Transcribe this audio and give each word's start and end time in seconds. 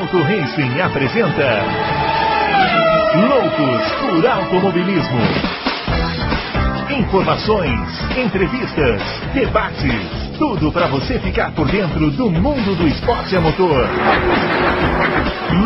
Adalto 0.00 0.22
Racing 0.22 0.80
apresenta 0.80 1.62
Loucos 3.28 3.92
por 4.00 4.26
Automobilismo. 4.26 5.20
Informações, 6.98 7.78
entrevistas, 8.16 9.02
debates, 9.34 10.38
tudo 10.38 10.72
para 10.72 10.86
você 10.86 11.18
ficar 11.18 11.54
por 11.54 11.70
dentro 11.70 12.10
do 12.12 12.30
mundo 12.30 12.74
do 12.76 12.88
esporte 12.88 13.36
a 13.36 13.42
motor. 13.42 13.86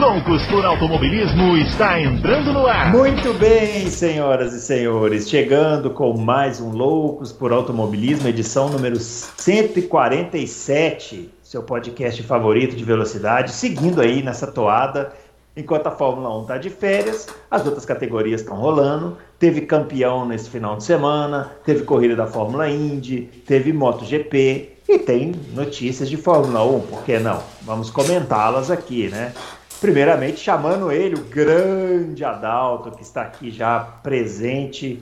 Loucos 0.00 0.44
por 0.46 0.64
Automobilismo 0.64 1.56
está 1.56 2.00
entrando 2.00 2.52
no 2.52 2.66
ar. 2.66 2.90
Muito 2.90 3.32
bem, 3.34 3.88
senhoras 3.88 4.52
e 4.52 4.60
senhores, 4.60 5.30
chegando 5.30 5.90
com 5.90 6.18
mais 6.18 6.60
um 6.60 6.70
Loucos 6.70 7.30
por 7.30 7.52
Automobilismo, 7.52 8.28
edição 8.28 8.68
número 8.68 8.96
147 8.96 11.30
seu 11.54 11.62
podcast 11.62 12.20
favorito 12.24 12.74
de 12.74 12.82
velocidade, 12.82 13.52
seguindo 13.52 14.00
aí 14.00 14.24
nessa 14.24 14.44
toada. 14.44 15.12
Enquanto 15.56 15.86
a 15.86 15.92
Fórmula 15.92 16.36
1 16.38 16.42
está 16.42 16.58
de 16.58 16.68
férias, 16.68 17.28
as 17.48 17.64
outras 17.64 17.84
categorias 17.84 18.40
estão 18.40 18.56
rolando. 18.56 19.16
Teve 19.38 19.60
campeão 19.60 20.26
nesse 20.26 20.50
final 20.50 20.76
de 20.76 20.82
semana, 20.82 21.52
teve 21.64 21.84
corrida 21.84 22.16
da 22.16 22.26
Fórmula 22.26 22.68
Indy, 22.68 23.30
teve 23.46 23.72
MotoGP 23.72 24.72
e 24.88 24.98
tem 24.98 25.32
notícias 25.52 26.10
de 26.10 26.16
Fórmula 26.16 26.64
1, 26.64 26.80
por 26.80 27.04
que 27.04 27.20
não? 27.20 27.40
Vamos 27.62 27.88
comentá-las 27.88 28.68
aqui, 28.68 29.06
né? 29.08 29.32
Primeiramente, 29.80 30.40
chamando 30.40 30.90
ele, 30.90 31.14
o 31.14 31.22
grande 31.22 32.24
Adalto, 32.24 32.90
que 32.90 33.02
está 33.04 33.22
aqui 33.22 33.52
já 33.52 33.78
presente 33.78 35.00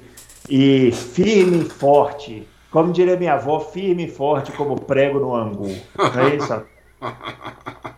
e 0.50 0.92
firme 0.92 1.62
e 1.62 1.70
forte 1.70 2.46
como 2.72 2.90
diria 2.90 3.16
minha 3.16 3.34
avó, 3.34 3.60
firme 3.60 4.06
e 4.06 4.10
forte 4.10 4.50
como 4.52 4.80
prego 4.80 5.20
no 5.20 5.36
angu. 5.36 5.76
Não 5.96 6.20
é 6.26 6.36
isso? 6.36 6.62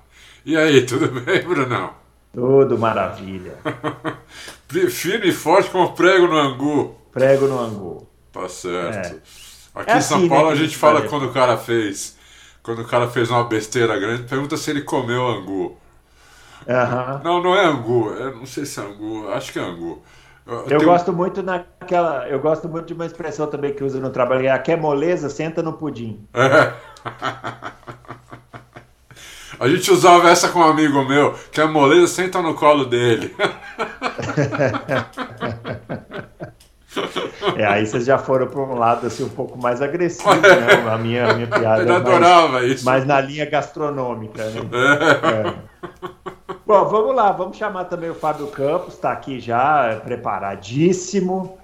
e 0.45 0.56
aí, 0.56 0.84
tudo 0.84 1.09
bem, 1.20 1.42
Brunão? 1.42 1.91
Tudo 2.32 2.77
maravilha. 2.77 3.57
firme 4.90 5.29
e 5.29 5.32
forte 5.32 5.71
como 5.71 5.93
prego 5.93 6.26
no 6.26 6.37
angu. 6.37 6.96
Prego 7.12 7.46
no 7.46 7.60
angu. 7.60 8.09
Tá 8.32 8.49
certo. 8.49 9.15
É. 9.15 9.80
Aqui 9.80 9.90
é 9.93 9.99
em 9.99 10.01
São 10.01 10.18
assim, 10.18 10.29
né, 10.29 10.34
Paulo 10.34 10.49
né, 10.49 10.52
a 10.52 10.57
gente 10.57 10.77
fala 10.77 11.02
quando 11.02 11.27
o 11.27 11.32
cara 11.32 11.56
fez. 11.56 12.16
Quando 12.60 12.82
o 12.82 12.84
cara 12.84 13.09
fez 13.09 13.30
uma 13.30 13.45
besteira 13.45 13.96
grande, 13.99 14.24
pergunta 14.24 14.56
se 14.56 14.71
ele 14.71 14.82
comeu 14.82 15.24
angu. 15.29 15.79
Uhum. 16.66 17.23
Não, 17.23 17.43
não 17.43 17.54
é 17.54 17.65
angu. 17.65 18.10
Eu 18.10 18.37
não 18.37 18.46
sei 18.46 18.65
se 18.65 18.80
é 18.80 18.82
angu. 18.82 19.29
Acho 19.29 19.52
que 19.52 19.59
é 19.60 19.62
angu. 19.62 20.02
Eu 20.46 20.82
gosto 20.82 21.12
muito 21.12 21.42
naquela. 21.42 22.28
Eu 22.28 22.38
gosto 22.38 22.68
muito 22.68 22.87
de 22.87 22.95
uma 22.95 23.06
expressão 23.06 23.46
também 23.46 23.73
que 23.73 23.82
usa 23.82 23.98
no 23.98 24.10
trabalho, 24.10 24.46
é 24.46 24.50
a 24.50 24.59
que 24.59 24.73
é 24.73 24.76
moleza, 24.76 25.30
senta 25.30 25.62
no 25.62 25.73
pudim. 25.73 26.26
É. 26.34 26.73
A 29.59 29.68
gente 29.68 29.88
usava 29.90 30.28
essa 30.28 30.48
com 30.48 30.59
um 30.59 30.65
amigo 30.65 31.04
meu, 31.04 31.32
que 31.52 31.60
é 31.60 31.65
moleza, 31.65 32.09
senta 32.09 32.42
no 32.42 32.54
colo 32.54 32.84
dele. 32.84 33.34
É, 37.56 37.66
aí 37.66 37.87
vocês 37.87 38.04
já 38.04 38.18
foram 38.18 38.46
para 38.46 38.60
um 38.60 38.78
lado 38.78 39.06
assim 39.06 39.24
um 39.24 39.28
pouco 39.28 39.60
mais 39.60 39.82
agressivo, 39.82 40.32
né? 40.40 40.88
A 40.88 40.96
minha, 40.96 41.30
a 41.30 41.34
minha 41.34 41.46
piada. 41.46 41.82
Eu 41.82 41.96
adorava 41.96 42.48
mais, 42.48 42.70
isso. 42.70 42.84
Mas 42.84 43.04
na 43.04 43.20
linha 43.20 43.45
gastronômica, 43.48 44.45
né? 44.45 44.60
É. 44.72 45.48
É. 45.48 46.34
Bom, 46.46 46.84
vamos 46.84 47.16
lá, 47.16 47.32
vamos 47.32 47.56
chamar 47.56 47.84
também 47.84 48.10
o 48.10 48.14
Fábio 48.14 48.46
Campos, 48.48 48.95
está 48.95 49.12
aqui 49.12 49.40
já 49.40 49.98
preparadíssimo 50.04 51.59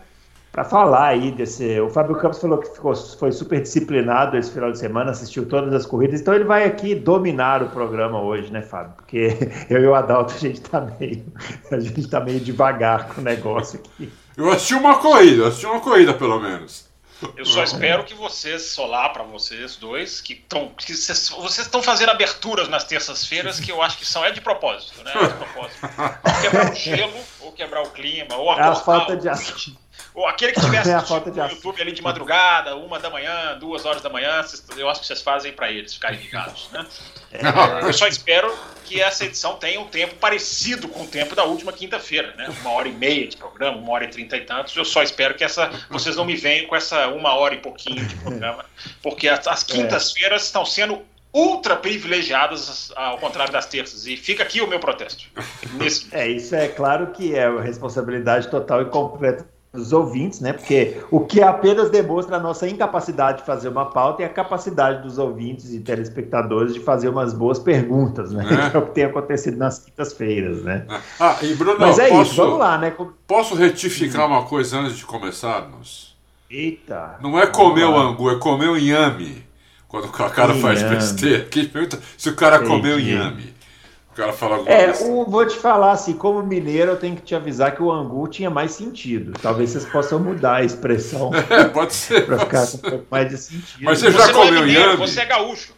para 0.50 0.64
falar 0.64 1.08
aí 1.08 1.30
desse. 1.30 1.78
O 1.80 1.90
Fábio 1.90 2.16
Campos 2.16 2.40
falou 2.40 2.56
que 2.56 2.68
ficou, 2.70 2.96
foi 2.96 3.30
super 3.30 3.60
disciplinado 3.60 4.38
esse 4.38 4.50
final 4.50 4.72
de 4.72 4.78
semana, 4.78 5.10
assistiu 5.10 5.46
todas 5.46 5.74
as 5.74 5.84
corridas, 5.84 6.22
então 6.22 6.32
ele 6.32 6.44
vai 6.44 6.64
aqui 6.64 6.94
dominar 6.94 7.62
o 7.62 7.68
programa 7.68 8.22
hoje, 8.22 8.50
né, 8.50 8.62
Fábio? 8.62 8.94
Porque 8.96 9.36
eu 9.68 9.82
e 9.82 9.86
o 9.86 9.94
Adalto 9.94 10.32
a 10.34 10.38
gente 10.38 10.62
está 10.62 10.80
meio, 10.80 11.26
a 11.70 11.78
gente 11.78 12.08
tá 12.08 12.18
meio 12.18 12.40
devagar 12.40 13.08
com 13.08 13.20
o 13.20 13.24
negócio 13.24 13.78
aqui. 13.80 14.10
Eu 14.34 14.50
assisti 14.50 14.74
uma 14.74 14.96
corrida, 14.98 15.48
assisti 15.48 15.66
uma 15.66 15.80
corrida 15.80 16.14
pelo 16.14 16.40
menos. 16.40 16.89
Eu 17.36 17.44
só 17.44 17.62
espero 17.62 18.04
que 18.04 18.14
vocês, 18.14 18.62
solar 18.62 19.12
para 19.12 19.22
vocês 19.22 19.76
dois, 19.76 20.20
que 20.20 20.34
estão. 20.34 20.68
Que 20.70 20.92
vocês 20.94 21.58
estão 21.58 21.82
fazendo 21.82 22.10
aberturas 22.10 22.68
nas 22.68 22.84
terças-feiras 22.84 23.60
que 23.60 23.70
eu 23.70 23.82
acho 23.82 23.98
que 23.98 24.06
são 24.06 24.24
é 24.24 24.30
de 24.30 24.40
propósito, 24.40 25.02
né? 25.02 25.12
É 25.14 25.26
de 25.26 25.34
propósito. 25.34 25.78
Ou 26.24 26.40
quebrar 26.40 26.72
o 26.72 26.74
gelo, 26.74 27.20
ou 27.40 27.52
quebrar 27.52 27.82
o 27.82 27.90
clima, 27.90 28.36
ou 28.36 28.50
acordar. 28.50 28.68
É 28.68 28.72
a 28.72 28.76
falta 28.76 29.16
de 29.16 29.28
ação. 29.28 29.76
Ou 30.14 30.26
aquele 30.26 30.52
que 30.52 30.60
tivesse 30.60 30.90
é 30.90 30.96
no 30.96 31.50
YouTube 31.50 31.80
ali 31.80 31.92
de 31.92 32.02
madrugada, 32.02 32.76
uma 32.76 32.98
da 32.98 33.10
manhã, 33.10 33.56
duas 33.58 33.84
horas 33.84 34.02
da 34.02 34.08
manhã, 34.08 34.44
eu 34.76 34.88
acho 34.88 35.00
que 35.00 35.06
vocês 35.06 35.22
fazem 35.22 35.52
para 35.52 35.70
eles 35.70 35.94
ficarem 35.94 36.20
ligados, 36.20 36.68
né? 36.72 36.86
É, 37.32 37.86
eu 37.86 37.92
só 37.92 38.08
espero 38.08 38.52
que 38.84 39.00
essa 39.00 39.24
edição 39.24 39.54
tenha 39.54 39.80
um 39.80 39.86
tempo 39.86 40.16
parecido 40.16 40.88
com 40.88 41.04
o 41.04 41.06
tempo 41.06 41.36
da 41.36 41.44
última 41.44 41.72
quinta-feira, 41.72 42.34
né? 42.36 42.52
Uma 42.60 42.72
hora 42.72 42.88
e 42.88 42.92
meia 42.92 43.28
de 43.28 43.36
programa, 43.36 43.76
uma 43.76 43.92
hora 43.92 44.04
e 44.04 44.08
trinta 44.08 44.36
e 44.36 44.40
tantos. 44.40 44.74
Eu 44.74 44.84
só 44.84 45.00
espero 45.00 45.36
que 45.36 45.44
essa 45.44 45.70
vocês 45.88 46.16
não 46.16 46.24
me 46.24 46.34
venham 46.34 46.66
com 46.66 46.74
essa 46.74 47.06
uma 47.06 47.32
hora 47.34 47.54
e 47.54 47.58
pouquinho 47.58 48.04
de 48.04 48.16
programa, 48.16 48.64
porque 49.00 49.28
as, 49.28 49.46
as 49.46 49.62
quintas-feiras 49.62 50.42
estão 50.42 50.66
sendo 50.66 51.00
ultra 51.32 51.76
privilegiadas 51.76 52.90
ao 52.96 53.16
contrário 53.18 53.52
das 53.52 53.66
terças. 53.66 54.08
E 54.08 54.16
fica 54.16 54.42
aqui 54.42 54.60
o 54.60 54.66
meu 54.66 54.80
protesto. 54.80 55.24
Nesse... 55.74 56.08
É, 56.10 56.26
isso 56.26 56.56
é 56.56 56.66
claro 56.66 57.12
que 57.12 57.32
é 57.32 57.48
responsabilidade 57.60 58.48
total 58.48 58.82
e 58.82 58.86
completa 58.86 59.46
dos 59.72 59.92
ouvintes, 59.92 60.40
né? 60.40 60.52
Porque 60.52 61.00
o 61.10 61.20
que 61.20 61.40
apenas 61.40 61.90
demonstra 61.90 62.36
a 62.36 62.40
nossa 62.40 62.68
incapacidade 62.68 63.38
de 63.38 63.46
fazer 63.46 63.68
uma 63.68 63.86
pauta 63.86 64.22
e 64.22 64.24
a 64.24 64.28
capacidade 64.28 65.02
dos 65.02 65.16
ouvintes 65.16 65.72
e 65.72 65.80
telespectadores 65.80 66.74
de 66.74 66.80
fazer 66.80 67.08
umas 67.08 67.32
boas 67.32 67.58
perguntas, 67.58 68.32
né? 68.32 68.44
É, 68.72 68.74
é 68.76 68.78
o 68.78 68.86
que 68.86 68.94
tem 68.94 69.04
acontecido 69.04 69.56
nas 69.56 69.78
quintas-feiras, 69.78 70.64
né? 70.64 70.86
Ah, 71.20 71.36
e 71.42 71.54
Bruno, 71.54 71.78
Mas 71.78 71.98
é 72.00 72.08
posso, 72.08 72.32
isso, 72.32 72.42
vamos 72.42 72.58
lá, 72.58 72.78
né? 72.78 72.92
Posso 73.26 73.54
retificar 73.54 74.26
uma 74.26 74.44
coisa 74.44 74.78
antes 74.78 74.96
de 74.96 75.06
começarmos? 75.06 76.16
Eita! 76.50 77.16
Não 77.20 77.38
é 77.38 77.46
comer 77.46 77.84
o 77.84 77.96
angu, 77.96 78.28
é 78.28 78.38
comer 78.38 78.68
o 78.68 78.76
inhame. 78.76 79.48
Quando 79.86 80.06
o 80.06 80.10
cara 80.10 80.54
faz 80.54 80.82
besteira. 80.82 81.48
Se 82.16 82.28
o 82.28 82.36
cara 82.36 82.60
comeu 82.60 82.98
inhame 82.98 83.49
cara 84.14 84.32
fala 84.32 84.56
alguma 84.56 84.74
É, 84.74 84.92
o, 85.02 85.24
vou 85.24 85.46
te 85.46 85.56
falar 85.56 85.92
assim, 85.92 86.14
como 86.14 86.42
mineiro, 86.42 86.92
eu 86.92 86.96
tenho 86.96 87.16
que 87.16 87.22
te 87.22 87.34
avisar 87.34 87.74
que 87.74 87.82
o 87.82 87.90
angu 87.90 88.26
tinha 88.28 88.50
mais 88.50 88.72
sentido. 88.72 89.32
Talvez 89.40 89.70
vocês 89.70 89.84
possam 89.86 90.18
mudar 90.18 90.56
a 90.56 90.64
expressão. 90.64 91.30
É, 91.50 91.64
pode 91.64 91.92
ser. 91.92 92.26
Para 92.26 92.38
ficar 92.38 92.66
com 92.66 92.76
um 92.76 92.90
pouco 92.90 93.06
mais 93.10 93.28
de 93.28 93.36
sentido. 93.36 93.82
Mas 93.82 93.98
você 93.98 94.10
já 94.12 94.26
você 94.26 94.32
comeu 94.32 94.62
é 94.62 94.96
Você 94.96 95.20
é 95.20 95.26
gaúcho. 95.26 95.74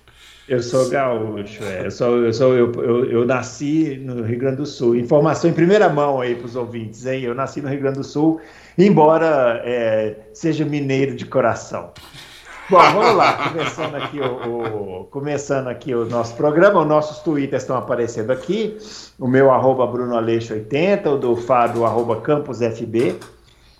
Eu 0.48 0.62
sou 0.62 0.88
gaúcho, 0.88 1.62
é. 1.62 1.87
eu, 1.87 1.91
sou, 1.91 2.19
eu, 2.19 2.32
sou, 2.32 2.54
eu, 2.54 2.72
eu, 2.72 3.10
eu, 3.10 3.25
nasci 3.25 3.97
no 4.03 4.22
Rio 4.22 4.38
Grande 4.38 4.56
do 4.56 4.66
Sul. 4.66 4.97
Informação 4.97 5.48
em 5.48 5.53
primeira 5.53 5.88
mão 5.88 6.21
aí 6.21 6.34
para 6.34 6.47
os 6.47 6.56
ouvintes, 6.56 7.06
hein? 7.06 7.22
Eu 7.22 7.34
nasci 7.34 7.62
no 7.62 7.69
Rio 7.69 7.81
Grande 7.81 7.98
do 7.98 8.04
Sul, 8.04 8.41
embora 8.76 9.62
é, 9.65 10.16
seja 10.34 10.65
mineiro 10.65 11.15
de 11.15 11.25
coração. 11.26 11.92
Bom, 12.70 12.78
vamos 12.78 13.16
lá, 13.16 13.48
começando 13.48 13.94
aqui 13.96 14.20
o, 14.20 15.00
o, 15.00 15.04
começando 15.06 15.66
aqui 15.66 15.92
o 15.94 16.04
nosso 16.04 16.36
programa, 16.36 16.80
os 16.80 16.86
nossos 16.86 17.18
twitters 17.18 17.64
estão 17.64 17.76
aparecendo 17.76 18.30
aqui, 18.30 18.78
o 19.18 19.26
meu 19.26 19.50
arroba 19.50 19.84
brunoaleixo80, 19.86 21.06
o 21.06 21.18
do 21.18 21.36
Fábio, 21.36 21.84
arroba 21.84 22.20
campusfb, 22.20 23.18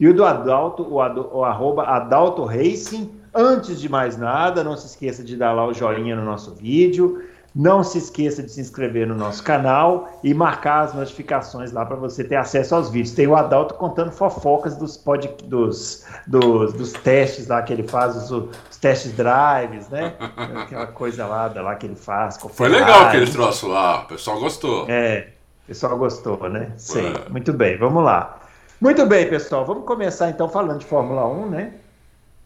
e 0.01 0.09
o 0.09 0.13
do 0.13 0.25
Adalto, 0.25 0.83
o, 0.83 0.97
o 0.97 1.45
arroba 1.45 1.85
Adalto 1.85 2.45
Racing. 2.45 3.09
Antes 3.33 3.81
de 3.81 3.89
mais 3.89 4.19
nada, 4.19 4.65
não 4.65 4.77
se 4.77 4.87
esqueça 4.87 5.23
de 5.23 5.37
dar 5.37 5.53
lá 5.53 5.65
o 5.65 5.73
joinha 5.73 6.17
no 6.17 6.25
nosso 6.25 6.55
vídeo, 6.55 7.23
não 7.55 7.83
se 7.85 7.99
esqueça 7.99 8.43
de 8.43 8.51
se 8.51 8.61
inscrever 8.61 9.07
no 9.07 9.15
nosso 9.15 9.43
canal 9.43 10.19
e 10.25 10.33
marcar 10.33 10.81
as 10.81 10.95
notificações 10.95 11.71
lá 11.71 11.85
para 11.85 11.97
você 11.97 12.25
ter 12.25 12.37
acesso 12.37 12.75
aos 12.75 12.89
vídeos. 12.89 13.15
Tem 13.15 13.27
o 13.27 13.37
Adalto 13.37 13.75
contando 13.75 14.11
fofocas 14.11 14.75
dos, 14.77 14.97
pod, 14.97 15.29
dos, 15.45 16.07
dos, 16.27 16.73
dos 16.73 16.93
testes 16.93 17.49
lá 17.49 17.61
que 17.63 17.73
ele 17.73 17.83
faz, 17.83 18.17
os, 18.17 18.31
os, 18.31 18.77
testes 18.81 19.13
drives, 19.13 19.89
né? 19.91 20.15
Aquela 20.37 20.87
coisa 20.87 21.27
lá, 21.27 21.53
lá 21.55 21.75
que 21.75 21.87
ele 21.87 21.97
faz. 21.97 22.39
Foi 22.39 22.69
legal 22.69 23.03
aquele 23.03 23.31
troço 23.31 23.69
lá, 23.69 24.03
o 24.03 24.07
pessoal 24.07 24.41
gostou. 24.41 24.87
É, 24.89 25.29
o 25.65 25.67
pessoal 25.69 25.97
gostou, 25.99 26.49
né? 26.49 26.73
Sei. 26.77 27.07
É. 27.07 27.29
Muito 27.29 27.53
bem, 27.53 27.77
vamos 27.77 28.03
lá. 28.03 28.39
Muito 28.81 29.05
bem, 29.07 29.29
pessoal, 29.29 29.65
vamos 29.65 29.85
começar 29.85 30.31
então 30.31 30.49
falando 30.49 30.81
de 30.81 30.87
Fórmula 30.87 31.27
1, 31.27 31.51
né? 31.51 31.75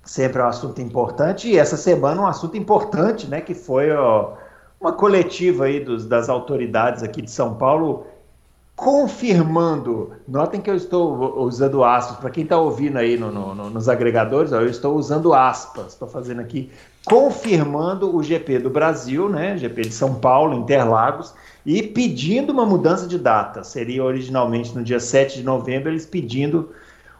Sempre 0.04 0.40
é 0.40 0.44
um 0.44 0.48
assunto 0.48 0.80
importante, 0.80 1.48
e 1.48 1.58
essa 1.58 1.76
semana 1.76 2.20
um 2.20 2.26
assunto 2.26 2.56
importante, 2.56 3.26
né? 3.26 3.40
Que 3.40 3.54
foi 3.54 3.90
ó, 3.90 4.34
uma 4.86 4.92
coletiva 4.92 5.64
aí 5.64 5.80
dos, 5.80 6.06
das 6.06 6.28
autoridades 6.28 7.02
aqui 7.02 7.20
de 7.20 7.30
São 7.30 7.54
Paulo 7.54 8.06
confirmando, 8.76 10.12
notem 10.28 10.60
que 10.60 10.68
eu 10.68 10.76
estou 10.76 11.40
usando 11.40 11.82
aspas, 11.82 12.18
para 12.18 12.30
quem 12.30 12.44
está 12.44 12.58
ouvindo 12.58 12.98
aí 12.98 13.16
no, 13.16 13.32
no, 13.32 13.70
nos 13.70 13.88
agregadores, 13.88 14.52
ó, 14.52 14.60
eu 14.60 14.68
estou 14.68 14.94
usando 14.96 15.32
aspas, 15.32 15.94
estou 15.94 16.06
fazendo 16.06 16.42
aqui, 16.42 16.70
confirmando 17.06 18.14
o 18.14 18.22
GP 18.22 18.58
do 18.58 18.68
Brasil, 18.68 19.30
né, 19.30 19.56
GP 19.56 19.80
de 19.80 19.92
São 19.92 20.16
Paulo, 20.16 20.54
Interlagos, 20.54 21.34
e 21.64 21.82
pedindo 21.82 22.52
uma 22.52 22.66
mudança 22.66 23.06
de 23.06 23.18
data. 23.18 23.64
Seria 23.64 24.04
originalmente 24.04 24.76
no 24.76 24.84
dia 24.84 25.00
7 25.00 25.38
de 25.38 25.42
novembro, 25.42 25.90
eles 25.90 26.04
pedindo 26.04 26.68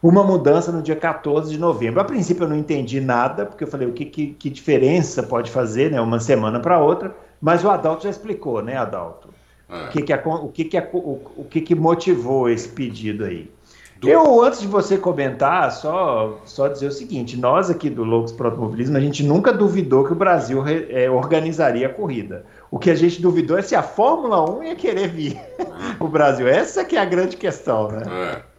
uma 0.03 0.23
mudança 0.23 0.71
no 0.71 0.83
dia 0.83 0.95
14 0.95 1.51
de 1.51 1.59
novembro. 1.59 2.01
A 2.01 2.05
princípio 2.05 2.45
eu 2.45 2.49
não 2.49 2.57
entendi 2.57 3.01
nada, 3.01 3.47
porque 3.47 3.65
eu 3.65 3.69
falei, 3.69 3.89
o 3.89 3.93
que, 3.93 4.05
que, 4.05 4.27
que 4.35 4.51
diferença 4.51 5.23
pode 5.23 5.51
fazer, 5.51 5.91
né, 5.91 6.01
uma 6.03 6.21
semana 6.21 6.61
para 6.61 6.79
outra, 6.79 7.17
mas 7.41 7.65
o 7.65 7.71
Adalto 7.71 8.05
já 8.05 8.11
explicou, 8.11 8.63
né, 8.63 8.77
Adalto? 8.77 9.29
É. 9.69 9.85
O, 9.85 9.91
que, 9.91 10.03
que, 10.03 10.15
o, 10.15 10.49
que, 10.49 10.65
que, 10.65 10.79
o, 10.93 11.21
o 11.37 11.45
que, 11.45 11.61
que 11.61 11.75
motivou 11.75 12.49
esse 12.49 12.69
pedido 12.69 13.25
aí? 13.25 13.51
Do... 13.99 14.09
Eu, 14.09 14.43
antes 14.43 14.61
de 14.61 14.67
você 14.67 14.99
comentar, 14.99 15.73
só, 15.73 16.39
só 16.45 16.69
dizer 16.69 16.89
o 16.89 16.93
seguinte: 16.93 17.37
nós 17.37 17.71
aqui 17.71 17.89
do 17.89 18.05
Loucos 18.05 18.31
para 18.31 18.49
Automobilismo, 18.49 18.97
a 18.97 19.01
gente 19.01 19.23
nunca 19.23 19.53
duvidou 19.53 20.05
que 20.05 20.13
o 20.13 20.17
Brasil 20.17 20.61
re, 20.61 20.87
é, 20.91 21.11
organizaria 21.11 21.87
a 21.87 21.93
corrida. 21.93 22.45
O 22.71 22.79
que 22.79 22.91
a 22.91 22.95
gente 22.95 23.23
duvidou 23.23 23.57
é 23.57 23.63
se 23.63 23.75
a 23.75 23.83
Fórmula 23.83 24.49
1 24.59 24.65
ia 24.65 24.77
querer 24.77 25.09
vir 25.09 25.41
o 25.99 26.09
Brasil. 26.09 26.47
Essa 26.47 26.85
que 26.85 26.97
é 26.97 27.01
a 27.01 27.07
grande 27.07 27.37
questão, 27.37 27.91
né? 27.91 28.03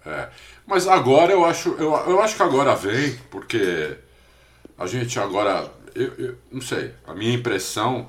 É, 0.05 0.09
é. 0.09 0.29
Mas 0.65 0.87
agora 0.87 1.31
eu 1.31 1.45
acho, 1.45 1.75
eu, 1.77 1.93
eu 2.07 2.19
acho 2.19 2.35
que 2.35 2.43
agora 2.43 2.75
vem, 2.75 3.15
porque 3.29 3.95
a 4.77 4.87
gente 4.87 5.19
agora, 5.19 5.65
eu, 5.93 6.13
eu 6.17 6.35
não 6.51 6.61
sei, 6.61 6.93
a 7.05 7.13
minha 7.13 7.33
impressão 7.33 8.07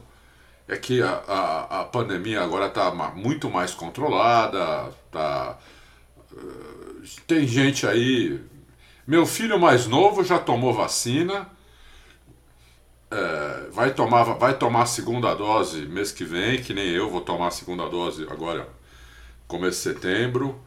é 0.68 0.76
que 0.76 1.02
a, 1.02 1.10
a, 1.26 1.80
a 1.80 1.84
pandemia 1.84 2.42
agora 2.42 2.66
está 2.66 2.90
muito 3.16 3.48
mais 3.48 3.72
controlada, 3.72 4.92
tá, 5.10 5.58
uh, 6.30 7.02
tem 7.26 7.46
gente 7.46 7.86
aí. 7.86 8.38
Meu 9.06 9.24
filho 9.24 9.58
mais 9.58 9.86
novo 9.86 10.22
já 10.22 10.38
tomou 10.38 10.74
vacina, 10.74 11.48
é, 13.10 13.70
vai, 13.72 13.94
tomar, 13.94 14.22
vai 14.24 14.52
tomar 14.58 14.82
a 14.82 14.86
segunda 14.86 15.34
dose 15.34 15.86
mês 15.86 16.12
que 16.12 16.24
vem, 16.24 16.62
que 16.62 16.74
nem 16.74 16.90
eu 16.90 17.08
vou 17.08 17.22
tomar 17.22 17.48
a 17.48 17.50
segunda 17.50 17.88
dose 17.88 18.26
agora, 18.30 18.68
começo 19.46 19.78
de 19.78 19.94
setembro. 19.94 20.60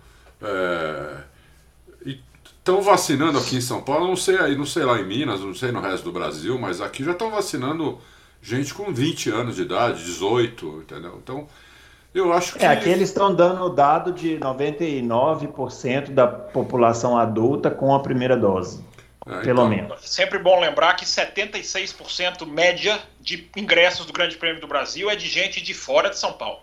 Estão 2.03 2.81
vacinando 2.81 3.38
aqui 3.38 3.57
em 3.57 3.62
São 3.62 3.83
Paulo, 3.83 4.07
não 4.07 4.15
sei 4.15 4.39
aí, 4.39 4.56
não 4.56 4.65
sei 4.65 4.86
lá 4.86 5.00
em 5.00 5.06
Minas, 5.06 5.42
não 5.42 5.53
sei 5.53 5.71
no 5.71 5.80
resto 5.80 6.06
do 6.06 6.12
Brasil, 6.12 6.57
mas 6.57 6.81
aqui 6.81 7.03
já 7.03 7.12
estão 7.12 7.30
vacinando 7.30 8.00
gente 8.42 8.74
com 8.74 8.92
20 8.92 9.30
anos 9.30 9.56
de 9.56 9.62
idade, 9.62 10.04
18, 10.04 10.84
entendeu? 10.84 11.20
Então, 11.22 11.48
eu 12.14 12.34
acho 12.34 12.56
que. 12.56 12.66
É, 12.66 12.68
aqui 12.68 12.90
eles 12.90 13.10
estão 13.10 13.34
dando 13.34 13.64
o 13.64 13.70
dado 13.70 14.12
de 14.12 14.38
99% 14.38 16.10
da 16.12 16.28
população 16.28 17.18
adulta 17.18 17.72
com 17.72 17.94
a 17.94 18.00
primeira 18.00 18.36
dose. 18.36 18.84
É, 19.26 19.42
pelo 19.42 19.62
então... 19.62 19.70
menos. 19.70 20.10
Sempre 20.10 20.40
bom 20.40 20.60
lembrar 20.60 20.96
que 20.96 21.06
76% 21.06 22.46
média 22.48 23.00
de 23.20 23.50
ingressos 23.56 24.06
do 24.06 24.14
Grande 24.14 24.36
Prêmio 24.36 24.60
do 24.60 24.68
Brasil 24.68 25.10
é 25.10 25.16
de 25.16 25.28
gente 25.28 25.62
de 25.62 25.74
fora 25.74 26.10
de 26.10 26.18
São 26.18 26.34
Paulo. 26.34 26.60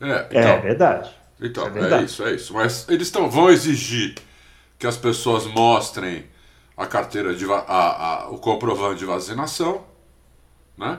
É, 0.00 0.10
é 0.10 0.26
então, 0.30 0.52
é 0.52 0.60
verdade. 0.60 1.10
Então, 1.40 1.66
é, 1.66 1.70
verdade. 1.70 2.02
é 2.02 2.04
isso, 2.04 2.22
é 2.24 2.32
isso. 2.32 2.54
Mas 2.54 2.86
eles 2.88 3.10
tão, 3.10 3.30
vão 3.30 3.50
exigir 3.50 4.14
que 4.78 4.86
as 4.86 4.96
pessoas 4.96 5.46
mostrem 5.46 6.26
a 6.76 6.86
carteira 6.86 7.34
de 7.34 7.44
a, 7.50 7.56
a, 7.56 8.30
o 8.30 8.38
comprovante 8.38 8.98
de 8.98 9.04
vacinação, 9.04 9.84
né? 10.76 10.98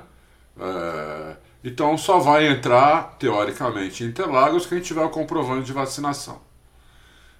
É, 0.59 1.35
então 1.63 1.97
só 1.97 2.19
vai 2.19 2.47
entrar, 2.47 3.15
teoricamente, 3.17 4.03
em 4.03 4.07
Interlagos 4.07 4.65
quem 4.65 4.81
tiver 4.81 5.03
o 5.03 5.09
comprovante 5.09 5.65
de 5.65 5.73
vacinação. 5.73 6.41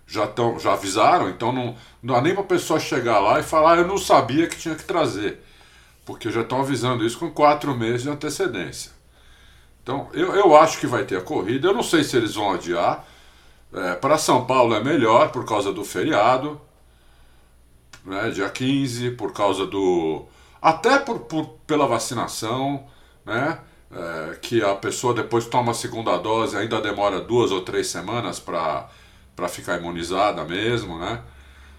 Já, 0.06 0.27
tão, 0.27 0.60
já 0.60 0.74
avisaram, 0.74 1.30
então 1.30 1.51
não, 1.51 1.75
não 2.01 2.15
dá 2.15 2.21
nem 2.21 2.33
para 2.33 2.44
a 2.44 2.48
pessoa 2.48 2.80
chegar 2.80 3.19
lá 3.19 3.39
e 3.39 3.44
falar, 3.44 3.74
ah, 3.74 3.77
eu 3.77 3.88
não 3.88 3.98
sabia 3.98 4.48
que 4.48 4.57
tinha 4.57 4.75
que 4.75 4.83
trazer. 4.83 5.44
Porque 6.06 6.30
já 6.30 6.42
estão 6.42 6.62
avisando 6.62 7.06
isso 7.06 7.18
com 7.18 7.31
quatro 7.31 7.74
meses 7.75 8.04
de 8.04 8.10
antecedência. 8.10 8.92
Então, 9.81 10.10
eu, 10.13 10.33
eu 10.33 10.56
acho 10.56 10.80
que 10.80 10.88
vai 10.88 11.04
ter 11.06 11.18
a 11.18 11.21
corrida. 11.21 11.68
Eu 11.68 11.74
não 11.74 11.83
sei 11.83 12.04
se 12.04 12.15
eles 12.15 12.36
vão 12.36 12.51
adiar. 12.51 13.06
É, 13.74 13.95
para 13.95 14.18
São 14.18 14.45
Paulo 14.45 14.75
é 14.75 14.83
melhor 14.83 15.31
por 15.31 15.45
causa 15.45 15.74
do 15.74 15.83
feriado, 15.83 16.60
né, 18.06 18.30
dia 18.30 18.50
15, 18.50 19.12
por 19.12 19.33
causa 19.33 19.65
do. 19.65 20.25
Até 20.62 21.00
por, 21.00 21.19
por 21.21 21.45
pela 21.65 21.88
vacinação 21.88 22.86
né? 23.25 23.60
É, 23.92 24.36
que 24.42 24.64
a 24.64 24.74
pessoa 24.74 25.14
depois 25.14 25.46
toma 25.46 25.72
a 25.72 25.75
segunda 25.75 26.18
dose, 26.18 26.58
ainda 26.58 26.81
demora 26.81 27.22
duas 27.22 27.52
ou 27.52 27.62
três 27.62 27.88
semanas 27.88 28.40
para 28.40 28.90
ficar 29.48 29.78
imunizada 29.80 30.44
mesmo, 30.44 30.98
né? 30.98 31.22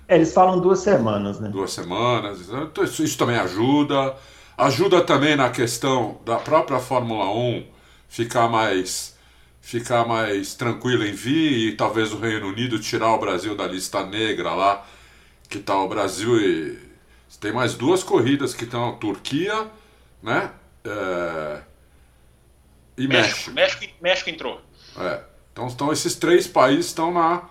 É, 0.07 0.17
eles 0.17 0.33
falam 0.33 0.61
duas 0.61 0.81
semanas, 0.81 1.41
né? 1.41 1.49
Duas 1.49 1.73
semanas. 1.73 2.49
Então, 2.49 2.85
isso, 2.85 3.03
isso 3.03 3.19
também 3.19 3.37
ajuda. 3.37 4.15
Ajuda 4.57 5.03
também 5.03 5.35
na 5.35 5.51
questão 5.51 6.21
da 6.25 6.37
própria 6.37 6.79
Fórmula 6.79 7.29
1 7.31 7.67
ficar 8.09 8.49
mais 8.49 9.15
ficar 9.61 10.07
mais 10.07 10.55
tranquilo 10.55 11.05
em 11.05 11.13
vir 11.13 11.69
e 11.69 11.73
talvez 11.75 12.13
o 12.13 12.19
Reino 12.19 12.49
Unido 12.49 12.79
tirar 12.79 13.15
o 13.15 13.19
Brasil 13.19 13.57
da 13.57 13.67
lista 13.67 14.05
negra 14.05 14.55
lá, 14.55 14.85
que 15.49 15.57
está 15.57 15.75
o 15.79 15.89
Brasil 15.89 16.39
e 16.39 16.79
tem 17.41 17.51
mais 17.51 17.75
duas 17.75 18.03
corridas 18.03 18.55
que 18.55 18.65
estão 18.65 18.97
Turquia, 18.97 19.67
né? 20.23 20.51
É... 20.85 21.63
E 22.97 23.09
México. 23.09 23.51
México. 23.51 23.53
México, 23.53 23.95
México 24.01 24.31
entrou. 24.31 24.61
É. 24.97 25.21
Então, 25.53 25.69
então 25.69 25.93
esses 25.93 26.15
três 26.15 26.47
países 26.47 26.87
estão 26.87 27.13
na, 27.13 27.49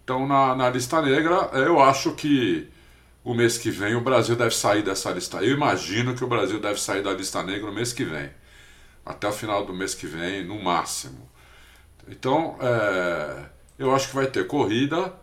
estão 0.00 0.26
na, 0.26 0.54
na 0.54 0.70
lista 0.70 1.00
negra. 1.02 1.50
Eu 1.52 1.80
acho 1.80 2.12
que 2.12 2.68
o 3.22 3.34
mês 3.34 3.58
que 3.58 3.70
vem 3.70 3.94
o 3.94 4.00
Brasil 4.00 4.34
deve 4.34 4.54
sair 4.54 4.82
dessa 4.82 5.10
lista. 5.10 5.38
Eu 5.38 5.54
imagino 5.54 6.14
que 6.14 6.24
o 6.24 6.26
Brasil 6.26 6.58
deve 6.58 6.80
sair 6.80 7.02
da 7.02 7.12
lista 7.12 7.42
negra 7.42 7.66
no 7.66 7.72
mês 7.72 7.92
que 7.92 8.04
vem. 8.04 8.30
Até 9.04 9.28
o 9.28 9.32
final 9.32 9.64
do 9.64 9.72
mês 9.72 9.94
que 9.94 10.06
vem, 10.06 10.44
no 10.44 10.62
máximo. 10.62 11.30
Então, 12.08 12.56
é, 12.60 13.44
eu 13.78 13.94
acho 13.94 14.08
que 14.08 14.14
vai 14.14 14.26
ter 14.26 14.46
corrida. 14.46 15.14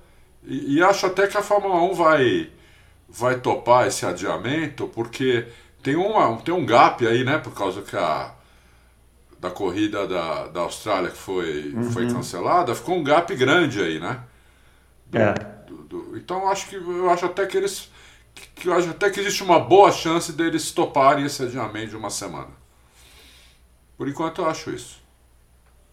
E, 0.44 0.78
e, 0.78 0.84
acho 0.84 1.06
até 1.06 1.28
que 1.28 1.38
a 1.38 1.42
Fórmula 1.42 1.82
1 1.82 1.94
vai, 1.94 2.50
vai 3.10 3.40
topar 3.40 3.88
esse 3.88 4.06
adiamento, 4.06 4.88
porque 4.88 5.48
tem, 5.88 5.96
uma, 5.96 6.36
tem 6.42 6.54
um 6.54 6.66
gap 6.66 7.08
aí, 7.08 7.24
né? 7.24 7.38
Por 7.38 7.54
causa 7.54 7.82
que 7.82 7.96
a, 7.96 8.34
da 9.40 9.50
corrida 9.50 10.06
da, 10.06 10.48
da 10.48 10.60
Austrália 10.60 11.10
que 11.10 11.18
foi, 11.18 11.72
uhum. 11.74 11.92
foi 11.92 12.12
cancelada, 12.12 12.76
ficou 12.76 12.98
um 12.98 13.04
gap 13.04 13.34
grande 13.38 13.82
aí, 13.82 13.98
né? 13.98 14.20
Do, 15.06 15.18
é. 15.18 15.34
Do, 15.66 15.76
do, 15.84 16.18
então 16.18 16.50
acho 16.50 16.68
que 16.68 16.76
eu 16.76 17.10
acho 17.10 17.26
até 17.26 17.46
que 17.46 17.56
eles. 17.56 17.90
Que 18.54 18.68
eu 18.68 18.74
acho 18.74 18.90
até 18.90 19.10
que 19.10 19.22
existe 19.22 19.42
uma 19.42 19.62
boa 19.62 19.90
chance 19.90 20.34
deles 20.34 20.72
toparem 20.72 21.26
esse 21.26 21.42
adiamento 21.42 21.92
de 21.92 21.96
uma 21.96 22.10
semana. 22.10 22.52
Por 23.98 24.10
enquanto 24.10 24.42
eu 24.42 24.50
acho 24.50 24.70
isso. 24.72 25.02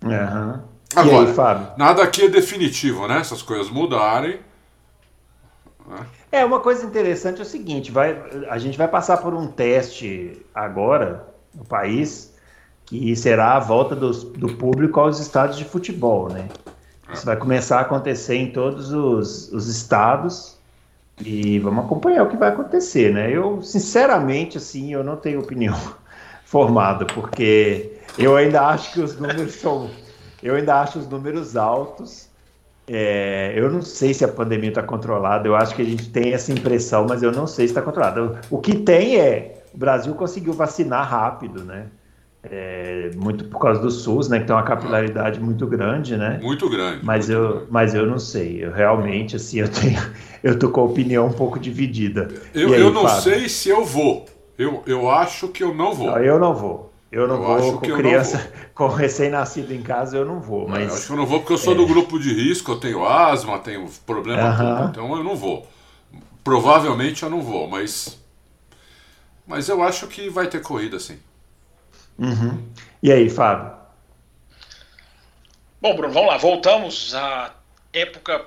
Uhum. 0.02 0.61
Agora, 0.97 1.29
aí, 1.29 1.79
nada 1.79 2.02
aqui 2.02 2.23
é 2.23 2.29
definitivo, 2.29 3.06
né? 3.06 3.19
Essas 3.20 3.43
coisas 3.43 3.70
mudarem. 3.70 4.40
Né? 5.87 6.06
É, 6.34 6.44
uma 6.44 6.58
coisa 6.58 6.84
interessante 6.84 7.38
é 7.38 7.42
o 7.42 7.46
seguinte, 7.46 7.92
vai, 7.92 8.20
a 8.50 8.58
gente 8.58 8.76
vai 8.76 8.88
passar 8.88 9.19
por 9.19 9.32
um 9.32 9.46
teste 9.46 10.44
agora 10.52 11.28
no 11.54 11.64
país, 11.64 12.34
que 12.84 13.14
será 13.14 13.52
a 13.54 13.60
volta 13.60 13.94
do, 13.94 14.10
do 14.10 14.56
público 14.56 14.98
aos 14.98 15.20
estádios 15.20 15.56
de 15.56 15.64
futebol, 15.64 16.28
né? 16.28 16.48
Isso 17.12 17.25
vai 17.25 17.37
começar 17.37 17.78
a 17.78 17.82
acontecer 17.82 18.35
em 18.35 18.50
todos 18.50 18.92
os, 18.92 19.52
os 19.52 19.68
estados 19.68 20.59
e 21.20 21.61
vamos 21.61 21.85
acompanhar 21.85 22.25
o 22.25 22.28
que 22.28 22.37
vai 22.37 22.49
acontecer, 22.49 23.14
né? 23.14 23.30
Eu, 23.30 23.62
sinceramente, 23.62 24.59
assim, 24.59 24.92
eu 24.92 25.04
não 25.04 25.14
tenho 25.14 25.38
opinião 25.38 25.78
formada, 26.44 27.04
porque 27.04 27.92
eu 28.18 28.37
ainda 28.37 28.66
acho 28.66 28.92
que 28.92 29.00
os 29.00 29.16
números 29.16 29.54
são... 29.54 29.88
Eu 30.42 30.56
ainda 30.56 30.80
acho 30.80 30.99
os 30.99 31.09
números 31.09 31.56
altos, 31.56 32.28
é, 32.87 33.53
eu 33.57 33.71
não 33.71 33.81
sei 33.81 34.12
se 34.12 34.25
a 34.25 34.29
pandemia 34.29 34.69
está 34.69 34.83
controlada, 34.83 35.49
eu 35.49 35.57
acho 35.57 35.75
que 35.75 35.83
a 35.83 35.85
gente 35.85 36.11
tem 36.11 36.33
essa 36.33 36.53
impressão, 36.53 37.07
mas 37.09 37.23
eu 37.23 37.33
não 37.33 37.47
sei 37.47 37.67
se 37.67 37.73
está 37.73 37.81
controlada. 37.81 38.41
O 38.50 38.59
que 38.59 38.75
tem 38.75 39.19
é, 39.19 39.62
o 39.73 39.79
Brasil 39.79 40.14
conseguiu 40.14 40.53
vacinar 40.53 41.09
rápido, 41.09 41.64
né? 41.64 41.87
É, 42.43 43.11
muito 43.17 43.47
por 43.47 43.59
causa 43.59 43.81
do 43.81 43.91
SUS, 43.91 44.29
né? 44.29 44.38
Que 44.38 44.47
tem 44.47 44.55
uma 44.55 44.62
capilaridade 44.62 45.41
muito 45.41 45.67
grande, 45.67 46.14
né? 46.14 46.38
Muito 46.43 46.69
grande. 46.69 47.00
Mas, 47.03 47.29
muito 47.29 47.41
eu, 47.41 47.50
grande. 47.53 47.67
mas 47.71 47.95
eu 47.95 48.07
não 48.07 48.19
sei. 48.19 48.62
Eu 48.62 48.71
realmente, 48.71 49.37
assim, 49.37 49.61
eu 49.61 49.69
tenho, 49.69 49.99
eu 50.45 50.59
tô 50.59 50.69
com 50.69 50.83
a 50.83 50.85
opinião 50.85 51.26
um 51.26 51.33
pouco 51.33 51.59
dividida. 51.59 52.29
Eu, 52.53 52.75
aí, 52.75 52.81
eu 52.81 52.93
não 52.93 53.09
Fábio? 53.09 53.23
sei 53.23 53.49
se 53.49 53.71
eu 53.71 53.83
vou. 53.83 54.26
Eu, 54.59 54.83
eu 54.87 55.11
acho 55.11 55.49
que 55.49 55.64
eu 55.64 55.75
não 55.75 55.95
vou. 55.95 56.07
Não, 56.09 56.19
eu 56.19 56.38
não 56.38 56.55
vou. 56.55 56.93
Eu 57.14 57.28
não 57.28 57.37
eu 57.37 57.42
vou 57.42 57.73
com 57.80 57.97
criança, 57.97 58.38
vou. 58.38 58.66
com 58.75 58.88
recém-nascido 58.88 59.73
em 59.73 59.80
casa, 59.80 60.16
eu 60.16 60.25
não 60.25 60.40
vou. 60.40 60.66
Mas, 60.66 60.88
eu 60.88 60.94
acho 60.97 61.06
que 61.06 61.12
eu 61.12 61.16
não 61.16 61.26
vou 61.26 61.38
porque 61.38 61.52
eu 61.52 61.59
sou 61.59 61.73
é... 61.73 61.76
do 61.76 61.87
grupo 61.87 62.18
de 62.18 62.35
risco, 62.35 62.73
eu 62.73 62.80
tenho 62.80 63.06
asma, 63.06 63.61
tenho 63.61 63.88
problema 64.04 64.50
uh 64.50 64.59
-huh. 64.59 64.90
então 64.90 65.16
eu 65.16 65.23
não 65.23 65.37
vou. 65.37 65.64
Provavelmente 66.42 67.23
eu 67.23 67.30
não 67.30 67.40
vou, 67.40 67.68
mas. 67.68 68.18
Mas 69.47 69.68
eu 69.68 69.80
acho 69.80 70.09
que 70.09 70.28
vai 70.28 70.49
ter 70.49 70.61
corrida 70.61 70.99
sim. 70.99 71.21
Uhum. 72.18 72.61
E 73.00 73.12
aí, 73.12 73.30
Fábio? 73.30 73.73
Bom, 75.80 75.94
Bruno, 75.94 76.12
vamos 76.12 76.30
lá. 76.30 76.37
Voltamos 76.37 77.14
à 77.14 77.54
época 77.92 78.44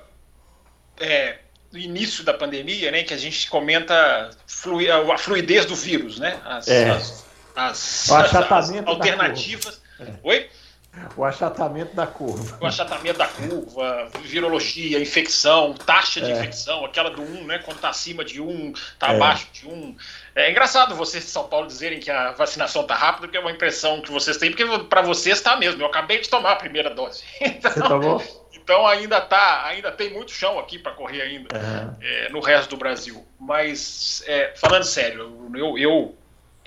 é, 0.99 1.37
do 1.71 1.77
início 1.77 2.21
da 2.21 2.33
pandemia, 2.33 2.91
né? 2.91 3.03
Que 3.03 3.13
a 3.13 3.17
gente 3.17 3.49
comenta 3.49 4.29
flui, 4.45 4.91
a 4.91 5.17
fluidez 5.17 5.65
do 5.65 5.75
vírus, 5.75 6.19
né? 6.19 6.37
As, 6.43 6.67
é. 6.67 6.99
As 7.57 8.11
as, 8.11 8.35
as 8.35 8.71
alternativas. 8.85 9.81
É. 9.99 10.05
Oi? 10.23 10.49
O 11.15 11.23
achatamento 11.23 11.95
da 11.95 12.07
curva. 12.07 12.57
O 12.59 12.65
achatamento 12.65 13.19
da 13.19 13.27
curva, 13.27 14.09
virologia, 14.23 14.99
infecção, 14.99 15.73
taxa 15.73 16.19
de 16.19 16.31
é. 16.31 16.35
infecção, 16.35 16.83
aquela 16.85 17.09
do 17.09 17.21
1, 17.21 17.45
né? 17.45 17.59
Quando 17.59 17.77
está 17.77 17.89
acima 17.89 18.25
de 18.25 18.41
1, 18.41 18.71
está 18.71 19.13
é. 19.13 19.15
abaixo 19.15 19.47
de 19.53 19.67
1. 19.67 19.95
É 20.35 20.49
engraçado 20.49 20.95
vocês 20.95 21.23
de 21.23 21.29
São 21.29 21.47
Paulo 21.47 21.67
dizerem 21.67 21.99
que 21.99 22.09
a 22.09 22.31
vacinação 22.31 22.81
está 22.81 22.95
rápida, 22.95 23.27
porque 23.27 23.37
é 23.37 23.39
uma 23.39 23.51
impressão 23.51 24.01
que 24.01 24.11
vocês 24.11 24.37
têm, 24.37 24.51
porque 24.51 24.65
para 24.85 25.01
vocês 25.01 25.37
está 25.37 25.55
mesmo. 25.55 25.81
Eu 25.81 25.87
acabei 25.87 26.19
de 26.19 26.29
tomar 26.29 26.53
a 26.53 26.55
primeira 26.55 26.89
dose. 26.89 27.23
Então, 27.41 27.71
Você 27.71 27.81
tomou? 27.81 28.47
Então 28.53 28.85
ainda 28.85 29.21
tá, 29.21 29.65
ainda 29.65 29.91
tem 29.91 30.11
muito 30.11 30.31
chão 30.31 30.59
aqui 30.59 30.77
para 30.77 30.91
correr 30.91 31.21
ainda 31.21 31.47
é, 32.01 32.29
no 32.29 32.41
resto 32.41 32.71
do 32.71 32.77
Brasil. 32.77 33.25
Mas 33.39 34.21
é, 34.27 34.51
falando 34.57 34.83
sério, 34.83 35.49
eu, 35.55 35.77
eu 35.77 36.16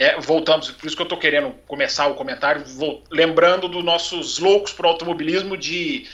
é, 0.00 0.18
voltamos, 0.18 0.70
por 0.70 0.86
isso 0.86 0.96
que 0.96 1.02
eu 1.02 1.04
estou 1.04 1.18
querendo 1.18 1.50
começar 1.66 2.06
o 2.06 2.14
comentário, 2.14 2.64
vou, 2.64 3.04
lembrando 3.10 3.68
dos 3.68 3.84
nossos 3.84 4.38
loucos 4.38 4.72
para 4.72 4.86
o 4.86 4.88
automobilismo 4.88 5.58
de 5.58 6.08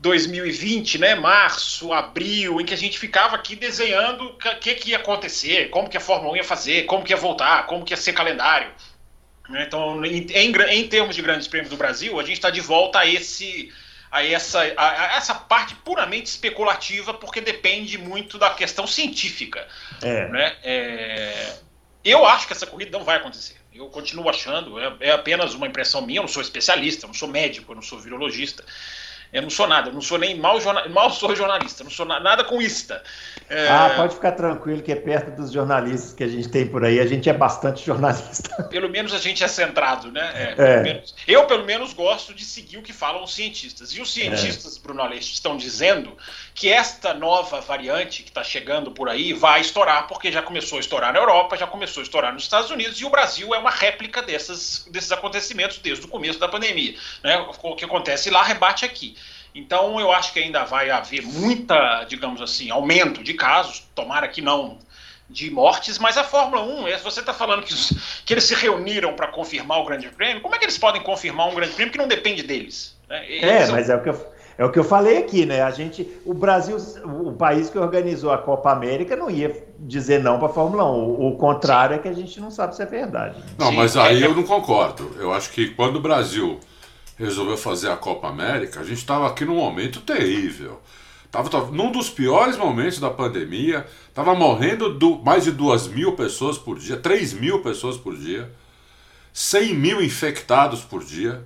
2020, 0.00 0.98
né, 0.98 1.14
março, 1.14 1.92
abril, 1.92 2.60
em 2.60 2.64
que 2.64 2.74
a 2.74 2.76
gente 2.76 2.98
ficava 2.98 3.36
aqui 3.36 3.54
desenhando 3.54 4.24
o 4.24 4.36
que, 4.58 4.74
que 4.74 4.90
ia 4.90 4.96
acontecer, 4.96 5.70
como 5.70 5.88
que 5.88 5.96
a 5.96 6.00
Fórmula 6.00 6.32
1 6.32 6.36
ia 6.38 6.44
fazer, 6.44 6.86
como 6.86 7.04
que 7.04 7.12
ia 7.12 7.16
voltar, 7.16 7.64
como 7.66 7.84
que 7.84 7.92
ia 7.92 7.96
ser 7.96 8.12
calendário. 8.12 8.72
Né. 9.48 9.62
Então, 9.68 10.04
em, 10.04 10.26
em, 10.32 10.52
em 10.52 10.88
termos 10.88 11.14
de 11.14 11.22
grandes 11.22 11.46
prêmios 11.46 11.70
do 11.70 11.76
Brasil, 11.76 12.18
a 12.18 12.24
gente 12.24 12.38
está 12.38 12.50
de 12.50 12.60
volta 12.60 12.98
a 12.98 13.06
esse 13.06 13.72
a 14.10 14.24
essa, 14.24 14.60
a, 14.76 15.14
a 15.14 15.16
essa 15.16 15.34
parte 15.34 15.76
puramente 15.76 16.26
especulativa, 16.26 17.14
porque 17.14 17.40
depende 17.40 17.98
muito 17.98 18.36
da 18.36 18.50
questão 18.50 18.86
científica. 18.86 19.68
É. 20.02 20.28
Né? 20.28 20.56
É, 20.64 21.52
eu 22.04 22.24
acho 22.26 22.46
que 22.46 22.52
essa 22.52 22.66
corrida 22.66 22.96
não 22.96 23.04
vai 23.04 23.16
acontecer. 23.16 23.56
Eu 23.72 23.86
continuo 23.88 24.28
achando, 24.28 24.78
é, 24.78 24.96
é 25.00 25.10
apenas 25.12 25.54
uma 25.54 25.66
impressão 25.66 26.02
minha, 26.02 26.18
eu 26.18 26.22
não 26.22 26.28
sou 26.28 26.42
especialista, 26.42 27.04
eu 27.04 27.08
não 27.08 27.14
sou 27.14 27.28
médico, 27.28 27.70
eu 27.70 27.76
não 27.76 27.82
sou 27.82 27.98
virologista. 27.98 28.64
Eu 29.32 29.42
não 29.42 29.50
sou 29.50 29.66
nada, 29.66 29.90
eu 29.90 29.92
não 29.92 30.00
sou 30.00 30.16
nem 30.18 30.38
mal, 30.38 30.60
jornal, 30.60 30.88
mal 30.88 31.10
sou 31.10 31.36
jornalista, 31.36 31.84
não 31.84 31.90
sou 31.90 32.06
na, 32.06 32.18
nada 32.18 32.44
com 32.44 32.62
ista. 32.62 33.02
É... 33.50 33.68
Ah, 33.68 33.94
pode 33.96 34.14
ficar 34.14 34.32
tranquilo 34.32 34.82
que 34.82 34.92
é 34.92 34.96
perto 34.96 35.30
dos 35.30 35.50
jornalistas 35.50 36.12
que 36.12 36.22
a 36.22 36.28
gente 36.28 36.48
tem 36.48 36.66
por 36.66 36.84
aí, 36.84 37.00
a 37.00 37.06
gente 37.06 37.30
é 37.30 37.32
bastante 37.32 37.84
jornalista. 37.84 38.62
Pelo 38.68 38.88
menos 38.88 39.14
a 39.14 39.18
gente 39.18 39.42
é 39.42 39.48
centrado, 39.48 40.12
né? 40.12 40.32
É, 40.34 40.54
pelo 40.54 40.68
é. 40.68 40.82
menos, 40.82 41.14
eu, 41.26 41.46
pelo 41.46 41.64
menos, 41.64 41.92
gosto 41.94 42.34
de 42.34 42.44
seguir 42.44 42.76
o 42.76 42.82
que 42.82 42.92
falam 42.92 43.22
os 43.22 43.34
cientistas. 43.34 43.90
E 43.90 44.00
os 44.00 44.12
cientistas, 44.12 44.76
é. 44.76 44.80
Bruno 44.80 45.00
Aleixo, 45.00 45.32
estão 45.32 45.56
dizendo 45.56 46.16
que 46.54 46.70
esta 46.70 47.14
nova 47.14 47.60
variante 47.60 48.22
que 48.22 48.28
está 48.28 48.44
chegando 48.44 48.90
por 48.90 49.08
aí 49.08 49.32
vai 49.32 49.60
estourar, 49.60 50.06
porque 50.06 50.30
já 50.30 50.42
começou 50.42 50.76
a 50.78 50.80
estourar 50.80 51.12
na 51.12 51.18
Europa, 51.18 51.56
já 51.56 51.66
começou 51.66 52.02
a 52.02 52.04
estourar 52.04 52.32
nos 52.32 52.42
Estados 52.42 52.70
Unidos, 52.70 53.00
e 53.00 53.04
o 53.04 53.10
Brasil 53.10 53.54
é 53.54 53.58
uma 53.58 53.70
réplica 53.70 54.22
dessas, 54.22 54.86
desses 54.90 55.10
acontecimentos 55.12 55.78
desde 55.78 56.04
o 56.04 56.08
começo 56.08 56.38
da 56.38 56.48
pandemia. 56.48 56.94
Né? 57.22 57.38
O 57.62 57.74
que 57.74 57.84
acontece 57.84 58.30
lá 58.30 58.42
rebate 58.42 58.84
aqui. 58.84 59.16
Então, 59.54 59.98
eu 59.98 60.12
acho 60.12 60.32
que 60.32 60.38
ainda 60.38 60.64
vai 60.64 60.90
haver 60.90 61.22
muita, 61.22 62.04
digamos 62.04 62.40
assim, 62.40 62.70
aumento 62.70 63.22
de 63.22 63.34
casos, 63.34 63.84
tomara 63.94 64.28
que 64.28 64.40
não 64.40 64.78
de 65.30 65.50
mortes, 65.50 65.98
mas 65.98 66.16
a 66.16 66.24
Fórmula 66.24 66.62
1, 66.62 67.02
você 67.02 67.20
está 67.20 67.34
falando 67.34 67.62
que, 67.62 67.74
que 68.24 68.32
eles 68.32 68.44
se 68.44 68.54
reuniram 68.54 69.12
para 69.12 69.26
confirmar 69.26 69.78
o 69.80 69.84
Grande 69.84 70.08
Prêmio, 70.08 70.40
como 70.40 70.54
é 70.54 70.58
que 70.58 70.64
eles 70.64 70.78
podem 70.78 71.02
confirmar 71.02 71.48
um 71.48 71.54
Grande 71.54 71.74
Prêmio 71.74 71.92
que 71.92 71.98
não 71.98 72.08
depende 72.08 72.42
deles? 72.42 72.96
Né? 73.08 73.40
é, 73.40 73.66
são... 73.66 73.74
mas 73.74 73.90
é 73.90 73.96
o 73.96 74.02
que 74.02 74.08
eu 74.08 74.38
é 74.58 74.64
o 74.64 74.72
que 74.72 74.78
eu 74.78 74.82
falei 74.82 75.18
aqui, 75.18 75.46
né? 75.46 75.62
A 75.62 75.70
gente, 75.70 76.06
o 76.26 76.34
Brasil, 76.34 76.76
o 77.04 77.32
país 77.32 77.70
que 77.70 77.78
organizou 77.78 78.32
a 78.32 78.38
Copa 78.38 78.72
América 78.72 79.14
não 79.14 79.30
ia 79.30 79.64
dizer 79.78 80.20
não 80.20 80.36
para 80.40 80.48
a 80.48 80.52
Fórmula 80.52 80.84
1. 80.84 80.88
O, 80.88 81.28
o 81.28 81.36
contrário 81.36 81.94
é 81.94 81.98
que 81.98 82.08
a 82.08 82.12
gente 82.12 82.40
não 82.40 82.50
sabe 82.50 82.74
se 82.74 82.82
é 82.82 82.86
verdade. 82.86 83.40
Não, 83.56 83.68
Sim. 83.68 83.76
mas 83.76 83.96
aí 83.96 84.20
eu 84.20 84.34
não 84.34 84.42
concordo. 84.42 85.14
Eu 85.16 85.32
acho 85.32 85.52
que 85.52 85.68
quando 85.70 85.96
o 85.96 86.00
Brasil 86.00 86.58
resolveu 87.18 87.56
fazer 87.56 87.90
a 87.90 87.96
Copa 87.96 88.28
América, 88.28 88.80
a 88.80 88.84
gente 88.84 88.98
estava 88.98 89.26
aqui 89.26 89.44
num 89.44 89.56
momento 89.56 90.00
terrível. 90.00 90.80
Tava, 91.30 91.50
tava 91.50 91.72
num 91.72 91.92
dos 91.92 92.08
piores 92.08 92.56
momentos 92.56 92.98
da 92.98 93.10
pandemia, 93.10 93.86
tava 94.14 94.34
morrendo 94.34 94.94
do, 94.94 95.18
mais 95.18 95.44
de 95.44 95.50
duas 95.50 95.86
mil 95.86 96.12
pessoas 96.12 96.56
por 96.56 96.78
dia, 96.78 96.96
3 96.96 97.34
mil 97.34 97.60
pessoas 97.60 97.98
por 97.98 98.16
dia, 98.16 98.50
100 99.32 99.74
mil 99.74 100.02
infectados 100.02 100.80
por 100.80 101.04
dia. 101.04 101.44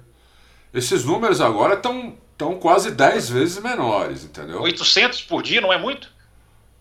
Esses 0.73 1.05
números 1.05 1.41
agora 1.41 1.75
estão 1.75 2.17
quase 2.61 2.93
10 2.93 3.31
vezes 3.31 3.63
menores, 3.63 4.25
entendeu? 4.25 4.63
800 4.63 5.23
por 5.23 5.43
dia 5.43 5.61
não 5.61 5.73
é 5.73 5.79
muito? 5.79 6.12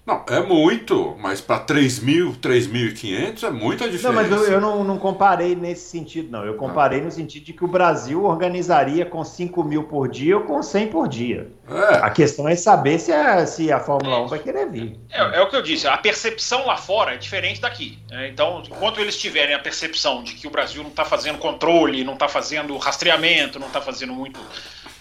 Não, 0.03 0.25
é 0.27 0.39
muito, 0.41 1.15
mas 1.19 1.39
para 1.41 1.63
3.000, 1.63 2.37
3.500 2.37 3.43
é 3.43 3.51
muita 3.51 3.87
diferença. 3.87 4.07
Não, 4.07 4.13
mas 4.13 4.31
eu, 4.31 4.53
eu 4.53 4.59
não, 4.59 4.83
não, 4.83 4.97
comparei 4.97 5.55
nesse 5.55 5.89
sentido, 5.89 6.31
não. 6.31 6.43
Eu 6.43 6.55
comparei 6.55 6.99
não. 6.99 7.05
no 7.05 7.11
sentido 7.11 7.45
de 7.45 7.53
que 7.53 7.63
o 7.63 7.67
Brasil 7.67 8.23
organizaria 8.23 9.05
com 9.05 9.23
5 9.23 9.63
mil 9.63 9.83
por 9.83 10.09
dia 10.09 10.37
ou 10.37 10.43
com 10.43 10.61
100 10.63 10.87
por 10.87 11.07
dia. 11.07 11.51
É. 11.69 11.97
A 11.97 12.09
questão 12.09 12.49
é 12.49 12.55
saber 12.55 12.97
se 12.97 13.11
a, 13.11 13.45
se 13.45 13.71
a 13.71 13.79
Fórmula 13.79 14.17
é. 14.17 14.21
1 14.21 14.27
vai 14.27 14.39
querer 14.39 14.69
vir. 14.71 14.99
É, 15.11 15.37
é, 15.37 15.41
o 15.41 15.47
que 15.47 15.55
eu 15.55 15.61
disse, 15.61 15.87
a 15.87 15.97
percepção 15.97 16.65
lá 16.65 16.77
fora 16.77 17.13
é 17.13 17.17
diferente 17.17 17.61
daqui. 17.61 17.99
Né? 18.09 18.27
Então, 18.29 18.63
enquanto 18.65 18.99
eles 18.99 19.15
tiverem 19.15 19.53
a 19.53 19.59
percepção 19.59 20.23
de 20.23 20.33
que 20.33 20.47
o 20.47 20.49
Brasil 20.49 20.81
não 20.81 20.89
está 20.89 21.05
fazendo 21.05 21.37
controle, 21.37 22.03
não 22.03 22.13
está 22.13 22.27
fazendo 22.27 22.75
rastreamento, 22.77 23.59
não 23.59 23.67
está 23.67 23.79
fazendo 23.79 24.13
muito 24.13 24.39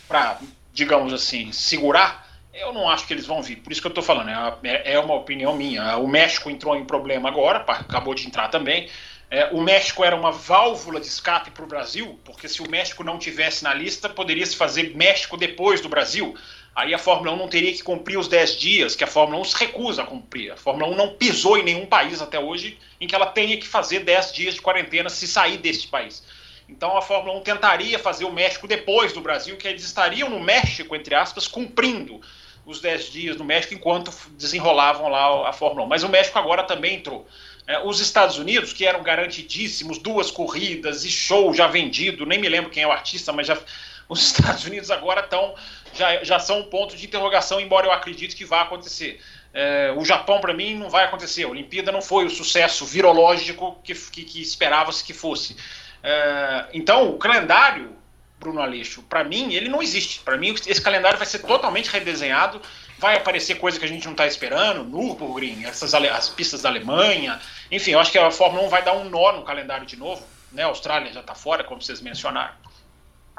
para, 0.07 0.39
digamos 0.75 1.15
assim, 1.15 1.53
segurar 1.53 2.30
eu 2.53 2.73
não 2.73 2.89
acho 2.89 3.07
que 3.07 3.13
eles 3.13 3.27
vão 3.27 3.43
vir, 3.43 3.57
por 3.57 3.73
isso 3.73 3.81
que 3.81 3.87
eu 3.87 3.91
estou 3.91 4.03
falando, 4.03 4.31
é, 4.31 4.69
é, 4.69 4.93
é 4.95 4.99
uma 4.99 5.15
opinião 5.15 5.55
minha. 5.55 5.97
O 5.97 6.09
México 6.09 6.51
entrou 6.51 6.77
em 6.77 6.85
problema 6.85 7.29
agora, 7.29 7.59
acabou 7.59 8.15
de 8.15 8.27
entrar 8.27 8.49
também. 8.49 8.89
É, 9.31 9.49
o 9.53 9.61
México 9.61 10.03
era 10.03 10.17
uma 10.17 10.33
válvula 10.33 10.99
de 10.99 11.07
escape 11.07 11.53
para 11.53 11.63
o 11.63 11.67
Brasil, 11.67 12.19
porque 12.25 12.49
se 12.49 12.61
o 12.61 12.69
México 12.69 13.05
não 13.05 13.17
tivesse 13.17 13.63
na 13.63 13.73
lista, 13.73 14.09
poderia 14.09 14.45
se 14.45 14.57
fazer 14.57 14.97
México 14.97 15.37
depois 15.37 15.81
do 15.81 15.89
Brasil. 15.89 16.37
Aí 16.75 16.93
a 16.93 16.99
Fórmula 16.99 17.33
1 17.33 17.37
não 17.37 17.49
teria 17.49 17.73
que 17.73 17.83
cumprir 17.83 18.19
os 18.19 18.27
10 18.27 18.57
dias, 18.57 18.97
que 18.97 19.05
a 19.05 19.07
Fórmula 19.07 19.41
1 19.43 19.45
se 19.45 19.57
recusa 19.57 20.03
a 20.03 20.07
cumprir. 20.07 20.51
A 20.51 20.57
Fórmula 20.57 20.91
1 20.93 20.97
não 20.97 21.15
pisou 21.15 21.57
em 21.57 21.63
nenhum 21.63 21.87
país 21.87 22.21
até 22.21 22.41
hoje 22.41 22.77
em 23.01 23.07
que 23.07 23.15
ela 23.15 23.27
tenha 23.27 23.57
que 23.57 23.69
fazer 23.69 24.01
10 24.01 24.33
dias 24.33 24.55
de 24.55 24.61
quarentena 24.61 25.09
se 25.09 25.29
sair 25.29 25.59
deste 25.59 25.87
país. 25.87 26.25
Então 26.69 26.97
a 26.97 27.03
Fórmula 27.03 27.39
1 27.39 27.43
tentaria 27.43 27.99
fazer 27.99 28.25
o 28.25 28.33
México 28.33 28.67
depois 28.67 29.13
do 29.13 29.21
Brasil, 29.21 29.57
que 29.57 29.69
eles 29.69 29.85
estariam 29.85 30.29
no 30.29 30.41
México, 30.41 30.95
entre 30.97 31.15
aspas, 31.15 31.47
cumprindo 31.47 32.21
os 32.65 32.81
10 32.81 33.11
dias 33.11 33.37
no 33.37 33.45
México 33.45 33.75
enquanto 33.75 34.13
desenrolavam 34.33 35.09
lá 35.09 35.49
a 35.49 35.53
Fórmula 35.53 35.87
1. 35.87 35.89
Mas 35.89 36.03
o 36.03 36.09
México 36.09 36.39
agora 36.39 36.63
também 36.63 36.97
entrou. 36.97 37.27
É, 37.67 37.79
os 37.85 38.01
Estados 38.01 38.39
Unidos, 38.39 38.73
que 38.73 38.87
eram 38.87 39.03
garantidíssimos, 39.03 39.99
duas 39.99 40.31
corridas 40.31 41.05
e 41.05 41.11
show 41.11 41.53
já 41.55 41.67
vendido, 41.67 42.27
nem 42.27 42.39
me 42.39 42.49
lembro 42.49 42.71
quem 42.71 42.83
é 42.83 42.87
o 42.87 42.93
artista, 42.93 43.33
mas 43.33 43.47
já, 43.47 43.59
os 44.09 44.23
Estados 44.23 44.65
Unidos 44.65 44.91
agora 44.91 45.21
estão 45.21 45.55
já, 45.93 46.23
já 46.23 46.39
são 46.39 46.61
um 46.61 46.65
ponto 46.65 46.97
de 46.97 47.07
interrogação, 47.07 47.61
embora 47.61 47.87
eu 47.87 47.93
acredite 47.93 48.37
que 48.37 48.45
vá 48.45 48.63
acontecer. 48.63 49.21
É, 49.53 49.93
o 49.97 50.05
Japão, 50.05 50.41
para 50.41 50.55
mim, 50.55 50.75
não 50.75 50.89
vai 50.89 51.05
acontecer. 51.05 51.45
A 51.45 51.49
Olimpíada 51.49 51.91
não 51.91 52.01
foi 52.01 52.25
o 52.25 52.31
sucesso 52.31 52.85
virológico 52.87 53.79
que, 53.83 53.95
que, 53.95 54.25
que 54.25 54.41
esperava-se 54.41 55.03
que 55.03 55.13
fosse. 55.13 55.57
É, 56.03 56.67
então, 56.73 57.11
o 57.11 57.19
calendário 57.19 58.00
Bruno 58.41 58.63
Aleixo, 58.63 59.03
para 59.03 59.23
mim, 59.23 59.53
ele 59.53 59.69
não 59.69 59.83
existe. 59.83 60.21
Para 60.21 60.39
mim, 60.39 60.55
esse 60.67 60.81
calendário 60.81 61.19
vai 61.19 61.27
ser 61.27 61.41
totalmente 61.41 61.91
redesenhado. 61.91 62.61
Vai 62.99 63.17
aparecer 63.17 63.57
coisa 63.57 63.79
que 63.79 63.85
a 63.85 63.89
gente 63.89 64.05
não 64.07 64.13
está 64.13 64.27
esperando, 64.27 64.83
Nürburgring, 64.83 65.67
essas 65.67 65.95
as 65.95 66.29
pistas 66.31 66.63
da 66.63 66.71
Alemanha. 66.71 67.39
Enfim, 67.71 67.93
eu 67.93 68.01
acho 68.01 68.11
que 68.11 68.19
a 68.19 68.31
Fórmula 68.31 68.65
1 68.65 68.69
vai 68.71 68.83
dar 68.83 68.95
um 68.95 69.11
nó 69.11 69.33
no 69.33 69.43
calendário 69.43 69.87
de 69.87 69.97
novo. 69.97 70.27
Né? 70.53 70.63
A 70.63 70.67
Austrália 70.67 71.13
já 71.13 71.21
está 71.21 71.35
fora, 71.35 71.63
como 71.63 71.83
vocês 71.83 72.01
mencionaram. 72.01 72.55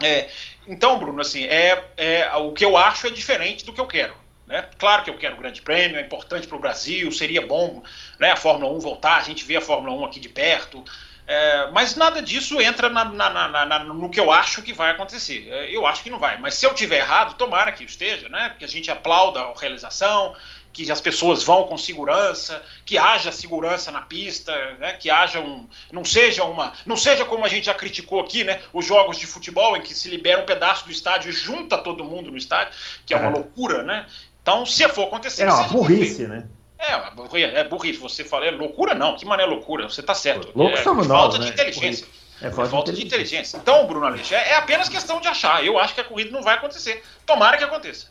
É, 0.03 0.29
então, 0.67 1.00
Bruno, 1.00 1.20
assim, 1.20 1.46
é, 1.46 1.84
é, 1.98 2.36
o 2.36 2.53
que 2.53 2.63
eu 2.63 2.77
acho 2.77 3.08
é 3.08 3.10
diferente 3.10 3.65
do 3.65 3.74
que 3.74 3.81
eu 3.81 3.88
quero. 3.88 4.15
Né? 4.46 4.67
Claro 4.77 5.03
que 5.03 5.10
eu 5.10 5.17
quero 5.17 5.36
o 5.36 5.39
Grande 5.39 5.63
Prêmio, 5.63 5.98
é 5.98 6.01
importante 6.01 6.48
para 6.48 6.58
o 6.58 6.60
Brasil, 6.60 7.12
seria 7.12 7.46
bom 7.46 7.81
né, 8.20 8.31
a 8.31 8.36
Fórmula 8.36 8.72
1 8.74 8.79
voltar, 8.79 9.17
a 9.17 9.24
gente 9.24 9.46
vê 9.46 9.55
a 9.55 9.62
Fórmula 9.62 9.96
1 9.96 10.05
aqui 10.05 10.20
de 10.20 10.29
perto. 10.29 10.84
É, 11.28 11.70
mas 11.72 11.96
nada 11.96 12.22
disso 12.22 12.60
entra 12.60 12.90
na, 12.90 13.06
na, 13.06 13.66
na, 13.66 13.80
no 13.84 14.10
que 14.10 14.20
eu 14.20 14.32
acho 14.32 14.62
que 14.62 14.74
vai 14.74 14.92
acontecer. 14.92 15.48
É, 15.50 15.75
eu 15.75 15.86
acho 15.86 16.04
que 16.04 16.10
não 16.10 16.20
vai. 16.20 16.38
Mas 16.38 16.56
se 16.56 16.66
eu 16.66 16.74
tiver 16.74 16.98
errado, 16.98 17.38
tomara 17.38 17.72
que 17.72 17.84
esteja, 17.84 18.28
né? 18.28 18.56
Que 18.58 18.66
a 18.66 18.68
gente 18.68 18.92
aplauda 18.92 19.40
a 19.40 19.54
realização, 19.58 20.36
que 20.74 20.90
as 20.92 21.01
pessoas 21.01 21.44
vão 21.44 21.66
com 21.66 21.78
segurança, 21.78 22.62
que 22.86 22.98
haja 22.98 23.32
segurança 23.32 23.92
na 23.92 24.01
pista, 24.01 24.54
né? 24.80 24.94
que 24.94 25.10
haja 25.10 25.40
um, 25.40 25.68
não 25.92 26.06
seja 26.06 26.44
uma, 26.44 26.74
não 26.86 26.96
seja 26.96 27.25
como 27.25 27.46
a 27.46 27.50
gente 27.50 27.66
já 27.66 27.74
criticou 27.74 28.22
aqui, 28.22 28.44
né? 28.44 28.62
Os 28.74 28.86
jogos 28.86 29.18
de 29.18 29.28
futebol 29.28 29.75
em 29.75 29.82
que 29.82 29.94
se 29.94 30.10
libera 30.10 30.42
um 30.42 30.46
pedaço 30.46 30.86
do 30.86 30.92
estádio 30.92 31.30
e 31.30 31.34
junta 31.34 31.78
todo 31.78 32.04
mundo 32.04 32.32
no 32.32 32.38
estádio, 32.38 32.74
que 33.06 33.13
é 33.13 33.18
uma 33.18 33.30
é. 33.30 33.34
loucura, 33.34 33.84
né? 33.84 34.06
Então, 34.42 34.66
se 34.66 34.88
for 34.90 35.08
acontecer, 35.08 35.44
é 35.44 35.51
uma 35.51 35.68
burrice, 35.68 36.28
né? 36.28 36.48
É, 36.82 37.60
é 37.60 37.64
burrice. 37.64 38.00
Você 38.00 38.24
fala, 38.24 38.46
é 38.46 38.52
loucura? 38.52 38.96
Não, 38.96 39.16
que 39.16 39.26
mané 39.26 39.46
loucura? 39.46 39.88
Você 39.88 40.02
está 40.02 40.16
certo. 40.16 40.50
Louco 40.56 40.78
é, 40.78 40.84
somos 40.84 41.06
falta 41.06 41.38
nós, 41.38 41.46
de 41.46 41.46
né? 41.46 41.50
inteligência. 41.50 42.08
É 42.42 42.50
falta, 42.50 42.62
é 42.62 42.72
falta 42.72 42.92
de, 42.92 43.06
inteligência. 43.06 43.48
inteligência. 43.48 43.58
Então, 43.58 43.86
Bruno 43.86 44.06
Aleixo, 44.06 44.34
é, 44.34 44.50
é, 44.50 44.56
apenas 44.56 44.90
questão 44.90 45.22
de 45.22 45.28
achar. 45.28 45.64
Eu 45.64 45.78
acho 45.78 45.94
que 45.94 46.02
a 46.02 46.04
corrida 46.04 46.32
não 46.32 46.42
vai 46.42 46.56
acontecer. 46.56 47.04
Tomara 47.26 47.58
que 47.58 47.64
aconteça. 47.64 48.08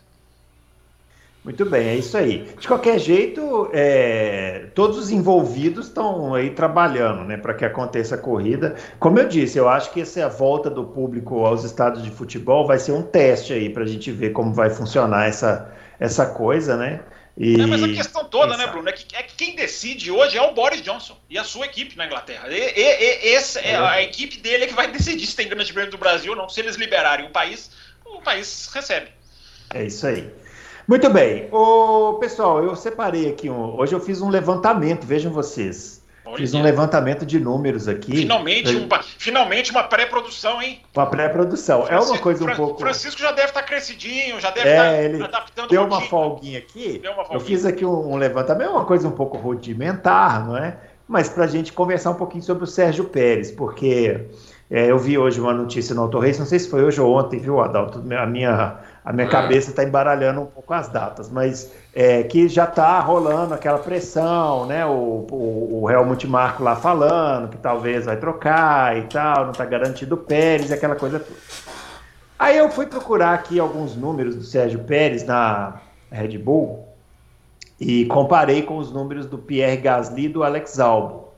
Muito 1.42 1.64
bem, 1.64 1.88
é 1.88 1.96
isso 1.96 2.18
aí. 2.18 2.44
De 2.58 2.68
qualquer 2.68 2.98
jeito, 2.98 3.70
é, 3.72 4.66
todos 4.74 4.98
os 4.98 5.10
envolvidos 5.10 5.86
estão 5.86 6.34
aí 6.34 6.50
trabalhando 6.50 7.24
né, 7.24 7.38
para 7.38 7.54
que 7.54 7.64
aconteça 7.64 8.14
a 8.14 8.18
corrida. 8.18 8.76
Como 8.98 9.18
eu 9.18 9.26
disse, 9.26 9.56
eu 9.56 9.66
acho 9.66 9.90
que 9.90 10.02
essa 10.02 10.28
volta 10.28 10.68
do 10.68 10.84
público 10.84 11.46
aos 11.46 11.64
estados 11.64 12.02
de 12.02 12.10
futebol 12.10 12.66
vai 12.66 12.78
ser 12.78 12.92
um 12.92 13.02
teste 13.02 13.54
aí 13.54 13.70
para 13.70 13.84
a 13.84 13.86
gente 13.86 14.12
ver 14.12 14.30
como 14.30 14.52
vai 14.52 14.68
funcionar 14.68 15.28
essa, 15.28 15.72
essa 15.98 16.26
coisa, 16.26 16.76
né? 16.76 17.00
E... 17.36 17.60
É, 17.60 17.66
mas 17.66 17.82
a 17.82 17.88
questão 17.88 18.24
toda, 18.24 18.56
né, 18.56 18.66
Bruno, 18.66 18.88
é 18.88 18.92
que, 18.92 19.16
é 19.16 19.22
que, 19.22 19.34
quem 19.34 19.56
decide 19.56 20.10
hoje 20.10 20.36
é 20.36 20.42
o 20.42 20.52
Boris 20.52 20.82
Johnson 20.82 21.16
e 21.28 21.38
a 21.38 21.44
sua 21.44 21.66
equipe 21.66 21.96
na 21.96 22.06
Inglaterra. 22.06 22.48
E, 22.50 22.54
e, 22.54 23.28
e 23.28 23.34
essa, 23.34 23.60
é. 23.60 23.76
a 23.76 24.02
equipe 24.02 24.38
dele 24.38 24.64
é 24.64 24.66
que 24.66 24.74
vai 24.74 24.90
decidir 24.90 25.26
se 25.26 25.36
tem 25.36 25.48
grande 25.48 25.72
prêmio 25.72 25.90
do 25.90 25.98
Brasil 25.98 26.32
ou 26.32 26.38
não. 26.38 26.48
Se 26.48 26.60
eles 26.60 26.76
liberarem 26.76 27.26
o 27.26 27.30
país, 27.30 27.70
o 28.04 28.20
país 28.20 28.68
recebe. 28.72 29.08
É 29.72 29.84
isso 29.84 30.06
aí. 30.06 30.30
Muito 30.86 31.08
bem. 31.08 31.48
Ô, 31.52 32.18
pessoal, 32.20 32.64
eu 32.64 32.74
separei 32.74 33.28
aqui. 33.28 33.48
Um, 33.48 33.78
hoje 33.78 33.94
eu 33.94 34.00
fiz 34.00 34.20
um 34.20 34.28
levantamento, 34.28 35.06
vejam 35.06 35.32
vocês. 35.32 35.99
Fiz 36.36 36.54
um 36.54 36.62
levantamento 36.62 37.24
de 37.26 37.38
números 37.38 37.88
aqui. 37.88 38.12
Finalmente, 38.12 38.74
um, 38.76 38.88
finalmente 39.18 39.70
uma 39.70 39.82
pré-produção, 39.82 40.60
hein? 40.62 40.80
Uma 40.94 41.06
pré-produção. 41.06 41.86
É 41.88 41.98
uma 41.98 42.18
coisa 42.18 42.44
um 42.44 42.54
pouco. 42.54 42.80
Francisco 42.80 43.20
já 43.20 43.32
deve 43.32 43.48
estar 43.48 43.62
crescidinho, 43.62 44.40
já 44.40 44.50
deve 44.50 44.68
é, 44.68 44.72
estar 44.72 45.02
ele 45.02 45.22
adaptando 45.22 45.68
Deu 45.68 45.84
uma 45.84 46.00
folguinha 46.00 46.58
aqui. 46.58 47.00
Uma 47.04 47.14
folguinha. 47.14 47.36
Eu 47.36 47.40
fiz 47.40 47.64
aqui 47.64 47.84
um, 47.84 48.12
um 48.12 48.16
levantamento, 48.16 48.68
é 48.68 48.72
uma 48.72 48.84
coisa 48.84 49.08
um 49.08 49.12
pouco 49.12 49.36
rudimentar, 49.38 50.46
não 50.46 50.56
é? 50.56 50.76
Mas 51.08 51.28
para 51.28 51.44
a 51.44 51.48
gente 51.48 51.72
conversar 51.72 52.10
um 52.10 52.14
pouquinho 52.14 52.42
sobre 52.42 52.64
o 52.64 52.66
Sérgio 52.66 53.04
Pérez, 53.04 53.50
porque 53.50 54.26
é, 54.70 54.90
eu 54.90 54.98
vi 54.98 55.18
hoje 55.18 55.40
uma 55.40 55.52
notícia 55.52 55.94
no 55.94 56.02
Auto 56.02 56.20
Race, 56.20 56.38
não 56.38 56.46
sei 56.46 56.60
se 56.60 56.70
foi 56.70 56.84
hoje 56.84 57.00
ou 57.00 57.12
ontem, 57.12 57.40
viu, 57.40 57.60
Adalto? 57.60 57.98
A 57.98 58.26
minha 58.26 58.78
a 59.04 59.12
minha 59.12 59.26
cabeça 59.26 59.70
está 59.70 59.82
embaralhando 59.82 60.42
um 60.42 60.46
pouco 60.46 60.74
as 60.74 60.88
datas, 60.88 61.30
mas 61.30 61.72
é, 61.94 62.22
que 62.22 62.48
já 62.48 62.64
está 62.64 63.00
rolando 63.00 63.54
aquela 63.54 63.78
pressão, 63.78 64.66
né? 64.66 64.84
O, 64.84 65.26
o, 65.30 65.80
o 65.82 65.90
Helmut 65.90 66.26
Marco 66.26 66.62
lá 66.62 66.76
falando 66.76 67.48
que 67.48 67.56
talvez 67.56 68.04
vai 68.04 68.16
trocar 68.16 68.96
e 68.98 69.02
tal, 69.04 69.44
não 69.44 69.52
está 69.52 69.64
garantido 69.64 70.14
o 70.14 70.18
Pérez, 70.18 70.70
aquela 70.70 70.96
coisa 70.96 71.18
toda. 71.18 71.38
Aí 72.38 72.56
eu 72.56 72.70
fui 72.70 72.86
procurar 72.86 73.34
aqui 73.34 73.58
alguns 73.58 73.96
números 73.96 74.34
do 74.34 74.42
Sérgio 74.42 74.80
Pérez 74.80 75.24
na 75.24 75.80
Red 76.10 76.38
Bull 76.38 76.86
e 77.78 78.04
comparei 78.06 78.62
com 78.62 78.76
os 78.78 78.92
números 78.92 79.26
do 79.26 79.38
Pierre 79.38 79.78
Gasly 79.78 80.24
e 80.24 80.28
do 80.28 80.42
Alex 80.42 80.78
Albon. 80.78 81.28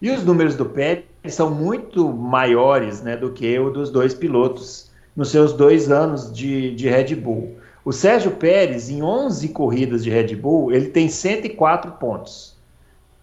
E 0.00 0.10
os 0.10 0.24
números 0.24 0.54
do 0.54 0.66
Pérez 0.66 1.04
são 1.28 1.50
muito 1.50 2.12
maiores 2.12 3.00
né, 3.02 3.16
do 3.16 3.30
que 3.30 3.58
o 3.58 3.70
dos 3.70 3.90
dois 3.90 4.12
pilotos 4.12 4.83
nos 5.16 5.30
seus 5.30 5.52
dois 5.52 5.90
anos 5.90 6.32
de, 6.32 6.74
de 6.74 6.88
Red 6.88 7.14
Bull. 7.14 7.56
O 7.84 7.92
Sérgio 7.92 8.32
Pérez, 8.32 8.88
em 8.88 9.02
11 9.02 9.48
corridas 9.48 10.02
de 10.02 10.10
Red 10.10 10.34
Bull, 10.36 10.72
ele 10.72 10.88
tem 10.88 11.08
104 11.08 11.92
pontos 11.92 12.56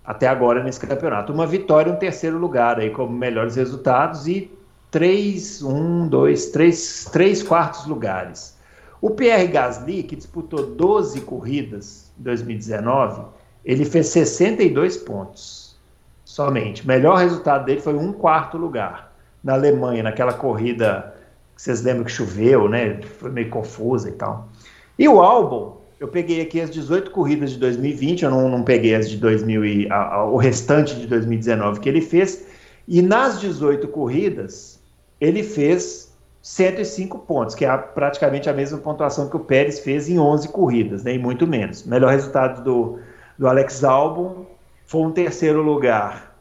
até 0.05 0.27
agora 0.27 0.63
nesse 0.63 0.79
campeonato. 0.79 1.33
Uma 1.33 1.47
vitória 1.47 1.89
e 1.89 1.93
um 1.93 1.97
terceiro 1.97 2.37
lugar 2.37 2.79
aí 2.79 2.89
como 2.89 3.11
melhores 3.11 3.55
resultados 3.55 4.27
e 4.27 4.51
três, 4.89 5.63
um, 5.63 6.07
dois, 6.07 6.47
três, 6.47 7.05
três 7.11 7.41
quartos 7.41 7.85
lugares. 7.85 8.57
O 9.01 9.09
Pierre 9.09 9.47
Gasly, 9.47 10.03
que 10.03 10.15
disputou 10.15 10.63
12 10.63 11.21
corridas 11.21 12.11
em 12.19 12.23
2019, 12.23 13.23
ele 13.65 13.85
fez 13.85 14.07
62 14.07 14.97
pontos 14.97 15.75
somente. 16.23 16.83
O 16.83 16.87
melhor 16.87 17.17
resultado 17.17 17.65
dele 17.65 17.81
foi 17.81 17.95
um 17.95 18.11
quarto 18.13 18.57
lugar 18.57 19.11
na 19.43 19.53
Alemanha, 19.53 20.03
naquela 20.03 20.33
corrida 20.33 21.15
vocês 21.61 21.83
lembram 21.83 22.05
que 22.05 22.11
choveu, 22.11 22.67
né? 22.67 22.99
Foi 23.19 23.29
meio 23.29 23.51
confusa 23.51 24.09
e 24.09 24.13
tal. 24.13 24.49
E 24.97 25.07
o 25.07 25.21
álbum, 25.21 25.73
eu 25.99 26.07
peguei 26.07 26.41
aqui 26.41 26.59
as 26.59 26.71
18 26.71 27.11
corridas 27.11 27.51
de 27.51 27.59
2020, 27.59 28.23
eu 28.23 28.31
não, 28.31 28.49
não 28.49 28.63
peguei 28.63 28.95
as 28.95 29.07
de 29.07 29.17
2000 29.17 29.65
e, 29.65 29.87
a, 29.91 30.15
a, 30.15 30.25
o 30.25 30.37
restante 30.37 30.95
de 30.95 31.05
2019 31.05 31.79
que 31.79 31.87
ele 31.87 32.01
fez. 32.01 32.47
E 32.87 32.99
nas 33.03 33.39
18 33.39 33.87
corridas, 33.89 34.79
ele 35.19 35.43
fez 35.43 36.11
105 36.41 37.19
pontos, 37.19 37.53
que 37.53 37.63
é 37.63 37.77
praticamente 37.77 38.49
a 38.49 38.53
mesma 38.53 38.79
pontuação 38.79 39.29
que 39.29 39.37
o 39.37 39.41
Pérez 39.41 39.81
fez 39.81 40.09
em 40.09 40.17
11 40.17 40.49
corridas, 40.49 41.03
nem 41.03 41.19
né, 41.19 41.23
muito 41.23 41.45
menos. 41.45 41.83
Melhor 41.83 42.09
resultado 42.09 42.63
do, 42.63 42.97
do 43.37 43.47
Alex 43.47 43.83
Albon 43.83 44.47
foi 44.87 45.01
um 45.01 45.11
terceiro 45.11 45.61
lugar 45.61 46.35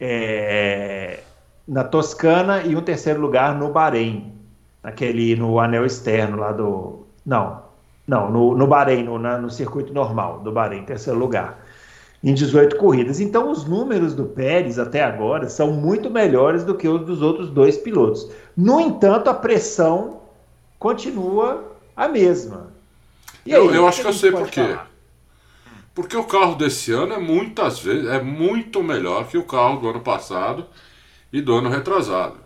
é, 0.00 1.20
na 1.68 1.84
Toscana 1.84 2.62
e 2.64 2.74
um 2.74 2.82
terceiro 2.82 3.20
lugar 3.20 3.56
no 3.56 3.70
Bahrein 3.70 4.35
naquele 4.86 5.34
no 5.34 5.58
anel 5.58 5.84
externo 5.84 6.36
lá 6.36 6.52
do. 6.52 7.04
Não, 7.26 7.60
não, 8.06 8.30
no, 8.30 8.54
no 8.56 8.68
Bahrein, 8.68 9.02
no, 9.02 9.18
na, 9.18 9.36
no 9.36 9.50
circuito 9.50 9.92
normal 9.92 10.38
do 10.38 10.52
Bahrein, 10.52 10.84
terceiro 10.84 11.18
lugar, 11.18 11.66
em 12.22 12.32
18 12.32 12.76
corridas. 12.76 13.18
Então, 13.18 13.50
os 13.50 13.64
números 13.64 14.14
do 14.14 14.26
Pérez 14.26 14.78
até 14.78 15.02
agora 15.02 15.48
são 15.48 15.72
muito 15.72 16.08
melhores 16.08 16.62
do 16.62 16.76
que 16.76 16.86
os 16.86 17.04
dos 17.04 17.20
outros 17.20 17.50
dois 17.50 17.76
pilotos. 17.76 18.30
No 18.56 18.80
entanto, 18.80 19.28
a 19.28 19.34
pressão 19.34 20.20
continua 20.78 21.64
a 21.96 22.06
mesma. 22.06 22.72
E 23.44 23.50
eu, 23.50 23.68
aí, 23.68 23.74
eu 23.74 23.88
acho 23.88 24.02
que 24.02 24.06
eu 24.06 24.12
sei 24.12 24.30
por 24.30 24.48
quê. 24.48 24.62
Falar? 24.62 24.88
Porque 25.96 26.16
o 26.16 26.22
carro 26.22 26.54
desse 26.54 26.92
ano 26.92 27.14
é 27.14 27.18
muitas 27.18 27.80
vezes 27.80 28.06
é 28.08 28.22
muito 28.22 28.84
melhor 28.84 29.26
que 29.26 29.36
o 29.36 29.44
carro 29.44 29.80
do 29.80 29.88
ano 29.88 30.00
passado 30.00 30.64
e 31.32 31.40
do 31.40 31.56
ano 31.56 31.70
retrasado, 31.70 32.36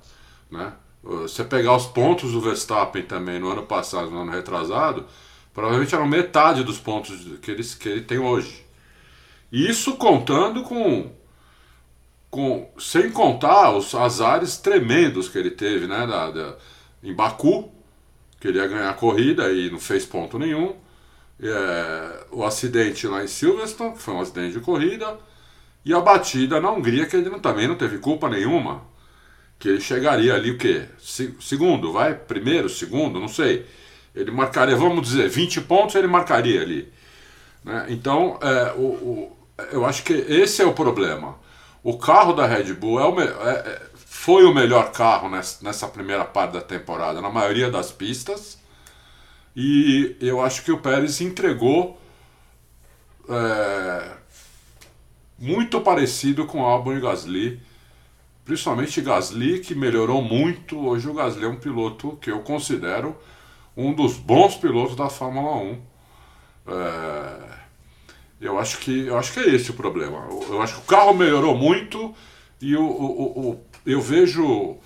né? 0.50 0.72
Você 1.11 1.42
pegar 1.42 1.75
os 1.75 1.87
pontos 1.87 2.31
do 2.31 2.40
Verstappen 2.40 3.03
também 3.03 3.40
no 3.40 3.51
ano 3.51 3.64
passado, 3.64 4.11
no 4.11 4.20
ano 4.20 4.31
retrasado, 4.31 5.05
provavelmente 5.53 5.92
eram 5.92 6.07
metade 6.07 6.62
dos 6.62 6.79
pontos 6.79 7.27
que 7.42 7.51
ele, 7.51 7.64
que 7.64 7.88
ele 7.88 8.01
tem 8.03 8.18
hoje. 8.18 8.64
Isso 9.51 9.96
contando 9.96 10.62
com, 10.62 11.11
com 12.31 12.70
sem 12.79 13.11
contar 13.11 13.77
os 13.77 13.92
azares 13.92 14.57
tremendos 14.59 15.29
que 15.29 15.37
ele 15.37 15.51
teve, 15.51 15.88
né, 15.88 16.07
da, 16.07 16.31
da, 16.31 16.57
em 17.03 17.12
Baku, 17.12 17.73
que 18.38 18.46
ele 18.46 18.59
ia 18.59 18.68
ganhar 18.68 18.90
a 18.90 18.94
corrida 18.94 19.51
e 19.53 19.68
não 19.68 19.81
fez 19.81 20.07
ponto 20.07 20.38
nenhum. 20.38 20.77
É, 21.42 22.27
o 22.31 22.44
acidente 22.44 23.09
lá 23.09 23.25
em 23.25 23.27
Silverstone, 23.27 23.94
que 23.94 24.03
foi 24.03 24.14
um 24.14 24.20
acidente 24.20 24.53
de 24.53 24.61
corrida, 24.61 25.18
e 25.85 25.92
a 25.92 26.01
batida 26.01 26.61
na 26.61 26.70
Hungria, 26.70 27.07
que 27.07 27.16
ele 27.16 27.31
não, 27.31 27.40
também 27.40 27.66
não 27.66 27.75
teve 27.75 27.99
culpa 27.99 28.29
nenhuma 28.29 28.88
que 29.61 29.68
ele 29.68 29.81
chegaria 29.81 30.35
ali 30.35 30.51
o 30.51 30.59
quê? 30.59 30.87
Se, 30.99 31.37
segundo, 31.38 31.92
vai? 31.92 32.14
Primeiro, 32.14 32.68
segundo, 32.70 33.20
não 33.20 33.29
sei. 33.29 33.66
Ele 34.14 34.31
marcaria, 34.31 34.75
vamos 34.75 35.07
dizer, 35.07 35.29
20 35.29 35.61
pontos 35.61 35.94
ele 35.94 36.07
marcaria 36.07 36.62
ali. 36.62 36.90
Né? 37.62 37.87
Então, 37.90 38.38
é, 38.42 38.73
o, 38.73 38.81
o, 38.81 39.37
eu 39.70 39.85
acho 39.85 40.03
que 40.03 40.14
esse 40.14 40.62
é 40.62 40.66
o 40.66 40.73
problema. 40.73 41.38
O 41.83 41.99
carro 41.99 42.33
da 42.33 42.46
Red 42.46 42.73
Bull 42.73 43.01
é 43.01 43.07
o, 43.07 43.20
é, 43.20 43.25
é, 43.27 43.83
foi 44.07 44.44
o 44.44 44.55
melhor 44.55 44.92
carro 44.92 45.29
nessa, 45.29 45.62
nessa 45.62 45.87
primeira 45.87 46.25
parte 46.25 46.53
da 46.53 46.62
temporada, 46.62 47.20
na 47.20 47.29
maioria 47.29 47.70
das 47.70 47.92
pistas. 47.92 48.59
E 49.55 50.16
eu 50.23 50.40
acho 50.40 50.64
que 50.64 50.73
o 50.73 50.79
Pérez 50.79 51.20
entregou 51.20 52.01
é, 53.29 54.11
muito 55.38 55.83
parecido 55.83 56.46
com 56.46 56.62
o 56.62 56.64
Albon 56.64 56.94
e 56.94 57.01
Gasly 57.01 57.69
principalmente 58.50 59.00
Gasly, 59.00 59.60
que 59.60 59.76
melhorou 59.76 60.20
muito. 60.20 60.76
Hoje 60.76 61.08
o 61.08 61.14
Gasly 61.14 61.44
é 61.44 61.48
um 61.48 61.54
piloto 61.54 62.18
que 62.20 62.32
eu 62.32 62.40
considero 62.40 63.16
um 63.76 63.94
dos 63.94 64.16
bons 64.16 64.56
pilotos 64.56 64.96
da 64.96 65.08
Fórmula 65.08 65.54
1. 65.54 65.78
É, 66.66 67.36
eu, 68.40 68.58
acho 68.58 68.78
que, 68.78 69.06
eu 69.06 69.16
acho 69.16 69.32
que 69.32 69.38
é 69.38 69.54
esse 69.54 69.70
o 69.70 69.74
problema. 69.74 70.26
Eu 70.48 70.60
acho 70.60 70.74
que 70.74 70.80
o 70.80 70.84
carro 70.84 71.14
melhorou 71.14 71.56
muito 71.56 72.12
e 72.60 72.74
o, 72.74 72.82
o, 72.82 73.50
o 73.50 73.60
eu 73.86 74.00
vejo 74.00 74.78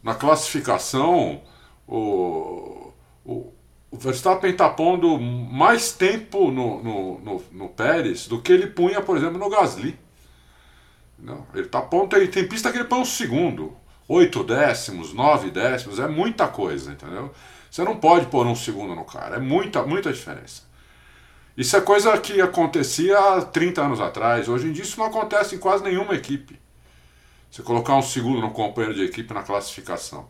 na 0.00 0.14
classificação 0.14 1.42
o, 1.88 2.92
o, 3.24 3.52
o 3.90 3.96
Verstappen 3.96 4.52
está 4.52 4.70
pondo 4.70 5.18
mais 5.18 5.90
tempo 5.90 6.52
no, 6.52 6.80
no, 6.84 7.18
no, 7.18 7.44
no 7.50 7.68
Pérez 7.68 8.28
do 8.28 8.40
que 8.40 8.52
ele 8.52 8.68
punha, 8.68 9.02
por 9.02 9.16
exemplo, 9.16 9.38
no 9.38 9.50
Gasly. 9.50 9.98
Não, 11.18 11.46
ele 11.54 11.66
tá 11.66 11.82
ponto, 11.82 12.16
tem, 12.16 12.26
tem 12.28 12.46
pista 12.46 12.70
que 12.70 12.78
ele 12.78 12.84
põe 12.84 13.00
um 13.00 13.04
segundo. 13.04 13.76
Oito 14.08 14.42
décimos, 14.44 15.12
nove 15.12 15.50
décimos, 15.50 15.98
é 15.98 16.08
muita 16.08 16.48
coisa, 16.48 16.92
entendeu? 16.92 17.32
Você 17.70 17.84
não 17.84 17.96
pode 17.96 18.26
pôr 18.26 18.46
um 18.46 18.54
segundo 18.54 18.94
no 18.94 19.04
cara, 19.04 19.36
é 19.36 19.40
muita, 19.40 19.82
muita 19.82 20.12
diferença. 20.12 20.62
Isso 21.56 21.76
é 21.76 21.80
coisa 21.80 22.16
que 22.18 22.40
acontecia 22.40 23.18
há 23.18 23.42
30 23.42 23.82
anos 23.82 24.00
atrás. 24.00 24.48
Hoje 24.48 24.68
em 24.68 24.72
dia 24.72 24.84
isso 24.84 24.98
não 24.98 25.06
acontece 25.06 25.56
em 25.56 25.58
quase 25.58 25.82
nenhuma 25.82 26.14
equipe. 26.14 26.58
Você 27.50 27.62
colocar 27.62 27.96
um 27.96 28.02
segundo 28.02 28.40
no 28.40 28.52
companheiro 28.52 28.94
de 28.94 29.04
equipe 29.04 29.34
na 29.34 29.42
classificação. 29.42 30.28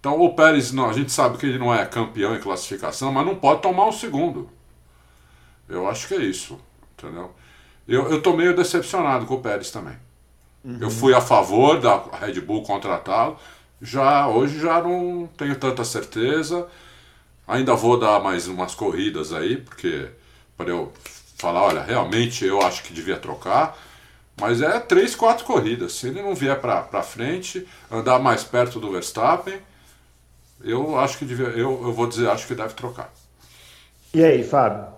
Então 0.00 0.20
o 0.20 0.34
Pérez, 0.34 0.72
não, 0.72 0.90
a 0.90 0.92
gente 0.92 1.12
sabe 1.12 1.38
que 1.38 1.46
ele 1.46 1.58
não 1.58 1.72
é 1.72 1.86
campeão 1.86 2.34
em 2.34 2.40
classificação, 2.40 3.12
mas 3.12 3.24
não 3.24 3.36
pode 3.36 3.62
tomar 3.62 3.86
um 3.86 3.92
segundo. 3.92 4.50
Eu 5.68 5.88
acho 5.88 6.08
que 6.08 6.14
é 6.14 6.18
isso, 6.22 6.60
entendeu? 6.92 7.34
Eu, 7.86 8.10
eu 8.10 8.20
tô 8.20 8.36
meio 8.36 8.54
decepcionado 8.54 9.24
com 9.24 9.34
o 9.34 9.40
Pérez 9.40 9.70
também. 9.70 9.96
Uhum. 10.66 10.78
Eu 10.80 10.90
fui 10.90 11.14
a 11.14 11.20
favor 11.20 11.80
da 11.80 12.02
Red 12.20 12.40
Bull 12.40 12.64
contratá-lo. 12.64 13.38
Já 13.80 14.26
hoje 14.26 14.58
já 14.58 14.82
não 14.82 15.28
tenho 15.36 15.54
tanta 15.54 15.84
certeza. 15.84 16.66
Ainda 17.46 17.76
vou 17.76 17.96
dar 17.96 18.18
mais 18.18 18.48
umas 18.48 18.74
corridas 18.74 19.32
aí, 19.32 19.58
porque 19.58 20.08
para 20.56 20.70
eu 20.70 20.92
falar, 21.36 21.62
olha, 21.62 21.82
realmente 21.82 22.44
eu 22.44 22.60
acho 22.60 22.82
que 22.82 22.92
devia 22.92 23.16
trocar. 23.16 23.78
Mas 24.40 24.60
é 24.60 24.80
três, 24.80 25.14
quatro 25.14 25.44
corridas. 25.44 25.92
Se 25.92 26.08
ele 26.08 26.20
não 26.20 26.34
vier 26.34 26.60
para 26.60 27.02
frente, 27.02 27.66
andar 27.88 28.18
mais 28.18 28.42
perto 28.42 28.80
do 28.80 28.90
Verstappen, 28.90 29.60
eu 30.64 30.98
acho 30.98 31.16
que 31.18 31.24
devia, 31.24 31.46
eu, 31.46 31.80
eu 31.84 31.92
vou 31.92 32.08
dizer, 32.08 32.28
acho 32.28 32.46
que 32.46 32.54
deve 32.56 32.74
trocar. 32.74 33.12
E 34.12 34.24
aí, 34.24 34.42
Fábio? 34.42 34.95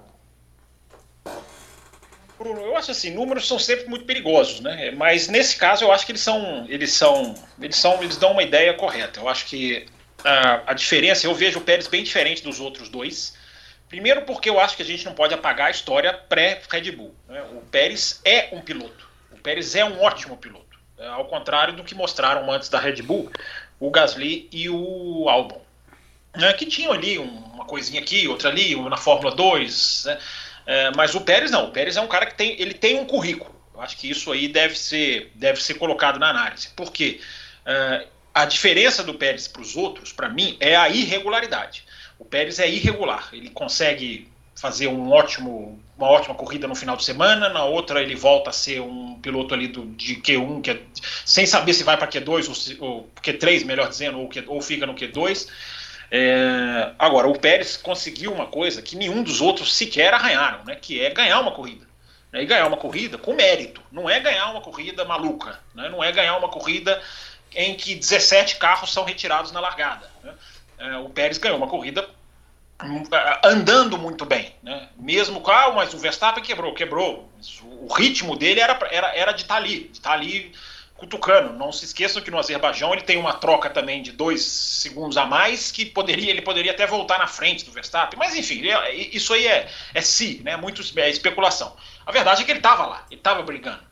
Bruno, 2.38 2.60
eu 2.60 2.76
acho 2.76 2.92
assim, 2.92 3.10
números 3.10 3.48
são 3.48 3.58
sempre 3.58 3.88
muito 3.88 4.04
perigosos, 4.04 4.60
né? 4.60 4.92
Mas 4.92 5.28
nesse 5.28 5.56
caso 5.56 5.84
eu 5.84 5.90
acho 5.90 6.06
que 6.06 6.12
eles 6.12 6.22
são, 6.22 6.66
eles 6.68 6.92
são, 6.92 7.34
eles 7.60 7.76
são, 7.76 8.02
eles 8.02 8.16
dão 8.16 8.32
uma 8.32 8.42
ideia 8.42 8.72
correta. 8.74 9.18
Eu 9.20 9.28
acho 9.28 9.46
que 9.46 9.86
a, 10.24 10.70
a 10.70 10.72
diferença, 10.72 11.26
eu 11.26 11.34
vejo 11.34 11.58
o 11.58 11.62
Pérez 11.62 11.88
bem 11.88 12.04
diferente 12.04 12.42
dos 12.42 12.60
outros 12.60 12.88
dois. 12.88 13.36
Primeiro 13.88 14.22
porque 14.22 14.48
eu 14.48 14.60
acho 14.60 14.76
que 14.76 14.82
a 14.82 14.86
gente 14.86 15.04
não 15.04 15.14
pode 15.14 15.34
apagar 15.34 15.68
a 15.68 15.70
história 15.70 16.12
pré-Red 16.12 16.92
Bull. 16.92 17.14
Né? 17.26 17.42
O 17.52 17.60
Pérez 17.62 18.20
é 18.24 18.50
um 18.52 18.60
piloto. 18.60 19.08
O 19.32 19.38
Pérez 19.38 19.74
é 19.74 19.84
um 19.84 20.00
ótimo 20.02 20.36
piloto. 20.36 20.78
É, 20.98 21.06
ao 21.08 21.24
contrário 21.24 21.74
do 21.74 21.84
que 21.84 21.94
mostraram 21.94 22.50
antes 22.52 22.68
da 22.68 22.78
Red 22.78 23.02
Bull, 23.02 23.30
o 23.80 23.90
Gasly 23.90 24.48
e 24.52 24.68
o 24.68 25.28
Albon. 25.28 25.62
Né? 26.36 26.52
Que 26.52 26.66
tinham 26.66 26.92
ali 26.92 27.18
uma 27.18 27.64
coisinha 27.64 28.00
aqui, 28.00 28.28
outra 28.28 28.50
ali, 28.50 28.74
uma 28.74 28.90
na 28.90 28.96
Fórmula 28.96 29.34
2, 29.34 30.04
né? 30.06 30.18
É, 30.68 30.90
mas 30.94 31.14
o 31.14 31.22
Pérez 31.22 31.50
não. 31.50 31.64
O 31.64 31.70
Pérez 31.70 31.96
é 31.96 32.00
um 32.02 32.06
cara 32.06 32.26
que 32.26 32.34
tem, 32.34 32.60
ele 32.60 32.74
tem 32.74 33.00
um 33.00 33.06
currículo. 33.06 33.50
Eu 33.74 33.80
acho 33.80 33.96
que 33.96 34.10
isso 34.10 34.30
aí 34.30 34.48
deve 34.48 34.78
ser, 34.78 35.32
deve 35.34 35.62
ser 35.62 35.74
colocado 35.74 36.18
na 36.18 36.28
análise. 36.28 36.68
Por 36.76 36.92
quê? 36.92 37.22
É, 37.64 38.06
a 38.34 38.44
diferença 38.44 39.02
do 39.02 39.14
Pérez 39.14 39.48
para 39.48 39.62
os 39.62 39.74
outros, 39.76 40.12
para 40.12 40.28
mim, 40.28 40.58
é 40.60 40.76
a 40.76 40.90
irregularidade. 40.90 41.84
O 42.18 42.24
Pérez 42.24 42.58
é 42.58 42.68
irregular. 42.68 43.30
Ele 43.32 43.48
consegue 43.48 44.30
fazer 44.54 44.88
um 44.88 45.10
ótimo, 45.10 45.80
uma 45.96 46.08
ótima 46.08 46.34
corrida 46.34 46.68
no 46.68 46.74
final 46.74 46.98
de 46.98 47.04
semana, 47.04 47.48
na 47.48 47.64
outra 47.64 48.02
ele 48.02 48.14
volta 48.14 48.50
a 48.50 48.52
ser 48.52 48.82
um 48.82 49.18
piloto 49.22 49.54
ali 49.54 49.68
do, 49.68 49.86
de 49.86 50.16
Q1, 50.16 50.60
que 50.60 50.70
é, 50.72 50.82
sem 51.24 51.46
saber 51.46 51.72
se 51.72 51.82
vai 51.82 51.96
para 51.96 52.08
Q2 52.08 52.76
ou, 52.80 52.86
ou, 52.86 53.10
Q3, 53.22 53.64
melhor 53.64 53.88
dizendo, 53.88 54.18
ou, 54.18 54.28
ou 54.48 54.60
fica 54.60 54.84
no 54.84 54.94
Q2. 54.94 55.48
É, 56.10 56.92
agora, 56.98 57.28
o 57.28 57.38
Pérez 57.38 57.76
conseguiu 57.76 58.32
uma 58.32 58.46
coisa 58.46 58.80
que 58.80 58.96
nenhum 58.96 59.22
dos 59.22 59.40
outros 59.40 59.74
sequer 59.74 60.14
arranharam, 60.14 60.64
né, 60.64 60.74
que 60.74 61.00
é 61.00 61.10
ganhar 61.10 61.40
uma 61.40 61.52
corrida. 61.52 61.86
Né, 62.32 62.42
e 62.42 62.46
ganhar 62.46 62.66
uma 62.66 62.76
corrida 62.76 63.18
com 63.18 63.34
mérito. 63.34 63.82
Não 63.92 64.08
é 64.08 64.18
ganhar 64.18 64.50
uma 64.50 64.60
corrida 64.60 65.04
maluca. 65.04 65.60
Né, 65.74 65.88
não 65.88 66.02
é 66.02 66.10
ganhar 66.10 66.36
uma 66.36 66.48
corrida 66.48 67.00
em 67.54 67.74
que 67.74 67.94
17 67.94 68.56
carros 68.56 68.92
são 68.92 69.04
retirados 69.04 69.52
na 69.52 69.60
largada. 69.60 70.10
Né. 70.22 70.34
É, 70.78 70.96
o 70.96 71.10
Pérez 71.10 71.38
ganhou 71.38 71.58
uma 71.58 71.68
corrida 71.68 72.08
hum, 72.82 73.02
andando 73.44 73.98
muito 73.98 74.24
bem. 74.24 74.54
Né, 74.62 74.88
mesmo 74.96 75.42
com, 75.42 75.50
ah, 75.50 75.72
mas 75.72 75.92
o 75.92 75.98
Verstappen 75.98 76.42
quebrou, 76.42 76.72
quebrou. 76.72 77.30
O 77.82 77.92
ritmo 77.92 78.34
dele 78.34 78.60
era, 78.60 78.78
era, 78.90 79.14
era 79.14 79.32
de 79.32 79.42
estar 79.42 79.54
tá 79.54 79.60
ali, 79.60 79.80
de 79.80 79.98
estar 79.98 80.10
tá 80.10 80.16
ali 80.16 80.54
cutucando. 80.98 81.54
Não 81.54 81.72
se 81.72 81.86
esqueçam 81.86 82.20
que 82.20 82.30
no 82.30 82.38
Azerbaijão 82.38 82.92
ele 82.92 83.02
tem 83.02 83.16
uma 83.16 83.32
troca 83.32 83.70
também 83.70 84.02
de 84.02 84.12
dois 84.12 84.42
segundos 84.42 85.16
a 85.16 85.24
mais 85.24 85.72
que 85.72 85.86
poderia 85.86 86.30
ele 86.30 86.42
poderia 86.42 86.72
até 86.72 86.86
voltar 86.86 87.18
na 87.18 87.26
frente 87.26 87.64
do 87.64 87.72
Verstappen. 87.72 88.18
Mas 88.18 88.34
enfim, 88.36 88.68
é, 88.68 88.92
isso 88.92 89.32
aí 89.32 89.46
é, 89.46 89.70
é 89.94 90.00
si, 90.02 90.42
né? 90.44 90.56
Muito 90.56 90.82
é 90.98 91.08
especulação. 91.08 91.74
A 92.04 92.12
verdade 92.12 92.42
é 92.42 92.44
que 92.44 92.50
ele 92.50 92.58
estava 92.58 92.84
lá, 92.84 93.06
ele 93.10 93.20
estava 93.20 93.42
brigando. 93.42 93.82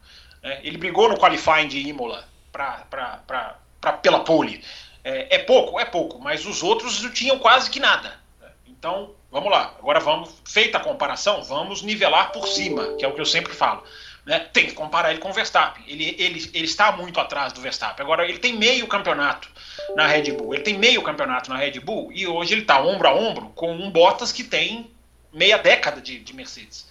Né? 0.42 0.60
Ele 0.62 0.76
brigou 0.76 1.08
no 1.08 1.16
qualifying 1.16 1.68
de 1.68 1.78
Imola 1.78 2.28
pra, 2.52 2.84
pra, 2.90 3.22
pra, 3.26 3.58
pra 3.80 3.92
pela 3.94 4.20
pole. 4.20 4.62
É, 5.04 5.36
é 5.36 5.38
pouco, 5.38 5.78
é 5.78 5.84
pouco, 5.84 6.18
mas 6.18 6.44
os 6.44 6.62
outros 6.62 6.98
tinham 7.14 7.38
quase 7.38 7.70
que 7.70 7.78
nada. 7.78 8.20
Então, 8.66 9.14
vamos 9.30 9.50
lá. 9.50 9.74
Agora 9.78 10.00
vamos, 10.00 10.30
feita 10.44 10.78
a 10.78 10.80
comparação, 10.80 11.42
vamos 11.44 11.82
nivelar 11.82 12.32
por 12.32 12.48
cima, 12.48 12.96
que 12.96 13.04
é 13.04 13.08
o 13.08 13.14
que 13.14 13.20
eu 13.20 13.26
sempre 13.26 13.54
falo. 13.54 13.84
Né? 14.26 14.40
Tem 14.52 14.66
que 14.66 14.72
comparar 14.72 15.12
ele 15.12 15.20
com 15.20 15.30
o 15.30 15.32
Verstappen. 15.32 15.84
Ele, 15.86 16.16
ele, 16.18 16.50
ele 16.52 16.64
está 16.64 16.90
muito 16.90 17.20
atrás 17.20 17.52
do 17.52 17.60
Verstappen. 17.60 18.04
Agora, 18.04 18.28
ele 18.28 18.38
tem 18.38 18.54
meio 18.56 18.86
campeonato 18.88 19.48
na 19.94 20.04
Red 20.06 20.32
Bull. 20.32 20.52
Ele 20.52 20.64
tem 20.64 20.76
meio 20.76 21.00
campeonato 21.02 21.48
na 21.48 21.56
Red 21.56 21.78
Bull 21.78 22.10
e 22.12 22.26
hoje 22.26 22.54
ele 22.54 22.62
está 22.62 22.82
ombro 22.82 23.06
a 23.06 23.14
ombro 23.14 23.50
com 23.50 23.72
um 23.72 23.88
Bottas 23.88 24.32
que 24.32 24.42
tem 24.42 24.90
meia 25.32 25.58
década 25.58 26.00
de, 26.00 26.18
de 26.18 26.34
Mercedes. 26.34 26.88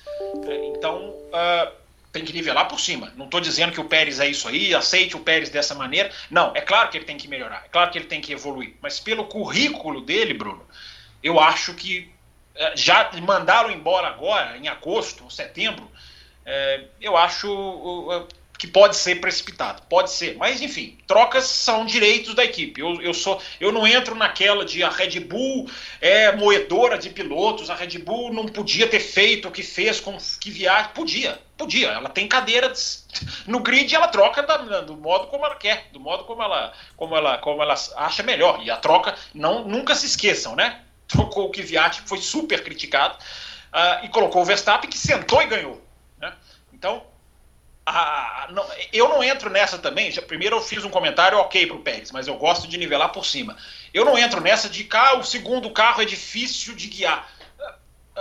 Então, 0.74 1.10
uh, 1.10 1.72
tem 2.14 2.24
que 2.24 2.32
nivelar 2.32 2.70
por 2.70 2.80
cima. 2.80 3.12
Não 3.18 3.26
estou 3.26 3.42
dizendo 3.42 3.74
que 3.74 3.82
o 3.82 3.86
Pérez 3.86 4.22
é 4.22 4.28
isso 4.28 4.48
aí, 4.48 4.74
aceite 4.74 5.18
o 5.18 5.20
Pérez 5.20 5.50
dessa 5.50 5.76
maneira. 5.76 6.10
Não, 6.30 6.54
é 6.56 6.62
claro 6.62 6.90
que 6.90 6.98
ele 6.98 7.06
tem 7.06 7.18
que 7.18 7.28
melhorar, 7.28 7.64
é 7.66 7.70
claro 7.70 7.92
que 7.92 7.98
ele 7.98 8.06
tem 8.06 8.22
que 8.22 8.32
evoluir. 8.32 8.76
Mas 8.82 9.00
pelo 9.00 9.26
currículo 9.26 10.00
dele, 10.00 10.34
Bruno, 10.34 10.66
eu 11.22 11.38
acho 11.40 11.74
que 11.74 12.10
uh, 12.56 12.78
já 12.78 13.12
mandaram 13.22 13.72
embora 13.72 14.08
agora, 14.08 14.58
em 14.58 14.70
agosto, 14.70 15.30
setembro, 15.30 15.92
é, 16.46 16.84
eu 17.02 17.18
acho 17.18 17.48
que 18.58 18.68
pode 18.68 18.96
ser 18.96 19.20
precipitado, 19.20 19.82
pode 19.90 20.12
ser, 20.12 20.38
mas 20.38 20.62
enfim, 20.62 20.98
trocas 21.06 21.46
são 21.46 21.86
direitos 21.86 22.34
da 22.34 22.44
equipe. 22.44 22.80
Eu, 22.80 23.02
eu 23.02 23.14
sou, 23.14 23.42
eu 23.60 23.72
não 23.72 23.86
entro 23.86 24.16
naquela 24.16 24.64
de 24.64 24.84
a 24.84 24.90
Red 24.90 25.20
Bull 25.20 25.70
é 26.00 26.32
moedora 26.36 26.98
de 26.98 27.10
pilotos, 27.10 27.70
a 27.70 27.76
Red 27.76 28.00
Bull 28.00 28.34
não 28.34 28.46
podia 28.46 28.88
ter 28.88 29.00
feito 29.00 29.48
o 29.48 29.52
que 29.52 29.64
fez 29.64 30.00
com 30.00 30.18
que 30.40 30.50
viagem, 30.50 30.92
podia, 30.94 31.40
podia. 31.58 31.90
Ela 31.90 32.10
tem 32.10 32.28
cadeira 32.28 32.72
no 33.46 33.60
grid, 33.60 33.94
ela 33.94 34.08
troca 34.08 34.42
da, 34.44 34.58
do 34.82 34.96
modo 34.96 35.28
como 35.28 35.46
ela 35.46 35.56
quer, 35.56 35.88
do 35.92 36.00
modo 36.00 36.24
como 36.24 36.42
ela, 36.42 36.74
como 36.96 37.16
ela, 37.16 37.38
como 37.40 37.62
ela 37.62 37.76
acha 37.98 38.24
melhor. 38.24 38.62
E 38.64 38.72
a 38.72 38.78
troca 38.78 39.16
não, 39.34 39.68
nunca 39.68 39.94
se 39.96 40.06
esqueçam, 40.06 40.56
né? 40.56 40.82
Trocou 41.08 41.46
o 41.46 41.52
Kvyat, 41.52 42.02
que 42.02 42.10
foi 42.10 42.18
super 42.18 42.64
criticado, 42.64 43.16
uh, 43.16 44.06
e 44.06 44.10
colocou 44.10 44.42
o 44.42 44.46
Verstappen 44.46 44.90
que 44.90 44.98
sentou 44.98 45.42
e 45.42 45.48
ganhou. 45.48 45.85
Então, 46.86 47.04
a, 47.84 48.48
não, 48.52 48.64
eu 48.94 49.10
não 49.10 49.24
entro 49.24 49.50
nessa 49.50 49.80
também. 49.80 50.12
Já, 50.12 50.22
primeiro 50.22 50.58
eu 50.58 50.62
fiz 50.62 50.84
um 50.84 50.90
comentário 50.90 51.40
ok 51.40 51.66
para 51.66 51.76
o 51.76 51.82
Pérez, 51.82 52.12
mas 52.12 52.28
eu 52.28 52.36
gosto 52.38 52.68
de 52.68 52.78
nivelar 52.78 53.12
por 53.12 53.26
cima. 53.26 53.58
Eu 53.92 54.06
não 54.06 54.16
entro 54.16 54.40
nessa 54.40 54.70
de 54.70 54.84
que 54.84 54.96
ah, 54.96 55.18
o 55.18 55.24
segundo 55.24 55.72
carro 55.72 56.04
é 56.04 56.06
difícil 56.06 56.76
de 56.76 56.88
guiar. 56.88 57.28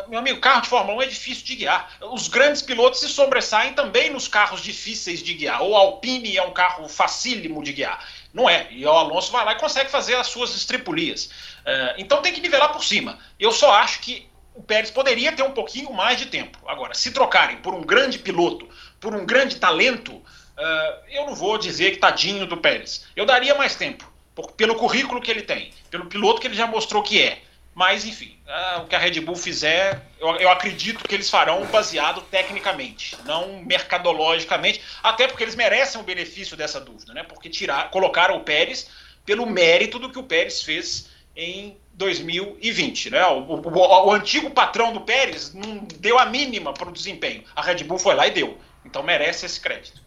Meu 0.09 0.19
amigo, 0.19 0.41
carro 0.41 0.63
de 0.63 0.69
Fórmula 0.69 0.97
1 0.99 1.03
é 1.03 1.07
difícil 1.07 1.45
de 1.45 1.57
guiar. 1.57 1.95
Os 2.01 2.27
grandes 2.27 2.63
pilotos 2.63 3.01
se 3.01 3.09
sobressaem 3.09 3.75
também 3.75 4.11
nos 4.11 4.27
carros 4.27 4.63
difíceis 4.63 5.23
de 5.23 5.35
guiar. 5.35 5.63
O 5.63 5.77
Alpine 5.77 6.39
é 6.39 6.43
um 6.43 6.53
carro 6.53 6.89
facílimo 6.89 7.63
de 7.63 7.75
guiar. 7.75 8.03
Não 8.33 8.49
é. 8.49 8.67
E 8.71 8.85
o 8.87 8.91
Alonso 8.91 9.31
vai 9.31 9.45
lá 9.45 9.53
e 9.53 9.59
consegue 9.59 9.91
fazer 9.91 10.17
as 10.17 10.27
suas 10.29 10.57
estripulias. 10.57 11.27
Uh, 11.27 11.95
então 11.99 12.23
tem 12.23 12.33
que 12.33 12.41
nivelar 12.41 12.73
por 12.73 12.83
cima. 12.83 13.19
Eu 13.39 13.53
só 13.53 13.73
acho 13.75 14.01
que 14.01 14.27
o 14.55 14.63
Pérez 14.63 14.91
poderia 14.91 15.33
ter 15.33 15.43
um 15.43 15.51
pouquinho 15.51 15.93
mais 15.93 16.19
de 16.19 16.27
tempo. 16.27 16.59
Agora, 16.67 16.95
se 16.95 17.11
trocarem 17.11 17.57
por 17.59 17.75
um 17.75 17.83
grande 17.83 18.19
piloto, 18.19 18.69
por 19.01 19.15
um 19.15 19.27
grande 19.27 19.57
talento, 19.57 20.13
uh, 20.15 21.05
eu 21.09 21.27
não 21.27 21.35
vou 21.35 21.59
dizer 21.59 21.91
que 21.91 21.97
tadinho 21.99 22.47
do 22.47 22.57
Pérez. 22.57 23.05
Eu 23.17 23.27
daria 23.27 23.55
mais 23.57 23.75
tempo, 23.75 24.11
por, 24.35 24.53
pelo 24.53 24.77
currículo 24.77 25.21
que 25.21 25.31
ele 25.31 25.43
tem, 25.43 25.73
pelo 25.91 26.07
piloto 26.07 26.41
que 26.41 26.47
ele 26.47 26.55
já 26.55 26.67
mostrou 26.67 27.03
que 27.03 27.21
é. 27.21 27.43
Mas, 27.75 28.05
enfim, 28.05 28.39
uh, 28.47 28.83
o 28.83 28.87
que 28.87 28.95
a 28.95 28.99
Red 28.99 29.21
Bull 29.21 29.35
fizer, 29.35 30.01
eu, 30.21 30.29
eu, 30.37 30.49
acredito 30.49 31.03
que 31.03 31.13
eles 31.13 31.29
farão 31.29 31.67
baseado 31.67 32.21
tecnicamente, 32.31 33.17
não 33.25 33.65
mercadologicamente, 33.65 34.81
até 35.03 35.27
porque 35.27 35.43
eles 35.43 35.57
merecem 35.57 36.01
o 36.01 36.05
benefício 36.05 36.57
dessa 36.57 36.81
dúvida, 36.81 37.13
né? 37.13 37.25
Porque 37.25 37.51
tirar, 37.51 37.91
colocaram 37.91 38.37
o 38.37 38.45
Pérez 38.45 38.89
pelo 39.27 39.45
mérito 39.45 39.99
do 39.99 40.09
que 40.09 40.19
o 40.19 40.23
Pérez 40.23 40.63
fez 40.63 41.11
em 41.37 41.77
2020. 41.95 43.11
Né? 43.11 43.25
O, 43.27 43.55
o, 43.55 44.07
o, 44.07 44.13
antigo 44.13 44.51
patrão 44.51 44.93
do 44.93 45.01
Pérez 45.01 45.55
não 45.55 45.79
deu 45.99 46.19
a 46.19 46.27
mínima 46.27 46.73
para 46.73 46.89
o 46.89 46.93
desempenho. 46.93 47.43
A 47.55 47.63
Red 47.63 47.85
Bull 47.85 47.99
foi 47.99 48.15
lá 48.15 48.27
e 48.27 48.31
deu. 48.31 48.59
Então 48.85 49.03
merece 49.03 49.47
esse 49.47 49.61
crédito. 49.61 50.03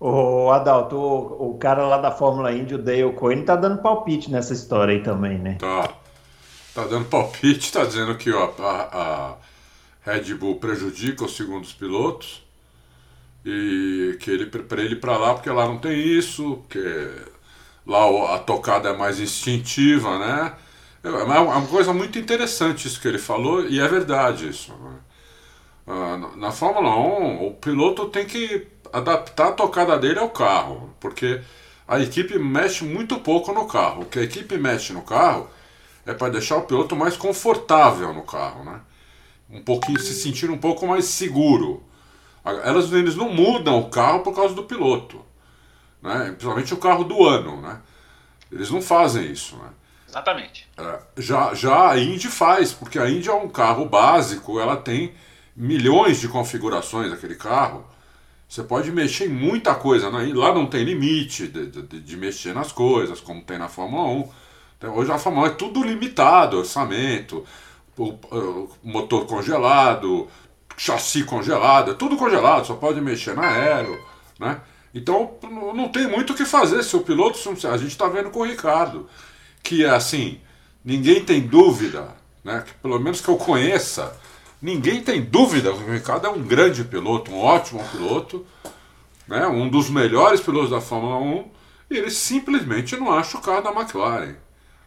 O 0.00 0.50
Adalto, 0.50 0.96
o, 0.96 1.50
o 1.50 1.58
cara 1.58 1.86
lá 1.86 1.98
da 1.98 2.10
Fórmula 2.10 2.52
Indy, 2.52 2.74
o 2.74 2.78
Dale 2.78 3.12
Coyne, 3.12 3.44
tá 3.44 3.56
dando 3.56 3.82
palpite 3.82 4.30
nessa 4.30 4.52
história 4.52 4.94
aí 4.94 5.02
também, 5.02 5.38
né? 5.38 5.56
Tá. 5.58 5.92
Tá 6.74 6.84
dando 6.84 7.06
palpite, 7.06 7.72
tá 7.72 7.84
dizendo 7.84 8.16
que 8.16 8.30
ó, 8.30 8.52
a, 8.60 9.34
a 10.06 10.12
Red 10.12 10.34
Bull 10.34 10.56
prejudica 10.56 11.24
os 11.24 11.36
segundos 11.36 11.72
pilotos 11.72 12.40
e 13.44 14.16
que 14.20 14.30
ele 14.30 14.46
para 14.46 14.80
ele 14.80 14.94
para 14.94 15.16
lá 15.16 15.34
porque 15.34 15.50
lá 15.50 15.66
não 15.66 15.78
tem 15.78 15.98
isso, 15.98 16.62
que 16.68 16.78
lá 17.88 18.34
a 18.34 18.38
tocada 18.38 18.90
é 18.90 18.96
mais 18.96 19.18
instintiva, 19.18 20.18
né? 20.18 20.54
É, 21.02 21.08
é 21.08 21.22
uma 21.40 21.66
coisa 21.66 21.92
muito 21.92 22.18
interessante 22.18 22.86
isso 22.86 23.00
que 23.00 23.08
ele 23.08 23.18
falou, 23.18 23.64
e 23.66 23.80
é 23.80 23.88
verdade 23.88 24.48
isso. 24.48 24.72
Né? 24.74 24.92
Ah, 25.86 26.18
na 26.36 26.52
Fórmula 26.52 26.94
1, 26.96 27.46
o 27.46 27.54
piloto 27.54 28.06
tem 28.08 28.26
que 28.26 28.68
adaptar 28.92 29.48
a 29.48 29.52
tocada 29.52 29.98
dele 29.98 30.18
ao 30.18 30.28
carro, 30.28 30.94
porque 31.00 31.40
a 31.86 31.98
equipe 32.00 32.38
mexe 32.38 32.84
muito 32.84 33.18
pouco 33.20 33.52
no 33.52 33.66
carro. 33.66 34.02
O 34.02 34.06
que 34.06 34.18
a 34.18 34.22
equipe 34.22 34.58
mexe 34.58 34.92
no 34.92 35.02
carro 35.02 35.48
é 36.04 36.12
para 36.12 36.32
deixar 36.32 36.56
o 36.58 36.62
piloto 36.62 36.94
mais 36.94 37.16
confortável 37.16 38.12
no 38.12 38.22
carro, 38.22 38.64
né? 38.64 38.80
Um 39.50 39.62
pouquinho, 39.62 39.98
se 39.98 40.14
sentir 40.14 40.50
um 40.50 40.58
pouco 40.58 40.86
mais 40.86 41.06
seguro. 41.06 41.82
Elas, 42.44 42.92
eles 42.92 43.16
não 43.16 43.32
mudam 43.32 43.78
o 43.80 43.90
carro 43.90 44.20
por 44.20 44.34
causa 44.34 44.54
do 44.54 44.64
piloto 44.64 45.27
né? 46.02 46.26
principalmente 46.30 46.74
o 46.74 46.78
carro 46.78 47.04
do 47.04 47.26
ano. 47.26 47.60
Né? 47.60 47.80
Eles 48.50 48.70
não 48.70 48.80
fazem 48.80 49.30
isso. 49.30 49.56
Né? 49.56 49.68
Exatamente. 50.08 50.68
É, 50.76 50.98
já, 51.18 51.54
já 51.54 51.90
a 51.90 51.98
Indy 51.98 52.28
faz, 52.28 52.72
porque 52.72 52.98
a 52.98 53.08
Indy 53.08 53.28
é 53.28 53.34
um 53.34 53.48
carro 53.48 53.86
básico, 53.86 54.58
ela 54.58 54.76
tem 54.76 55.12
milhões 55.54 56.20
de 56.20 56.28
configurações 56.28 57.12
aquele 57.12 57.34
carro. 57.34 57.84
Você 58.48 58.62
pode 58.62 58.90
mexer 58.90 59.26
em 59.26 59.32
muita 59.32 59.74
coisa. 59.74 60.10
Né? 60.10 60.32
Lá 60.34 60.54
não 60.54 60.66
tem 60.66 60.82
limite 60.82 61.46
de, 61.48 61.66
de, 61.66 62.00
de, 62.00 62.16
mexer 62.16 62.54
nas 62.54 62.72
coisas, 62.72 63.20
como 63.20 63.42
tem 63.42 63.58
na 63.58 63.68
Fórmula 63.68 64.08
1. 64.08 64.30
Então, 64.78 64.96
hoje 64.96 65.12
a 65.12 65.18
Fórmula 65.18 65.48
1 65.48 65.50
é 65.50 65.54
tudo 65.54 65.82
limitado, 65.82 66.58
orçamento, 66.58 67.44
o, 67.96 68.10
o 68.10 68.70
motor 68.82 69.26
congelado, 69.26 70.28
chassi 70.76 71.24
congelado, 71.24 71.90
é 71.90 71.94
tudo 71.94 72.16
congelado, 72.16 72.64
só 72.64 72.74
pode 72.74 73.00
mexer 73.00 73.34
na 73.34 73.48
aero. 73.48 74.00
Né? 74.38 74.58
Então 74.98 75.30
não 75.74 75.88
tem 75.88 76.08
muito 76.08 76.32
o 76.32 76.36
que 76.36 76.44
fazer 76.44 76.82
se 76.82 76.96
o 76.96 77.00
piloto. 77.00 77.38
A 77.48 77.76
gente 77.76 77.90
está 77.90 78.08
vendo 78.08 78.30
com 78.30 78.40
o 78.40 78.44
Ricardo, 78.44 79.08
que 79.62 79.84
é 79.84 79.90
assim, 79.90 80.40
ninguém 80.84 81.24
tem 81.24 81.40
dúvida, 81.40 82.08
né? 82.42 82.64
que, 82.66 82.74
pelo 82.74 82.98
menos 82.98 83.20
que 83.20 83.28
eu 83.28 83.36
conheça, 83.36 84.18
ninguém 84.60 85.00
tem 85.00 85.22
dúvida 85.22 85.72
que 85.72 85.84
o 85.84 85.92
Ricardo 85.92 86.26
é 86.26 86.30
um 86.30 86.42
grande 86.42 86.82
piloto, 86.82 87.30
um 87.30 87.38
ótimo 87.38 87.82
piloto, 87.92 88.44
né? 89.28 89.46
um 89.46 89.68
dos 89.68 89.88
melhores 89.88 90.40
pilotos 90.40 90.70
da 90.70 90.80
Fórmula 90.80 91.18
1, 91.18 91.48
e 91.90 91.96
ele 91.96 92.10
simplesmente 92.10 92.96
não 92.96 93.12
acha 93.12 93.38
o 93.38 93.40
carro 93.40 93.62
da 93.62 93.70
McLaren. 93.70 94.34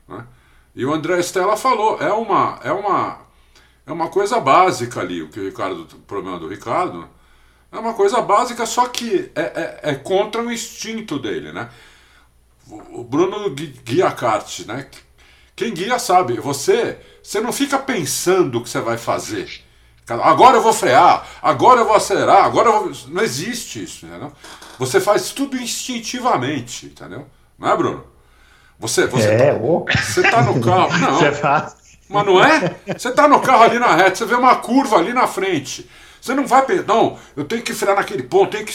Né? 0.10 0.26
E 0.76 0.86
o 0.86 0.94
André 0.94 1.20
Stella 1.20 1.56
falou, 1.56 2.02
é 2.02 2.12
uma, 2.12 2.60
é 2.64 2.72
uma, 2.74 3.20
é 3.86 3.92
uma 3.94 4.10
coisa 4.10 4.42
básica 4.42 5.00
ali, 5.00 5.22
o 5.22 5.30
que 5.30 5.40
o 5.40 5.46
Ricardo, 5.46 5.84
o 5.84 6.00
problema 6.00 6.38
do 6.38 6.50
Ricardo, 6.50 7.08
é 7.72 7.80
uma 7.80 7.94
coisa 7.94 8.22
básica, 8.22 8.66
só 8.66 8.88
que 8.88 9.32
é, 9.36 9.42
é, 9.42 9.80
é 9.92 9.96
contra 9.96 10.42
o 10.42 10.52
instinto 10.52 11.18
dele, 11.18 11.52
né? 11.52 11.70
O 12.70 13.04
Bruno 13.04 13.50
guia 13.50 14.12
kart, 14.12 14.66
né? 14.66 14.88
Quem 15.56 15.74
guia 15.74 16.00
sabe, 16.00 16.40
você, 16.40 16.98
você 17.22 17.40
não 17.40 17.54
fica 17.54 17.78
pensando 17.78 18.58
o 18.58 18.64
que 18.64 18.70
você 18.70 18.80
vai 18.80 18.98
fazer. 18.98 19.62
Agora 20.08 20.58
eu 20.58 20.62
vou 20.62 20.74
frear, 20.74 21.26
agora 21.42 21.82
eu 21.82 21.86
vou 21.86 21.96
acelerar, 21.96 22.44
agora 22.44 22.70
eu 22.70 22.84
vou... 22.84 22.92
Não 23.08 23.22
existe 23.22 23.84
isso, 23.84 24.06
entendeu? 24.06 24.32
Você 24.78 25.00
faz 25.00 25.32
tudo 25.32 25.56
instintivamente, 25.56 26.88
entendeu? 26.88 27.28
Não 27.58 27.70
é, 27.70 27.78
Bruno? 27.78 28.04
Você, 28.80 29.06
você, 29.06 29.28
é, 29.28 29.54
tá, 29.54 30.02
você 30.02 30.22
tá 30.24 30.42
no 30.42 30.60
carro. 30.60 30.98
Não. 30.98 31.20
Você 31.20 31.32
faz. 31.34 31.76
Mas 32.10 32.26
não 32.26 32.44
é? 32.44 32.76
Você 32.98 33.12
tá 33.12 33.26
no 33.26 33.40
carro 33.40 33.64
ali 33.64 33.80
na 33.80 33.96
reta, 33.96 34.16
você 34.18 34.26
vê 34.26 34.36
uma 34.36 34.56
curva 34.58 34.98
ali 34.98 35.14
na 35.14 35.28
frente. 35.28 35.90
Você 36.22 36.36
não 36.36 36.46
vai 36.46 36.64
pensar, 36.64 36.86
não, 36.88 37.18
eu 37.36 37.44
tenho 37.44 37.64
que 37.64 37.74
frear 37.74 37.96
naquele 37.96 38.22
ponto, 38.22 38.52
tenho 38.52 38.66
que. 38.66 38.74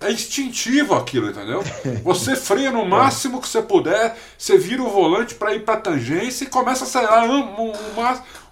É 0.00 0.10
instintivo 0.10 0.94
aquilo, 0.94 1.30
entendeu? 1.30 1.62
Você 2.02 2.34
freia 2.34 2.72
no 2.72 2.84
máximo 2.84 3.40
que 3.40 3.48
você 3.48 3.62
puder, 3.62 4.18
você 4.36 4.58
vira 4.58 4.82
o 4.82 4.90
volante 4.90 5.34
para 5.36 5.54
ir 5.54 5.60
para 5.60 5.80
tangência 5.80 6.44
e 6.44 6.48
começa 6.48 6.84
a 6.84 6.86
acelerar 6.86 7.30
o, 7.30 7.72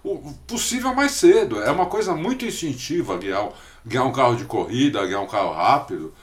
o, 0.04 0.34
possível 0.46 0.94
mais 0.94 1.12
cedo. 1.12 1.60
É 1.60 1.70
uma 1.70 1.86
coisa 1.86 2.14
muito 2.14 2.46
instintiva 2.46 3.18
guiar, 3.18 3.48
guiar 3.84 4.06
um 4.06 4.12
carro 4.12 4.36
de 4.36 4.44
corrida, 4.44 5.04
guiar 5.04 5.20
um 5.20 5.26
carro 5.26 5.52
rápido. 5.52 6.14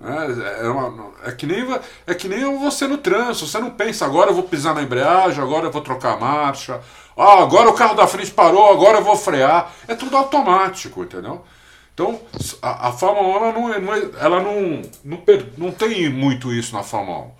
É, 0.00 0.66
é, 0.66 0.68
uma, 0.68 1.12
é, 1.24 1.32
que 1.32 1.46
nem, 1.46 1.64
é 2.06 2.14
que 2.14 2.28
nem 2.28 2.58
você 2.58 2.86
no 2.86 2.98
trânsito, 2.98 3.46
você 3.46 3.58
não 3.58 3.70
pensa, 3.70 4.04
agora 4.04 4.30
eu 4.30 4.34
vou 4.34 4.42
pisar 4.42 4.74
na 4.74 4.82
embreagem, 4.82 5.42
agora 5.42 5.66
eu 5.66 5.72
vou 5.72 5.80
trocar 5.80 6.14
a 6.14 6.20
marcha, 6.20 6.80
ah, 7.16 7.42
agora 7.42 7.68
o 7.70 7.74
carro 7.74 7.94
da 7.94 8.06
frente 8.06 8.30
parou, 8.30 8.72
agora 8.72 8.98
eu 8.98 9.04
vou 9.04 9.16
frear. 9.16 9.72
É 9.86 9.94
tudo 9.94 10.16
automático, 10.16 11.02
entendeu? 11.02 11.44
Então, 11.92 12.20
a, 12.60 12.88
a 12.88 12.92
Fórmula 12.92 13.28
1 13.28 13.36
ela 13.36 13.52
não, 13.52 13.94
é, 13.94 13.98
é, 13.98 14.10
ela 14.20 14.42
não, 14.42 14.82
não, 15.04 15.22
não 15.56 15.70
tem 15.70 16.08
muito 16.08 16.52
isso 16.52 16.74
na 16.74 16.82
Fórmula 16.82 17.18
1. 17.18 17.30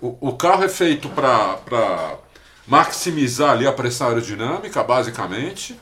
O, 0.00 0.28
o 0.28 0.36
carro 0.36 0.64
é 0.64 0.68
feito 0.68 1.08
para 1.08 2.16
maximizar 2.66 3.52
ali 3.52 3.66
a 3.66 3.72
pressão 3.72 4.08
aerodinâmica, 4.08 4.82
basicamente, 4.82 5.78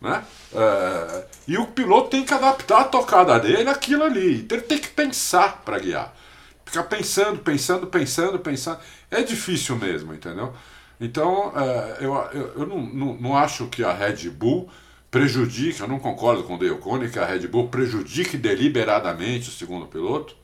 né? 0.00 0.24
É, 0.54 1.24
e 1.46 1.58
o 1.58 1.66
piloto 1.66 2.08
tem 2.08 2.24
que 2.24 2.32
adaptar 2.32 2.80
a 2.80 2.84
tocada 2.84 3.38
dele 3.38 3.68
àquilo 3.68 4.04
ali. 4.04 4.40
Então 4.40 4.56
ele 4.56 4.66
tem 4.66 4.78
que 4.78 4.88
pensar 4.88 5.62
para 5.62 5.78
guiar. 5.78 6.14
Ficar 6.64 6.84
pensando, 6.84 7.38
pensando, 7.38 7.86
pensando, 7.86 8.38
pensando. 8.38 8.78
É 9.10 9.22
difícil 9.22 9.76
mesmo, 9.76 10.14
entendeu? 10.14 10.54
Então, 11.00 11.52
é, 11.54 11.98
eu, 12.00 12.14
eu, 12.32 12.52
eu 12.60 12.66
não, 12.66 12.80
não, 12.80 13.14
não, 13.14 13.36
acho 13.36 13.66
que 13.66 13.84
a 13.84 13.92
Red 13.92 14.30
Bull 14.30 14.68
prejudique, 15.10 15.80
eu 15.80 15.88
não 15.88 15.98
concordo 15.98 16.44
com 16.44 16.54
o 16.54 16.58
Dale 16.58 16.78
Cone 16.78 17.10
que 17.10 17.18
a 17.18 17.26
Red 17.26 17.46
Bull 17.48 17.68
prejudique 17.68 18.36
deliberadamente 18.36 19.48
o 19.48 19.52
segundo 19.52 19.86
piloto. 19.86 20.34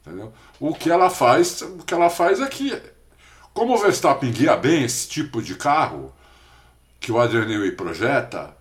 Entendeu? 0.00 0.32
O 0.58 0.74
que 0.74 0.90
ela 0.90 1.08
faz, 1.08 1.62
o 1.62 1.78
que 1.78 1.94
ela 1.94 2.10
faz 2.10 2.40
é 2.40 2.46
que, 2.46 2.76
como 3.54 3.74
o 3.74 3.78
Verstappen 3.78 4.32
guia 4.32 4.56
bem 4.56 4.82
esse 4.82 5.08
tipo 5.08 5.40
de 5.40 5.54
carro 5.54 6.12
que 6.98 7.12
o 7.12 7.20
Adrian 7.20 7.46
Newey 7.46 7.72
projeta, 7.72 8.56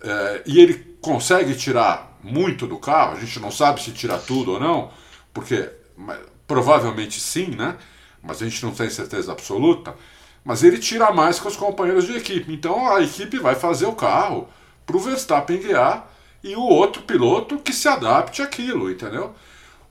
é, 0.00 0.42
e 0.46 0.60
ele 0.60 0.96
consegue 1.00 1.54
tirar 1.54 2.18
muito 2.22 2.66
do 2.66 2.78
carro, 2.78 3.16
a 3.16 3.20
gente 3.20 3.38
não 3.40 3.50
sabe 3.50 3.82
se 3.82 3.90
tira 3.92 4.18
tudo 4.18 4.52
ou 4.52 4.60
não, 4.60 4.90
porque 5.32 5.70
provavelmente 6.46 7.20
sim, 7.20 7.48
né? 7.48 7.76
Mas 8.22 8.42
a 8.42 8.44
gente 8.44 8.62
não 8.64 8.72
tem 8.72 8.90
certeza 8.90 9.32
absoluta 9.32 9.94
mas 10.44 10.62
ele 10.62 10.78
tira 10.78 11.12
mais 11.12 11.38
que 11.38 11.48
os 11.48 11.56
companheiros 11.56 12.06
de 12.06 12.16
equipe. 12.16 12.52
Então 12.52 12.92
a 12.92 13.02
equipe 13.02 13.38
vai 13.38 13.54
fazer 13.54 13.86
o 13.86 13.92
carro 13.92 14.48
para 14.86 14.96
o 14.96 15.00
Verstappen 15.00 15.58
guiar 15.58 16.10
e 16.42 16.56
o 16.56 16.62
outro 16.62 17.02
piloto 17.02 17.58
que 17.58 17.72
se 17.72 17.88
adapte 17.88 18.42
àquilo, 18.42 18.90
entendeu? 18.90 19.34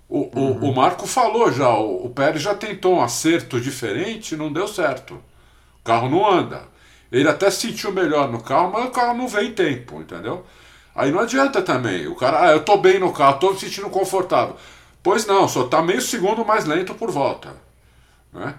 O, 0.08 0.22
uhum. 0.36 0.64
o, 0.64 0.72
o, 0.72 0.76
Marco 0.76 1.06
falou 1.06 1.52
já, 1.52 1.70
o, 1.70 2.06
o 2.06 2.10
Pérez 2.10 2.42
já 2.42 2.56
tentou 2.56 2.96
um 2.96 3.02
acerto 3.02 3.62
diferente 3.62 4.34
e 4.34 4.38
não 4.38 4.52
deu 4.52 4.68
certo. 4.68 5.14
O 5.80 5.84
carro 5.84 6.10
não 6.10 6.28
anda. 6.28 6.64
Ele 7.12 7.30
até 7.30 7.52
sentiu 7.52 7.92
melhor 7.92 8.32
no 8.32 8.42
carro, 8.42 8.72
mas 8.72 8.86
o 8.86 8.92
carro 8.92 9.18
não 9.18 9.28
vem 9.28 9.50
em 9.50 9.54
tempo, 9.54 10.02
entendeu? 10.02 10.46
Aí 10.96 11.12
não 11.12 11.20
adianta 11.20 11.62
também. 11.62 12.08
O 12.08 12.16
cara, 12.16 12.48
ah, 12.48 12.52
eu 12.52 12.64
tô 12.64 12.78
bem 12.78 13.00
no 13.00 13.14
carro, 13.14 13.40
tô 13.40 13.52
me 13.52 13.60
sentindo 13.60 13.90
confortável. 13.90 14.56
Pois 15.02 15.26
não, 15.26 15.48
só 15.48 15.68
tá 15.68 15.82
meio 15.82 16.02
segundo 16.02 16.44
mais 16.44 16.66
lento 16.66 16.94
por 16.96 17.12
volta. 17.12 17.56
Né? 18.34 18.56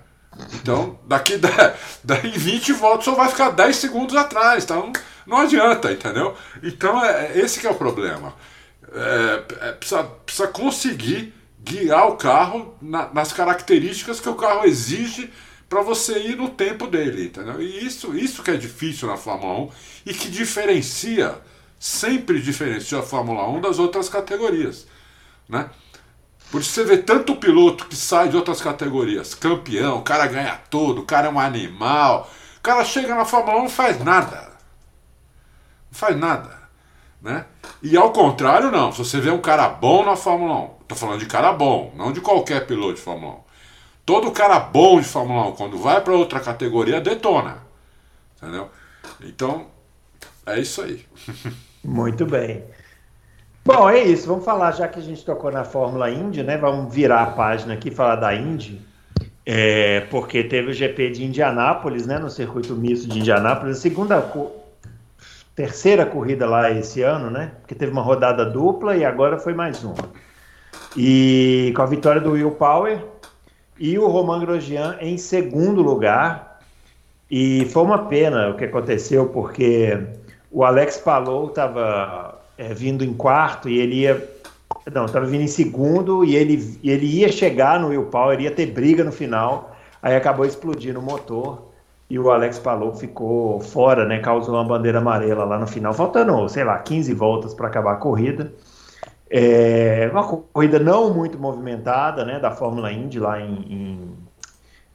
Então, 0.54 0.98
daqui 1.06 1.38
daí 2.04 2.30
20 2.30 2.72
voltas 2.72 3.04
só 3.04 3.14
vai 3.14 3.28
ficar 3.28 3.50
10 3.50 3.76
segundos 3.76 4.16
atrás. 4.16 4.64
Então, 4.64 4.92
não 5.26 5.38
adianta, 5.38 5.92
entendeu? 5.92 6.36
Então, 6.62 7.04
é, 7.04 7.26
é, 7.26 7.38
esse 7.38 7.60
que 7.60 7.66
é 7.66 7.70
o 7.70 7.74
problema. 7.74 8.34
É, 8.92 9.68
é, 9.68 9.72
precisa, 9.72 10.02
precisa 10.02 10.48
conseguir 10.48 11.34
guiar 11.62 12.08
o 12.08 12.16
carro 12.16 12.74
na, 12.80 13.12
nas 13.12 13.32
características 13.32 14.18
que 14.18 14.28
o 14.28 14.34
carro 14.34 14.66
exige 14.66 15.30
para 15.68 15.82
você 15.82 16.18
ir 16.18 16.36
no 16.36 16.48
tempo 16.50 16.88
dele, 16.88 17.26
entendeu? 17.26 17.62
E 17.62 17.86
isso, 17.86 18.16
isso 18.16 18.42
que 18.42 18.50
é 18.50 18.56
difícil 18.56 19.06
na 19.06 19.16
Fórmula 19.16 19.60
1 19.60 19.70
e 20.06 20.14
que 20.14 20.28
diferencia, 20.28 21.38
sempre 21.78 22.40
diferencia 22.40 22.98
a 22.98 23.02
Fórmula 23.02 23.48
1 23.48 23.60
das 23.60 23.78
outras 23.78 24.08
categorias, 24.08 24.86
né? 25.48 25.70
Por 26.50 26.60
isso 26.60 26.70
você 26.70 26.84
vê 26.84 26.98
tanto 26.98 27.36
piloto 27.36 27.86
que 27.86 27.94
sai 27.94 28.28
de 28.28 28.36
outras 28.36 28.60
categorias, 28.60 29.34
campeão, 29.34 29.98
o 29.98 30.02
cara 30.02 30.26
ganha 30.26 30.60
tudo, 30.68 31.02
o 31.02 31.06
cara 31.06 31.28
é 31.28 31.30
um 31.30 31.38
animal. 31.38 32.28
O 32.58 32.60
cara 32.60 32.84
chega 32.84 33.14
na 33.14 33.24
Fórmula 33.24 33.56
1 33.56 33.60
e 33.60 33.62
não 33.62 33.70
faz 33.70 34.04
nada. 34.04 34.36
Não 35.90 35.98
faz 35.98 36.16
nada. 36.16 36.58
Né? 37.22 37.44
E 37.82 37.96
ao 37.96 38.12
contrário, 38.12 38.70
não. 38.70 38.90
Se 38.92 38.98
você 38.98 39.20
vê 39.20 39.30
um 39.30 39.40
cara 39.40 39.68
bom 39.68 40.04
na 40.04 40.16
Fórmula 40.16 40.54
1, 40.54 40.68
tô 40.88 40.94
falando 40.94 41.20
de 41.20 41.26
cara 41.26 41.52
bom, 41.52 41.92
não 41.96 42.12
de 42.12 42.20
qualquer 42.20 42.66
piloto 42.66 42.94
de 42.94 43.00
Fórmula 43.00 43.34
1. 43.34 43.38
Todo 44.04 44.32
cara 44.32 44.58
bom 44.58 45.00
de 45.00 45.06
Fórmula 45.06 45.48
1, 45.50 45.52
quando 45.52 45.78
vai 45.78 46.00
para 46.00 46.14
outra 46.14 46.40
categoria, 46.40 47.00
detona. 47.00 47.58
Entendeu? 48.36 48.70
Então, 49.20 49.68
é 50.44 50.58
isso 50.58 50.82
aí. 50.82 51.06
Muito 51.84 52.26
bem. 52.26 52.64
Bom, 53.64 53.88
é 53.88 54.00
isso. 54.00 54.26
Vamos 54.26 54.44
falar, 54.44 54.72
já 54.72 54.88
que 54.88 54.98
a 54.98 55.02
gente 55.02 55.24
tocou 55.24 55.50
na 55.50 55.64
Fórmula 55.64 56.10
Indy, 56.10 56.42
né? 56.42 56.56
Vamos 56.56 56.92
virar 56.94 57.22
a 57.22 57.26
página 57.26 57.74
aqui 57.74 57.88
e 57.88 57.94
falar 57.94 58.16
da 58.16 58.34
Indy. 58.34 58.80
É, 59.44 60.00
porque 60.10 60.44
teve 60.44 60.70
o 60.70 60.74
GP 60.74 61.10
de 61.10 61.24
Indianápolis, 61.24 62.06
né? 62.06 62.18
No 62.18 62.30
circuito 62.30 62.74
misto 62.74 63.08
de 63.08 63.18
Indianápolis, 63.18 63.78
a 63.78 63.80
segunda, 63.80 64.32
terceira 65.54 66.06
corrida 66.06 66.46
lá 66.46 66.70
esse 66.70 67.02
ano, 67.02 67.30
né? 67.30 67.52
Porque 67.60 67.74
teve 67.74 67.92
uma 67.92 68.02
rodada 68.02 68.46
dupla 68.46 68.96
e 68.96 69.04
agora 69.04 69.38
foi 69.38 69.52
mais 69.52 69.84
uma. 69.84 70.08
E 70.96 71.72
com 71.76 71.82
a 71.82 71.86
vitória 71.86 72.20
do 72.20 72.32
Will 72.32 72.52
Power 72.52 73.04
e 73.78 73.98
o 73.98 74.08
Romain 74.08 74.40
Grosjean 74.40 74.96
em 75.00 75.18
segundo 75.18 75.82
lugar. 75.82 76.60
E 77.30 77.66
foi 77.66 77.82
uma 77.82 78.06
pena 78.06 78.48
o 78.48 78.56
que 78.56 78.64
aconteceu, 78.64 79.26
porque 79.26 79.98
o 80.50 80.64
Alex 80.64 80.96
Palou 80.96 81.48
estava 81.48 82.39
é, 82.60 82.74
vindo 82.74 83.02
em 83.02 83.14
quarto 83.14 83.70
e 83.70 83.78
ele 83.78 84.00
ia. 84.00 84.22
Não, 84.92 85.06
estava 85.06 85.24
vindo 85.24 85.42
em 85.42 85.48
segundo 85.48 86.24
e 86.24 86.36
ele, 86.36 86.78
ele 86.84 87.06
ia 87.06 87.32
chegar 87.32 87.80
no 87.80 87.88
Will 87.88 88.04
Power, 88.06 88.38
ia 88.38 88.50
ter 88.50 88.66
briga 88.66 89.02
no 89.02 89.10
final. 89.10 89.74
Aí 90.02 90.14
acabou 90.14 90.44
explodindo 90.44 91.00
o 91.00 91.02
motor 91.02 91.70
e 92.08 92.18
o 92.18 92.30
Alex 92.30 92.58
Palou 92.58 92.94
ficou 92.94 93.60
fora, 93.60 94.04
né? 94.04 94.18
Causou 94.18 94.54
uma 94.54 94.64
bandeira 94.64 94.98
amarela 94.98 95.44
lá 95.44 95.58
no 95.58 95.66
final, 95.66 95.94
faltando, 95.94 96.48
sei 96.50 96.64
lá, 96.64 96.78
15 96.78 97.14
voltas 97.14 97.54
para 97.54 97.66
acabar 97.66 97.94
a 97.94 97.96
corrida. 97.96 98.52
É 99.30 100.08
uma 100.12 100.24
corrida 100.24 100.78
não 100.78 101.14
muito 101.14 101.38
movimentada, 101.38 102.24
né? 102.24 102.38
Da 102.38 102.50
Fórmula 102.50 102.92
Indy 102.92 103.18
lá 103.18 103.40
em, 103.40 103.54
em 103.70 104.16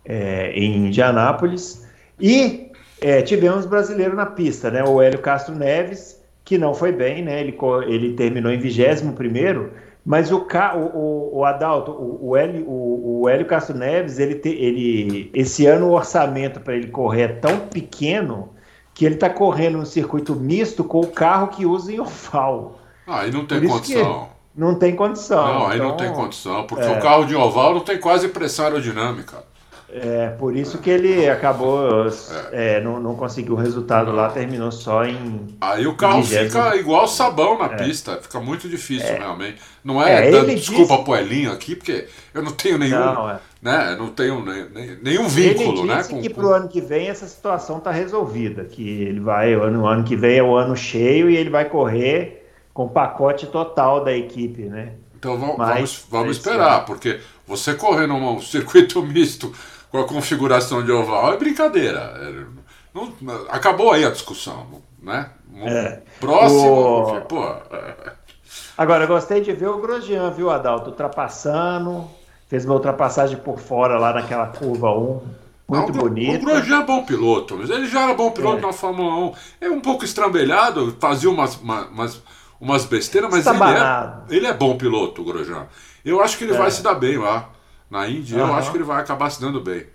é, 0.06 0.52
em 0.52 0.88
Indianápolis. 0.88 1.88
E 2.20 2.72
é, 3.02 3.22
tivemos 3.24 3.66
brasileiro 3.66 4.16
na 4.16 4.28
pista, 4.28 4.70
né? 4.70 4.84
O 4.84 5.02
Hélio 5.02 5.20
Castro 5.20 5.56
Neves, 5.56 6.24
que 6.46 6.60
não 6.60 6.76
foi 6.76 6.92
bem, 6.92 7.24
né? 7.24 7.42
Ele, 7.42 7.58
ele 7.88 8.14
terminou 8.14 8.52
em 8.52 8.60
21 8.60 9.12
primeiro, 9.14 9.74
mas 10.06 10.32
o, 10.32 10.48
o, 10.94 11.40
o 11.40 11.44
Adalto, 11.44 11.92
o, 11.92 12.30
o, 12.30 12.38
Hélio, 12.38 12.64
o, 12.68 13.22
o 13.24 13.30
Hélio 13.30 13.48
Castro 13.48 13.76
Neves, 13.76 14.20
ele, 14.20 14.36
te, 14.36 14.50
ele 14.50 15.32
esse 15.34 15.66
ano 15.66 15.88
o 15.88 15.94
orçamento 15.94 16.60
para 16.60 16.76
ele 16.76 16.88
correr 16.88 17.24
é 17.24 17.28
tão 17.28 17.62
pequeno 17.62 18.50
que 18.94 19.04
ele 19.04 19.16
está 19.16 19.30
correndo 19.30 19.80
no 19.80 19.86
circuito 19.86 20.36
misto 20.36 20.84
com 20.84 21.02
o 21.02 21.08
carro 21.08 21.48
que 21.48 21.66
usa 21.66 21.92
em 21.92 22.00
oval. 22.00 22.80
Ah, 23.08 23.22
aí 23.22 23.32
não 23.32 23.46
tem 23.46 23.68
condição. 23.68 24.30
Não 24.56 24.76
tem 24.76 24.96
condição. 24.96 25.46
Não, 25.46 25.68
aí 25.68 25.76
então, 25.78 25.90
não 25.90 25.98
tem 25.98 26.14
condição, 26.14 26.66
porque 26.66 26.86
é... 26.86 26.98
o 26.98 27.02
carro 27.02 27.26
de 27.26 27.36
oval 27.36 27.74
não 27.74 27.82
tem 27.82 28.00
quase 28.00 28.30
pressão 28.30 28.66
aerodinâmica. 28.66 29.44
É, 29.98 30.28
por 30.28 30.54
isso 30.58 30.80
que 30.80 30.90
ele 30.90 31.30
acabou, 31.30 32.06
é. 32.06 32.10
É, 32.52 32.82
não, 32.82 33.00
não 33.00 33.16
conseguiu 33.16 33.54
o 33.54 33.58
resultado 33.58 34.12
lá, 34.12 34.30
terminou 34.30 34.70
só 34.70 35.06
em. 35.06 35.56
Aí 35.62 35.88
o 35.88 35.96
carro 35.96 36.22
fica 36.22 36.76
igual 36.76 37.08
sabão 37.08 37.58
na 37.58 37.68
é. 37.68 37.78
pista, 37.78 38.20
fica 38.22 38.42
muito 38.42 38.68
difícil 38.68 39.08
é. 39.08 39.20
realmente. 39.20 39.62
Não 39.82 40.04
é, 40.04 40.30
dando 40.30 40.54
desculpa 40.54 40.96
disse... 40.96 41.04
pro 41.06 41.16
Elinho 41.16 41.54
aqui, 41.54 41.78
porque 41.78 42.08
eu 42.34 42.44
não 42.44 42.52
tenho 42.52 42.78
nenhum. 42.78 43.00
Não, 43.00 43.30
é. 43.30 43.40
né, 43.62 43.96
não 43.98 44.10
tenho 44.10 44.44
nem, 44.44 44.98
nenhum 45.02 45.30
vínculo, 45.30 45.80
ele 45.80 45.88
né? 45.88 45.98
disse 46.00 46.14
né? 46.14 46.22
que 46.24 46.30
com... 46.30 46.42
pro 46.42 46.50
ano 46.50 46.68
que 46.68 46.82
vem 46.82 47.08
essa 47.08 47.26
situação 47.26 47.80
tá 47.80 47.92
resolvida, 47.92 48.66
que 48.66 49.02
ele 49.02 49.22
vai, 49.22 49.56
o 49.56 49.64
ano, 49.64 49.88
ano 49.88 50.04
que 50.04 50.18
vem 50.18 50.40
é 50.40 50.44
o 50.44 50.58
ano 50.58 50.76
cheio 50.76 51.30
e 51.30 51.38
ele 51.38 51.50
vai 51.50 51.70
correr 51.70 52.52
com 52.74 52.90
pacote 52.90 53.48
total 53.48 54.04
da 54.04 54.12
equipe, 54.12 54.64
né? 54.64 54.92
Então 55.18 55.38
vamos, 55.38 55.58
Mas, 55.58 55.74
vamos, 55.74 56.06
vamos 56.10 56.38
esperar, 56.38 56.84
porque 56.84 57.22
você 57.48 57.74
correr 57.74 58.08
num 58.08 58.42
circuito 58.42 59.02
misto 59.02 59.54
com 59.96 60.02
a 60.02 60.08
configuração 60.08 60.84
de 60.84 60.92
oval 60.92 61.34
é 61.34 61.38
brincadeira. 61.38 62.14
É, 62.18 62.46
não, 62.94 63.14
acabou 63.50 63.92
aí 63.92 64.04
a 64.04 64.12
discussão, 64.12 64.82
né? 65.02 65.30
É. 65.58 66.02
Próximo, 66.20 67.18
o... 67.18 67.22
pô. 67.22 67.44
É... 67.44 68.14
Agora, 68.78 69.06
eu 69.06 69.08
gostei 69.08 69.42
de 69.42 69.54
ver 69.54 69.70
o 69.70 69.80
Grosjean, 69.80 70.32
viu, 70.32 70.50
Adalto? 70.50 70.90
Ultrapassando, 70.90 72.10
fez 72.48 72.66
uma 72.66 72.74
ultrapassagem 72.74 73.38
por 73.38 73.60
fora 73.60 73.98
lá 73.98 74.14
naquela 74.14 74.48
curva 74.48 74.92
1. 74.92 75.22
Muito 75.68 75.94
não, 75.94 76.00
bonito. 76.00 76.44
O 76.44 76.46
Grosjean 76.46 76.82
é 76.82 76.86
bom 76.86 77.04
piloto, 77.04 77.58
mas 77.58 77.70
ele 77.70 77.88
já 77.88 78.02
era 78.02 78.14
bom 78.14 78.32
piloto 78.32 78.58
é. 78.58 78.62
na 78.62 78.74
Fórmula 78.74 79.16
1. 79.16 79.34
É 79.62 79.70
um 79.70 79.80
pouco 79.80 80.04
estrambelhado, 80.04 80.96
fazia 81.00 81.30
umas, 81.30 81.56
umas, 81.56 82.22
umas 82.60 82.86
besteiras, 82.86 83.32
mas 83.32 83.48
ele 83.48 83.64
é, 83.64 84.38
ele 84.38 84.48
é 84.48 84.54
bom 84.54 84.78
piloto, 84.78 85.22
o 85.22 85.26
Grosjean. 85.26 85.68
Eu 86.04 86.22
acho 86.22 86.38
que 86.38 86.44
ele 86.44 86.54
é. 86.54 86.58
vai 86.58 86.70
se 86.70 86.84
dar 86.84 86.96
bem 86.96 87.18
lá 87.18 87.50
na 87.90 88.08
Índia, 88.08 88.38
uhum. 88.38 88.48
eu 88.48 88.54
acho 88.56 88.72
que 88.72 88.78
ele 88.78 88.84
vai 88.84 89.02
acabar 89.02 89.30
se 89.30 89.40
dando 89.40 89.60
bem. 89.62 89.86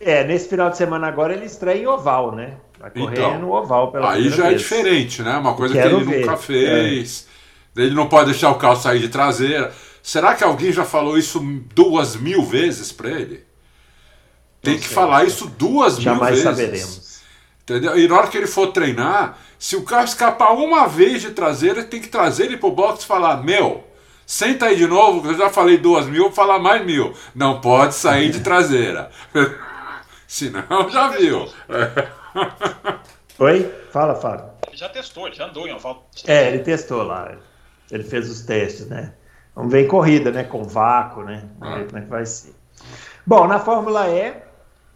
É, 0.00 0.24
nesse 0.24 0.48
final 0.48 0.70
de 0.70 0.78
semana 0.78 1.06
agora 1.06 1.34
ele 1.34 1.44
estreia 1.44 1.82
em 1.82 1.86
oval, 1.86 2.34
né? 2.34 2.56
Vai 2.78 2.90
correr 2.90 3.18
então, 3.18 3.38
no 3.38 3.52
oval 3.52 3.92
pela 3.92 4.12
Aí 4.12 4.30
já 4.30 4.46
é 4.46 4.48
vez. 4.48 4.54
é 4.54 4.54
diferente, 4.54 5.22
né? 5.22 5.36
Uma 5.36 5.54
coisa 5.54 5.74
Quero 5.74 5.90
que 5.90 5.96
ele 5.96 6.04
ver. 6.04 6.20
nunca 6.20 6.36
fez. 6.38 7.28
É. 7.76 7.82
Ele 7.82 7.94
não 7.94 8.08
pode 8.08 8.30
deixar 8.30 8.50
o 8.50 8.54
carro 8.54 8.76
sair 8.76 8.98
de 8.98 9.08
traseira. 9.08 9.72
Será 10.02 10.34
que 10.34 10.42
alguém 10.42 10.72
já 10.72 10.84
falou 10.84 11.18
isso 11.18 11.40
duas 11.74 12.16
mil 12.16 12.42
vezes 12.42 12.90
para 12.90 13.10
ele? 13.10 13.44
Tem 14.62 14.74
não 14.74 14.80
que 14.80 14.86
sei, 14.86 14.94
falar 14.94 15.24
isso 15.24 15.46
duas 15.46 16.00
Jamais 16.00 16.02
mil 16.02 16.30
vezes. 16.30 16.42
Jamais 16.42 16.80
saberemos. 16.80 17.20
Entendeu? 17.62 17.98
E 17.98 18.08
na 18.08 18.16
hora 18.16 18.28
que 18.28 18.38
ele 18.38 18.46
for 18.46 18.68
treinar, 18.68 19.38
se 19.58 19.76
o 19.76 19.82
carro 19.82 20.04
escapar 20.04 20.52
uma 20.54 20.86
vez 20.86 21.20
de 21.20 21.30
traseira, 21.30 21.84
tem 21.84 22.00
que 22.00 22.08
trazer 22.08 22.46
ele 22.46 22.56
pro 22.56 22.70
box 22.70 23.04
e 23.04 23.06
falar: 23.06 23.44
Meu, 23.44 23.84
Senta 24.30 24.66
aí 24.66 24.76
de 24.76 24.86
novo, 24.86 25.22
que 25.22 25.26
eu 25.26 25.36
já 25.36 25.50
falei 25.50 25.76
duas 25.76 26.06
mil, 26.06 26.22
vou 26.22 26.30
falar 26.30 26.60
mais 26.60 26.86
mil. 26.86 27.12
Não 27.34 27.60
pode 27.60 27.96
sair 27.96 28.30
de 28.30 28.38
traseira. 28.38 29.10
Senão 30.24 30.88
já 30.88 31.08
viu. 31.08 31.48
Oi? 33.40 33.74
Fala, 33.90 34.14
Fábio. 34.14 34.44
Ele 34.68 34.76
já 34.76 34.88
testou, 34.88 35.26
ele 35.26 35.34
já 35.34 35.48
andou 35.48 35.66
em 35.66 35.72
oval. 35.72 36.08
É, 36.28 36.46
ele 36.46 36.60
testou 36.60 37.02
lá. 37.02 37.38
Ele 37.90 38.04
fez 38.04 38.30
os 38.30 38.42
testes, 38.42 38.86
né? 38.86 39.14
Vamos 39.52 39.72
ver 39.72 39.86
em 39.86 39.88
corrida, 39.88 40.30
né? 40.30 40.44
Com 40.44 40.62
vácuo, 40.62 41.24
né? 41.24 41.48
Vamos 41.58 41.78
ver 41.78 41.86
como 41.86 41.98
é 41.98 42.02
que 42.02 42.08
vai 42.08 42.24
ser. 42.24 42.54
Bom, 43.26 43.48
na 43.48 43.58
Fórmula 43.58 44.06
E, 44.10 44.32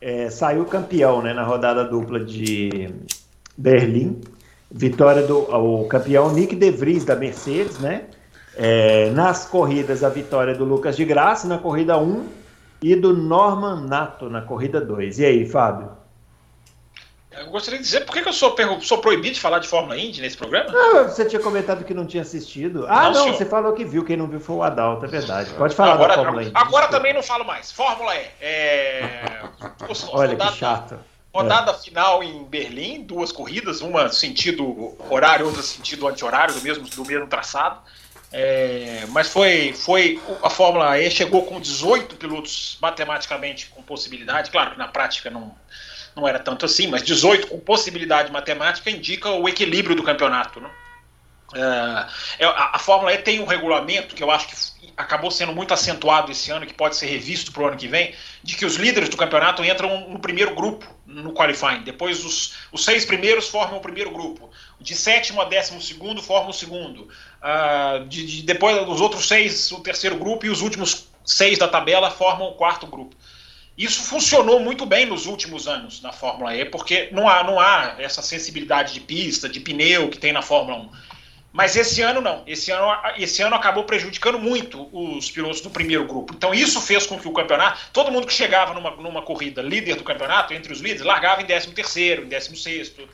é, 0.00 0.30
saiu 0.30 0.64
campeão, 0.64 1.20
né? 1.20 1.34
Na 1.34 1.42
rodada 1.42 1.82
dupla 1.82 2.20
de 2.20 2.94
Berlim. 3.58 4.20
Vitória 4.70 5.26
do 5.26 5.40
o 5.40 5.88
campeão 5.88 6.32
Nick 6.32 6.54
De 6.54 6.70
Vries 6.70 7.04
da 7.04 7.16
Mercedes, 7.16 7.80
né? 7.80 8.04
É, 8.56 9.10
nas 9.10 9.46
corridas, 9.46 10.04
a 10.04 10.08
vitória 10.08 10.54
do 10.54 10.64
Lucas 10.64 10.96
de 10.96 11.04
Graça 11.04 11.46
na 11.48 11.58
corrida 11.58 11.98
1 11.98 12.28
e 12.82 12.94
do 12.94 13.12
Norman 13.16 13.86
Nato 13.86 14.28
na 14.28 14.42
corrida 14.42 14.80
2. 14.80 15.18
E 15.18 15.24
aí, 15.24 15.46
Fábio? 15.46 15.90
Eu 17.38 17.50
gostaria 17.50 17.80
de 17.80 17.84
dizer 17.84 18.04
por 18.04 18.12
que, 18.12 18.28
eu 18.28 18.32
sou, 18.32 18.54
sou, 18.80 18.98
proibido 18.98 19.34
de 19.34 19.40
falar 19.40 19.58
de 19.58 19.66
Fórmula 19.66 19.98
Indy 19.98 20.20
nesse 20.20 20.36
programa? 20.36 20.70
Não, 20.70 21.04
você 21.04 21.24
tinha 21.24 21.40
comentado 21.40 21.84
que 21.84 21.92
não 21.92 22.06
tinha 22.06 22.22
assistido. 22.22 22.86
Ah, 22.88 23.10
não, 23.10 23.26
não 23.26 23.34
você 23.34 23.44
falou 23.44 23.72
que 23.72 23.84
viu. 23.84 24.04
Quem 24.04 24.16
não 24.16 24.28
viu 24.28 24.38
foi 24.38 24.56
o 24.56 24.62
Adalto, 24.62 25.04
é 25.04 25.08
verdade. 25.08 25.50
Pode 25.54 25.74
falar 25.74 25.94
agora, 25.94 26.16
da 26.16 26.22
Fórmula 26.22 26.42
Indy. 26.42 26.52
Agora 26.54 26.88
também 26.88 27.12
não 27.12 27.22
falo 27.22 27.44
mais. 27.44 27.72
Fórmula 27.72 28.14
E. 28.14 28.26
É... 28.40 29.42
Olha 30.12 30.30
rodada, 30.30 30.52
que 30.52 30.58
chato. 30.58 30.98
Rodada 31.34 31.72
é. 31.72 31.74
final 31.74 32.22
em 32.22 32.44
Berlim, 32.44 33.02
duas 33.02 33.32
corridas, 33.32 33.80
uma 33.80 34.08
sentido 34.10 34.96
horário, 35.10 35.46
outra 35.46 35.62
sentido 35.62 36.06
anti-horário, 36.06 36.54
do 36.54 36.60
mesmo, 36.60 36.88
do 36.88 37.04
mesmo 37.04 37.26
traçado. 37.26 37.80
É, 38.36 39.04
mas 39.10 39.28
foi, 39.28 39.72
foi 39.72 40.20
a 40.42 40.50
Fórmula 40.50 40.98
E 40.98 41.08
chegou 41.08 41.46
com 41.46 41.60
18 41.60 42.16
pilotos 42.16 42.76
matematicamente 42.82 43.66
com 43.66 43.80
possibilidade, 43.80 44.50
claro 44.50 44.72
que 44.72 44.78
na 44.78 44.88
prática 44.88 45.30
não, 45.30 45.54
não 46.16 46.26
era 46.26 46.40
tanto 46.40 46.64
assim, 46.64 46.88
mas 46.88 47.04
18 47.04 47.46
com 47.46 47.60
possibilidade 47.60 48.32
matemática 48.32 48.90
indica 48.90 49.30
o 49.30 49.48
equilíbrio 49.48 49.94
do 49.94 50.02
campeonato. 50.02 50.60
Né? 50.60 50.68
É, 51.54 52.44
a, 52.44 52.70
a, 52.74 52.78
Fórmula 52.80 53.12
E 53.14 53.18
tem 53.18 53.38
um 53.38 53.44
regulamento 53.44 54.16
que 54.16 54.22
eu 54.24 54.32
acho 54.32 54.48
que 54.48 54.92
acabou 54.96 55.30
sendo 55.30 55.52
muito 55.52 55.72
acentuado 55.72 56.32
esse 56.32 56.50
ano, 56.50 56.66
que 56.66 56.74
pode 56.74 56.96
ser 56.96 57.06
revisto 57.06 57.52
para 57.52 57.62
o 57.62 57.66
ano 57.68 57.76
que 57.76 57.86
vem, 57.86 58.14
de 58.42 58.56
que 58.56 58.64
os 58.64 58.74
líderes 58.74 59.08
do 59.08 59.16
campeonato 59.16 59.64
entram 59.64 60.08
no 60.10 60.18
primeiro 60.18 60.54
grupo 60.54 60.86
no 61.06 61.32
qualifying. 61.32 61.82
Depois 61.82 62.24
os, 62.24 62.54
os 62.72 62.84
seis 62.84 63.04
primeiros 63.04 63.48
formam 63.48 63.78
o 63.78 63.80
primeiro 63.80 64.10
grupo. 64.10 64.50
De 64.80 64.94
sétimo 64.94 65.40
a 65.40 65.44
décimo 65.44 65.80
segundo 65.80 66.22
formam 66.22 66.50
o 66.50 66.54
segundo. 66.54 67.08
Uh, 67.44 68.06
de, 68.06 68.24
de, 68.24 68.42
depois 68.42 68.88
os 68.88 69.02
outros 69.02 69.28
seis, 69.28 69.70
o 69.70 69.80
terceiro 69.80 70.16
grupo, 70.16 70.46
e 70.46 70.48
os 70.48 70.62
últimos 70.62 71.08
seis 71.22 71.58
da 71.58 71.68
tabela 71.68 72.10
formam 72.10 72.48
o 72.48 72.54
quarto 72.54 72.86
grupo. 72.86 73.14
Isso 73.76 74.02
funcionou 74.04 74.60
muito 74.60 74.86
bem 74.86 75.04
nos 75.04 75.26
últimos 75.26 75.68
anos 75.68 76.00
na 76.00 76.10
Fórmula 76.10 76.56
E, 76.56 76.64
porque 76.64 77.08
não 77.12 77.28
há, 77.28 77.42
não 77.44 77.60
há 77.60 77.96
essa 77.98 78.22
sensibilidade 78.22 78.94
de 78.94 79.00
pista, 79.00 79.46
de 79.48 79.60
pneu 79.60 80.08
que 80.08 80.16
tem 80.16 80.32
na 80.32 80.40
Fórmula 80.40 80.78
1. 80.78 80.90
Mas 81.52 81.76
esse 81.76 82.00
ano 82.00 82.20
não. 82.20 82.42
Esse 82.46 82.70
ano, 82.70 82.88
esse 83.16 83.42
ano 83.42 83.54
acabou 83.54 83.84
prejudicando 83.84 84.38
muito 84.38 84.88
os 84.92 85.30
pilotos 85.30 85.60
do 85.60 85.70
primeiro 85.70 86.06
grupo. 86.06 86.32
Então 86.34 86.54
isso 86.54 86.80
fez 86.80 87.06
com 87.06 87.18
que 87.18 87.28
o 87.28 87.32
campeonato, 87.32 87.78
todo 87.92 88.10
mundo 88.10 88.26
que 88.26 88.32
chegava 88.32 88.72
numa, 88.74 88.90
numa 88.92 89.22
corrida 89.22 89.60
líder 89.60 89.96
do 89.96 90.02
campeonato, 90.02 90.54
entre 90.54 90.72
os 90.72 90.80
líderes, 90.80 91.04
largava 91.04 91.42
em 91.42 91.46
13 91.46 91.72
terceiro, 91.72 92.24
em 92.24 92.28
16 92.28 92.62
sexto. 92.62 93.08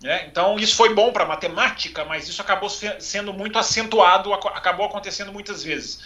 Né? 0.00 0.26
Então 0.30 0.58
isso 0.58 0.76
foi 0.76 0.94
bom 0.94 1.12
para 1.12 1.24
a 1.24 1.26
matemática, 1.26 2.04
mas 2.04 2.28
isso 2.28 2.40
acabou 2.40 2.70
sendo 2.70 3.32
muito 3.32 3.58
acentuado, 3.58 4.32
acabou 4.32 4.86
acontecendo 4.86 5.32
muitas 5.32 5.64
vezes. 5.64 6.00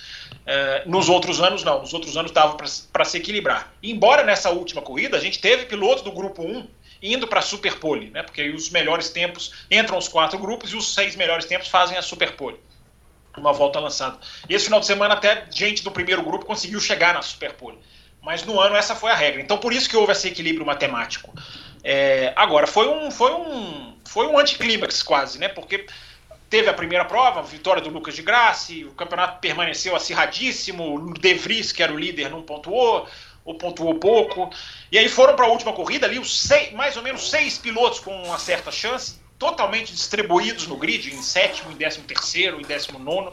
É, 0.47 0.83
nos 0.87 1.09
outros 1.09 1.41
anos 1.43 1.63
não, 1.63 1.81
nos 1.81 1.93
outros 1.93 2.17
anos 2.17 2.33
dava 2.33 2.57
para 2.57 3.05
se 3.05 3.19
equilibrar. 3.19 3.73
Embora 3.83 4.25
nessa 4.25 4.51
última 4.51 4.81
corrida 4.81 5.17
a 5.17 5.21
gente 5.21 5.39
teve 5.41 5.67
piloto 5.67 6.03
do 6.03 6.13
grupo 6.13 6.43
1 6.43 6.67
indo 7.03 7.27
para 7.27 7.41
a 7.41 7.43
Superpole, 7.43 8.11
né? 8.11 8.23
Porque 8.23 8.49
os 8.51 8.71
melhores 8.71 9.11
tempos 9.11 9.53
entram 9.71 9.99
os 9.99 10.09
quatro 10.09 10.39
grupos 10.39 10.73
e 10.73 10.77
os 10.77 10.95
seis 10.95 11.17
melhores 11.17 11.45
tempos 11.45 11.69
fazem 11.69 11.99
a 11.99 12.03
Superpole. 12.03 12.59
Uma 13.37 13.53
volta 13.53 13.79
lançada. 13.81 14.19
Esse 14.49 14.67
final 14.67 14.81
de 14.81 14.87
semana 14.87 15.15
até 15.15 15.47
gente 15.51 15.83
do 15.83 15.91
primeiro 15.91 16.23
grupo 16.23 16.47
conseguiu 16.47 16.81
chegar 16.81 17.13
na 17.13 17.23
Superpole. 17.23 17.79
Mas 18.23 18.45
no 18.45 18.61
ano 18.61 18.77
essa 18.77 18.95
foi 18.95 19.11
a 19.11 19.17
regra. 19.17 19.43
Então 19.43 19.59
por 19.59 19.73
isso 19.73 19.89
que 19.89 19.97
houve 19.97 20.13
esse 20.13 20.29
equilíbrio 20.29 20.65
matemático. 20.65 21.35
É, 21.85 22.33
agora, 22.37 22.67
foi 22.67 22.89
um, 22.89 23.11
foi 23.11 23.33
um, 23.33 23.97
foi 24.05 24.27
um 24.27 24.39
anticlímax 24.39 25.03
quase, 25.03 25.39
né? 25.39 25.49
Porque 25.49 25.87
teve 26.49 26.69
a 26.69 26.75
primeira 26.75 27.05
prova, 27.05 27.41
a 27.41 27.43
vitória 27.43 27.81
do 27.81 27.89
Lucas 27.89 28.15
de 28.15 28.23
Graça, 28.23 28.73
o 28.75 28.93
campeonato 28.93 29.41
permaneceu 29.41 29.97
acirradíssimo, 29.97 30.95
o 30.95 31.15
De 31.15 31.35
Vries, 31.35 31.73
que 31.73 31.83
era 31.83 31.93
o 31.93 31.99
líder, 31.99 32.31
não 32.31 32.43
pontuou, 32.43 33.09
ou 33.45 33.55
pontuou 33.55 33.95
pouco. 33.95 34.51
E 34.91 34.99
aí 34.99 35.09
foram 35.09 35.35
para 35.35 35.47
a 35.47 35.49
última 35.49 35.73
corrida 35.73 36.07
ali, 36.07 36.19
os 36.19 36.41
seis, 36.41 36.73
mais 36.73 36.97
ou 36.97 37.03
menos 37.03 37.31
seis 37.31 37.59
pilotos 37.59 38.01
com 38.01 38.15
uma 38.23 38.39
certa 38.39 38.71
chance, 38.71 39.19
totalmente 39.39 39.93
distribuídos 39.93 40.67
no 40.67 40.77
grid, 40.77 41.13
em 41.13 41.23
sétimo, 41.23 41.73
em 41.73 41.75
décimo 41.75 42.05
terceiro, 42.05 42.61
em 42.61 42.65
décimo 42.65 42.99
nono. 42.99 43.33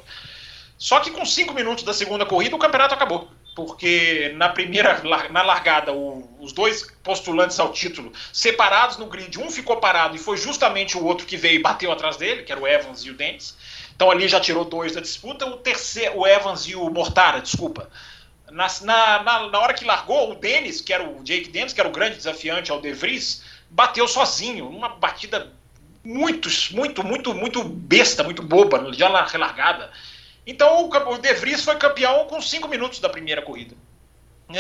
Só 0.77 1.01
que 1.01 1.11
com 1.11 1.25
cinco 1.25 1.53
minutos 1.53 1.83
da 1.83 1.93
segunda 1.93 2.25
corrida 2.25 2.55
o 2.55 2.59
campeonato 2.59 2.95
acabou. 2.95 3.29
Porque 3.55 4.31
na 4.35 4.49
primeira, 4.49 5.01
na 5.29 5.43
largada, 5.43 5.91
o, 5.91 6.29
os 6.39 6.53
dois 6.53 6.89
postulantes 7.03 7.59
ao 7.59 7.73
título, 7.73 8.13
separados 8.31 8.97
no 8.97 9.07
grid, 9.07 9.39
um 9.39 9.49
ficou 9.49 9.77
parado 9.77 10.15
e 10.15 10.19
foi 10.19 10.37
justamente 10.37 10.97
o 10.97 11.03
outro 11.03 11.25
que 11.25 11.35
veio 11.35 11.55
e 11.55 11.61
bateu 11.61 11.91
atrás 11.91 12.15
dele, 12.17 12.43
que 12.43 12.51
era 12.51 12.61
o 12.61 12.67
Evans 12.67 13.03
e 13.03 13.11
o 13.11 13.13
Dennis. 13.13 13.57
Então 13.95 14.09
ali 14.09 14.27
já 14.27 14.39
tirou 14.39 14.63
dois 14.63 14.93
da 14.93 15.01
disputa. 15.01 15.45
O 15.45 15.57
terceiro, 15.57 16.19
o 16.19 16.27
Evans 16.27 16.67
e 16.67 16.75
o 16.75 16.89
Mortara, 16.89 17.41
desculpa, 17.41 17.89
Na, 18.49 18.67
na, 18.81 19.49
na, 19.49 19.59
hora 19.59 19.73
que 19.73 19.83
largou, 19.83 20.31
o 20.31 20.35
Dennis, 20.35 20.79
que 20.79 20.93
era 20.93 21.03
o 21.03 21.21
Jake 21.23 21.49
Dennis, 21.49 21.73
que 21.73 21.81
era 21.81 21.89
o 21.89 21.91
grande 21.91 22.15
desafiante 22.15 22.71
ao 22.71 22.79
De 22.79 22.93
Vries, 22.93 23.43
bateu 23.69 24.07
sozinho, 24.07 24.69
uma 24.69 24.89
batida 24.89 25.51
muito, 26.03 26.49
muito, 26.71 27.03
muito, 27.03 27.33
muito 27.33 27.63
besta, 27.63 28.23
muito 28.23 28.41
boba, 28.41 28.91
já 28.93 29.09
na 29.09 29.25
relargada. 29.25 29.91
Então 30.49 30.89
o, 30.89 31.17
De 31.19 31.33
Vries 31.35 31.63
foi 31.63 31.75
campeão 31.75 32.25
com 32.25 32.41
cinco 32.41 32.67
minutos 32.67 32.99
da 32.99 33.07
primeira 33.07 33.39
corrida. 33.39 33.75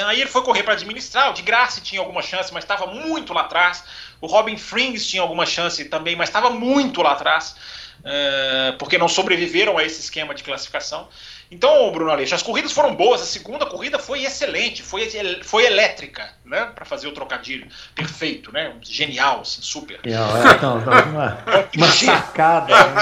Aí 0.05 0.21
ele 0.21 0.29
foi 0.29 0.43
correr 0.43 0.61
para 0.61 0.73
administrar, 0.73 1.31
o 1.31 1.33
de 1.33 1.41
Graça 1.41 1.81
tinha 1.81 1.99
alguma 1.99 2.21
chance, 2.21 2.53
mas 2.53 2.63
estava 2.63 2.85
muito 2.85 3.33
lá 3.33 3.41
atrás. 3.41 3.83
O 4.21 4.27
Robin 4.27 4.55
Frings 4.55 5.07
tinha 5.07 5.23
alguma 5.23 5.47
chance 5.47 5.83
também, 5.85 6.15
mas 6.15 6.29
estava 6.29 6.51
muito 6.51 7.01
lá 7.01 7.13
atrás, 7.13 7.55
é, 8.03 8.75
porque 8.77 8.99
não 8.99 9.07
sobreviveram 9.07 9.79
a 9.79 9.83
esse 9.83 9.99
esquema 9.99 10.35
de 10.35 10.43
classificação. 10.43 11.09
Então, 11.51 11.91
Bruno 11.91 12.11
Aleixo, 12.11 12.35
as 12.35 12.43
corridas 12.43 12.71
foram 12.71 12.93
boas, 12.93 13.23
a 13.23 13.25
segunda 13.25 13.65
corrida 13.65 13.97
foi 13.97 14.23
excelente, 14.23 14.83
foi, 14.83 15.09
foi 15.43 15.65
elétrica, 15.65 16.31
né? 16.45 16.71
Para 16.75 16.85
fazer 16.85 17.07
o 17.07 17.11
trocadilho. 17.11 17.67
Perfeito, 17.95 18.51
né? 18.51 18.71
Genial, 18.83 19.41
assim, 19.41 19.59
super. 19.61 19.99
Não, 20.05 20.37
é, 20.37 20.57
não, 20.61 20.79
não, 20.79 21.03
uma, 21.09 21.43
é 21.47 21.77
uma 21.77 21.87
sacada. 21.87 22.71
É 22.71 22.85
um 22.85 22.93
né? 22.93 23.01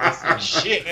Assim, 0.00 0.82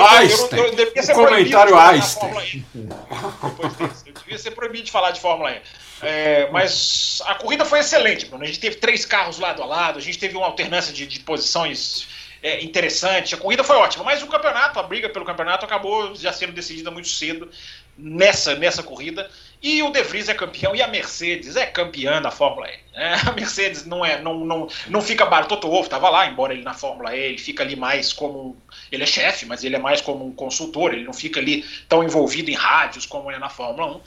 Einstein. 0.00 0.60
Eu, 0.60 0.66
eu, 0.66 0.70
eu 0.70 0.76
devia 0.76 1.02
ser 1.02 1.14
comentário 1.14 1.76
Einstein. 1.76 2.64
Depois 2.72 3.76
disso, 3.76 4.04
eu 4.06 4.12
devia 4.12 4.38
ser 4.38 4.52
proibido 4.52 4.84
de 4.84 4.92
falar 4.92 5.10
de 5.10 5.20
Fórmula 5.20 5.50
E. 5.50 5.60
É, 6.02 6.48
mas 6.50 7.20
a 7.26 7.34
corrida 7.34 7.64
foi 7.64 7.80
excelente, 7.80 8.26
Bruno. 8.26 8.44
A 8.44 8.46
gente 8.46 8.60
teve 8.60 8.76
três 8.76 9.04
carros 9.04 9.40
lado 9.40 9.60
a 9.60 9.66
lado, 9.66 9.98
a 9.98 10.02
gente 10.02 10.18
teve 10.18 10.36
uma 10.36 10.46
alternância 10.46 10.92
de, 10.92 11.06
de 11.06 11.20
posições 11.20 12.06
é, 12.42 12.62
interessante. 12.62 13.34
A 13.34 13.38
corrida 13.38 13.62
foi 13.62 13.76
ótima, 13.76 14.04
mas 14.04 14.22
o 14.22 14.26
campeonato, 14.26 14.78
a 14.78 14.82
briga 14.82 15.08
pelo 15.08 15.24
campeonato 15.24 15.64
acabou 15.64 16.14
já 16.14 16.32
sendo 16.32 16.52
decidida 16.52 16.90
muito 16.90 17.08
cedo 17.08 17.48
nessa, 17.96 18.54
nessa 18.56 18.82
corrida. 18.82 19.30
E 19.62 19.80
o 19.80 19.90
De 19.90 20.02
Vries 20.02 20.28
é 20.28 20.34
campeão 20.34 20.74
e 20.74 20.82
a 20.82 20.88
Mercedes 20.88 21.54
é 21.54 21.64
campeã 21.64 22.20
da 22.20 22.32
Fórmula 22.32 22.68
E. 22.68 22.78
É, 22.94 23.14
a 23.28 23.32
Mercedes 23.32 23.86
não 23.86 24.04
é, 24.04 24.20
não, 24.20 24.40
não, 24.40 24.68
não 24.88 25.00
fica 25.00 25.24
barato. 25.24 25.50
Toto 25.50 25.68
Wolff 25.68 25.86
estava 25.86 26.10
lá, 26.10 26.26
embora 26.26 26.52
ele 26.52 26.64
na 26.64 26.74
Fórmula 26.74 27.14
E, 27.14 27.20
ele 27.20 27.38
fica 27.38 27.62
ali 27.62 27.76
mais 27.76 28.12
como. 28.12 28.56
Ele 28.90 29.04
é 29.04 29.06
chefe, 29.06 29.46
mas 29.46 29.62
ele 29.62 29.76
é 29.76 29.78
mais 29.78 30.00
como 30.00 30.26
um 30.26 30.32
consultor, 30.32 30.92
ele 30.92 31.04
não 31.04 31.12
fica 31.12 31.38
ali 31.38 31.64
tão 31.88 32.02
envolvido 32.02 32.50
em 32.50 32.54
rádios 32.54 33.06
como 33.06 33.30
é 33.30 33.38
na 33.38 33.48
Fórmula 33.48 33.96
1 33.96 34.00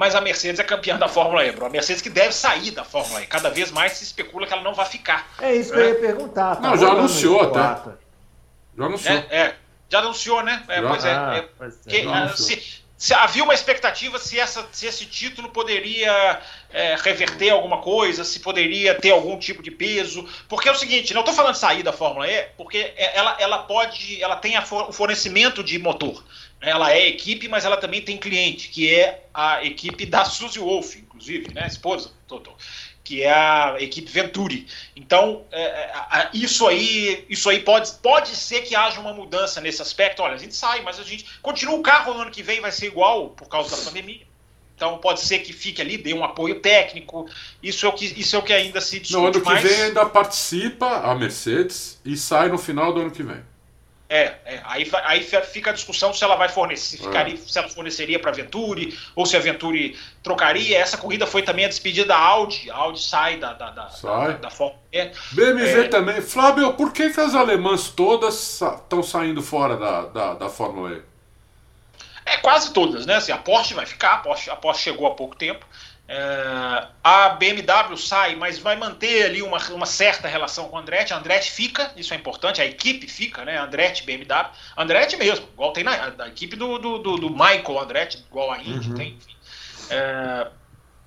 mas 0.00 0.14
a 0.14 0.20
Mercedes 0.22 0.58
é 0.58 0.64
campeã 0.64 0.96
da 0.96 1.08
Fórmula 1.08 1.44
E, 1.44 1.52
bro. 1.52 1.66
A 1.66 1.68
Mercedes 1.68 2.00
que 2.00 2.08
deve 2.08 2.32
sair 2.32 2.70
da 2.70 2.82
Fórmula 2.82 3.20
E. 3.20 3.26
Cada 3.26 3.50
vez 3.50 3.70
mais 3.70 3.92
se 3.92 4.04
especula 4.04 4.46
que 4.46 4.52
ela 4.54 4.62
não 4.62 4.72
vai 4.72 4.86
ficar. 4.86 5.28
É 5.38 5.54
isso 5.54 5.74
que 5.74 5.78
eu 5.78 5.88
ia 5.88 5.94
perguntar. 5.96 6.56
Tá 6.56 6.62
não, 6.62 6.74
já 6.78 6.88
anunciou 6.88 7.42
até. 7.42 7.90
Já 8.78 8.86
anunciou. 8.86 9.14
É, 9.14 9.36
é, 9.36 9.56
já 9.90 9.98
anunciou, 9.98 10.42
né? 10.42 10.64
É, 10.68 10.80
já, 10.80 10.88
pois 10.88 11.04
é. 11.04 11.12
Ah, 11.12 11.36
é, 11.36 11.70
que, 11.86 12.08
ah, 12.08 12.34
se, 12.34 12.79
se, 13.00 13.14
havia 13.14 13.42
uma 13.42 13.54
expectativa 13.54 14.18
se, 14.18 14.38
essa, 14.38 14.68
se 14.70 14.86
esse 14.86 15.06
título 15.06 15.48
poderia 15.48 16.38
é, 16.68 16.96
reverter 16.96 17.48
alguma 17.48 17.78
coisa, 17.78 18.24
se 18.24 18.40
poderia 18.40 18.94
ter 18.94 19.08
algum 19.08 19.38
tipo 19.38 19.62
de 19.62 19.70
peso. 19.70 20.28
Porque 20.46 20.68
é 20.68 20.72
o 20.72 20.76
seguinte, 20.76 21.14
não 21.14 21.22
estou 21.22 21.34
falando 21.34 21.54
de 21.54 21.60
sair 21.60 21.82
da 21.82 21.94
Fórmula 21.94 22.30
E, 22.30 22.42
porque 22.58 22.92
ela, 22.98 23.38
ela 23.40 23.58
pode, 23.60 24.22
ela 24.22 24.36
tem 24.36 24.54
a, 24.54 24.62
o 24.62 24.92
fornecimento 24.92 25.64
de 25.64 25.78
motor. 25.78 26.22
Ela 26.60 26.92
é 26.92 27.08
equipe, 27.08 27.48
mas 27.48 27.64
ela 27.64 27.78
também 27.78 28.02
tem 28.02 28.18
cliente, 28.18 28.68
que 28.68 28.94
é 28.94 29.24
a 29.32 29.64
equipe 29.64 30.04
da 30.04 30.26
Suzy 30.26 30.58
Wolf, 30.58 30.96
inclusive, 30.96 31.54
né, 31.54 31.66
esposa, 31.66 32.10
Toto, 32.28 32.52
que 33.02 33.22
é 33.22 33.32
a 33.32 33.76
equipe 33.80 34.10
Venturi. 34.10 34.66
Então, 34.94 35.44
é, 35.50 35.62
é, 35.62 36.30
isso 36.32 36.66
aí, 36.66 37.24
isso 37.28 37.48
aí 37.48 37.60
pode, 37.60 37.90
pode 38.02 38.36
ser 38.36 38.62
que 38.62 38.74
haja 38.74 39.00
uma 39.00 39.12
mudança 39.12 39.60
nesse 39.60 39.82
aspecto. 39.82 40.22
Olha, 40.22 40.34
a 40.34 40.38
gente 40.38 40.54
sai, 40.54 40.82
mas 40.82 40.98
a 40.98 41.02
gente 41.02 41.26
continua 41.42 41.74
o 41.76 41.82
carro 41.82 42.14
no 42.14 42.20
ano 42.20 42.30
que 42.30 42.42
vem 42.42 42.60
vai 42.60 42.72
ser 42.72 42.86
igual 42.86 43.30
por 43.30 43.48
causa 43.48 43.76
da 43.76 43.82
pandemia. 43.82 44.28
Então 44.76 44.96
pode 44.96 45.20
ser 45.20 45.40
que 45.40 45.52
fique 45.52 45.82
ali, 45.82 45.98
dê 45.98 46.14
um 46.14 46.24
apoio 46.24 46.60
técnico. 46.60 47.28
Isso 47.62 47.84
é 47.84 47.88
o 47.88 47.92
que, 47.92 48.06
isso 48.06 48.34
é 48.34 48.38
o 48.38 48.42
que 48.42 48.52
ainda 48.52 48.80
se 48.80 48.98
discute. 48.98 49.20
No 49.20 49.26
ano 49.26 49.40
que 49.42 49.68
vem 49.68 49.82
ainda 49.82 50.06
participa 50.06 51.00
a 51.00 51.14
Mercedes 51.14 52.00
e 52.02 52.16
sai 52.16 52.48
no 52.48 52.56
final 52.56 52.92
do 52.92 53.00
ano 53.00 53.10
que 53.10 53.22
vem. 53.22 53.42
É, 54.12 54.34
é, 54.44 54.60
aí, 54.64 54.90
aí 55.04 55.22
fica 55.22 55.70
a 55.70 55.72
discussão 55.72 56.12
se 56.12 56.24
ela 56.24 56.34
vai 56.34 56.48
fornecer, 56.48 56.96
se, 56.96 57.02
ficaria, 57.04 57.36
se 57.36 57.56
ela 57.56 57.68
forneceria 57.68 58.18
para 58.18 58.32
a 58.32 58.34
Venturi 58.34 58.98
ou 59.14 59.24
se 59.24 59.36
a 59.36 59.38
Venturi 59.40 59.96
trocaria. 60.20 60.76
Essa 60.76 60.98
corrida 60.98 61.28
foi 61.28 61.42
também 61.42 61.64
a 61.64 61.68
despedida 61.68 62.08
da 62.08 62.18
Audi. 62.18 62.68
A 62.72 62.74
Audi 62.74 63.00
sai 63.00 63.36
da, 63.36 63.52
da, 63.52 63.70
da, 63.70 63.88
sai. 63.88 64.32
da, 64.32 64.38
da 64.38 64.50
Fórmula 64.50 64.82
E. 64.92 65.12
BMW 65.30 65.84
é, 65.84 65.88
também. 65.88 66.20
Flávio, 66.20 66.72
por 66.72 66.92
que, 66.92 67.10
que 67.10 67.20
as 67.20 67.36
alemãs 67.36 67.88
todas 67.90 68.60
estão 68.60 69.00
saindo 69.00 69.40
fora 69.40 69.76
da, 69.76 70.02
da, 70.06 70.34
da 70.34 70.48
Fórmula 70.48 70.90
E? 70.90 71.02
É, 72.26 72.36
quase 72.38 72.72
todas, 72.72 73.06
né? 73.06 73.14
Assim, 73.14 73.30
a 73.30 73.38
Porsche 73.38 73.74
vai 73.74 73.86
ficar, 73.86 74.14
a 74.14 74.18
Porsche, 74.18 74.50
a 74.50 74.56
Porsche 74.56 74.82
chegou 74.82 75.06
há 75.06 75.12
pouco 75.12 75.36
tempo. 75.36 75.64
É, 76.12 76.88
a 77.04 77.28
BMW 77.28 77.96
sai, 77.96 78.34
mas 78.34 78.58
vai 78.58 78.74
manter 78.74 79.26
ali 79.26 79.42
uma, 79.42 79.58
uma 79.68 79.86
certa 79.86 80.26
relação 80.26 80.68
com 80.68 80.76
a 80.76 80.80
Andretti. 80.80 81.14
A 81.14 81.16
Andretti 81.16 81.52
fica, 81.52 81.92
isso 81.96 82.12
é 82.12 82.16
importante, 82.16 82.60
a 82.60 82.66
equipe 82.66 83.06
fica, 83.06 83.44
né? 83.44 83.56
Andretti, 83.56 84.02
BMW. 84.02 84.50
Andretti 84.76 85.16
mesmo, 85.16 85.46
igual 85.52 85.72
tem 85.72 85.84
na 85.84 86.12
a 86.18 86.26
equipe 86.26 86.56
do, 86.56 86.78
do, 86.78 86.98
do, 86.98 87.16
do 87.16 87.30
Michael 87.30 87.78
Andretti, 87.78 88.24
igual 88.28 88.50
a 88.50 88.58
Indy 88.58 88.88
uhum. 88.88 88.96
tem, 88.96 89.10
enfim. 89.10 89.36
É, 89.88 90.48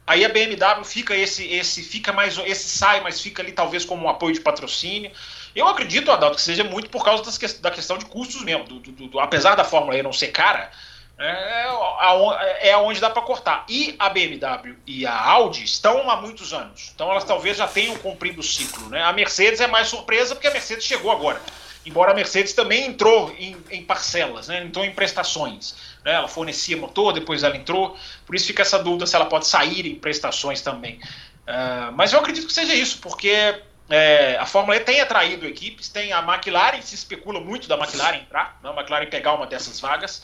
aí 0.08 0.24
a 0.24 0.30
BMW 0.30 0.86
fica 0.86 1.14
esse, 1.14 1.45
esse 1.47 1.84
fica 1.84 2.14
mais 2.14 2.38
esse 2.38 2.70
sai, 2.70 3.01
mas 3.01 3.20
fica 3.20 3.43
ali 3.43 3.51
talvez 3.51 3.84
como 3.84 4.06
um 4.06 4.10
apoio 4.10 4.34
de 4.34 4.39
patrocínio. 4.39 5.12
Eu 5.54 5.68
acredito, 5.68 6.12
Adalto, 6.12 6.38
que 6.38 6.41
seja 6.41 6.64
muito 6.64 6.89
por 6.89 7.04
causa 7.04 7.24
das, 7.26 7.38
da 7.60 7.72
questão 7.72 7.97
de 7.97 8.06
custos 8.06 8.41
mesmo. 8.41 8.64
Do, 8.64 8.80
do, 8.80 9.08
do, 9.10 9.20
apesar 9.20 9.56
da 9.56 9.66
Fórmula 9.66 9.97
E 9.97 10.01
não 10.01 10.14
ser 10.14 10.30
cara, 10.30 10.72
é, 11.20 12.70
é 12.70 12.78
onde 12.78 12.99
dá 12.99 13.09
para 13.09 13.22
cortar. 13.22 13.66
E 13.70 13.95
a 13.99 14.09
BMW 14.09 14.76
e 14.86 15.05
a 15.05 15.16
Audi 15.16 15.64
estão 15.64 16.09
há 16.09 16.18
muitos 16.18 16.53
anos. 16.53 16.91
Então 16.93 17.09
elas 17.11 17.24
talvez 17.24 17.57
já 17.57 17.68
tenham 17.68 17.95
cumprido 17.97 18.41
o 18.41 18.43
ciclo. 18.43 18.89
Né? 18.89 19.01
A 19.03 19.14
Mercedes 19.14 19.61
é 19.61 19.68
mais 19.68 19.88
surpresa 19.88 20.36
porque 20.36 20.47
a 20.47 20.51
Mercedes 20.51 20.86
chegou 20.86 21.11
agora. 21.11 21.41
Embora 21.86 22.11
a 22.11 22.16
Mercedes 22.16 22.53
também 22.53 22.86
entrou 22.86 23.34
em, 23.38 23.57
em 23.70 23.84
parcelas, 23.84 24.47
né? 24.47 24.64
entrou 24.64 24.86
em 24.86 24.93
prestações. 24.93 25.76
Né? 26.03 26.14
Ela 26.14 26.28
fornecia 26.28 26.78
motor, 26.78 27.14
depois 27.14 27.43
ela 27.43 27.55
entrou. 27.55 27.97
Por 28.26 28.36
isso 28.36 28.47
fica 28.47 28.61
essa 28.61 28.80
dúvida 28.80 29.05
se 29.05 29.16
ela 29.16 29.26
pode 29.26 29.47
sair 29.47 29.86
em 29.86 29.95
prestações 29.95 30.61
também. 30.61 30.99
Uh, 31.45 31.91
mas 31.93 32.14
eu 32.14 32.20
acredito 32.20 32.47
que 32.47 32.53
seja 32.53 32.74
isso, 32.74 32.99
porque 32.99 33.61
é, 33.89 34.38
a 34.38 34.45
Fórmula 34.45 34.78
E 34.78 34.80
tem 34.80 35.01
atraído 35.01 35.45
equipes, 35.45 35.89
tem 35.89 36.14
a 36.14 36.20
McLaren, 36.20 36.82
se 36.82 36.95
especula 36.95 37.39
muito 37.39 37.68
da 37.68 37.78
McLaren 37.78 38.18
entrar, 38.18 38.57
né? 38.64 38.70
a 38.70 38.74
McLaren 38.74 39.07
pegar 39.07 39.34
uma 39.34 39.45
dessas 39.45 39.80
vagas. 39.80 40.24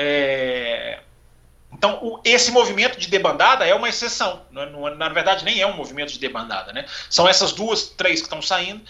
É... 0.00 1.00
Então, 1.72 1.98
o, 2.00 2.20
esse 2.24 2.52
movimento 2.52 2.98
de 2.98 3.08
debandada 3.08 3.66
é 3.66 3.74
uma 3.74 3.88
exceção. 3.88 4.42
Não, 4.50 4.62
é, 4.62 4.70
não, 4.70 4.94
na 4.94 5.08
verdade, 5.08 5.44
nem 5.44 5.60
é 5.60 5.66
um 5.66 5.76
movimento 5.76 6.12
de 6.12 6.20
debandada. 6.20 6.72
Né? 6.72 6.86
São 7.10 7.28
essas 7.28 7.52
duas, 7.52 7.88
três 7.88 8.20
que 8.20 8.26
estão 8.26 8.40
saindo. 8.40 8.80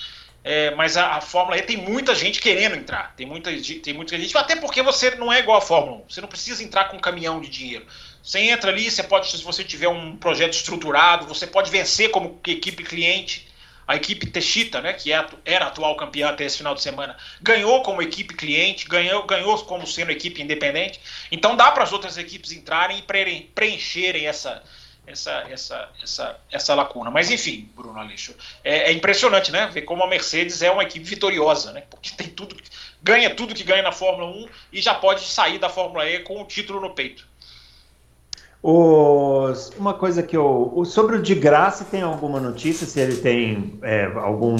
É, 0.44 0.70
mas 0.74 0.96
a, 0.96 1.16
a, 1.16 1.20
Fórmula 1.20 1.59
E 1.59 1.62
tem 1.62 1.78
muita 1.78 2.14
gente 2.14 2.40
querendo 2.40 2.76
entrar. 2.76 3.14
Tem 3.16 3.26
muita, 3.26 3.50
tem 3.82 3.94
muita 3.94 4.18
gente. 4.18 4.36
Até 4.36 4.54
porque 4.54 4.82
você 4.82 5.14
não 5.16 5.32
é 5.32 5.40
igual 5.40 5.59
a 5.59 5.62
Fórmula 5.62 5.98
1. 5.98 6.04
Você 6.11 6.20
não 6.20 6.28
precisa 6.28 6.62
entrar 6.62 6.84
com 6.84 6.98
um 6.98 7.00
caminhão 7.00 7.40
de 7.40 7.48
dinheiro. 7.48 7.86
Você 8.22 8.40
entra 8.40 8.70
ali, 8.70 8.90
você 8.90 9.02
pode, 9.02 9.30
se 9.30 9.42
você 9.42 9.64
tiver 9.64 9.88
um 9.88 10.16
projeto 10.16 10.52
estruturado, 10.52 11.26
você 11.26 11.46
pode 11.46 11.70
vencer 11.70 12.11
como 12.11 12.38
equipe 12.46 12.84
cliente. 12.84 13.47
A 13.89 13.97
equipe 13.97 14.26
Techita, 14.26 14.82
né, 14.82 14.93
que 14.93 15.11
é, 15.11 15.26
era 15.47 15.66
atual 15.66 15.97
campeã 15.97 16.28
até 16.28 16.45
esse 16.45 16.59
final 16.59 16.74
de 16.74 16.82
semana, 16.82 17.16
ganhou 17.41 17.82
como 17.82 18.03
equipe 18.03 18.34
cliente, 18.34 18.86
ganhou, 18.86 19.24
ganhou 19.24 19.59
como 19.64 19.86
sendo 19.86 20.12
equipe 20.12 20.43
independente. 20.43 21.01
Então 21.32 21.57
dá 21.57 21.72
para 21.72 21.84
as 21.84 21.93
outras 21.93 22.18
equipes 22.18 22.53
entrarem 22.53 22.99
e 22.99 23.43
preencherem 23.55 24.26
essa, 24.26 24.62
essa, 25.07 25.47
essa, 25.51 25.89
essa, 26.03 26.41
essa 26.51 26.74
lacuna. 26.74 27.11
Mas 27.11 27.30
enfim, 27.30 27.70
Bruno 27.74 27.99
Aleixo, 27.99 28.34
é, 28.62 28.91
é, 28.91 28.93
impressionante, 28.93 29.51
né? 29.51 29.66
Ver 29.68 29.82
como 29.82 30.05
a 30.05 30.07
Mercedes 30.07 30.61
é 30.62 30.70
uma 30.70 30.82
equipe 30.82 31.05
vitoriosa, 31.05 31.72
né? 31.72 31.82
Porque 31.89 32.11
tem 32.11 32.28
tudo, 32.28 32.57
ganha 33.03 33.34
tudo 33.34 33.55
que 33.55 33.64
ganha 33.64 33.82
na 33.82 33.93
Fórmula 33.93 34.30
1 34.30 34.49
e 34.72 34.82
já 34.82 34.95
pode 34.95 35.22
sair 35.22 35.59
da 35.59 35.68
Fórmula 35.68 36.09
E 36.09 36.20
com 36.20 36.41
o 36.43 36.47
título 36.47 36.80
no 36.80 36.95
peito. 36.95 37.26
Os, 38.70 39.72
uma 39.78 39.94
coisa 39.94 40.22
que 40.22 40.36
eu. 40.36 40.82
Sobre 40.84 41.16
o 41.16 41.22
de 41.22 41.34
graça, 41.34 41.86
tem 41.86 42.02
alguma 42.02 42.38
notícia? 42.38 42.86
Se 42.86 43.00
ele 43.00 43.16
tem 43.16 43.78
é, 43.80 44.04
algum. 44.14 44.56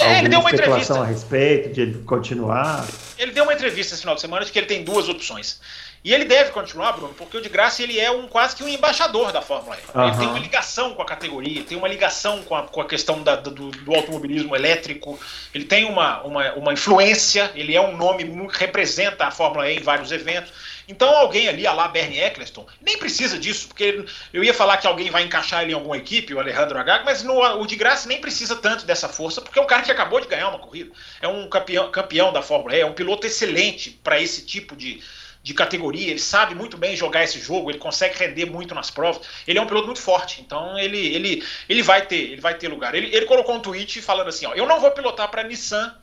É, 0.00 0.18
ele 0.18 0.28
deu 0.28 0.40
uma 0.40 0.50
entrevista 0.50 0.98
a 0.98 1.04
respeito 1.04 1.72
de 1.72 1.82
ele 1.82 2.02
continuar. 2.02 2.84
Ele 3.16 3.30
deu 3.30 3.44
uma 3.44 3.54
entrevista 3.54 3.94
esse 3.94 4.00
final 4.00 4.16
de 4.16 4.22
semana 4.22 4.44
de 4.44 4.50
que 4.50 4.58
ele 4.58 4.66
tem 4.66 4.82
duas 4.82 5.08
opções. 5.08 5.60
E 6.04 6.12
ele 6.12 6.24
deve 6.24 6.50
continuar, 6.50 6.90
Bruno, 6.94 7.14
porque 7.14 7.36
o 7.36 7.40
de 7.40 7.48
graça 7.48 7.80
ele 7.80 8.00
é 8.00 8.10
um 8.10 8.26
quase 8.26 8.56
que 8.56 8.64
um 8.64 8.68
embaixador 8.68 9.30
da 9.30 9.40
Fórmula 9.40 9.76
E. 9.76 9.96
Uhum. 9.96 10.08
Ele 10.08 10.16
tem 10.16 10.26
uma 10.26 10.38
ligação 10.40 10.94
com 10.94 11.02
a 11.02 11.04
categoria, 11.04 11.62
tem 11.62 11.78
uma 11.78 11.86
ligação 11.86 12.42
com 12.42 12.56
a, 12.56 12.64
com 12.64 12.80
a 12.80 12.88
questão 12.88 13.22
da, 13.22 13.36
do, 13.36 13.70
do, 13.70 13.94
automobilismo 13.94 14.56
elétrico, 14.56 15.16
ele 15.54 15.64
tem 15.64 15.84
uma, 15.84 16.20
uma, 16.22 16.54
uma 16.54 16.72
influência, 16.72 17.52
ele 17.54 17.76
é 17.76 17.80
um 17.80 17.96
nome 17.96 18.24
que 18.48 18.58
representa 18.58 19.26
a 19.26 19.30
Fórmula 19.30 19.70
E 19.70 19.76
em 19.76 19.80
vários 19.80 20.10
eventos. 20.10 20.52
Então 20.88 21.08
alguém 21.16 21.48
ali, 21.48 21.66
a 21.66 21.72
lá 21.72 21.88
Bernie 21.88 22.20
Eccleston, 22.20 22.66
nem 22.80 22.98
precisa 22.98 23.38
disso, 23.38 23.68
porque 23.68 24.04
eu 24.32 24.42
ia 24.42 24.52
falar 24.54 24.76
que 24.78 24.86
alguém 24.86 25.10
vai 25.10 25.22
encaixar 25.22 25.62
ele 25.62 25.72
em 25.72 25.74
alguma 25.74 25.96
equipe, 25.96 26.34
o 26.34 26.40
Alejandro 26.40 26.78
Agag, 26.78 27.04
mas 27.04 27.22
no, 27.22 27.40
o 27.60 27.66
de 27.66 27.76
graça 27.76 28.08
nem 28.08 28.20
precisa 28.20 28.56
tanto 28.56 28.84
dessa 28.84 29.08
força, 29.08 29.40
porque 29.40 29.58
é 29.58 29.62
um 29.62 29.66
cara 29.66 29.82
que 29.82 29.92
acabou 29.92 30.20
de 30.20 30.26
ganhar 30.26 30.48
uma 30.48 30.58
corrida. 30.58 30.92
É 31.20 31.28
um 31.28 31.48
campeão, 31.48 31.90
campeão 31.90 32.32
da 32.32 32.42
Fórmula 32.42 32.76
E, 32.76 32.80
é 32.80 32.86
um 32.86 32.92
piloto 32.92 33.26
excelente 33.26 33.90
para 34.02 34.20
esse 34.20 34.44
tipo 34.44 34.74
de, 34.74 35.02
de 35.42 35.54
categoria, 35.54 36.10
ele 36.10 36.18
sabe 36.18 36.54
muito 36.54 36.76
bem 36.76 36.96
jogar 36.96 37.24
esse 37.24 37.40
jogo, 37.40 37.70
ele 37.70 37.78
consegue 37.78 38.18
render 38.18 38.46
muito 38.46 38.74
nas 38.74 38.90
provas. 38.90 39.26
Ele 39.46 39.58
é 39.58 39.62
um 39.62 39.66
piloto 39.66 39.86
muito 39.86 40.00
forte, 40.00 40.40
então 40.40 40.78
ele, 40.78 41.14
ele, 41.14 41.44
ele 41.68 41.82
vai 41.82 42.06
ter, 42.06 42.32
ele 42.32 42.40
vai 42.40 42.54
ter 42.54 42.68
lugar. 42.68 42.94
Ele, 42.94 43.14
ele 43.14 43.26
colocou 43.26 43.54
um 43.54 43.60
tweet 43.60 44.00
falando 44.00 44.28
assim, 44.28 44.46
ó, 44.46 44.54
eu 44.54 44.66
não 44.66 44.80
vou 44.80 44.90
pilotar 44.90 45.28
para 45.30 45.42
Nissan, 45.42 45.96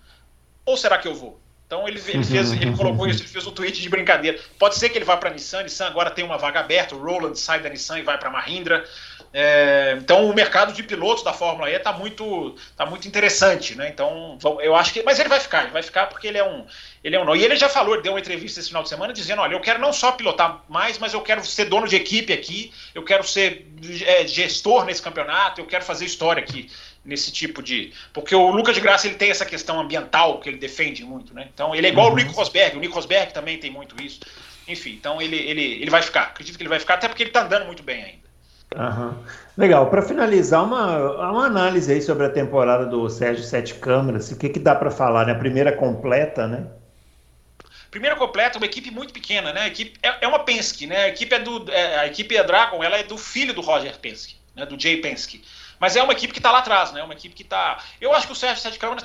ou 0.65 0.75
será 0.77 0.97
que 0.97 1.07
eu 1.07 1.15
vou? 1.15 1.39
Então 1.69 1.87
ele, 1.87 2.01
ele, 2.07 2.23
fez, 2.23 2.51
ele 2.51 2.73
colocou 2.75 3.07
isso, 3.07 3.21
ele 3.21 3.29
fez 3.29 3.45
um 3.45 3.51
tweet 3.51 3.79
de 3.79 3.87
brincadeira. 3.87 4.39
Pode 4.57 4.75
ser 4.75 4.89
que 4.89 4.97
ele 4.97 5.05
vá 5.05 5.15
para 5.15 5.29
a 5.29 5.33
Nissan, 5.33 5.61
Nissan 5.61 5.85
agora 5.85 6.09
tem 6.09 6.25
uma 6.25 6.35
vaga 6.35 6.61
aberta, 6.61 6.95
o 6.95 6.99
Roland 6.99 7.35
sai 7.35 7.59
da 7.59 7.69
Nissan 7.69 7.99
e 7.99 8.01
vai 8.01 8.17
para 8.17 8.27
a 8.27 8.31
Mahindra. 8.31 8.83
É, 9.31 9.95
então 10.01 10.27
o 10.27 10.33
mercado 10.33 10.73
de 10.73 10.81
pilotos 10.81 11.23
da 11.23 11.31
Fórmula 11.31 11.69
E 11.69 11.75
está 11.75 11.93
muito, 11.93 12.55
tá 12.75 12.87
muito 12.87 13.07
interessante, 13.07 13.75
né? 13.75 13.87
Então 13.87 14.39
eu 14.63 14.75
acho 14.75 14.91
que, 14.91 15.03
mas 15.03 15.19
ele 15.19 15.29
vai 15.29 15.39
ficar, 15.39 15.61
ele 15.61 15.71
vai 15.71 15.83
ficar 15.83 16.07
porque 16.07 16.25
ele 16.25 16.39
é 16.39 16.43
um, 16.43 16.65
ele 17.03 17.15
é 17.15 17.19
um. 17.19 17.35
E 17.35 17.45
ele 17.45 17.55
já 17.55 17.69
falou, 17.69 17.93
ele 17.93 18.01
deu 18.01 18.13
uma 18.13 18.19
entrevista 18.19 18.59
esse 18.59 18.69
final 18.69 18.81
de 18.81 18.89
semana 18.89 19.13
dizendo, 19.13 19.43
olha, 19.43 19.53
eu 19.53 19.61
quero 19.61 19.77
não 19.77 19.93
só 19.93 20.11
pilotar 20.13 20.63
mais, 20.67 20.97
mas 20.97 21.13
eu 21.13 21.21
quero 21.21 21.45
ser 21.45 21.65
dono 21.65 21.87
de 21.87 21.95
equipe 21.95 22.33
aqui, 22.33 22.73
eu 22.95 23.03
quero 23.03 23.23
ser 23.23 23.67
é, 24.07 24.25
gestor 24.25 24.85
nesse 24.85 25.03
campeonato, 25.03 25.61
eu 25.61 25.67
quero 25.67 25.85
fazer 25.85 26.05
história 26.05 26.41
aqui 26.41 26.67
nesse 27.09 27.31
tipo 27.31 27.61
de. 27.61 27.91
Porque 28.13 28.33
o 28.33 28.51
Lucas 28.51 28.75
de 28.75 28.81
Graça 28.81 29.07
ele 29.07 29.15
tem 29.15 29.31
essa 29.31 29.45
questão 29.45 29.79
ambiental 29.79 30.39
que 30.39 30.47
ele 30.47 30.57
defende 30.57 31.03
muito, 31.03 31.33
né? 31.33 31.49
Então 31.53 31.75
ele 31.75 31.87
é 31.87 31.89
igual 31.89 32.07
uhum. 32.07 32.13
o 32.13 32.15
Nico 32.15 32.31
Rosberg, 32.33 32.77
o 32.77 32.79
Nico 32.79 32.95
Rosberg 32.95 33.33
também 33.33 33.57
tem 33.57 33.71
muito 33.71 34.01
isso. 34.01 34.21
Enfim, 34.67 34.91
então 34.91 35.21
ele, 35.21 35.35
ele, 35.35 35.81
ele 35.81 35.89
vai 35.89 36.01
ficar. 36.01 36.23
Acredito 36.23 36.55
que 36.55 36.61
ele 36.61 36.69
vai 36.69 36.79
ficar, 36.79 36.93
até 36.93 37.07
porque 37.07 37.23
ele 37.23 37.31
está 37.31 37.43
andando 37.43 37.65
muito 37.65 37.83
bem 37.83 38.03
ainda. 38.03 38.29
Uhum. 38.75 39.15
Legal. 39.57 39.89
Para 39.89 40.03
finalizar, 40.03 40.63
uma, 40.63 41.31
uma 41.31 41.45
análise 41.45 41.91
aí 41.91 42.01
sobre 42.01 42.27
a 42.27 42.29
temporada 42.29 42.85
do 42.85 43.09
Sérgio 43.09 43.43
Sete 43.43 43.73
Câmeras. 43.73 44.31
O 44.31 44.37
que, 44.37 44.49
que 44.49 44.59
dá 44.59 44.75
para 44.75 44.91
falar, 44.91 45.25
né? 45.25 45.31
A 45.31 45.39
primeira 45.39 45.71
completa, 45.71 46.47
né? 46.47 46.67
Primeira 47.89 48.15
completa, 48.15 48.59
uma 48.59 48.67
equipe 48.67 48.91
muito 48.91 49.11
pequena, 49.11 49.51
né? 49.51 49.61
A 49.61 49.67
equipe, 49.67 49.97
é, 50.03 50.25
é 50.25 50.27
uma 50.27 50.39
Penske, 50.39 50.85
né? 50.85 51.05
A 51.05 51.07
equipe 51.07 51.33
é 51.33 51.39
do. 51.39 51.71
É, 51.71 51.99
a 51.99 52.07
equipe 52.07 52.37
é 52.37 52.43
Dragon, 52.43 52.83
ela 52.83 52.97
é 52.97 53.03
do 53.03 53.17
filho 53.17 53.53
do 53.53 53.61
Roger 53.61 53.97
Penske, 53.97 54.35
né? 54.55 54.65
Do 54.67 54.79
Jay 54.79 54.97
Penske. 54.97 55.41
Mas 55.79 55.95
é 55.95 56.03
uma 56.03 56.13
equipe 56.13 56.33
que 56.33 56.39
está 56.39 56.51
lá 56.51 56.59
atrás, 56.59 56.91
né? 56.91 57.01
Uma 57.01 57.13
equipe 57.13 57.33
que 57.33 57.43
está. 57.43 57.81
Eu 58.01 58.13
acho 58.13 58.27
que 58.27 58.33
o 58.33 58.35
Sérgio 58.35 58.61
Sete 58.61 58.77
Câmara, 58.77 59.01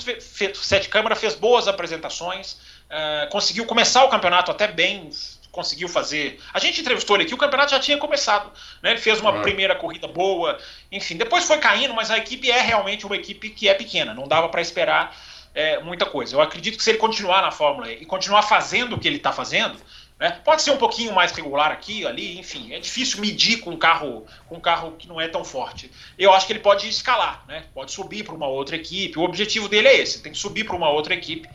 Sete 0.55 0.89
Câmara 0.89 1.15
fez 1.15 1.35
boas 1.35 1.69
apresentações, 1.69 2.55
uh, 2.91 3.31
conseguiu 3.31 3.65
começar 3.65 4.05
o 4.05 4.09
campeonato 4.09 4.51
até 4.51 4.67
bem, 4.67 5.09
conseguiu 5.53 5.89
fazer. 5.89 6.41
A 6.53 6.59
gente 6.59 6.81
entrevistou 6.81 7.17
ele 7.17 7.25
aqui, 7.25 7.35
o 7.35 7.39
campeonato 7.39 7.71
já 7.71 7.79
tinha 7.79 7.97
começado, 7.97 8.51
né? 8.83 8.91
Ele 8.91 9.01
fez 9.01 9.21
uma 9.21 9.41
primeira 9.41 9.77
corrida 9.77 10.09
boa, 10.09 10.59
enfim. 10.91 11.17
Depois 11.17 11.45
foi 11.45 11.59
caindo, 11.59 11.95
mas 11.95 12.11
a 12.11 12.19
equipe 12.19 12.51
é 12.51 12.61
realmente 12.61 13.07
uma 13.07 13.17
equipe 13.17 13.51
que 13.51 13.69
é 13.69 13.75
pequena, 13.75 14.13
não 14.13 14.27
dava 14.27 14.49
para 14.49 14.61
esperar 14.61 15.17
é, 15.55 15.79
muita 15.79 16.05
coisa. 16.05 16.35
Eu 16.35 16.41
acredito 16.41 16.77
que 16.77 16.83
se 16.83 16.91
ele 16.91 16.99
continuar 16.99 17.41
na 17.41 17.53
Fórmula 17.53 17.91
E 17.91 18.03
e 18.03 18.05
continuar 18.05 18.43
fazendo 18.43 18.97
o 18.97 18.99
que 18.99 19.07
ele 19.07 19.19
está 19.19 19.33
fazendo 19.33 19.79
né? 20.19 20.41
Pode 20.45 20.63
ser 20.63 20.71
um 20.71 20.77
pouquinho 20.77 21.13
mais 21.13 21.33
regular 21.33 21.73
aqui, 21.73 22.07
ali, 22.07 22.39
enfim, 22.39 22.73
é 22.73 22.79
difícil 22.79 23.21
medir 23.21 23.59
com 23.59 23.71
um 23.71 23.77
carro, 23.77 24.25
com 24.49 24.57
um 24.57 24.61
carro 24.61 24.93
que 24.93 25.09
não 25.09 25.21
é 25.21 25.27
tão 25.27 25.45
forte. 25.45 25.91
Eu 26.17 26.33
acho 26.33 26.47
que 26.47 26.53
ele 26.53 26.61
pode 26.61 26.89
escalar, 26.89 27.45
né? 27.49 27.65
pode 27.75 27.91
subir 27.91 28.25
para 28.25 28.35
uma 28.35 28.47
outra 28.47 28.77
equipe. 28.77 29.19
O 29.19 29.23
objetivo 29.23 29.69
dele 29.69 29.89
é 29.89 29.97
esse, 29.99 30.23
tem 30.23 30.33
que 30.33 30.39
subir 30.39 30.65
para 30.65 30.77
uma 30.77 30.89
outra 30.89 31.15
equipe. 31.15 31.49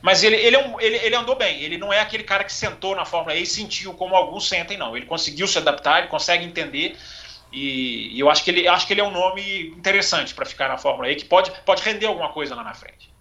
Mas 0.00 0.22
ele, 0.22 0.36
ele, 0.36 0.54
é 0.54 0.58
um, 0.58 0.80
ele, 0.80 0.96
ele 0.98 1.16
andou 1.16 1.34
bem, 1.34 1.62
ele 1.62 1.76
não 1.76 1.92
é 1.92 2.00
aquele 2.00 2.22
cara 2.22 2.44
que 2.44 2.52
sentou 2.52 2.94
na 2.94 3.04
Fórmula 3.04 3.34
E 3.36 3.42
e 3.42 3.46
sentiu 3.46 3.94
como 3.94 4.14
alguns 4.14 4.48
sentem, 4.48 4.76
não. 4.76 4.96
Ele 4.96 5.06
conseguiu 5.06 5.48
se 5.48 5.58
adaptar, 5.58 5.98
ele 5.98 6.08
consegue 6.08 6.44
entender. 6.44 6.96
E, 7.50 8.14
e 8.14 8.20
eu 8.20 8.28
acho 8.30 8.44
que 8.44 8.50
ele 8.50 8.68
acho 8.68 8.86
que 8.86 8.92
ele 8.92 9.00
é 9.00 9.04
um 9.04 9.10
nome 9.10 9.68
interessante 9.68 10.34
para 10.34 10.44
ficar 10.44 10.68
na 10.68 10.76
Fórmula 10.76 11.10
E, 11.10 11.16
que 11.16 11.24
pode, 11.24 11.50
pode 11.64 11.82
render 11.82 12.06
alguma 12.06 12.28
coisa 12.28 12.54
lá 12.54 12.62
na 12.62 12.74
frente. 12.74 13.13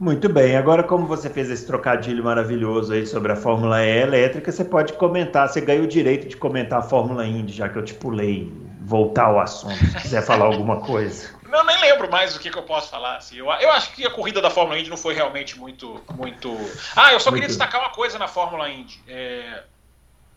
Muito 0.00 0.30
bem, 0.30 0.56
agora 0.56 0.82
como 0.82 1.06
você 1.06 1.28
fez 1.28 1.50
esse 1.50 1.66
trocadilho 1.66 2.24
maravilhoso 2.24 2.94
aí 2.94 3.06
sobre 3.06 3.32
a 3.32 3.36
Fórmula 3.36 3.84
E 3.84 3.98
elétrica, 3.98 4.50
você 4.50 4.64
pode 4.64 4.94
comentar, 4.94 5.46
você 5.46 5.60
ganha 5.60 5.82
o 5.82 5.86
direito 5.86 6.26
de 6.26 6.38
comentar 6.38 6.78
a 6.78 6.82
Fórmula 6.82 7.26
Indy, 7.26 7.52
já 7.52 7.68
que 7.68 7.76
eu 7.76 7.84
te 7.84 7.92
pulei, 7.92 8.50
voltar 8.80 9.26
ao 9.26 9.38
assunto, 9.38 9.76
se 9.76 10.00
quiser 10.00 10.24
falar 10.24 10.46
alguma 10.46 10.80
coisa. 10.80 11.38
Não, 11.46 11.66
nem 11.66 11.78
lembro 11.82 12.10
mais 12.10 12.34
o 12.34 12.40
que, 12.40 12.48
que 12.48 12.56
eu 12.56 12.62
posso 12.62 12.88
falar. 12.88 13.18
Assim. 13.18 13.36
Eu, 13.36 13.44
eu, 13.44 13.70
acho 13.72 13.92
que 13.92 14.06
a 14.06 14.10
corrida 14.10 14.40
da 14.40 14.48
Fórmula 14.48 14.78
Indy 14.78 14.88
não 14.88 14.96
foi 14.96 15.14
realmente 15.14 15.58
muito. 15.58 16.00
muito... 16.14 16.56
Ah, 16.96 17.12
eu 17.12 17.20
só 17.20 17.30
muito... 17.30 17.42
queria 17.42 17.48
destacar 17.48 17.80
uma 17.80 17.90
coisa 17.90 18.18
na 18.18 18.28
Fórmula 18.28 18.70
Indy. 18.70 19.02
É... 19.06 19.64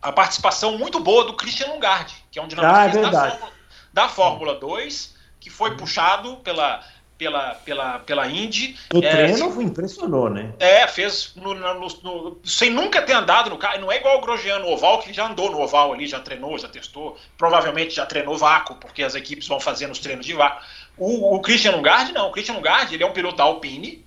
A 0.02 0.12
participação 0.12 0.76
muito 0.76 1.00
boa 1.00 1.24
do 1.24 1.34
Christian 1.34 1.68
Lungard, 1.68 2.12
que 2.30 2.38
é 2.38 2.42
um 2.42 2.48
dinamista 2.48 2.80
ah, 2.80 2.86
é 2.86 3.10
da, 3.10 3.30
Fórmula, 3.30 3.52
da 3.92 4.08
Fórmula 4.08 4.54
2, 4.56 5.14
que 5.40 5.48
foi 5.48 5.76
puxado 5.76 6.36
pela 6.38 6.82
pela, 7.16 7.54
pela, 7.54 7.98
pela 8.00 8.26
Indy. 8.26 8.76
O 8.92 8.98
é, 8.98 9.10
treino 9.10 9.48
assim, 9.48 9.62
impressionou, 9.62 10.28
né? 10.28 10.52
É, 10.58 10.86
fez 10.86 11.32
no, 11.36 11.54
no, 11.54 11.74
no, 11.74 12.40
sem 12.44 12.70
nunca 12.70 13.02
ter 13.02 13.12
andado 13.12 13.50
no 13.50 13.58
carro. 13.58 13.80
Não 13.80 13.92
é 13.92 13.96
igual 13.96 14.18
o 14.18 14.20
Grosjean 14.20 14.58
no 14.58 14.68
oval, 14.68 15.00
que 15.00 15.12
já 15.12 15.26
andou 15.26 15.50
no 15.50 15.60
oval 15.60 15.92
ali, 15.92 16.06
já 16.06 16.20
treinou, 16.20 16.58
já 16.58 16.68
testou. 16.68 17.16
Provavelmente 17.36 17.94
já 17.94 18.06
treinou 18.06 18.36
vácuo, 18.36 18.76
porque 18.76 19.02
as 19.02 19.14
equipes 19.14 19.46
vão 19.46 19.60
fazendo 19.60 19.92
os 19.92 19.98
treinos 19.98 20.26
de 20.26 20.32
vácuo. 20.32 20.62
O, 20.96 21.36
o 21.36 21.40
Christian 21.40 21.72
Lungard, 21.72 22.12
não. 22.12 22.28
O 22.28 22.32
Christian 22.32 22.54
Lungard, 22.54 22.92
ele 22.92 23.02
é 23.02 23.06
um 23.06 23.12
piloto 23.12 23.36
da 23.36 23.44
Alpine. 23.44 24.04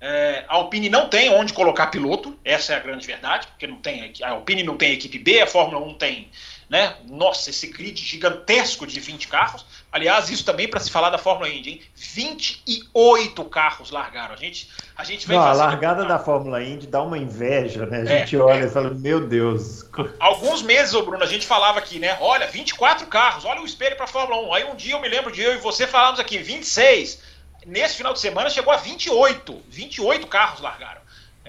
É, 0.00 0.44
a 0.48 0.54
Alpine 0.54 0.88
não 0.88 1.08
tem 1.08 1.30
onde 1.30 1.52
colocar 1.52 1.88
piloto, 1.88 2.38
essa 2.44 2.72
é 2.72 2.76
a 2.76 2.80
grande 2.80 3.04
verdade, 3.04 3.48
porque 3.48 3.66
não 3.66 3.78
tem, 3.78 4.12
a 4.22 4.30
Alpine 4.30 4.62
não 4.62 4.76
tem 4.76 4.92
equipe 4.92 5.18
B, 5.18 5.40
a 5.40 5.46
Fórmula 5.46 5.84
1 5.84 5.94
tem 5.94 6.30
né? 6.68 6.96
Nossa, 7.06 7.48
esse 7.48 7.66
grid 7.68 7.98
gigantesco 7.98 8.86
de 8.86 9.00
20 9.00 9.28
carros. 9.28 9.64
Aliás, 9.90 10.28
isso 10.28 10.44
também 10.44 10.68
para 10.68 10.80
se 10.80 10.90
falar 10.90 11.08
da 11.08 11.16
Fórmula 11.16 11.48
Indy, 11.48 11.70
hein? 11.70 11.82
28 11.94 13.42
carros 13.46 13.90
largaram. 13.90 14.34
A 14.34 14.36
gente, 14.36 14.68
a 14.94 15.02
gente 15.02 15.26
vem 15.26 15.38
Não, 15.38 15.44
A 15.44 15.52
largada 15.52 16.04
da 16.04 16.18
Fórmula 16.18 16.62
Indy 16.62 16.86
dá 16.86 17.02
uma 17.02 17.16
inveja, 17.16 17.86
né? 17.86 18.02
A 18.02 18.12
é, 18.12 18.18
gente 18.18 18.36
é, 18.36 18.38
olha 18.38 18.64
é. 18.64 18.66
e 18.66 18.70
fala, 18.70 18.90
meu 18.90 19.26
Deus. 19.26 19.86
Alguns 20.20 20.60
meses, 20.60 20.92
ô 20.92 21.02
Bruno, 21.02 21.24
a 21.24 21.26
gente 21.26 21.46
falava 21.46 21.78
aqui, 21.78 21.98
né? 21.98 22.18
Olha, 22.20 22.46
24 22.46 23.06
carros, 23.06 23.46
olha 23.46 23.62
o 23.62 23.66
espelho 23.66 23.96
para 23.96 24.04
a 24.04 24.08
Fórmula 24.08 24.46
1. 24.48 24.54
Aí 24.54 24.64
um 24.64 24.76
dia 24.76 24.94
eu 24.94 25.00
me 25.00 25.08
lembro 25.08 25.32
de 25.32 25.40
eu 25.40 25.54
e 25.54 25.58
você 25.58 25.86
falamos 25.86 26.20
aqui, 26.20 26.36
26. 26.36 27.22
Nesse 27.66 27.96
final 27.96 28.12
de 28.12 28.20
semana 28.20 28.50
chegou 28.50 28.72
a 28.72 28.76
28. 28.76 29.62
28 29.68 30.26
carros 30.26 30.60
largaram. 30.60 31.00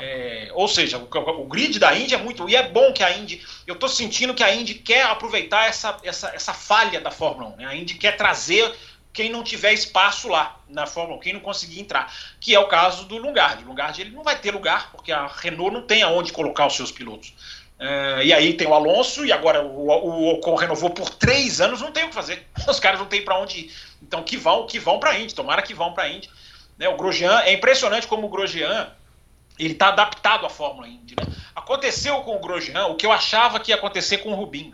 É, 0.02 0.50
ou 0.54 0.66
seja, 0.70 0.98
o, 0.98 1.42
o, 1.42 1.46
grid 1.46 1.78
da 1.78 1.94
Indy 1.94 2.16
é 2.16 2.18
muito. 2.18 2.48
E 2.48 2.56
é 2.56 2.64
bom 2.64 2.94
que 2.94 3.04
a 3.04 3.12
Indy. 3.12 3.46
Eu 3.68 3.74
estou 3.74 3.90
sentindo 3.90 4.34
que 4.34 4.44
a 4.44 4.54
Indy 4.54 4.76
quer 4.76 5.04
aproveitar 5.04 5.68
essa, 5.68 5.98
essa, 6.04 6.30
essa 6.30 6.54
falha 6.54 7.02
da 7.02 7.12
Fórmula 7.12 7.50
1. 7.50 7.56
Né? 7.58 7.66
A 7.66 7.76
Indy 7.76 7.96
quer 7.96 8.16
trazer 8.16 8.74
quem 9.12 9.30
não 9.30 9.44
tiver 9.44 9.74
espaço 9.74 10.30
lá 10.30 10.58
na 10.70 10.86
Fórmula 10.86 11.18
1, 11.18 11.20
quem 11.20 11.34
não 11.34 11.42
conseguir 11.42 11.82
entrar. 11.82 12.14
Que 12.40 12.56
é 12.56 12.60
o 12.60 12.68
caso 12.70 13.06
do 13.06 13.18
Lungard. 13.18 13.62
O 13.62 13.68
Lungard 13.68 14.00
ele 14.00 14.12
não 14.12 14.24
vai 14.24 14.40
ter 14.40 14.52
lugar, 14.52 14.90
porque 14.92 15.12
a 15.12 15.28
Renault 15.28 15.74
não 15.74 15.82
tem 15.82 16.02
aonde 16.02 16.32
colocar 16.32 16.66
os 16.66 16.78
seus 16.78 16.94
pilotos. 16.94 17.34
É, 17.78 18.24
e 18.24 18.34
aí 18.34 18.54
tem 18.54 18.68
o 18.68 18.74
Alonso, 18.74 19.26
e 19.26 19.34
agora 19.34 19.62
o, 19.62 19.88
o 19.90 20.34
Ocon 20.36 20.56
renovou 20.56 20.92
por 20.92 21.10
três 21.10 21.60
anos, 21.60 21.82
não 21.82 21.92
tem 21.92 22.06
o 22.06 22.10
que 22.10 22.16
fazer. 22.16 22.46
Os 22.68 22.80
caras 22.80 23.00
não 23.00 23.08
têm 23.08 23.24
para 23.24 23.38
onde 23.38 23.60
ir. 23.60 23.74
Então 24.02 24.24
que 24.24 24.38
vão, 24.38 24.66
que 24.66 24.80
vão 24.80 24.98
para 24.98 25.12
a 25.12 25.20
Indy, 25.20 25.36
tomara 25.36 25.62
que 25.62 25.74
vão 25.74 25.94
para 25.94 26.04
a 26.04 26.10
Indy. 26.10 26.30
Né, 26.78 26.88
o 26.88 26.96
Grosjean, 26.96 27.42
é 27.42 27.54
impressionante 27.54 28.08
como 28.08 28.28
o 28.28 28.30
Grosjean 28.30 28.90
ele 29.60 29.74
está 29.74 29.90
adaptado 29.90 30.46
à 30.46 30.50
Fórmula 30.50 30.88
Indy. 30.88 31.16
Né? 31.16 31.28
Aconteceu 31.54 32.22
com 32.22 32.36
o 32.36 32.40
Grosjean 32.40 32.86
o 32.88 32.96
que 32.96 33.06
eu 33.06 33.12
achava 33.12 33.60
que 33.60 33.72
ia 33.72 33.76
acontecer 33.76 34.20
com 34.20 34.32
o 34.32 34.36
Rubinho. 34.36 34.74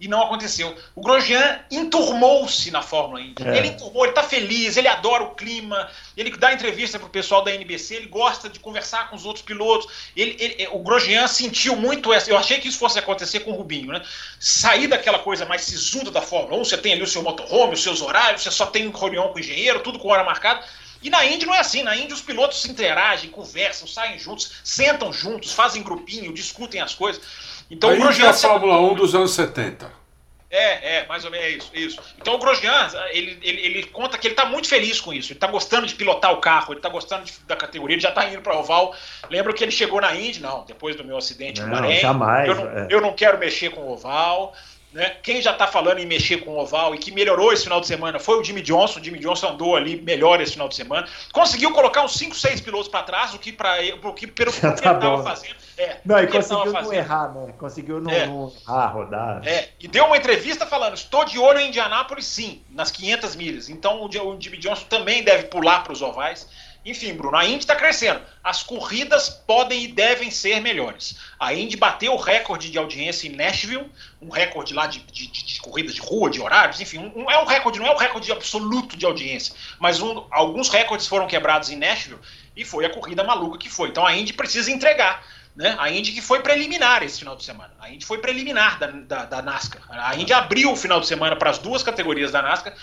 E 0.00 0.08
não 0.08 0.20
aconteceu. 0.20 0.76
O 0.94 1.00
Grosjean 1.00 1.60
enturmou-se 1.70 2.68
na 2.72 2.82
Fórmula 2.82 3.20
Indy. 3.20 3.46
É. 3.46 3.56
Ele 3.56 3.68
enturmou, 3.68 4.04
ele 4.04 4.10
está 4.10 4.24
feliz, 4.24 4.76
ele 4.76 4.88
adora 4.88 5.22
o 5.22 5.36
clima, 5.36 5.88
ele 6.16 6.36
dá 6.36 6.52
entrevista 6.52 6.98
para 6.98 7.06
o 7.06 7.10
pessoal 7.10 7.42
da 7.42 7.54
NBC, 7.54 7.94
ele 7.94 8.06
gosta 8.06 8.48
de 8.48 8.58
conversar 8.58 9.08
com 9.08 9.14
os 9.14 9.24
outros 9.24 9.44
pilotos. 9.44 9.90
Ele, 10.16 10.36
ele, 10.40 10.68
o 10.72 10.80
Grosjean 10.80 11.28
sentiu 11.28 11.76
muito 11.76 12.12
essa. 12.12 12.28
Eu 12.28 12.36
achei 12.36 12.58
que 12.58 12.66
isso 12.66 12.78
fosse 12.78 12.98
acontecer 12.98 13.40
com 13.40 13.52
o 13.52 13.54
Rubinho, 13.54 13.92
né? 13.92 14.02
Sair 14.40 14.88
daquela 14.88 15.20
coisa 15.20 15.46
mais 15.46 15.62
sisuda 15.62 16.10
da 16.10 16.20
Fórmula 16.20 16.60
1, 16.60 16.64
você 16.64 16.76
tem 16.76 16.92
ali 16.92 17.02
o 17.02 17.06
seu 17.06 17.22
motorhome, 17.22 17.74
os 17.74 17.82
seus 17.82 18.02
horários, 18.02 18.42
você 18.42 18.50
só 18.50 18.66
tem 18.66 18.88
um 18.88 18.90
reunião 18.90 19.28
com 19.28 19.36
o 19.36 19.40
engenheiro, 19.40 19.80
tudo 19.80 20.00
com 20.00 20.08
hora 20.08 20.24
marcada. 20.24 20.64
E 21.04 21.10
na 21.10 21.22
Indy 21.26 21.44
não 21.44 21.54
é 21.54 21.60
assim. 21.60 21.82
Na 21.82 21.94
Indy 21.94 22.14
os 22.14 22.22
pilotos 22.22 22.62
se 22.62 22.70
interagem, 22.70 23.28
conversam, 23.28 23.86
saem 23.86 24.18
juntos, 24.18 24.52
sentam 24.64 25.12
juntos, 25.12 25.52
fazem 25.52 25.82
grupinho, 25.82 26.32
discutem 26.32 26.80
as 26.80 26.94
coisas. 26.94 27.22
Então 27.70 27.90
a 27.90 27.92
o 27.92 27.96
Grosjean. 27.96 28.26
É 28.26 28.30
a 28.30 28.32
Fórmula 28.32 28.80
1 28.80 28.94
dos 28.94 29.14
anos 29.14 29.32
70. 29.32 30.02
É, 30.50 30.98
é, 30.98 31.06
mais 31.06 31.24
ou 31.24 31.32
menos 31.32 31.46
é 31.46 31.50
isso, 31.50 31.70
isso. 31.74 32.00
Então 32.16 32.36
o 32.36 32.38
Grosjean, 32.38 32.88
ele, 33.10 33.38
ele, 33.42 33.60
ele 33.60 33.82
conta 33.86 34.16
que 34.16 34.28
ele 34.28 34.34
está 34.34 34.46
muito 34.46 34.68
feliz 34.68 34.98
com 35.00 35.12
isso. 35.12 35.32
Ele 35.32 35.36
está 35.36 35.48
gostando 35.48 35.86
de 35.86 35.94
pilotar 35.94 36.32
o 36.32 36.38
carro, 36.38 36.72
ele 36.72 36.78
está 36.78 36.88
gostando 36.88 37.24
de, 37.24 37.32
da 37.46 37.56
categoria, 37.56 37.96
ele 37.96 38.00
já 38.00 38.10
está 38.10 38.26
indo 38.30 38.40
para 38.40 38.56
oval. 38.56 38.94
Lembro 39.28 39.52
que 39.52 39.62
ele 39.62 39.72
chegou 39.72 40.00
na 40.00 40.14
Indy, 40.14 40.40
não, 40.40 40.64
depois 40.64 40.96
do 40.96 41.04
meu 41.04 41.18
acidente 41.18 41.60
não, 41.60 41.68
no 41.68 41.74
Bahrein. 41.74 42.00
Jamais. 42.00 42.48
Eu 42.48 42.54
não, 42.54 42.78
é. 42.78 42.86
eu 42.88 43.00
não 43.00 43.12
quero 43.12 43.36
mexer 43.36 43.70
com 43.70 43.82
o 43.82 43.92
oval. 43.92 44.54
Né? 44.94 45.16
Quem 45.24 45.42
já 45.42 45.50
está 45.50 45.66
falando 45.66 45.98
em 45.98 46.06
mexer 46.06 46.36
com 46.44 46.52
o 46.52 46.58
oval 46.60 46.94
e 46.94 46.98
que 46.98 47.10
melhorou 47.10 47.52
esse 47.52 47.64
final 47.64 47.80
de 47.80 47.86
semana 47.88 48.20
foi 48.20 48.38
o 48.38 48.44
Jimmy 48.44 48.62
Johnson. 48.62 49.00
O 49.00 49.04
Jimmy 49.04 49.18
Johnson 49.18 49.48
andou 49.48 49.74
ali 49.74 50.00
melhor 50.00 50.40
esse 50.40 50.52
final 50.52 50.68
de 50.68 50.76
semana. 50.76 51.08
Conseguiu 51.32 51.72
colocar 51.72 52.04
uns 52.04 52.14
5, 52.16 52.32
6 52.36 52.60
pilotos 52.60 52.86
para 52.86 53.02
trás, 53.02 53.34
o 53.34 53.38
que, 53.40 53.50
para 53.50 53.74
o 54.04 54.12
que 54.12 54.28
pelo 54.28 54.52
que 54.52 54.64
ele 54.64 54.72
estava 54.72 55.20
fazendo 55.24 55.56
É, 55.76 55.96
não, 56.04 56.22
e 56.22 56.28
conseguiu 56.28 56.72
não 56.72 56.92
errar, 56.92 57.34
né? 57.34 57.52
Conseguiu 57.58 58.00
não, 58.00 58.12
é. 58.12 58.26
não 58.28 58.52
errar, 58.64 58.86
rodar. 58.86 59.42
É, 59.44 59.70
e 59.80 59.88
deu 59.88 60.04
uma 60.04 60.16
entrevista 60.16 60.64
falando: 60.64 60.94
estou 60.94 61.24
de 61.24 61.40
olho 61.40 61.58
em 61.58 61.70
Indianápolis, 61.70 62.26
sim, 62.26 62.62
nas 62.70 62.92
500 62.92 63.34
milhas. 63.34 63.68
Então 63.68 64.00
o 64.04 64.40
Jimmy 64.40 64.58
Johnson 64.58 64.84
também 64.88 65.24
deve 65.24 65.48
pular 65.48 65.82
para 65.82 65.92
os 65.92 66.02
ovais. 66.02 66.46
Enfim, 66.84 67.14
Bruno, 67.14 67.36
a 67.36 67.46
Indy 67.46 67.60
está 67.60 67.74
crescendo. 67.74 68.20
As 68.42 68.62
corridas 68.62 69.30
podem 69.30 69.84
e 69.84 69.88
devem 69.88 70.30
ser 70.30 70.60
melhores. 70.60 71.16
A 71.40 71.54
Indy 71.54 71.76
bateu 71.76 72.12
o 72.12 72.18
recorde 72.18 72.70
de 72.70 72.76
audiência 72.76 73.26
em 73.26 73.34
Nashville, 73.34 73.90
um 74.20 74.28
recorde 74.28 74.74
lá 74.74 74.86
de, 74.86 74.98
de, 75.00 75.26
de, 75.26 75.44
de 75.46 75.60
corridas 75.60 75.94
de 75.94 76.02
rua, 76.02 76.28
de 76.28 76.42
horários, 76.42 76.80
enfim, 76.80 76.98
um, 76.98 77.22
um, 77.22 77.30
é 77.30 77.38
um 77.42 77.46
recorde, 77.46 77.78
não 77.78 77.86
é 77.86 77.94
um 77.94 77.96
recorde 77.96 78.30
absoluto 78.30 78.98
de 78.98 79.06
audiência, 79.06 79.54
mas 79.78 80.02
um, 80.02 80.26
alguns 80.30 80.68
recordes 80.68 81.06
foram 81.06 81.26
quebrados 81.26 81.70
em 81.70 81.76
Nashville 81.76 82.20
e 82.54 82.64
foi 82.64 82.84
a 82.84 82.90
corrida 82.90 83.24
maluca 83.24 83.58
que 83.58 83.70
foi. 83.70 83.88
Então 83.88 84.06
a 84.06 84.14
Indy 84.14 84.34
precisa 84.34 84.70
entregar. 84.70 85.24
Né? 85.54 85.76
A 85.78 85.90
Indy 85.90 86.12
que 86.12 86.20
foi 86.20 86.40
preliminar 86.40 87.02
esse 87.02 87.20
final 87.20 87.36
de 87.36 87.44
semana. 87.44 87.72
A 87.78 87.90
Indy 87.90 88.04
foi 88.04 88.18
preliminar 88.18 88.78
da, 88.78 88.86
da, 88.88 89.24
da 89.24 89.42
NASCAR. 89.42 89.82
A 89.88 90.16
Indy 90.16 90.32
abriu 90.32 90.72
o 90.72 90.76
final 90.76 91.00
de 91.00 91.06
semana 91.06 91.36
para 91.36 91.50
as 91.50 91.58
duas 91.58 91.82
categorias 91.82 92.32
da 92.32 92.42
NASCAR 92.42 92.74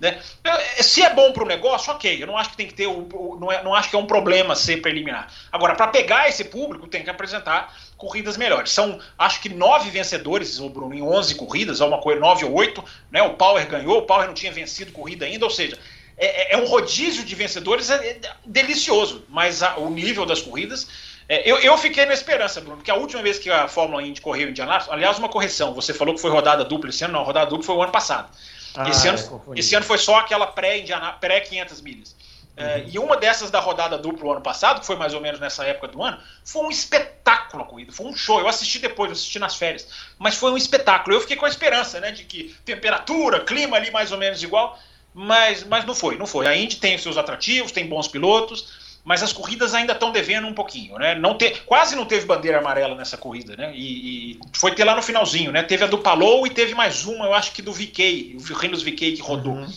né? 0.00 0.20
É, 0.44 0.82
se 0.82 1.02
é 1.02 1.12
bom 1.12 1.32
para 1.32 1.42
o 1.42 1.46
negócio, 1.46 1.92
ok. 1.92 2.22
Eu 2.22 2.26
não 2.26 2.36
acho 2.36 2.50
que 2.50 2.56
tem 2.56 2.66
que 2.66 2.74
ter, 2.74 2.86
não, 2.86 3.50
é, 3.50 3.62
não 3.62 3.74
acho 3.74 3.90
que 3.90 3.96
é 3.96 3.98
um 3.98 4.06
problema 4.06 4.54
ser 4.54 4.80
preliminar. 4.80 5.32
Agora, 5.50 5.74
para 5.74 5.88
pegar 5.88 6.28
esse 6.28 6.44
público, 6.44 6.86
tem 6.86 7.02
que 7.02 7.10
apresentar 7.10 7.74
corridas 7.96 8.36
melhores. 8.36 8.70
São, 8.70 9.00
acho 9.18 9.40
que 9.40 9.48
nove 9.48 9.90
vencedores, 9.90 10.60
o 10.60 10.68
Bruno, 10.68 10.94
em 10.94 11.02
11 11.02 11.34
corridas, 11.34 11.80
ou 11.80 11.88
uma 11.88 12.00
coisa, 12.00 12.20
nove 12.20 12.44
ou 12.44 12.52
oito. 12.52 12.84
Né? 13.10 13.20
O 13.22 13.34
Power 13.34 13.66
ganhou, 13.66 13.98
o 13.98 14.02
Power 14.02 14.26
não 14.26 14.34
tinha 14.34 14.52
vencido 14.52 14.92
corrida 14.92 15.26
ainda, 15.26 15.44
ou 15.44 15.50
seja, 15.50 15.76
é, 16.16 16.52
é, 16.52 16.54
é 16.54 16.56
um 16.56 16.66
rodízio 16.66 17.24
de 17.24 17.34
vencedores 17.34 17.90
é, 17.90 18.20
delicioso, 18.44 19.24
mas 19.28 19.62
a, 19.62 19.78
o 19.78 19.90
nível 19.90 20.24
das 20.24 20.40
corridas. 20.40 20.86
Eu, 21.28 21.58
eu 21.58 21.76
fiquei 21.76 22.06
na 22.06 22.14
esperança, 22.14 22.60
Bruno, 22.60 22.82
que 22.82 22.90
a 22.90 22.94
última 22.94 23.22
vez 23.22 23.38
que 23.38 23.50
a 23.50 23.68
Fórmula 23.68 24.02
Indy 24.02 24.20
correu 24.20 24.48
em 24.48 24.50
Indianápolis, 24.50 24.90
aliás, 24.90 25.18
uma 25.18 25.28
correção, 25.28 25.74
você 25.74 25.92
falou 25.92 26.14
que 26.14 26.20
foi 26.20 26.30
rodada 26.30 26.64
dupla 26.64 26.88
esse 26.88 27.04
ano, 27.04 27.12
não, 27.12 27.22
rodada 27.22 27.50
dupla 27.50 27.64
foi 27.64 27.74
o 27.74 27.82
ano 27.82 27.92
passado. 27.92 28.30
Ah, 28.74 28.88
esse, 28.88 29.08
ano, 29.08 29.42
é, 29.54 29.58
esse 29.58 29.74
ano 29.74 29.84
foi 29.84 29.98
só 29.98 30.18
aquela 30.18 30.46
pré-500 30.46 31.20
pré 31.20 31.42
milhas. 31.82 32.16
É, 32.56 32.62
uhum. 32.62 32.70
É, 32.70 32.84
e 32.88 32.98
uma 32.98 33.16
dessas 33.16 33.50
da 33.50 33.60
rodada 33.60 33.96
dupla 33.96 34.32
ano 34.32 34.40
passado, 34.40 34.80
que 34.80 34.86
foi 34.86 34.96
mais 34.96 35.14
ou 35.14 35.20
menos 35.20 35.38
nessa 35.38 35.64
época 35.64 35.88
do 35.88 36.02
ano, 36.02 36.18
foi 36.44 36.64
um 36.64 36.70
espetáculo 36.70 37.62
a 37.62 37.66
corrida, 37.66 37.92
foi 37.92 38.06
um 38.06 38.16
show. 38.16 38.40
Eu 38.40 38.48
assisti 38.48 38.78
depois, 38.78 39.10
eu 39.10 39.12
assisti 39.12 39.38
nas 39.38 39.54
férias, 39.54 39.86
mas 40.18 40.34
foi 40.34 40.50
um 40.50 40.56
espetáculo. 40.56 41.14
Eu 41.14 41.20
fiquei 41.20 41.36
com 41.36 41.46
a 41.46 41.48
esperança, 41.48 42.00
né, 42.00 42.10
de 42.10 42.24
que 42.24 42.54
temperatura, 42.64 43.40
clima 43.40 43.76
ali 43.76 43.90
mais 43.90 44.12
ou 44.12 44.18
menos 44.18 44.42
igual, 44.42 44.78
mas, 45.14 45.64
mas 45.64 45.84
não 45.84 45.94
foi, 45.94 46.16
não 46.16 46.26
foi. 46.26 46.46
A 46.46 46.56
Indy 46.56 46.76
tem 46.76 46.96
os 46.96 47.02
seus 47.02 47.16
atrativos, 47.16 47.70
tem 47.70 47.86
bons 47.86 48.08
pilotos, 48.08 48.77
mas 49.04 49.22
as 49.22 49.32
corridas 49.32 49.74
ainda 49.74 49.92
estão 49.92 50.12
devendo 50.12 50.46
um 50.46 50.54
pouquinho, 50.54 50.98
né? 50.98 51.14
Não 51.14 51.36
te, 51.36 51.50
quase 51.64 51.96
não 51.96 52.04
teve 52.04 52.26
bandeira 52.26 52.58
amarela 52.58 52.94
nessa 52.94 53.16
corrida, 53.16 53.56
né? 53.56 53.72
E, 53.74 54.32
e, 54.32 54.40
foi 54.52 54.74
ter 54.74 54.84
lá 54.84 54.94
no 54.94 55.02
finalzinho, 55.02 55.50
né? 55.50 55.62
Teve 55.62 55.84
a 55.84 55.86
do 55.86 55.98
Palou 55.98 56.46
e 56.46 56.50
teve 56.50 56.74
mais 56.74 57.04
uma, 57.06 57.26
eu 57.26 57.34
acho 57.34 57.52
que 57.52 57.62
do 57.62 57.72
VK, 57.72 58.36
o 58.38 58.54
Rinos 58.54 58.82
VK 58.82 59.12
que 59.12 59.22
rodou. 59.22 59.54
Uhum. 59.54 59.72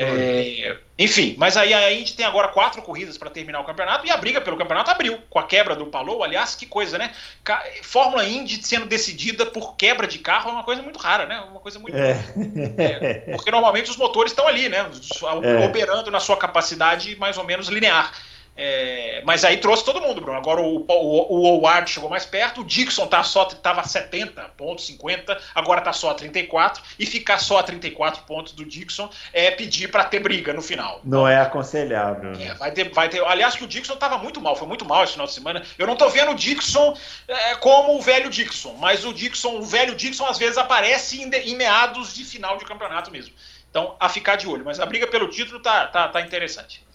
É, 0.00 0.76
enfim, 0.96 1.34
mas 1.36 1.56
aí 1.56 1.74
a 1.74 1.90
gente 1.90 2.14
tem 2.14 2.24
agora 2.24 2.46
quatro 2.48 2.80
corridas 2.82 3.18
para 3.18 3.28
terminar 3.28 3.58
o 3.58 3.64
campeonato 3.64 4.06
e 4.06 4.10
a 4.12 4.16
briga 4.16 4.40
pelo 4.40 4.56
campeonato 4.56 4.92
abriu 4.92 5.18
com 5.28 5.40
a 5.40 5.42
quebra 5.42 5.74
do 5.74 5.86
Palou. 5.86 6.22
Aliás, 6.22 6.54
que 6.54 6.66
coisa, 6.66 6.96
né? 6.96 7.10
Fórmula 7.82 8.24
Indy 8.24 8.64
sendo 8.64 8.86
decidida 8.86 9.44
por 9.44 9.74
quebra 9.74 10.06
de 10.06 10.20
carro 10.20 10.50
é 10.50 10.52
uma 10.52 10.62
coisa 10.62 10.82
muito 10.82 11.00
rara, 11.00 11.26
né? 11.26 11.40
Uma 11.50 11.58
coisa 11.58 11.80
muito. 11.80 11.96
É. 11.96 12.16
É, 12.78 13.14
porque 13.34 13.50
normalmente 13.50 13.90
os 13.90 13.96
motores 13.96 14.30
estão 14.30 14.46
ali, 14.46 14.68
né? 14.68 14.88
É. 15.42 15.66
Operando 15.66 16.12
na 16.12 16.20
sua 16.20 16.36
capacidade 16.36 17.16
mais 17.16 17.36
ou 17.36 17.42
menos 17.42 17.66
linear. 17.66 18.12
É, 18.60 19.22
mas 19.24 19.44
aí 19.44 19.58
trouxe 19.58 19.84
todo 19.84 20.00
mundo, 20.00 20.20
Bruno. 20.20 20.36
Agora 20.36 20.60
o, 20.60 20.84
o, 20.84 21.40
o 21.40 21.46
Howard 21.46 21.88
chegou 21.88 22.10
mais 22.10 22.26
perto, 22.26 22.62
o 22.62 22.64
Dixon 22.64 23.06
tá 23.06 23.22
só 23.22 23.46
estava 23.46 23.82
a 23.82 23.84
70 23.84 24.42
pontos, 24.56 24.84
50, 24.86 25.40
agora 25.54 25.78
está 25.78 25.92
só 25.92 26.10
a 26.10 26.14
34, 26.14 26.82
e 26.98 27.06
ficar 27.06 27.38
só 27.38 27.58
a 27.58 27.62
34 27.62 28.24
pontos 28.24 28.52
do 28.52 28.64
Dixon 28.64 29.08
é 29.32 29.52
pedir 29.52 29.92
para 29.92 30.02
ter 30.02 30.18
briga 30.18 30.52
no 30.52 30.60
final. 30.60 31.00
Não 31.04 31.26
é 31.26 31.40
aconselhável. 31.40 32.32
É, 32.32 32.52
vai 32.54 32.72
ter, 32.72 32.90
vai 32.90 33.08
ter. 33.08 33.24
Aliás, 33.24 33.54
que 33.54 33.62
o 33.62 33.68
Dixon 33.68 33.94
estava 33.94 34.18
muito 34.18 34.40
mal, 34.40 34.56
foi 34.56 34.66
muito 34.66 34.84
mal 34.84 35.04
esse 35.04 35.12
final 35.12 35.28
de 35.28 35.34
semana. 35.34 35.62
Eu 35.78 35.86
não 35.86 35.94
estou 35.94 36.10
vendo 36.10 36.32
o 36.32 36.34
Dixon 36.34 36.96
é, 37.28 37.54
como 37.56 37.96
o 37.96 38.02
velho 38.02 38.28
Dixon, 38.28 38.74
mas 38.74 39.04
o 39.04 39.14
Dixon, 39.14 39.58
o 39.58 39.62
velho 39.62 39.94
Dixon, 39.94 40.26
às 40.26 40.36
vezes 40.36 40.58
aparece 40.58 41.22
em, 41.22 41.30
em 41.30 41.54
meados 41.54 42.12
de 42.12 42.24
final 42.24 42.56
de 42.58 42.64
campeonato 42.64 43.08
mesmo. 43.12 43.32
Então, 43.70 43.94
a 44.00 44.08
ficar 44.08 44.34
de 44.34 44.48
olho. 44.48 44.64
Mas 44.64 44.80
a 44.80 44.86
briga 44.86 45.06
pelo 45.06 45.28
título 45.28 45.60
tá, 45.60 45.86
tá, 45.86 46.08
tá 46.08 46.20
interessante. 46.22 46.87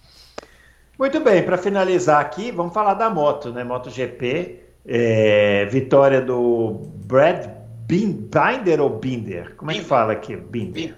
Muito 0.97 1.19
bem, 1.19 1.43
para 1.43 1.57
finalizar 1.57 2.21
aqui, 2.21 2.51
vamos 2.51 2.73
falar 2.73 2.93
da 2.93 3.09
moto, 3.09 3.51
né? 3.51 3.63
MotoGP, 3.63 4.59
é, 4.85 5.65
vitória 5.65 6.21
do 6.21 6.81
Brad 7.05 7.47
Binder 7.87 8.79
ou 8.79 8.89
Binder? 8.89 9.55
Como 9.55 9.71
é 9.71 9.75
que 9.75 9.81
fala 9.81 10.13
aqui? 10.13 10.35
Binder. 10.35 10.95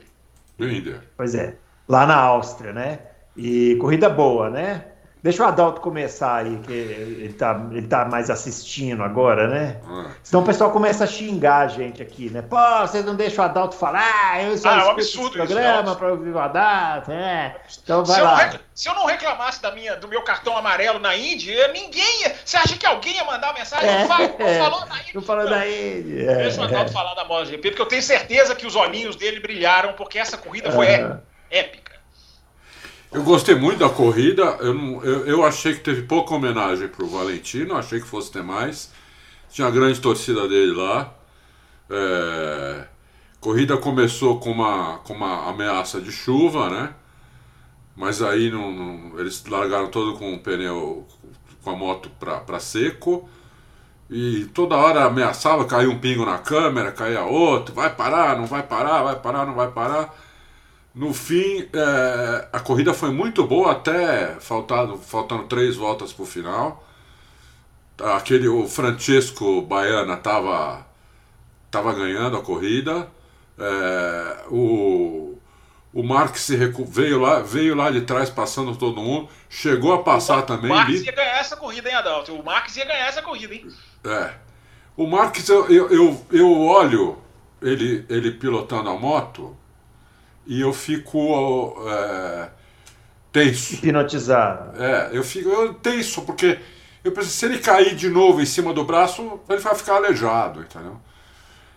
Binder. 0.57 1.01
Pois 1.15 1.33
é, 1.33 1.55
lá 1.87 2.05
na 2.05 2.15
Áustria, 2.15 2.73
né? 2.73 2.99
E 3.35 3.75
corrida 3.75 4.09
boa, 4.09 4.49
né? 4.49 4.85
Deixa 5.25 5.41
o 5.41 5.47
Adalto 5.47 5.81
começar 5.81 6.35
aí, 6.35 6.55
que 6.59 6.71
ele 6.71 7.33
tá, 7.33 7.59
ele 7.71 7.87
tá 7.87 8.05
mais 8.05 8.29
assistindo 8.29 9.01
agora, 9.01 9.47
né? 9.47 9.81
Ah. 9.89 10.11
Senão 10.21 10.43
o 10.43 10.45
pessoal 10.45 10.69
começa 10.69 11.03
a 11.03 11.07
xingar 11.07 11.65
a 11.65 11.67
gente 11.67 11.99
aqui, 11.99 12.29
né? 12.29 12.43
Pô, 12.43 12.55
vocês 12.81 13.03
não 13.03 13.15
deixam 13.15 13.43
o 13.43 13.47
Adalto 13.47 13.75
falar, 13.75 14.43
eu 14.43 14.55
só 14.55 14.69
ah, 14.69 14.81
é 14.81 14.85
um 14.85 14.91
absurdo 14.91 15.31
programa 15.31 15.95
para 15.95 16.11
ouvir 16.11 16.29
o 16.29 16.37
Adalto, 16.37 17.11
é. 17.11 17.55
Então 17.83 18.05
vai 18.05 18.17
se 18.17 18.21
lá. 18.21 18.53
Eu 18.53 18.59
se 18.75 18.87
eu 18.87 18.93
não 18.93 19.07
reclamasse 19.07 19.59
da 19.63 19.71
minha, 19.71 19.95
do 19.95 20.07
meu 20.07 20.21
cartão 20.21 20.55
amarelo 20.55 20.99
na 20.99 21.17
Indy, 21.17 21.55
ninguém 21.73 22.21
ia. 22.21 22.35
Você 22.45 22.57
acha 22.57 22.77
que 22.77 22.85
alguém 22.85 23.15
ia 23.15 23.23
mandar 23.23 23.51
mensagem? 23.55 23.89
É, 23.89 24.07
não, 24.07 24.17
não 24.37 24.59
falou 24.59 24.85
da 24.85 24.99
Indy. 24.99 25.15
Não 25.15 25.21
falou 25.23 25.49
da 25.49 25.67
Indy. 25.67 26.27
É, 26.27 26.35
Deixa 26.35 26.61
o 26.61 26.65
Adalto 26.65 26.91
falar 26.91 27.15
da 27.15 27.25
MotoGP, 27.25 27.69
porque 27.69 27.81
eu 27.81 27.87
tenho 27.87 28.03
certeza 28.03 28.53
que 28.53 28.67
os 28.67 28.75
olhinhos 28.75 29.15
dele 29.15 29.39
brilharam, 29.39 29.93
porque 29.93 30.19
essa 30.19 30.37
corrida 30.37 30.71
foi 30.71 30.85
épica. 31.49 31.84
Eu 33.11 33.23
gostei 33.23 33.55
muito 33.55 33.79
da 33.79 33.89
corrida. 33.89 34.43
Eu, 34.59 34.73
não, 34.73 35.03
eu, 35.03 35.25
eu 35.25 35.45
achei 35.45 35.73
que 35.73 35.81
teve 35.81 36.03
pouca 36.03 36.33
homenagem 36.33 36.87
para 36.87 37.03
o 37.03 37.07
Valentino, 37.07 37.75
achei 37.75 37.99
que 37.99 38.07
fosse 38.07 38.31
ter 38.31 38.43
mais. 38.43 38.91
Tinha 39.49 39.67
a 39.67 39.71
grande 39.71 40.01
torcida 40.01 40.47
dele 40.47 40.73
lá. 40.73 41.13
É, 41.89 42.87
corrida 43.39 43.77
começou 43.77 44.39
com 44.39 44.51
uma, 44.51 44.97
com 44.99 45.13
uma 45.13 45.49
ameaça 45.49 46.01
de 46.01 46.11
chuva, 46.11 46.69
né? 46.69 46.93
Mas 47.95 48.21
aí 48.21 48.51
não, 48.51 48.71
não, 48.71 49.19
eles 49.19 49.45
largaram 49.45 49.87
todo 49.87 50.17
com 50.17 50.33
o 50.33 50.39
pneu, 50.39 51.07
com 51.63 51.69
a 51.69 51.75
moto 51.75 52.11
para 52.19 52.59
seco. 52.59 53.29
E 54.09 54.45
toda 54.53 54.75
hora 54.75 55.05
ameaçava, 55.05 55.65
caía 55.65 55.89
um 55.89 55.97
pingo 55.97 56.25
na 56.25 56.37
câmera, 56.37 56.91
caía 56.91 57.23
outro, 57.23 57.73
vai 57.73 57.89
parar, 57.95 58.37
não 58.37 58.45
vai 58.45 58.61
parar, 58.61 59.01
vai 59.03 59.15
parar, 59.19 59.45
não 59.45 59.55
vai 59.55 59.71
parar. 59.71 60.13
No 60.95 61.13
fim, 61.13 61.67
é, 61.73 62.47
a 62.53 62.59
corrida 62.61 62.93
foi 62.93 63.11
muito 63.11 63.45
boa 63.45 63.73
até 63.73 64.35
faltando, 64.39 64.97
faltando 64.97 65.43
três 65.43 65.75
voltas 65.75 66.13
para 66.13 66.23
o 66.23 66.25
final. 66.25 66.87
Aquele, 68.15 68.47
o 68.47 68.65
Francesco 68.65 69.61
Baiana 69.61 70.13
estava 70.13 70.85
tava 71.69 71.93
ganhando 71.93 72.37
a 72.37 72.41
corrida. 72.41 73.09
É, 73.59 74.45
o, 74.49 75.37
o 75.93 76.01
recu... 76.57 76.85
veio, 76.85 77.19
lá, 77.19 77.41
veio 77.41 77.75
lá 77.75 77.91
de 77.91 78.01
trás 78.01 78.29
passando 78.29 78.73
todo 78.77 79.01
mundo. 79.01 79.27
Chegou 79.49 79.93
a 79.93 80.01
passar 80.01 80.39
o 80.39 80.43
também. 80.43 80.71
O 80.71 80.75
Marques 80.75 81.03
ia 81.03 81.11
ganhar 81.11 81.39
essa 81.39 81.57
corrida, 81.57 81.89
hein, 81.89 81.95
Adalto? 81.95 82.33
O 82.33 82.43
Marques 82.43 82.77
ia 82.77 82.85
ganhar 82.85 83.07
essa 83.07 83.21
corrida, 83.21 83.53
hein? 83.53 83.67
É. 84.05 84.33
O 84.95 85.05
Marques, 85.05 85.49
eu, 85.49 85.69
eu, 85.69 85.89
eu, 85.89 86.25
eu 86.31 86.61
olho 86.61 87.17
ele, 87.61 88.05
ele 88.07 88.31
pilotando 88.31 88.89
a 88.89 88.97
moto 88.97 89.57
e 90.45 90.61
eu 90.61 90.73
fico 90.73 91.75
é, 91.87 92.49
tenso. 93.31 93.75
Hipnotizado. 93.75 94.81
É, 94.81 95.09
eu 95.11 95.23
fico 95.23 95.49
eu 95.49 95.73
tenso, 95.73 96.21
porque 96.23 96.59
eu 97.03 97.11
penso, 97.11 97.29
se 97.29 97.45
ele 97.45 97.59
cair 97.59 97.95
de 97.95 98.09
novo 98.09 98.41
em 98.41 98.45
cima 98.45 98.73
do 98.73 98.83
braço, 98.83 99.39
ele 99.49 99.59
vai 99.59 99.75
ficar 99.75 99.95
aleijado, 99.95 100.61
entendeu? 100.61 100.99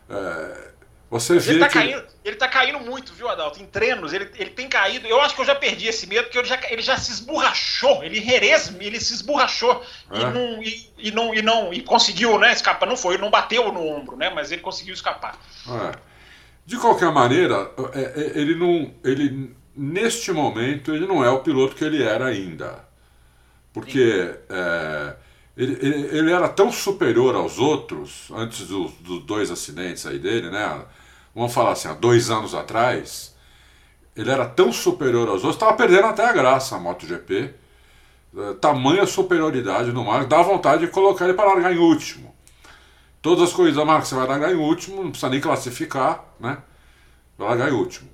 É, 0.08 0.68
você 1.10 1.38
vê 1.38 1.52
ele 1.52 1.60
tá 1.60 1.68
que... 1.68 1.74
Caindo, 1.74 2.06
ele 2.22 2.36
tá 2.36 2.48
caindo 2.48 2.80
muito, 2.80 3.14
viu, 3.14 3.28
Adalto? 3.28 3.62
Em 3.62 3.66
treinos, 3.66 4.12
ele, 4.12 4.30
ele 4.36 4.50
tem 4.50 4.68
caído. 4.68 5.06
Eu 5.06 5.20
acho 5.22 5.34
que 5.34 5.40
eu 5.40 5.46
já 5.46 5.54
perdi 5.54 5.86
esse 5.86 6.06
medo, 6.06 6.24
porque 6.24 6.38
ele 6.38 6.48
já, 6.48 6.60
ele 6.68 6.82
já 6.82 6.98
se 6.98 7.10
esborrachou, 7.10 8.04
ele 8.04 8.20
reresme, 8.20 8.84
ele 8.84 9.00
se 9.00 9.14
esborrachou 9.14 9.82
é. 10.10 10.18
e, 10.18 10.24
não, 10.24 10.62
e, 10.62 10.90
e, 10.98 11.10
não, 11.10 11.34
e 11.34 11.40
não 11.40 11.72
e 11.72 11.80
conseguiu, 11.80 12.38
né, 12.38 12.52
escapar. 12.52 12.86
Não 12.86 12.96
foi, 12.96 13.16
não 13.16 13.30
bateu 13.30 13.72
no 13.72 13.86
ombro, 13.86 14.16
né? 14.16 14.28
Mas 14.28 14.52
ele 14.52 14.60
conseguiu 14.60 14.92
escapar. 14.92 15.38
É. 15.66 16.07
De 16.68 16.76
qualquer 16.76 17.10
maneira, 17.10 17.72
é, 17.94 18.00
é, 18.00 18.32
ele 18.38 18.54
não. 18.54 18.92
Ele, 19.02 19.56
neste 19.74 20.30
momento, 20.32 20.94
ele 20.94 21.06
não 21.06 21.24
é 21.24 21.30
o 21.30 21.38
piloto 21.38 21.74
que 21.74 21.82
ele 21.82 22.02
era 22.02 22.26
ainda. 22.26 22.84
Porque 23.72 24.34
é, 24.50 25.16
ele, 25.56 25.78
ele, 25.80 26.18
ele, 26.18 26.30
era 26.30 26.46
tão 26.46 26.70
superior 26.70 27.34
aos 27.34 27.58
outros, 27.58 28.30
antes 28.36 28.66
dos, 28.66 28.92
dois 29.24 29.50
acidentes 29.50 30.04
aí 30.04 30.18
dele, 30.18 30.50
né? 30.50 30.84
Vamos 31.34 31.54
falar 31.54 31.72
assim, 31.72 31.88
há 31.88 31.94
dois 31.94 32.28
anos 32.28 32.54
atrás, 32.54 33.34
ele 34.14 34.30
era 34.30 34.44
tão 34.44 34.70
superior 34.70 35.26
aos 35.26 35.44
outros, 35.44 35.54
estava 35.54 35.72
perdendo 35.72 36.08
até 36.08 36.26
a 36.26 36.34
graça 36.34 36.76
a 36.76 36.78
MotoGP. 36.78 37.54
Tamanha 38.60 39.06
superioridade 39.06 39.90
no 39.90 40.04
mar, 40.04 40.26
dá 40.26 40.42
vontade 40.42 40.84
de 40.84 40.92
colocar 40.92 41.24
ele 41.24 41.32
para 41.32 41.48
largar 41.48 41.72
em 41.72 41.78
último. 41.78 42.36
Todas 43.20 43.48
as 43.48 43.52
corridas 43.52 43.76
da 43.76 43.84
marca 43.84 44.06
você 44.06 44.14
vai 44.14 44.26
largar 44.26 44.52
em 44.52 44.56
último, 44.56 45.02
não 45.02 45.10
precisa 45.10 45.30
nem 45.30 45.40
classificar, 45.40 46.24
né? 46.38 46.58
Vai 47.36 47.48
largar 47.48 47.70
em 47.70 47.72
último. 47.72 48.08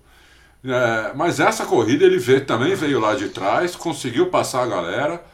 É, 0.64 1.12
mas 1.14 1.40
essa 1.40 1.66
corrida 1.66 2.04
ele 2.04 2.18
veio, 2.18 2.44
também 2.46 2.74
veio 2.74 2.98
lá 2.98 3.14
de 3.14 3.28
trás, 3.28 3.76
conseguiu 3.76 4.30
passar 4.30 4.62
a 4.62 4.66
galera. 4.66 5.24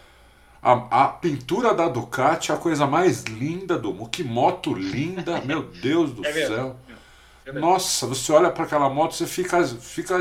A, 0.63 1.05
a, 1.05 1.09
pintura 1.09 1.73
da 1.73 1.89
Ducati 1.89 2.51
é 2.51 2.55
a 2.55 2.59
coisa 2.59 2.87
mais 2.87 3.23
linda 3.25 3.79
do 3.79 3.95
mundo. 3.95 4.11
Que 4.11 4.25
moto 4.25 4.75
linda, 4.75 5.41
meu 5.47 5.63
Deus 5.63 6.13
do 6.13 6.27
é 6.27 6.33
céu. 6.33 6.77
É 7.47 7.53
Nossa, 7.53 8.07
você 8.07 8.33
olha 8.33 8.51
para 8.51 8.65
aquela 8.65 8.91
moto, 8.91 9.15
você 9.15 9.27
fica, 9.27 9.65
fica 9.65 10.19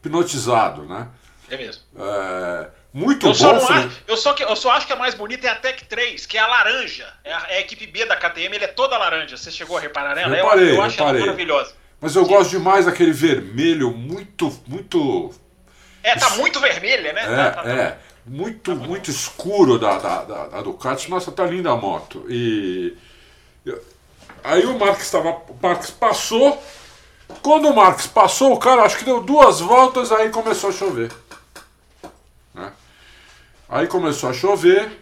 hipnotizado, 0.00 0.82
né? 0.82 1.08
É 1.48 1.56
mesmo. 1.56 1.82
É, 1.96 2.70
muito 2.92 3.26
eu 3.26 3.32
bom. 3.32 3.38
Só 3.38 3.56
acho, 3.56 3.90
eu, 4.06 4.16
só 4.16 4.32
que, 4.34 4.42
eu 4.42 4.54
só 4.54 4.72
acho 4.72 4.86
que 4.86 4.92
a 4.92 4.96
mais 4.96 5.14
bonita 5.14 5.46
é 5.46 5.50
a 5.50 5.54
Tech 5.54 5.82
3, 5.84 6.26
que 6.26 6.36
é 6.36 6.40
a 6.40 6.46
laranja. 6.46 7.06
É 7.24 7.32
a, 7.32 7.46
é 7.48 7.56
a 7.56 7.60
equipe 7.60 7.86
B 7.86 8.04
da 8.04 8.16
KTM, 8.16 8.54
ele 8.54 8.64
é 8.64 8.68
toda 8.68 8.98
laranja. 8.98 9.36
Você 9.36 9.50
chegou 9.50 9.78
a 9.78 9.80
reparar 9.80 10.14
nela? 10.14 10.34
Reparei, 10.34 10.70
eu, 10.70 10.74
eu 10.74 10.82
acho 10.82 10.98
reparei. 10.98 11.20
ela 11.20 11.26
maravilhosa. 11.26 11.72
Mas 12.00 12.14
eu 12.14 12.24
Sim. 12.24 12.30
gosto 12.32 12.50
demais 12.50 12.84
daquele 12.84 13.12
vermelho 13.12 13.92
muito, 13.92 14.52
muito. 14.66 15.32
É, 16.02 16.16
tá 16.16 16.30
muito 16.30 16.60
vermelha, 16.60 17.12
né? 17.12 17.22
É, 17.22 17.26
tá, 17.26 17.50
tá, 17.50 17.62
tá. 17.62 17.70
é. 17.70 17.98
Muito, 18.26 18.74
tá 18.74 18.86
muito 18.86 19.10
escuro 19.10 19.78
da, 19.78 19.98
da, 19.98 20.24
da, 20.24 20.46
da, 20.48 20.62
Ducati. 20.62 21.08
Nossa, 21.08 21.32
tá 21.32 21.44
linda 21.44 21.70
a 21.70 21.76
moto. 21.76 22.26
E. 22.28 22.94
Aí 24.44 24.66
o 24.66 24.78
Marques 24.78 25.04
estava. 25.04 25.30
O 25.30 25.56
Marques 25.60 25.90
passou. 25.90 26.62
Quando 27.40 27.68
o 27.68 27.74
Marques 27.74 28.06
passou, 28.06 28.52
o 28.52 28.58
cara 28.58 28.82
acho 28.82 28.98
que 28.98 29.04
deu 29.04 29.22
duas 29.22 29.60
voltas, 29.60 30.12
aí 30.12 30.28
começou 30.28 30.70
a 30.70 30.72
chover. 30.72 31.10
Aí 33.72 33.86
começou 33.86 34.28
a 34.28 34.34
chover. 34.34 35.00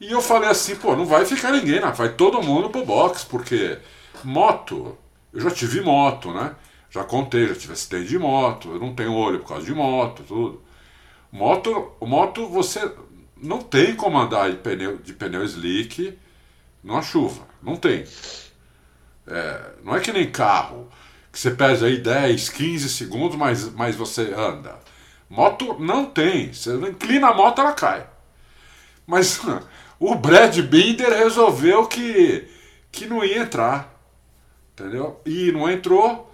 E 0.00 0.12
eu 0.12 0.22
falei 0.22 0.48
assim, 0.48 0.76
pô, 0.76 0.94
não 0.94 1.04
vai 1.04 1.26
ficar 1.26 1.50
ninguém, 1.50 1.80
né? 1.80 1.90
vai 1.90 2.10
todo 2.12 2.40
mundo 2.40 2.70
pro 2.70 2.84
box, 2.84 3.24
porque 3.24 3.76
moto 4.22 4.96
eu 5.32 5.40
já 5.40 5.50
tive 5.50 5.80
moto, 5.80 6.32
né? 6.32 6.54
Já 6.88 7.02
contei, 7.02 7.48
já 7.48 7.56
tive 7.56 7.72
acidente 7.72 8.08
de 8.08 8.18
moto, 8.18 8.70
eu 8.70 8.78
não 8.78 8.94
tenho 8.94 9.12
olho 9.12 9.40
por 9.40 9.48
causa 9.48 9.66
de 9.66 9.74
moto, 9.74 10.22
tudo. 10.22 10.62
Moto, 11.32 11.92
moto 12.02 12.46
você 12.48 12.88
não 13.36 13.60
tem 13.60 13.96
como 13.96 14.16
andar 14.16 14.48
de 14.48 14.58
pneu, 14.58 14.98
de 14.98 15.12
pneu 15.12 15.42
slick 15.44 16.16
numa 16.84 17.02
chuva. 17.02 17.48
Não 17.60 17.74
tem. 17.74 18.04
É, 19.26 19.72
não 19.82 19.96
é 19.96 20.00
que 20.00 20.12
nem 20.12 20.30
carro, 20.30 20.88
que 21.32 21.38
você 21.38 21.50
perde 21.50 21.84
aí 21.84 21.98
10, 21.98 22.48
15 22.48 22.88
segundos, 22.90 23.36
mas, 23.36 23.68
mas 23.74 23.96
você 23.96 24.32
anda. 24.36 24.85
Moto 25.28 25.76
não 25.78 26.04
tem. 26.04 26.52
Você 26.52 26.74
inclina 26.74 27.28
a 27.28 27.34
moto, 27.34 27.60
ela 27.60 27.72
cai. 27.72 28.06
Mas 29.06 29.40
o 29.98 30.14
Brad 30.14 30.58
Binder 30.60 31.10
resolveu 31.10 31.86
que, 31.86 32.48
que 32.90 33.06
não 33.06 33.24
ia 33.24 33.38
entrar. 33.38 33.94
Entendeu? 34.72 35.20
E 35.24 35.50
não 35.52 35.70
entrou, 35.70 36.30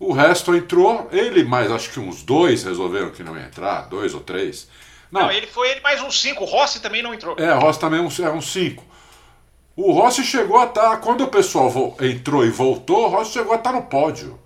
o 0.00 0.12
resto 0.12 0.54
entrou. 0.54 1.08
Ele, 1.12 1.44
mais 1.44 1.70
acho 1.70 1.90
que 1.90 2.00
uns 2.00 2.22
dois 2.22 2.64
resolveram 2.64 3.10
que 3.10 3.22
não 3.22 3.36
ia 3.36 3.46
entrar, 3.46 3.82
dois 3.82 4.14
ou 4.14 4.20
três. 4.20 4.68
Não, 5.10 5.22
não 5.22 5.30
ele 5.30 5.46
foi 5.46 5.70
ele 5.70 5.80
mais 5.80 6.02
uns 6.02 6.20
cinco. 6.20 6.42
O 6.42 6.46
Rossi 6.46 6.80
também 6.80 7.02
não 7.02 7.14
entrou. 7.14 7.36
É, 7.38 7.54
o 7.54 7.60
Rossi 7.60 7.78
também 7.78 8.00
é 8.00 8.02
uns 8.02 8.18
é 8.18 8.30
um 8.30 8.40
cinco. 8.40 8.84
O 9.76 9.92
Rossi 9.92 10.24
chegou 10.24 10.58
a 10.58 10.64
estar. 10.64 10.90
Tá, 10.90 10.96
quando 10.96 11.22
o 11.22 11.28
pessoal 11.28 11.96
entrou 12.00 12.44
e 12.44 12.50
voltou, 12.50 13.06
o 13.06 13.08
Rossi 13.08 13.32
chegou 13.32 13.52
a 13.52 13.56
estar 13.56 13.72
tá 13.72 13.76
no 13.76 13.82
pódio. 13.84 14.40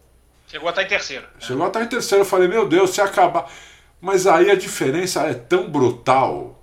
Chegou 0.46 0.68
a 0.68 0.70
estar 0.70 0.82
tá 0.82 0.86
em 0.86 0.90
terceiro. 0.90 1.26
Chegou 1.38 1.64
a 1.64 1.68
estar 1.68 1.82
em 1.82 1.88
terceiro. 1.88 2.22
Eu 2.22 2.28
falei, 2.28 2.48
meu 2.48 2.68
Deus, 2.68 2.90
se 2.90 3.00
acabar. 3.00 3.50
Mas 4.00 4.26
aí 4.26 4.50
a 4.50 4.56
diferença 4.56 5.22
é 5.22 5.34
tão 5.34 5.70
brutal. 5.70 6.62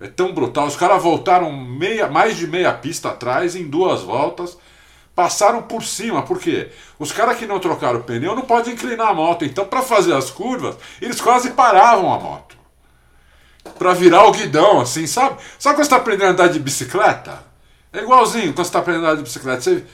É 0.00 0.08
tão 0.08 0.32
brutal. 0.32 0.66
Os 0.66 0.76
caras 0.76 1.02
voltaram 1.02 1.52
meia, 1.52 2.08
mais 2.08 2.36
de 2.36 2.46
meia 2.46 2.72
pista 2.72 3.10
atrás 3.10 3.54
em 3.54 3.68
duas 3.68 4.02
voltas 4.02 4.56
passaram 5.20 5.60
por 5.60 5.84
cima, 5.84 6.22
porque 6.22 6.68
os 6.98 7.12
caras 7.12 7.36
que 7.36 7.46
não 7.46 7.60
trocaram 7.60 8.00
o 8.00 8.02
pneu 8.02 8.34
não 8.34 8.40
podem 8.40 8.72
inclinar 8.72 9.08
a 9.08 9.14
moto, 9.14 9.44
então 9.44 9.66
para 9.66 9.82
fazer 9.82 10.14
as 10.14 10.30
curvas, 10.30 10.76
eles 10.98 11.20
quase 11.20 11.50
paravam 11.50 12.10
a 12.10 12.18
moto. 12.18 12.56
Para 13.78 13.92
virar 13.92 14.24
o 14.24 14.32
guidão, 14.32 14.80
assim, 14.80 15.06
sabe? 15.06 15.36
Sabe 15.58 15.74
quando 15.74 15.76
você 15.76 15.82
está 15.82 15.96
aprendendo 15.96 16.28
a 16.28 16.30
andar 16.30 16.48
de 16.48 16.58
bicicleta? 16.58 17.44
É 17.92 17.98
igualzinho 17.98 18.54
quando 18.54 18.64
você 18.64 18.70
está 18.70 18.78
aprendendo 18.78 19.04
a 19.04 19.08
andar 19.08 19.16
de 19.18 19.24
bicicleta. 19.24 19.60
Você, 19.60 19.84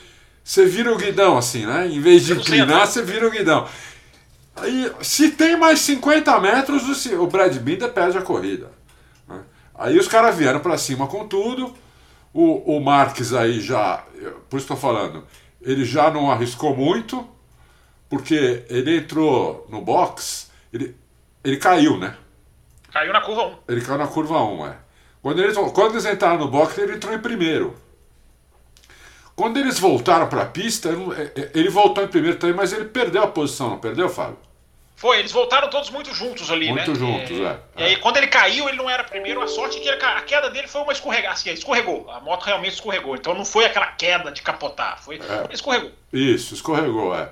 você 0.45 0.65
vira 0.65 0.93
o 0.93 0.97
guidão, 0.97 1.37
assim, 1.37 1.67
né? 1.67 1.89
Em 1.89 2.01
vez 2.01 2.25
de 2.25 2.33
inclinar, 2.33 2.87
você 2.87 3.03
vira 3.03 3.27
o 3.27 3.31
guidão. 3.31 3.67
Aí, 4.57 4.91
se 5.03 5.31
tem 5.33 5.57
mais 5.57 5.81
50 5.81 6.41
metros, 6.41 7.07
o 7.13 7.27
Brad 7.27 7.55
Binder 7.59 7.93
perde 7.93 8.17
a 8.17 8.23
corrida. 8.23 8.73
Né? 9.29 9.41
Aí 9.75 9.99
os 9.99 10.09
caras 10.09 10.35
vieram 10.35 10.61
para 10.61 10.79
cima 10.79 11.07
com 11.07 11.29
tudo. 11.29 11.75
O, 12.33 12.77
o 12.77 12.81
Marques 12.81 13.33
aí 13.33 13.61
já, 13.61 14.05
por 14.49 14.57
isso 14.57 14.65
estou 14.65 14.77
falando, 14.77 15.25
ele 15.63 15.85
já 15.85 16.11
não 16.11 16.31
arriscou 16.31 16.77
muito, 16.77 17.27
porque 18.09 18.65
ele 18.69 18.99
entrou 18.99 19.67
no 19.71 19.81
box, 19.81 20.51
ele, 20.73 20.95
ele 21.43 21.57
caiu, 21.57 21.97
né? 21.99 22.17
Caiu 22.93 23.13
na 23.13 23.21
curva 23.21 23.47
1. 23.47 23.57
Ele 23.69 23.81
caiu 23.81 23.99
na 23.99 24.07
curva 24.07 24.43
1, 24.43 24.67
é. 24.67 24.77
Quando 25.23 25.43
eles, 25.43 25.57
quando 25.57 25.93
eles 25.93 26.07
entraram 26.07 26.39
no 26.39 26.49
box, 26.49 26.79
ele 26.79 26.95
entrou 26.95 27.13
em 27.13 27.19
primeiro. 27.19 27.75
Quando 29.37 29.59
eles 29.59 29.79
voltaram 29.79 30.29
para 30.29 30.43
a 30.43 30.47
pista, 30.47 30.89
ele 31.55 31.69
voltou 31.69 32.03
em 32.03 32.09
primeiro 32.09 32.39
também, 32.39 32.57
mas 32.57 32.73
ele 32.73 32.87
perdeu 32.87 33.23
a 33.23 33.27
posição, 33.27 33.69
não 33.69 33.79
perdeu, 33.79 34.09
Fábio? 34.09 34.39
Foi, 34.97 35.19
eles 35.19 35.31
voltaram 35.31 35.69
todos 35.69 35.91
muito 35.91 36.15
juntos 36.15 36.51
ali, 36.51 36.69
muito 36.69 36.91
né? 36.91 36.99
Muito 36.99 36.99
juntos, 36.99 37.47
é. 37.47 37.59
E 37.77 37.83
aí, 37.83 37.97
quando 37.97 38.17
ele 38.17 38.29
caiu, 38.29 38.67
ele 38.67 38.79
não 38.79 38.89
era 38.89 39.05
primeiro. 39.05 39.43
A 39.43 39.47
sorte 39.47 39.77
é 39.77 39.81
que 39.81 39.89
ele, 39.89 40.03
a 40.03 40.23
queda 40.23 40.49
dele 40.49 40.67
foi 40.67 40.81
uma 40.81 40.93
escorregada. 40.93 41.35
Assim, 41.35 41.51
escorregou. 41.51 42.11
A 42.11 42.19
moto 42.19 42.45
realmente 42.45 42.73
escorregou. 42.73 43.15
Então 43.15 43.35
não 43.35 43.45
foi 43.45 43.67
aquela 43.67 43.89
queda 43.89 44.33
de 44.33 44.41
capotar. 44.41 45.03
Foi, 45.03 45.17
é. 45.17 45.53
escorregou. 45.53 45.93
Isso, 46.11 46.55
escorregou, 46.55 47.15
é. 47.15 47.29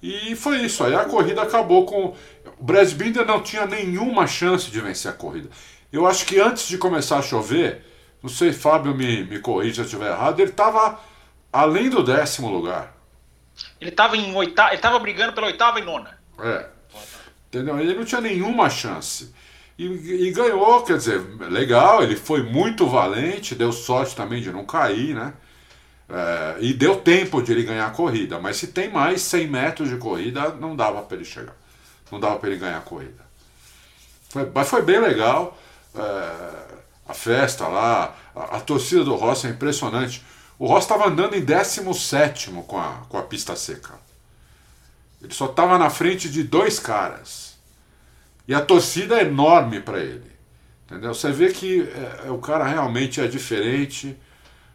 E 0.00 0.36
foi 0.36 0.58
isso. 0.58 0.84
Aí 0.84 0.94
a 0.94 1.04
corrida 1.04 1.42
acabou 1.42 1.84
com. 1.84 2.14
O 2.60 2.64
Brad 2.64 2.92
Binder 2.92 3.26
não 3.26 3.40
tinha 3.40 3.66
nenhuma 3.66 4.28
chance 4.28 4.70
de 4.70 4.80
vencer 4.80 5.10
a 5.10 5.14
corrida. 5.14 5.50
Eu 5.92 6.06
acho 6.06 6.24
que 6.24 6.38
antes 6.38 6.68
de 6.68 6.78
começar 6.78 7.18
a 7.18 7.22
chover, 7.22 7.84
não 8.22 8.30
sei, 8.30 8.52
Fábio 8.52 8.94
me, 8.94 9.24
me 9.24 9.40
corrija 9.40 9.74
se 9.74 9.80
eu 9.80 9.84
estiver 9.86 10.12
errado, 10.12 10.38
ele 10.38 10.50
estava 10.50 11.00
além 11.52 11.90
do 11.90 12.02
décimo 12.02 12.48
lugar. 12.48 12.96
Ele 13.80 13.90
estava 13.90 14.16
em 14.16 14.34
oitava, 14.34 14.70
ele 14.70 14.76
estava 14.76 14.98
brigando 14.98 15.32
pela 15.32 15.48
oitava 15.48 15.78
e 15.78 15.82
nona. 15.82 16.18
É. 16.38 16.66
Entendeu? 17.48 17.78
Ele 17.78 17.94
não 17.94 18.04
tinha 18.04 18.20
nenhuma 18.20 18.70
chance. 18.70 19.32
E, 19.78 19.84
e, 19.84 20.30
ganhou, 20.32 20.82
quer 20.82 20.96
dizer, 20.96 21.20
legal, 21.50 22.02
ele 22.02 22.16
foi 22.16 22.42
muito 22.42 22.86
valente, 22.86 23.54
deu 23.54 23.72
sorte 23.72 24.14
também 24.14 24.40
de 24.40 24.52
não 24.52 24.64
cair, 24.64 25.14
né? 25.14 25.34
É, 26.08 26.56
e 26.60 26.74
deu 26.74 26.96
tempo 26.96 27.42
de 27.42 27.52
ele 27.52 27.62
ganhar 27.62 27.86
a 27.86 27.90
corrida, 27.90 28.38
mas 28.38 28.56
se 28.56 28.68
tem 28.68 28.90
mais 28.90 29.22
100 29.22 29.46
metros 29.48 29.88
de 29.88 29.96
corrida, 29.96 30.50
não 30.50 30.76
dava 30.76 31.02
para 31.02 31.16
ele 31.16 31.24
chegar. 31.24 31.56
Não 32.10 32.20
dava 32.20 32.36
para 32.36 32.50
ele 32.50 32.58
ganhar 32.58 32.78
a 32.78 32.82
corrida. 32.82 33.24
Foi, 34.28 34.50
mas 34.54 34.68
foi 34.68 34.82
bem 34.82 35.00
legal. 35.00 35.58
É, 35.94 36.32
a 37.08 37.14
festa 37.14 37.66
lá, 37.66 38.14
a, 38.34 38.56
a, 38.56 38.60
torcida 38.60 39.04
do 39.04 39.14
Rossi 39.14 39.46
é 39.46 39.50
impressionante. 39.50 40.22
O 40.58 40.66
Rossi 40.66 40.84
estava 40.84 41.08
andando 41.08 41.34
em 41.34 41.44
17 41.44 42.50
com 42.66 42.78
a, 42.78 43.02
com 43.08 43.18
a 43.18 43.22
pista 43.22 43.56
seca. 43.56 43.94
Ele 45.22 45.32
só 45.32 45.46
estava 45.46 45.78
na 45.78 45.90
frente 45.90 46.28
de 46.28 46.42
dois 46.42 46.78
caras. 46.78 47.56
E 48.46 48.54
a 48.54 48.60
torcida 48.60 49.18
é 49.18 49.22
enorme 49.22 49.80
para 49.80 50.00
ele. 50.00 50.30
Entendeu? 50.84 51.14
Você 51.14 51.30
vê 51.30 51.50
que 51.52 51.82
é, 51.82 52.26
é, 52.26 52.30
o 52.30 52.38
cara 52.38 52.64
realmente 52.64 53.20
é 53.20 53.26
diferente. 53.26 54.16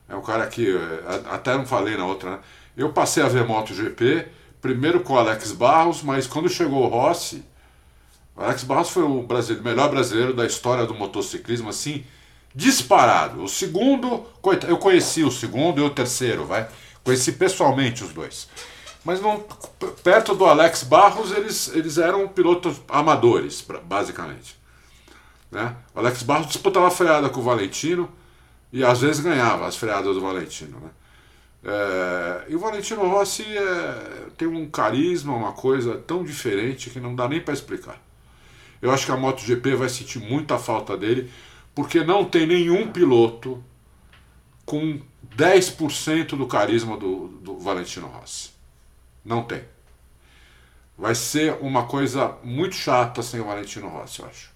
É 0.07 0.15
um 0.15 0.21
cara 0.21 0.47
que. 0.47 0.75
É, 0.75 1.21
até 1.29 1.55
não 1.55 1.65
falei 1.65 1.97
na 1.97 2.05
outra, 2.05 2.31
né? 2.31 2.39
Eu 2.75 2.93
passei 2.93 3.23
a 3.23 3.27
ver 3.27 3.45
MotoGP, 3.45 4.27
primeiro 4.61 5.01
com 5.01 5.13
o 5.13 5.17
Alex 5.17 5.51
Barros, 5.51 6.01
mas 6.01 6.27
quando 6.27 6.47
chegou 6.47 6.83
o 6.83 6.87
Rossi. 6.87 7.43
O 8.35 8.41
Alex 8.41 8.63
Barros 8.63 8.89
foi 8.89 9.03
o 9.03 9.23
brasileiro, 9.23 9.63
melhor 9.63 9.89
brasileiro 9.89 10.33
da 10.33 10.45
história 10.45 10.85
do 10.85 10.93
motociclismo, 10.93 11.69
assim, 11.69 12.05
disparado. 12.57 13.43
O 13.43 13.47
segundo, 13.47 14.25
eu 14.67 14.77
conheci 14.77 15.23
o 15.23 15.29
segundo 15.29 15.79
e 15.79 15.83
o 15.83 15.91
terceiro, 15.91 16.43
vai. 16.43 16.67
Conheci 17.03 17.33
pessoalmente 17.33 18.03
os 18.03 18.11
dois. 18.11 18.49
Mas 19.05 19.21
não, 19.21 19.45
perto 20.03 20.33
do 20.33 20.43
Alex 20.43 20.81
Barros, 20.81 21.31
eles, 21.31 21.69
eles 21.75 21.99
eram 21.99 22.27
pilotos 22.27 22.81
amadores, 22.89 23.63
basicamente. 23.83 24.57
Né? 25.51 25.75
O 25.93 25.99
Alex 25.99 26.23
Barros 26.23 26.47
disputava 26.47 26.89
freada 26.89 27.29
com 27.29 27.41
o 27.41 27.43
Valentino 27.43 28.09
e 28.73 28.83
às 28.83 29.01
vezes 29.01 29.21
ganhava 29.21 29.67
as 29.67 29.75
freadas 29.75 30.15
do 30.15 30.19
Valentino. 30.19 30.79
Né? 30.79 30.89
É, 31.63 32.45
e 32.49 32.55
o 32.55 32.59
Valentino 32.59 33.07
Rossi 33.07 33.45
é, 33.55 34.29
tem 34.35 34.47
um 34.47 34.67
carisma, 34.67 35.35
uma 35.35 35.53
coisa 35.53 35.95
tão 35.95 36.23
diferente 36.23 36.89
que 36.89 36.99
não 36.99 37.15
dá 37.15 37.29
nem 37.29 37.39
para 37.39 37.53
explicar. 37.53 38.01
Eu 38.81 38.91
acho 38.91 39.05
que 39.05 39.11
a 39.11 39.15
MotoGP 39.17 39.75
vai 39.75 39.89
sentir 39.89 40.19
muita 40.19 40.57
falta 40.57 40.97
dele, 40.97 41.31
porque 41.77 42.03
não 42.03 42.25
tem 42.25 42.47
nenhum 42.47 42.91
piloto 42.91 43.63
com 44.65 44.99
10% 45.35 46.29
do 46.29 46.47
carisma 46.47 46.97
do, 46.97 47.27
do 47.27 47.59
Valentino 47.59 48.07
Rossi. 48.07 48.49
Não 49.23 49.43
tem. 49.43 49.61
Vai 50.97 51.13
ser 51.13 51.55
uma 51.61 51.85
coisa 51.85 52.35
muito 52.43 52.73
chata 52.73 53.21
sem 53.21 53.39
o 53.39 53.45
Valentino 53.45 53.89
Rossi, 53.89 54.21
eu 54.21 54.25
acho. 54.25 54.49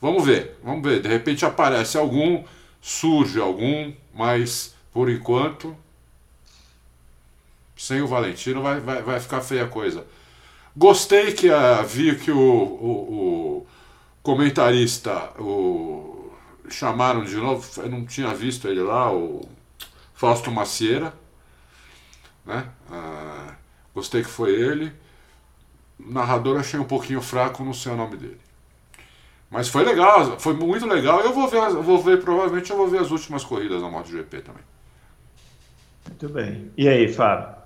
Vamos 0.00 0.24
ver, 0.24 0.58
vamos 0.64 0.82
ver. 0.82 1.02
De 1.02 1.08
repente 1.10 1.44
aparece 1.44 1.98
algum, 1.98 2.42
surge 2.80 3.38
algum, 3.38 3.92
mas 4.14 4.74
por 4.90 5.10
enquanto 5.10 5.76
Sem 7.76 8.00
o 8.00 8.06
Valentino 8.06 8.62
vai, 8.62 8.80
vai, 8.80 9.02
vai 9.02 9.20
ficar 9.20 9.42
feia 9.42 9.64
a 9.64 9.68
coisa. 9.68 10.06
Gostei 10.74 11.34
que 11.34 11.50
a, 11.50 11.82
vi 11.82 12.16
que 12.16 12.30
o, 12.30 12.38
o, 12.38 13.58
o 13.58 13.66
comentarista, 14.22 15.30
o, 15.38 16.17
chamaram 16.74 17.24
de 17.24 17.36
novo, 17.36 17.68
eu 17.80 17.88
não 17.88 18.04
tinha 18.04 18.34
visto 18.34 18.68
ele 18.68 18.82
lá, 18.82 19.12
o 19.12 19.48
Fausto 20.14 20.50
Macieira. 20.50 21.12
Né? 22.44 22.66
Ah, 22.90 23.54
gostei 23.94 24.22
que 24.22 24.28
foi 24.28 24.52
ele. 24.52 24.92
O 25.98 26.12
narrador 26.12 26.58
achei 26.58 26.78
um 26.78 26.84
pouquinho 26.84 27.20
fraco, 27.20 27.64
não 27.64 27.74
sei 27.74 27.92
o 27.92 27.96
nome 27.96 28.16
dele. 28.16 28.40
Mas 29.50 29.68
foi 29.68 29.84
legal, 29.84 30.38
foi 30.38 30.54
muito 30.54 30.86
legal. 30.86 31.20
Eu 31.20 31.32
vou 31.32 31.48
ver, 31.48 31.58
eu 31.58 31.82
vou 31.82 32.02
ver, 32.02 32.22
provavelmente 32.22 32.70
eu 32.70 32.76
vou 32.76 32.88
ver 32.88 33.00
as 33.00 33.10
últimas 33.10 33.44
corridas 33.44 33.80
da 33.80 33.88
MotoGP 33.88 34.40
também. 34.42 34.62
Muito 36.06 36.28
bem. 36.28 36.70
E 36.76 36.88
aí, 36.88 37.12
Fábio? 37.12 37.57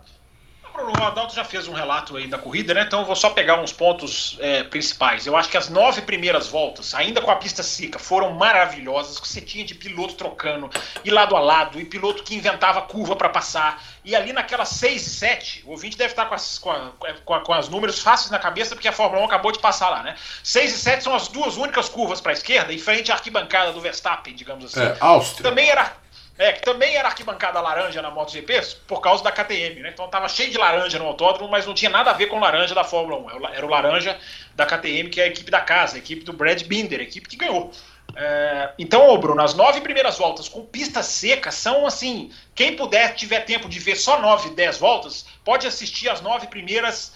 O 0.81 1.05
Adalto 1.05 1.35
já 1.35 1.45
fez 1.45 1.69
um 1.69 1.73
relato 1.73 2.17
aí 2.17 2.27
da 2.27 2.39
corrida, 2.39 2.73
né? 2.73 2.83
Então 2.83 3.01
eu 3.01 3.07
vou 3.07 3.15
só 3.15 3.31
pegar 3.31 3.61
uns 3.61 3.73
pontos 3.73 4.37
é, 4.41 4.63
principais. 4.63 5.27
Eu 5.27 5.37
acho 5.37 5.49
que 5.49 5.57
as 5.57 5.69
nove 5.69 6.03
primeiras 6.03 6.49
voltas, 6.49 6.95
ainda 6.95 7.21
com 7.21 7.31
a 7.31 7.37
pista 7.37 7.63
seca, 7.63 7.99
foram 7.99 8.33
maravilhosas. 8.33 9.19
Você 9.19 9.41
tinha 9.41 9.65
de 9.65 9.75
piloto 9.75 10.15
trocando, 10.15 10.71
e 11.05 11.11
lado 11.11 11.37
a 11.37 11.41
lado, 11.41 11.79
e 11.81 11.85
piloto 11.85 12.23
que 12.23 12.35
inventava 12.35 12.81
curva 12.83 13.15
para 13.15 13.29
passar. 13.29 13.83
E 14.05 14.17
ali 14.17 14.33
naquelas 14.33 14.71
seis 14.71 15.07
e 15.07 15.11
sete, 15.11 15.63
o 15.67 15.71
ouvinte 15.73 15.97
deve 15.97 16.13
estar 16.13 16.27
com 16.27 16.35
as, 16.35 16.59
com, 16.59 16.71
a, 16.71 16.91
com, 17.25 17.35
a, 17.35 17.41
com 17.41 17.53
as 17.53 17.69
números 17.69 18.01
fáceis 18.01 18.31
na 18.31 18.39
cabeça, 18.39 18.75
porque 18.75 18.89
a 18.89 18.93
Fórmula 18.93 19.23
1 19.23 19.27
acabou 19.27 19.53
de 19.53 19.59
passar 19.59 19.91
lá, 19.91 20.03
né? 20.03 20.17
Seis 20.43 20.75
e 20.75 20.79
sete 20.79 21.05
são 21.05 21.15
as 21.15 21.29
duas 21.29 21.57
únicas 21.57 21.89
curvas 21.89 22.21
para 22.21 22.33
a 22.33 22.35
esquerda, 22.35 22.73
em 22.73 22.79
frente 22.79 23.13
à 23.13 23.15
arquibancada 23.15 23.73
do 23.73 23.81
Verstappen, 23.81 24.35
digamos 24.35 24.65
assim. 24.65 24.81
É, 24.81 24.97
Áustria. 25.01 25.49
Também 25.49 25.69
era 25.69 26.02
é, 26.39 26.53
que 26.53 26.63
também 26.63 26.97
era 26.97 27.09
arquibancada 27.09 27.61
laranja 27.61 28.01
na 28.01 28.11
MotoGP 28.11 28.61
por 28.87 29.01
causa 29.01 29.23
da 29.23 29.31
KTM, 29.31 29.81
né? 29.81 29.91
Então 29.93 30.09
tava 30.09 30.29
cheio 30.29 30.51
de 30.51 30.57
laranja 30.57 30.99
no 30.99 31.07
autódromo, 31.07 31.51
mas 31.51 31.67
não 31.67 31.75
tinha 31.75 31.91
nada 31.91 32.11
a 32.11 32.15
ver 32.15 32.27
com 32.27 32.39
laranja 32.39 32.75
da 32.75 32.85
Fórmula 32.85 33.19
1. 33.37 33.49
Era 33.55 33.67
o 33.67 33.69
laranja 33.69 34.19
da 34.55 34.65
KTM, 34.65 35.11
que 35.11 35.21
é 35.21 35.25
a 35.25 35.27
equipe 35.27 35.51
da 35.51 35.61
casa, 35.61 35.97
a 35.97 35.99
equipe 35.99 36.25
do 36.25 36.33
Brad 36.33 36.63
Binder, 36.63 37.01
a 37.01 37.03
equipe 37.03 37.29
que 37.29 37.37
ganhou. 37.37 37.71
É, 38.17 38.73
então, 38.79 39.09
ô 39.09 39.19
Bruno, 39.19 39.43
as 39.43 39.55
nove 39.55 39.81
primeiras 39.81 40.19
voltas 40.19 40.49
com 40.49 40.65
pista 40.65 41.03
seca 41.03 41.51
são 41.51 41.87
assim. 41.87 42.31
Quem 42.55 42.77
puder, 42.77 43.15
tiver 43.15 43.41
tempo 43.41 43.69
de 43.69 43.79
ver 43.79 43.97
só 43.97 44.21
nove, 44.21 44.51
dez 44.51 44.79
voltas, 44.79 45.27
pode 45.45 45.67
assistir 45.67 46.09
as 46.09 46.21
nove 46.21 46.47
primeiras, 46.47 47.13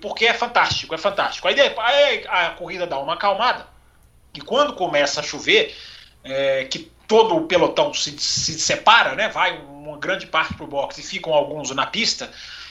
porque 0.00 0.26
é 0.26 0.34
fantástico, 0.34 0.94
é 0.94 0.98
fantástico. 0.98 1.48
Aí, 1.48 1.58
aí 1.58 2.24
a 2.28 2.50
corrida 2.50 2.86
dá 2.86 2.98
uma 2.98 3.14
acalmada, 3.14 3.66
e 4.34 4.40
quando 4.40 4.74
começa 4.74 5.20
a 5.20 5.22
chover, 5.22 5.74
é, 6.22 6.64
que 6.64 6.90
todo 7.08 7.34
o 7.34 7.46
pelotão 7.46 7.92
se, 7.94 8.16
se 8.18 8.60
separa, 8.60 9.16
né? 9.16 9.28
Vai 9.30 9.58
uma 9.58 9.96
grande 9.96 10.26
parte 10.26 10.54
para 10.54 10.64
o 10.64 10.68
box 10.68 10.98
e 10.98 11.02
ficam 11.02 11.32
alguns 11.32 11.70
na 11.70 11.86
pista. 11.86 12.30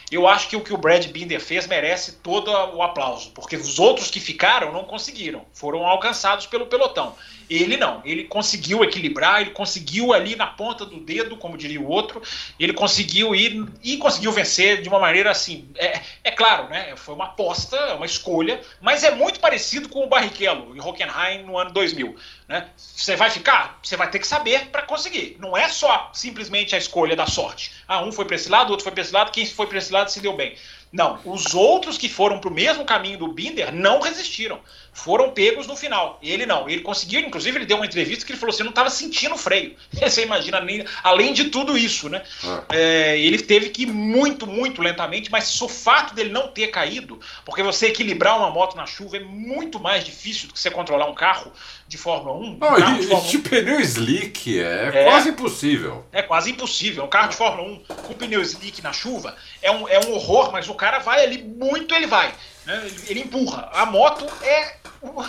Eu 0.09 0.25
acho 0.25 0.47
que 0.47 0.55
o 0.55 0.61
que 0.61 0.73
o 0.73 0.77
Brad 0.77 1.05
Binder 1.07 1.41
fez 1.41 1.67
merece 1.67 2.13
todo 2.23 2.49
o 2.49 2.81
aplauso, 2.81 3.31
porque 3.31 3.57
os 3.57 3.77
outros 3.77 4.09
que 4.09 4.21
ficaram 4.21 4.71
não 4.71 4.85
conseguiram, 4.85 5.43
foram 5.51 5.85
alcançados 5.85 6.45
pelo 6.45 6.67
pelotão. 6.67 7.13
Ele 7.49 7.77
não, 7.77 8.01
ele 8.03 8.25
conseguiu 8.25 8.83
equilibrar, 8.83 9.41
ele 9.41 9.51
conseguiu 9.51 10.13
ali 10.13 10.35
na 10.35 10.47
ponta 10.47 10.85
do 10.85 10.99
dedo, 10.99 11.37
como 11.37 11.57
diria 11.57 11.79
o 11.79 11.87
outro, 11.87 12.21
ele 12.59 12.73
conseguiu 12.73 13.33
ir 13.33 13.65
e 13.83 13.97
conseguiu 13.97 14.31
vencer 14.31 14.81
de 14.81 14.89
uma 14.89 14.99
maneira 14.99 15.31
assim. 15.31 15.69
É, 15.75 16.01
é 16.23 16.31
claro, 16.31 16.69
né? 16.69 16.95
Foi 16.95 17.15
uma 17.15 17.25
aposta, 17.25 17.95
uma 17.95 18.05
escolha, 18.05 18.61
mas 18.81 19.03
é 19.03 19.11
muito 19.11 19.39
parecido 19.39 19.87
com 19.89 20.03
o 20.03 20.07
Barrichello 20.07 20.75
em 20.75 20.81
Hockenheim 20.81 21.43
no 21.43 21.57
ano 21.57 21.71
2000. 21.71 22.15
Né? 22.47 22.69
Você 22.75 23.15
vai 23.15 23.29
ficar? 23.29 23.79
Você 23.83 23.95
vai 23.95 24.09
ter 24.09 24.19
que 24.19 24.27
saber 24.27 24.67
para 24.67 24.81
conseguir. 24.81 25.37
Não 25.39 25.55
é 25.55 25.67
só 25.67 26.09
simplesmente 26.13 26.75
a 26.75 26.77
escolha 26.77 27.15
da 27.15 27.27
sorte. 27.27 27.71
Ah, 27.87 28.03
um 28.03 28.11
foi 28.11 28.25
para 28.25 28.35
esse 28.35 28.49
lado, 28.49 28.71
outro 28.71 28.83
foi 28.83 28.91
para 28.91 29.01
esse 29.01 29.13
lado, 29.13 29.31
quem 29.31 29.45
foi 29.45 29.67
para 29.67 29.77
esse 29.77 29.91
lado 29.91 30.09
se 30.09 30.19
deu 30.19 30.33
bem. 30.33 30.55
Não, 30.91 31.19
os 31.25 31.53
outros 31.53 31.97
que 31.97 32.07
foram 32.07 32.39
para 32.39 32.49
o 32.49 32.53
mesmo 32.53 32.85
caminho 32.85 33.17
do 33.17 33.27
Binder 33.27 33.73
não 33.73 33.99
resistiram 33.99 34.59
foram 34.97 35.29
pegos 35.29 35.67
no 35.67 35.75
final. 35.75 36.17
Ele 36.23 36.45
não. 36.45 36.67
Ele 36.67 36.81
conseguiu, 36.81 37.19
inclusive, 37.19 37.55
ele 37.55 37.67
deu 37.67 37.77
uma 37.77 37.85
entrevista 37.85 38.25
que 38.25 38.31
ele 38.31 38.39
falou 38.39 38.53
assim: 38.53 38.63
não 38.63 38.71
estava 38.71 38.89
sentindo 38.89 39.37
freio. 39.37 39.75
Você 39.93 40.23
imagina, 40.23 40.59
além 41.03 41.33
de 41.33 41.45
tudo 41.45 41.77
isso, 41.77 42.09
né? 42.09 42.23
É. 42.71 43.13
É, 43.13 43.19
ele 43.19 43.37
teve 43.37 43.69
que 43.69 43.83
ir 43.83 43.87
muito, 43.87 44.47
muito 44.47 44.81
lentamente, 44.81 45.31
mas 45.31 45.61
o 45.61 45.69
fato 45.69 46.15
dele 46.15 46.31
não 46.31 46.47
ter 46.47 46.67
caído, 46.67 47.19
porque 47.45 47.61
você 47.61 47.87
equilibrar 47.87 48.37
uma 48.37 48.49
moto 48.49 48.75
na 48.75 48.85
chuva 48.85 49.17
é 49.17 49.19
muito 49.19 49.79
mais 49.79 50.03
difícil 50.03 50.47
do 50.47 50.53
que 50.53 50.59
você 50.59 50.71
controlar 50.71 51.05
um 51.05 51.13
carro 51.13 51.51
de 51.87 51.97
Fórmula 51.97 52.35
1. 52.37 52.57
Não, 52.57 52.73
um 52.73 52.75
de, 52.75 53.01
de, 53.01 53.07
Fórmula 53.07 53.31
de 53.31 53.37
pneu 53.37 53.79
slick 53.79 54.59
é, 54.59 54.91
é, 54.93 55.03
quase 55.05 55.29
impossível. 55.29 56.05
É 56.11 56.21
quase 56.21 56.51
impossível. 56.51 57.05
Um 57.05 57.07
carro 57.07 57.29
de 57.29 57.35
Fórmula 57.35 57.67
1 57.69 57.79
com 57.85 58.13
pneu 58.13 58.41
slick 58.41 58.81
na 58.81 58.91
chuva 58.91 59.35
é 59.61 59.71
um, 59.71 59.87
é 59.87 59.99
um 60.05 60.13
horror, 60.13 60.51
mas 60.51 60.67
o 60.67 60.73
cara 60.73 60.99
vai 60.99 61.23
ali 61.23 61.41
muito, 61.41 61.95
ele 61.95 62.07
vai. 62.07 62.33
Né? 62.65 62.91
Ele 63.07 63.21
empurra. 63.21 63.69
A 63.73 63.85
moto 63.85 64.25
é, 64.41 64.75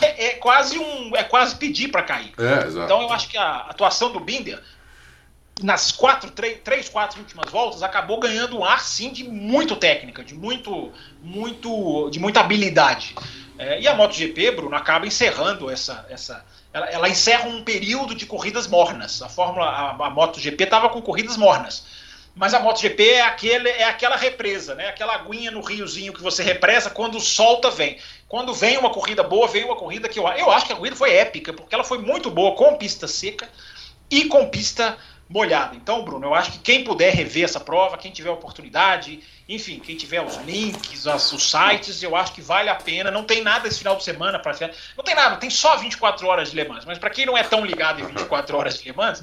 é, 0.01 0.31
quase 0.35 0.79
um 0.79 1.15
é 1.15 1.23
quase 1.23 1.55
pedir 1.57 1.89
para 1.89 2.03
cair. 2.03 2.33
É, 2.39 2.69
então 2.69 3.03
eu 3.03 3.13
acho 3.13 3.29
que 3.29 3.39
a 3.39 3.59
atuação 3.69 4.11
do 4.11 4.19
Binder 4.19 4.61
nas 5.63 5.91
quatro, 5.91 6.31
três, 6.31 6.59
três, 6.63 6.89
quatro 6.89 7.21
últimas 7.21 7.51
voltas 7.51 7.83
acabou 7.83 8.21
ganhando 8.21 8.59
um 8.59 8.65
ar 8.65 8.81
sim 8.81 9.13
de 9.13 9.25
muito 9.25 9.77
técnica, 9.77 10.23
de 10.23 10.35
muito, 10.35 10.93
muito, 11.23 12.09
de 12.11 12.19
muita 12.19 12.41
habilidade. 12.41 13.15
É, 13.59 13.81
e 13.81 13.89
a 13.89 13.95
MotoGP, 13.95 14.53
Bruno, 14.53 14.77
acaba 14.77 15.07
encerrando 15.07 15.69
essa, 15.69 16.07
essa 16.09 16.45
ela, 16.73 16.87
ela, 16.87 17.09
encerra 17.09 17.49
um 17.49 17.63
período 17.65 18.15
de 18.15 18.25
corridas 18.25 18.69
mornas. 18.69 19.21
A 19.21 19.29
Fórmula, 19.29 19.67
a, 19.67 19.91
a 20.07 20.11
MotoGP 20.11 20.63
estava 20.63 20.89
com 20.89 21.03
corridas 21.03 21.37
mornas. 21.37 21.85
Mas 22.37 22.55
a 22.55 22.61
MotoGP 22.61 23.03
é, 23.03 23.23
aquele, 23.23 23.69
é 23.69 23.85
aquela 23.85 24.17
represa, 24.17 24.77
né? 24.77 24.87
Aquela 24.87 25.15
aguinha 25.15 25.51
no 25.51 25.61
riozinho 25.61 26.13
que 26.13 26.23
você 26.23 26.41
represa 26.41 26.89
quando 26.89 27.19
solta, 27.19 27.69
vem. 27.69 27.99
Quando 28.29 28.55
vem 28.55 28.79
uma 28.79 28.91
corrida 28.91 29.25
boa, 29.25 29.49
vem 29.49 29.65
uma 29.65 29.75
corrida 29.75 30.09
que 30.09 30.21
eu, 30.21 30.29
eu 30.29 30.51
acho 30.53 30.67
que 30.67 30.73
a 30.73 30.77
corrida 30.77 30.95
foi 30.95 31.15
épica, 31.15 31.53
porque 31.53 31.75
ela 31.75 31.83
foi 31.83 31.99
muito 31.99 32.31
boa 32.31 32.55
com 32.55 32.77
pista 32.77 33.09
seca 33.09 33.49
e 34.09 34.27
com 34.27 34.49
pista 34.49 34.97
molhada. 35.29 35.75
Então, 35.75 36.05
Bruno, 36.05 36.29
eu 36.29 36.35
acho 36.35 36.53
que 36.53 36.59
quem 36.59 36.85
puder 36.85 37.13
rever 37.13 37.45
essa 37.45 37.59
prova, 37.59 37.99
quem 37.99 38.13
tiver 38.13 38.31
oportunidade, 38.31 39.21
enfim, 39.49 39.78
quem 39.78 39.96
tiver 39.96 40.20
os 40.20 40.36
links, 40.44 41.07
as, 41.07 41.32
os 41.32 41.51
sites, 41.51 42.03
eu 42.03 42.14
acho 42.14 42.34
que 42.34 42.42
vale 42.42 42.68
a 42.68 42.74
pena. 42.74 43.11
Não 43.11 43.24
tem 43.24 43.42
nada 43.42 43.66
esse 43.66 43.78
final 43.78 43.96
de 43.96 44.05
semana 44.05 44.38
para 44.38 44.53
Não 44.94 45.03
tem 45.03 45.14
nada, 45.14 45.36
tem 45.36 45.49
só 45.49 45.78
24 45.78 46.26
horas 46.26 46.51
de 46.51 46.57
Le 46.57 46.68
Mans. 46.68 46.84
Mas 46.84 46.99
para 46.99 47.09
quem 47.09 47.24
não 47.24 47.36
é 47.36 47.42
tão 47.42 47.64
ligado 47.64 47.99
em 48.03 48.05
24 48.05 48.55
horas 48.55 48.78
de 48.78 48.86
Le 48.86 48.94
Mans, 48.94 49.22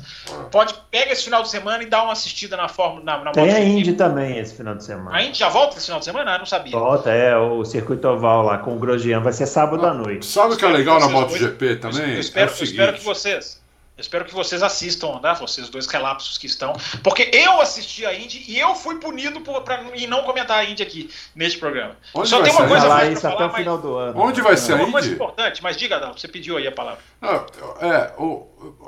pode 0.51 0.73
pega 0.89 1.11
esse 1.11 1.25
final 1.25 1.43
de 1.43 1.49
semana 1.49 1.83
e 1.83 1.85
dá 1.85 2.01
uma 2.01 2.13
assistida 2.13 2.57
na 2.57 2.67
Fórmula 2.67 3.03
na, 3.03 3.23
na 3.23 3.31
Tem 3.33 3.53
a 3.53 3.59
Indy 3.59 3.93
também 3.93 4.39
esse 4.39 4.55
final 4.55 4.73
de 4.73 4.83
semana. 4.83 5.15
A 5.15 5.21
Indy 5.21 5.37
já 5.37 5.49
volta 5.49 5.77
esse 5.77 5.85
final 5.85 5.99
de 5.99 6.05
semana? 6.05 6.33
Ah, 6.33 6.39
não 6.39 6.45
sabia. 6.47 6.71
Volta, 6.71 7.11
é 7.11 7.37
o 7.37 7.63
circuito 7.63 8.07
oval 8.07 8.41
lá 8.41 8.57
com 8.57 8.75
o 8.75 8.79
Grosjean, 8.79 9.19
vai 9.19 9.31
ser 9.31 9.45
sábado 9.45 9.85
à 9.85 9.93
noite. 9.93 10.25
Sabe 10.25 10.55
o 10.55 10.57
que 10.57 10.65
é 10.65 10.69
legal 10.69 10.99
na 10.99 11.07
MotoGP 11.07 11.75
também? 11.75 12.13
Eu 12.15 12.19
espero, 12.19 12.51
é 12.51 12.59
eu 12.59 12.63
espero 12.63 12.93
que 12.93 13.03
vocês 13.03 13.63
eu 13.97 14.01
espero 14.01 14.25
que 14.25 14.33
vocês 14.33 14.61
assistam, 14.61 15.21
né? 15.21 15.33
Vocês 15.39 15.69
dois 15.69 15.87
relapsos 15.87 16.37
que 16.37 16.47
estão. 16.47 16.73
Porque 17.01 17.31
eu 17.31 17.61
assisti 17.61 18.05
a 18.05 18.13
Indy 18.13 18.43
e 18.45 18.59
eu 18.59 18.75
fui 18.75 18.99
punido 18.99 19.39
por, 19.39 19.61
pra, 19.61 19.85
e 19.95 20.05
não 20.05 20.23
comentar 20.23 20.59
a 20.59 20.65
Indy 20.65 20.83
aqui 20.83 21.09
neste 21.33 21.57
programa. 21.57 21.95
Onde 22.13 22.27
Só 22.27 22.41
tem 22.41 22.51
uma 22.51 22.67
coisa 22.67 23.05
isso 23.09 23.21
falar, 23.21 23.35
até 23.35 23.45
o 23.45 23.53
final 23.53 23.77
do 23.77 23.95
ano. 23.95 24.19
Onde 24.19 24.41
vai 24.41 24.57
ser 24.57 24.73
a 24.73 24.75
Indy? 24.75 24.83
Uma 24.83 24.91
coisa 24.91 25.13
importante, 25.13 25.63
mas 25.63 25.77
diga, 25.77 25.95
Adão, 25.95 26.11
você 26.11 26.27
pediu 26.27 26.57
aí 26.57 26.67
a 26.67 26.73
palavra. 26.73 26.99
Não, 27.21 27.45
é, 27.79 28.13
o, 28.17 28.47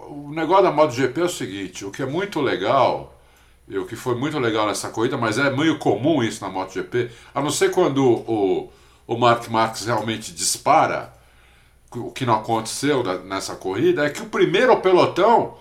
o 0.09 0.31
negócio 0.33 0.63
da 0.63 0.71
MotoGP 0.71 1.21
é 1.21 1.23
o 1.23 1.29
seguinte: 1.29 1.85
o 1.85 1.91
que 1.91 2.01
é 2.01 2.05
muito 2.05 2.41
legal, 2.41 3.17
e 3.65 3.77
o 3.77 3.87
que 3.87 3.95
foi 3.95 4.15
muito 4.15 4.37
legal 4.39 4.67
nessa 4.67 4.89
corrida, 4.89 5.17
mas 5.17 5.37
é 5.37 5.49
meio 5.49 5.79
comum 5.79 6.21
isso 6.21 6.43
na 6.43 6.49
MotoGP, 6.49 7.11
a 7.33 7.41
não 7.41 7.49
ser 7.49 7.71
quando 7.71 8.03
o, 8.05 8.69
o 9.07 9.17
Mark 9.17 9.47
Marques 9.47 9.85
realmente 9.85 10.33
dispara 10.33 11.16
o 11.95 12.11
que 12.11 12.25
não 12.25 12.35
aconteceu 12.35 13.03
nessa 13.23 13.55
corrida 13.55 14.05
é 14.05 14.09
que 14.09 14.21
o 14.21 14.27
primeiro 14.27 14.75
pelotão 14.77 15.57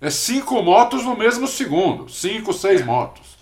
é 0.00 0.10
cinco 0.10 0.62
motos 0.62 1.02
no 1.04 1.16
mesmo 1.16 1.48
segundo, 1.48 2.08
cinco, 2.08 2.52
seis 2.52 2.84
motos. 2.84 3.34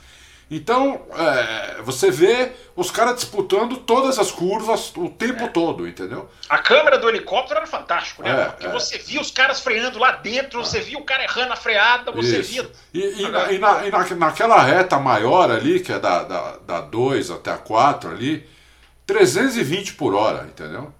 Então 0.51 1.01
é, 1.15 1.81
você 1.83 2.11
vê 2.11 2.53
os 2.77 2.91
caras 2.91 3.17
disputando 3.17 3.79
todas 3.79 4.19
as 4.19 4.31
curvas 4.31 4.93
o 4.97 5.09
tempo 5.09 5.45
é. 5.45 5.49
todo, 5.49 5.89
entendeu? 5.89 6.29
A 6.47 6.59
câmera 6.59 6.99
do 6.99 7.09
helicóptero 7.09 7.59
era 7.59 7.67
fantástico, 7.67 8.23
né? 8.23 8.31
É, 8.31 8.45
Porque 8.45 8.67
é. 8.67 8.71
você 8.71 8.99
via 8.99 9.21
os 9.21 9.31
caras 9.31 9.61
freando 9.61 9.99
lá 9.99 10.13
dentro, 10.13 10.63
você 10.63 10.81
via 10.81 10.99
o 10.99 11.05
cara 11.05 11.25
errando 11.25 11.55
a 11.55 11.57
freada, 11.57 12.13
você 12.13 12.41
Isso. 12.41 12.53
via. 12.53 12.71
E, 12.93 13.23
e, 13.23 13.29
na, 13.31 13.53
e, 13.53 13.59
na, 13.59 13.87
e 13.87 13.91
na, 13.91 14.05
naquela 14.17 14.63
reta 14.63 14.99
maior 14.99 15.51
ali, 15.51 15.81
que 15.81 15.93
é 15.93 15.99
da 15.99 16.23
2 16.23 17.29
da, 17.29 17.35
da 17.35 17.41
até 17.41 17.51
a 17.51 17.59
4 17.59 18.11
ali, 18.11 18.47
320 19.07 19.95
por 19.95 20.15
hora, 20.15 20.45
entendeu? 20.45 20.93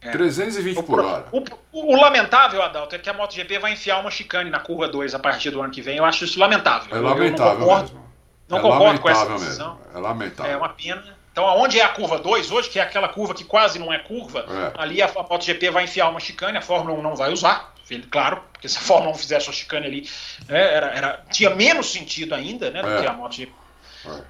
É. 0.00 0.10
320 0.10 0.82
por 0.82 1.00
hora. 1.00 1.26
O, 1.32 1.38
o, 1.72 1.94
o, 1.94 2.00
lamentável, 2.00 2.62
Adalto, 2.62 2.94
é 2.94 2.98
que 2.98 3.08
a 3.08 3.14
MotoGP 3.14 3.58
vai 3.58 3.72
enfiar 3.72 3.98
uma 3.98 4.10
chicane 4.10 4.50
na 4.50 4.60
curva 4.60 4.88
2 4.88 5.14
a 5.14 5.18
partir 5.18 5.50
do 5.50 5.60
ano 5.60 5.72
que 5.72 5.80
vem. 5.80 5.96
Eu 5.96 6.04
acho 6.04 6.24
isso 6.24 6.38
lamentável. 6.38 6.96
É 6.96 7.00
lamentável 7.00 7.58
não 7.58 7.66
concordo, 7.66 7.82
mesmo. 7.82 8.06
Não 8.48 8.58
é 8.58 8.60
concordo 8.60 9.00
com 9.00 9.08
essa 9.08 9.26
decisão. 9.26 9.74
Mesmo. 9.76 9.90
É 9.94 9.98
lamentável. 9.98 10.52
É 10.52 10.56
uma 10.56 10.68
pena. 10.68 11.16
Então, 11.32 11.44
onde 11.58 11.78
é 11.78 11.84
a 11.84 11.88
curva 11.90 12.18
2 12.18 12.50
hoje, 12.50 12.70
que 12.70 12.78
é 12.78 12.82
aquela 12.82 13.08
curva 13.08 13.34
que 13.34 13.44
quase 13.44 13.78
não 13.78 13.92
é 13.92 13.98
curva, 13.98 14.46
é. 14.48 14.80
ali 14.80 15.02
a, 15.02 15.06
a 15.06 15.22
MotoGP 15.22 15.70
vai 15.70 15.84
enfiar 15.84 16.08
uma 16.08 16.18
chicane, 16.18 16.56
a 16.56 16.62
Fórmula 16.62 16.98
1 16.98 17.02
não 17.02 17.14
vai 17.14 17.30
usar, 17.30 17.74
claro, 18.10 18.42
porque 18.52 18.66
se 18.70 18.78
a 18.78 18.80
Fórmula 18.82 19.12
1 19.12 19.18
fizesse 19.18 19.46
uma 19.46 19.52
chicane 19.52 19.86
ali, 19.86 20.08
né, 20.48 20.74
era, 20.74 20.86
era, 20.86 21.24
tinha 21.30 21.50
menos 21.50 21.92
sentido 21.92 22.34
ainda 22.34 22.70
né, 22.70 22.80
do 22.80 22.88
é. 22.88 23.00
que 23.02 23.06
a 23.06 23.12
MotoGP. 23.12 23.52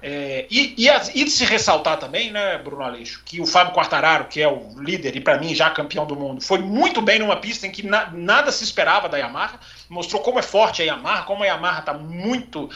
É, 0.01 0.45
e, 0.49 0.75
e, 0.77 0.87
e, 0.87 1.23
de 1.23 1.29
se 1.29 1.45
ressaltar 1.45 1.97
também, 1.97 2.31
né, 2.31 2.57
Bruno 2.57 2.83
Aleixo, 2.83 3.21
que 3.25 3.41
o 3.41 3.45
Fábio 3.45 3.73
Quartararo, 3.73 4.25
que 4.25 4.41
é 4.41 4.47
o 4.47 4.73
líder 4.77 5.15
e 5.15 5.21
para 5.21 5.37
mim 5.37 5.53
já 5.53 5.69
campeão 5.69 6.05
do 6.05 6.15
mundo, 6.15 6.41
foi 6.41 6.59
muito 6.59 7.01
bem 7.01 7.19
numa 7.19 7.35
pista 7.37 7.67
em 7.67 7.71
que 7.71 7.85
na, 7.85 8.09
nada 8.11 8.51
se 8.51 8.63
esperava 8.63 9.09
da 9.09 9.17
Yamaha, 9.17 9.59
mostrou 9.89 10.21
como 10.21 10.39
é 10.39 10.41
forte 10.41 10.81
a 10.81 10.85
Yamaha, 10.85 11.23
como 11.23 11.43
a 11.43 11.47
Yamaha 11.47 11.79
está 11.79 11.93
muito 11.93 12.69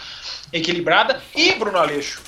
equilibrada. 0.52 1.22
E, 1.36 1.54
Bruno 1.54 1.78
Aleixo, 1.78 2.22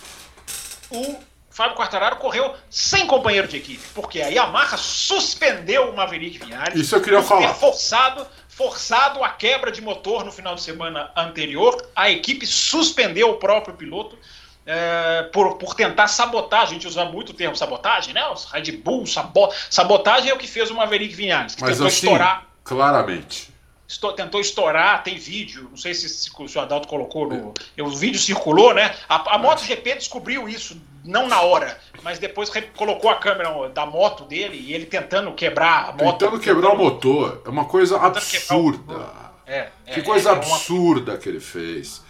o 0.90 1.18
Fábio 1.50 1.76
Quartararo 1.76 2.16
correu 2.16 2.56
sem 2.70 3.06
companheiro 3.06 3.48
de 3.48 3.58
equipe, 3.58 3.84
porque 3.94 4.22
a 4.22 4.28
Yamaha 4.28 4.78
suspendeu 4.78 5.90
o 5.90 5.96
Maverick 5.96 6.40
Vinhares. 6.40 6.80
Isso 6.80 6.96
eu 6.96 7.02
queria 7.02 7.22
falar. 7.22 7.54
forçado 7.54 8.26
forçado 8.56 9.24
a 9.24 9.30
quebra 9.30 9.72
de 9.72 9.82
motor 9.82 10.24
no 10.24 10.32
final 10.32 10.56
de 10.56 10.62
semana 10.62 11.12
anterior, 11.16 11.76
a 11.96 12.10
equipe 12.10 12.46
suspendeu 12.46 13.32
o 13.32 13.38
próprio 13.38 13.76
piloto 13.76 14.18
é, 14.66 15.24
por, 15.34 15.58
por 15.58 15.76
tentar 15.76 16.08
sabotar, 16.08 16.62
a 16.62 16.66
gente 16.66 16.88
usa 16.88 17.04
muito 17.06 17.32
o 17.32 17.34
termo 17.34 17.56
sabotagem, 17.56 18.14
né? 18.14 18.26
Os 18.30 18.46
Red 18.46 18.72
Bull, 18.78 19.06
sabo, 19.06 19.52
sabotagem 19.70 20.30
é 20.30 20.34
o 20.34 20.38
que 20.38 20.48
fez 20.48 20.72
o 20.72 20.76
Maverick 20.76 21.14
Vinhares, 21.14 21.56
que 21.56 21.62
Mas 21.62 21.72
tentou 21.72 21.88
assim, 21.88 22.06
estourar. 22.06 22.48
Claramente. 22.64 23.54
Estou, 23.86 24.14
tentou 24.14 24.40
estourar, 24.40 25.04
tem 25.04 25.18
vídeo, 25.18 25.68
não 25.70 25.78
sei 25.78 25.94
se, 25.94 26.08
se 26.08 26.32
o 26.40 26.48
senhor 26.48 26.64
Adalto 26.64 26.88
colocou 26.88 27.28
no. 27.28 27.54
O 27.80 27.90
vídeo 27.90 28.20
circulou, 28.20 28.74
né? 28.74 28.96
A, 29.08 29.36
a 29.36 29.38
MotoGP 29.38 29.96
descobriu 29.96 30.48
isso, 30.48 30.82
não 31.04 31.28
na 31.28 31.42
hora, 31.42 31.78
mas 32.02 32.18
depois 32.18 32.50
colocou 32.76 33.12
a 33.12 33.16
câmera 33.16 33.70
da 33.70 33.86
moto 33.86 34.24
dele 34.24 34.58
e 34.58 34.74
ele 34.74 34.86
tentando 34.86 35.32
quebrar 35.34 35.90
a 35.90 35.92
moto. 35.92 36.18
Tentando 36.18 36.40
quebrar 36.40 36.72
tentando, 36.72 36.82
o 36.82 36.86
motor. 36.86 37.42
É 37.46 37.50
uma 37.50 37.66
coisa 37.66 37.98
absurda. 37.98 39.24
É, 39.46 39.68
é, 39.86 39.94
que 39.94 40.02
coisa 40.02 40.30
é, 40.30 40.32
absurda 40.32 41.12
uma... 41.12 41.18
que 41.18 41.28
ele 41.28 41.42
fez. 41.42 42.02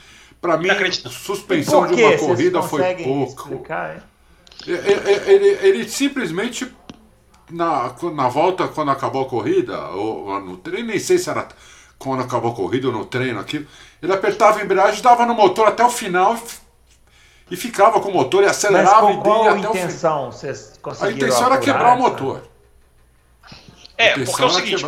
Para 0.44 0.58
mim, 0.58 0.68
suspensão 1.10 1.88
de 1.88 2.04
uma 2.04 2.18
corrida 2.18 2.62
foi 2.62 2.96
pouco. 2.96 3.44
Explicar, 3.44 4.04
ele, 4.68 4.78
ele, 5.26 5.48
ele, 5.66 5.88
simplesmente, 5.88 6.70
na, 7.50 7.96
na 8.14 8.28
volta, 8.28 8.68
quando 8.68 8.91
acabou 8.91 9.22
a 9.22 9.30
corrida, 9.30 9.88
ou 9.91 10.38
no 10.41 10.58
treino, 10.58 10.89
nem 10.89 11.00
sei 11.00 11.18
se 11.18 11.30
era 11.30 11.48
quando 11.98 12.24
acabou 12.24 12.52
a 12.52 12.56
corrida 12.56 12.88
ou 12.88 12.94
no 12.94 13.06
treino, 13.06 13.39
aquilo, 13.39 13.66
ele 14.02 14.12
apertava 14.12 14.60
a 14.60 14.64
embreagem, 14.66 15.02
dava 15.02 15.26
no 15.26 15.34
motor 15.34 15.66
até 15.66 15.86
o 15.86 15.89
final 15.89 16.38
e 17.50 17.56
ficava 17.56 18.02
com 18.02 18.10
o 18.10 18.14
motor 18.14 18.44
e 18.44 18.48
acelerava 18.48 19.14
Mas 19.14 19.24
qual 19.24 19.46
e 19.46 19.48
até 19.48 19.60
intenção, 19.60 20.28
o 20.28 20.32
final. 20.34 20.98
A 21.00 21.10
intenção 21.10 21.46
era 21.46 21.58
quebrar 21.58 21.96
o 21.96 22.00
motor. 22.00 22.44
É, 23.98 24.20
porque 24.20 24.41
é 24.41 24.46
o 24.46 24.50
seguinte, 24.50 24.86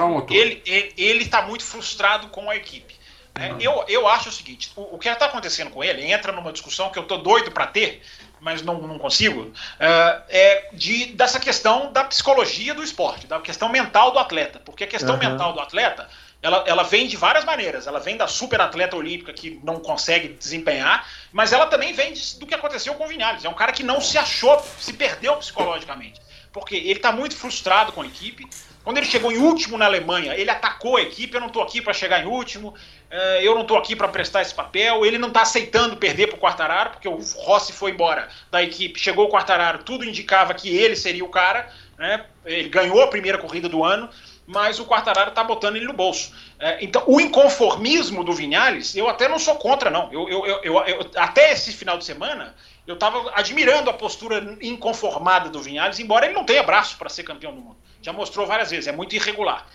ele 0.97 1.23
está 1.23 1.43
muito 1.43 1.63
frustrado 1.63 2.27
com 2.27 2.49
a 2.49 2.57
equipe. 2.57 3.04
É, 3.37 3.53
eu, 3.59 3.83
eu 3.87 4.07
acho 4.07 4.29
o 4.29 4.31
seguinte: 4.31 4.71
o, 4.75 4.95
o 4.95 4.97
que 4.97 5.09
está 5.09 5.25
acontecendo 5.25 5.71
com 5.71 5.83
ele 5.83 6.09
entra 6.09 6.31
numa 6.31 6.51
discussão 6.51 6.89
que 6.89 6.97
eu 6.97 7.03
tô 7.03 7.17
doido 7.17 7.51
para 7.51 7.67
ter, 7.67 8.01
mas 8.39 8.61
não, 8.61 8.81
não 8.81 8.97
consigo, 8.97 9.41
uh, 9.41 10.23
é 10.29 10.69
de, 10.73 11.07
dessa 11.07 11.39
questão 11.39 11.91
da 11.91 12.03
psicologia 12.03 12.73
do 12.73 12.83
esporte, 12.83 13.27
da 13.27 13.39
questão 13.39 13.69
mental 13.69 14.11
do 14.11 14.19
atleta. 14.19 14.59
Porque 14.63 14.83
a 14.83 14.87
questão 14.87 15.15
uhum. 15.15 15.19
mental 15.19 15.53
do 15.53 15.59
atleta 15.59 16.07
ela, 16.45 16.63
ela 16.67 16.83
vem 16.83 17.07
de 17.07 17.17
várias 17.17 17.43
maneiras. 17.43 17.87
Ela 17.87 17.99
vem 17.99 18.17
da 18.17 18.27
super 18.27 18.61
atleta 18.61 18.95
olímpica 18.95 19.33
que 19.33 19.59
não 19.63 19.79
consegue 19.79 20.27
desempenhar, 20.27 21.07
mas 21.31 21.51
ela 21.51 21.65
também 21.65 21.91
vem 21.91 22.13
de, 22.13 22.39
do 22.39 22.45
que 22.45 22.53
aconteceu 22.53 22.93
com 22.93 23.05
o 23.05 23.07
Vinales. 23.07 23.43
É 23.43 23.49
um 23.49 23.55
cara 23.55 23.71
que 23.71 23.81
não 23.81 23.99
se 23.99 24.15
achou, 24.15 24.63
se 24.79 24.93
perdeu 24.93 25.35
psicologicamente. 25.37 26.21
Porque 26.53 26.75
ele 26.75 26.93
está 26.93 27.11
muito 27.11 27.35
frustrado 27.35 27.91
com 27.91 28.03
a 28.03 28.05
equipe. 28.05 28.47
Quando 28.83 28.97
ele 28.97 29.07
chegou 29.07 29.31
em 29.31 29.37
último 29.37 29.75
na 29.75 29.85
Alemanha, 29.85 30.35
ele 30.35 30.51
atacou 30.51 30.97
a 30.97 31.01
equipe. 31.01 31.33
Eu 31.33 31.41
não 31.41 31.47
estou 31.47 31.63
aqui 31.63 31.81
para 31.81 31.93
chegar 31.93 32.21
em 32.21 32.27
último. 32.27 32.75
É, 33.09 33.47
eu 33.47 33.53
não 33.53 33.61
estou 33.61 33.77
aqui 33.77 33.95
para 33.95 34.07
prestar 34.07 34.41
esse 34.41 34.53
papel. 34.53 35.05
Ele 35.05 35.17
não 35.17 35.29
está 35.29 35.41
aceitando 35.41 35.97
perder 35.97 36.27
para 36.27 36.37
o 36.37 36.39
Quartararo, 36.39 36.91
porque 36.91 37.07
o 37.07 37.19
Rossi 37.37 37.71
foi 37.71 37.91
embora 37.91 38.27
da 38.51 38.61
equipe, 38.63 38.99
chegou 38.99 39.25
o 39.25 39.29
Quartararo, 39.29 39.83
tudo 39.83 40.03
indicava 40.03 40.53
que 40.53 40.75
ele 40.75 40.95
seria 40.95 41.23
o 41.23 41.29
cara. 41.29 41.69
Né? 41.97 42.25
Ele 42.45 42.69
ganhou 42.69 43.01
a 43.01 43.07
primeira 43.07 43.37
corrida 43.37 43.69
do 43.69 43.83
ano, 43.83 44.09
mas 44.45 44.79
o 44.79 44.85
Quartararo 44.85 45.29
está 45.29 45.43
botando 45.43 45.75
ele 45.77 45.85
no 45.85 45.93
bolso. 45.93 46.33
É, 46.59 46.83
então, 46.83 47.03
o 47.07 47.19
inconformismo 47.19 48.23
do 48.23 48.33
Vinhales, 48.33 48.95
eu 48.95 49.07
até 49.09 49.27
não 49.27 49.39
sou 49.39 49.55
contra, 49.55 49.89
não. 49.89 50.11
Eu, 50.11 50.29
eu, 50.29 50.45
eu, 50.45 50.83
eu 50.85 51.11
até 51.15 51.51
esse 51.51 51.71
final 51.71 51.97
de 51.97 52.05
semana, 52.05 52.55
eu 52.85 52.93
estava 52.93 53.31
admirando 53.33 53.89
a 53.89 53.93
postura 53.93 54.57
inconformada 54.61 55.49
do 55.49 55.61
Vinhales, 55.61 55.99
embora 55.99 56.25
ele 56.25 56.35
não 56.35 56.43
tenha 56.43 56.63
braço 56.63 56.97
para 56.97 57.09
ser 57.09 57.23
campeão 57.23 57.53
do 57.53 57.61
mundo. 57.61 57.77
Já 58.01 58.13
mostrou 58.13 58.45
várias 58.45 58.69
vezes, 58.69 58.87
é 58.87 58.91
muito 58.91 59.15
irregular. 59.15 59.65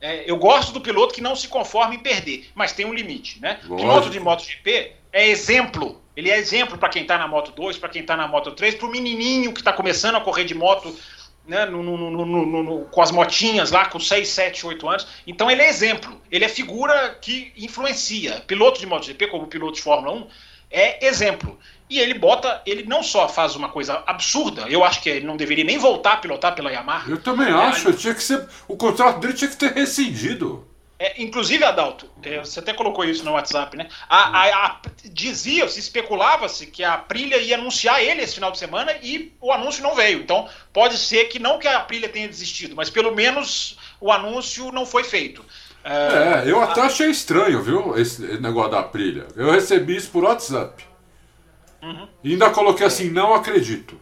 É, 0.00 0.30
eu 0.30 0.36
gosto 0.36 0.72
do 0.72 0.80
piloto 0.80 1.14
que 1.14 1.20
não 1.20 1.34
se 1.34 1.48
conforma 1.48 1.94
em 1.94 1.98
perder, 1.98 2.50
mas 2.54 2.72
tem 2.72 2.84
um 2.84 2.92
limite, 2.92 3.40
né? 3.40 3.60
Lógico. 3.62 3.76
Piloto 3.76 4.10
de 4.10 4.20
MotoGP 4.20 4.92
é 5.12 5.28
exemplo. 5.28 6.02
Ele 6.16 6.30
é 6.30 6.38
exemplo 6.38 6.76
para 6.78 6.88
quem 6.88 7.02
está 7.02 7.18
na 7.18 7.26
Moto 7.26 7.52
2, 7.52 7.78
para 7.78 7.88
quem 7.88 8.02
está 8.02 8.16
na 8.16 8.28
Moto 8.28 8.52
3, 8.52 8.74
para 8.74 8.86
o 8.86 8.90
menininho 8.90 9.52
que 9.52 9.60
está 9.60 9.72
começando 9.72 10.16
a 10.16 10.20
correr 10.20 10.44
de 10.44 10.54
moto 10.54 10.94
né, 11.46 11.66
no, 11.66 11.82
no, 11.82 12.26
no, 12.26 12.84
com 12.86 13.02
as 13.02 13.10
motinhas 13.10 13.70
lá, 13.70 13.86
com 13.86 14.00
6, 14.00 14.28
7, 14.28 14.66
8 14.66 14.88
anos. 14.88 15.06
Então 15.26 15.50
ele 15.50 15.62
é 15.62 15.68
exemplo. 15.68 16.20
Ele 16.30 16.44
é 16.44 16.48
figura 16.48 17.16
que 17.20 17.52
influencia. 17.56 18.40
Piloto 18.46 18.80
de 18.80 18.86
MotoGP, 18.86 19.26
como 19.28 19.46
piloto 19.46 19.74
de 19.74 19.82
Fórmula 19.82 20.14
1, 20.14 20.26
é 20.70 21.06
exemplo. 21.06 21.58
E 21.88 21.98
ele 21.98 22.14
bota, 22.14 22.62
ele 22.64 22.84
não 22.84 23.02
só 23.02 23.28
faz 23.28 23.54
uma 23.54 23.68
coisa 23.68 24.02
absurda, 24.06 24.62
eu 24.68 24.82
acho 24.82 25.02
que 25.02 25.10
ele 25.10 25.26
não 25.26 25.36
deveria 25.36 25.64
nem 25.64 25.78
voltar 25.78 26.14
a 26.14 26.16
pilotar 26.16 26.54
pela 26.54 26.72
Yamaha. 26.72 27.10
Eu 27.10 27.20
também 27.20 27.48
é, 27.48 27.52
acho, 27.52 27.88
ele... 27.88 27.96
tinha 27.96 28.14
que 28.14 28.22
ser, 28.22 28.46
o 28.66 28.76
contrato 28.76 29.20
dele 29.20 29.34
tinha 29.34 29.50
que 29.50 29.56
ter 29.56 29.72
rescindido. 29.72 30.66
É, 30.98 31.20
inclusive, 31.22 31.64
Adalto, 31.64 32.08
é, 32.22 32.38
você 32.38 32.60
até 32.60 32.72
colocou 32.72 33.04
isso 33.04 33.24
no 33.24 33.32
WhatsApp, 33.32 33.76
né? 33.76 33.88
A, 34.08 34.42
a, 34.42 34.66
a 34.66 34.80
Dizia-se, 35.04 35.78
especulava-se 35.78 36.66
que 36.66 36.84
a 36.84 36.94
Aprilia 36.94 37.36
ia 37.38 37.56
anunciar 37.56 38.02
ele 38.02 38.22
esse 38.22 38.36
final 38.36 38.50
de 38.50 38.58
semana 38.58 38.92
e 39.02 39.32
o 39.40 39.52
anúncio 39.52 39.82
não 39.82 39.94
veio. 39.94 40.20
Então, 40.20 40.48
pode 40.72 40.96
ser 40.96 41.24
que 41.24 41.38
não 41.38 41.58
que 41.58 41.66
a 41.66 41.78
Aprilia 41.78 42.08
tenha 42.08 42.28
desistido, 42.28 42.76
mas 42.76 42.88
pelo 42.88 43.14
menos 43.14 43.76
o 44.00 44.10
anúncio 44.10 44.70
não 44.70 44.86
foi 44.86 45.02
feito. 45.04 45.44
É, 45.84 46.44
é 46.46 46.50
eu 46.50 46.62
até 46.62 46.80
achei 46.80 47.10
estranho, 47.10 47.60
viu, 47.62 47.98
esse 47.98 48.22
negócio 48.40 48.70
da 48.70 48.80
Aprilia. 48.80 49.26
Eu 49.36 49.50
recebi 49.50 49.96
isso 49.96 50.10
por 50.10 50.24
WhatsApp. 50.24 50.93
Uhum. 51.84 52.08
E 52.22 52.32
ainda 52.32 52.48
coloquei 52.50 52.86
assim, 52.86 53.10
não 53.10 53.34
acredito. 53.34 54.00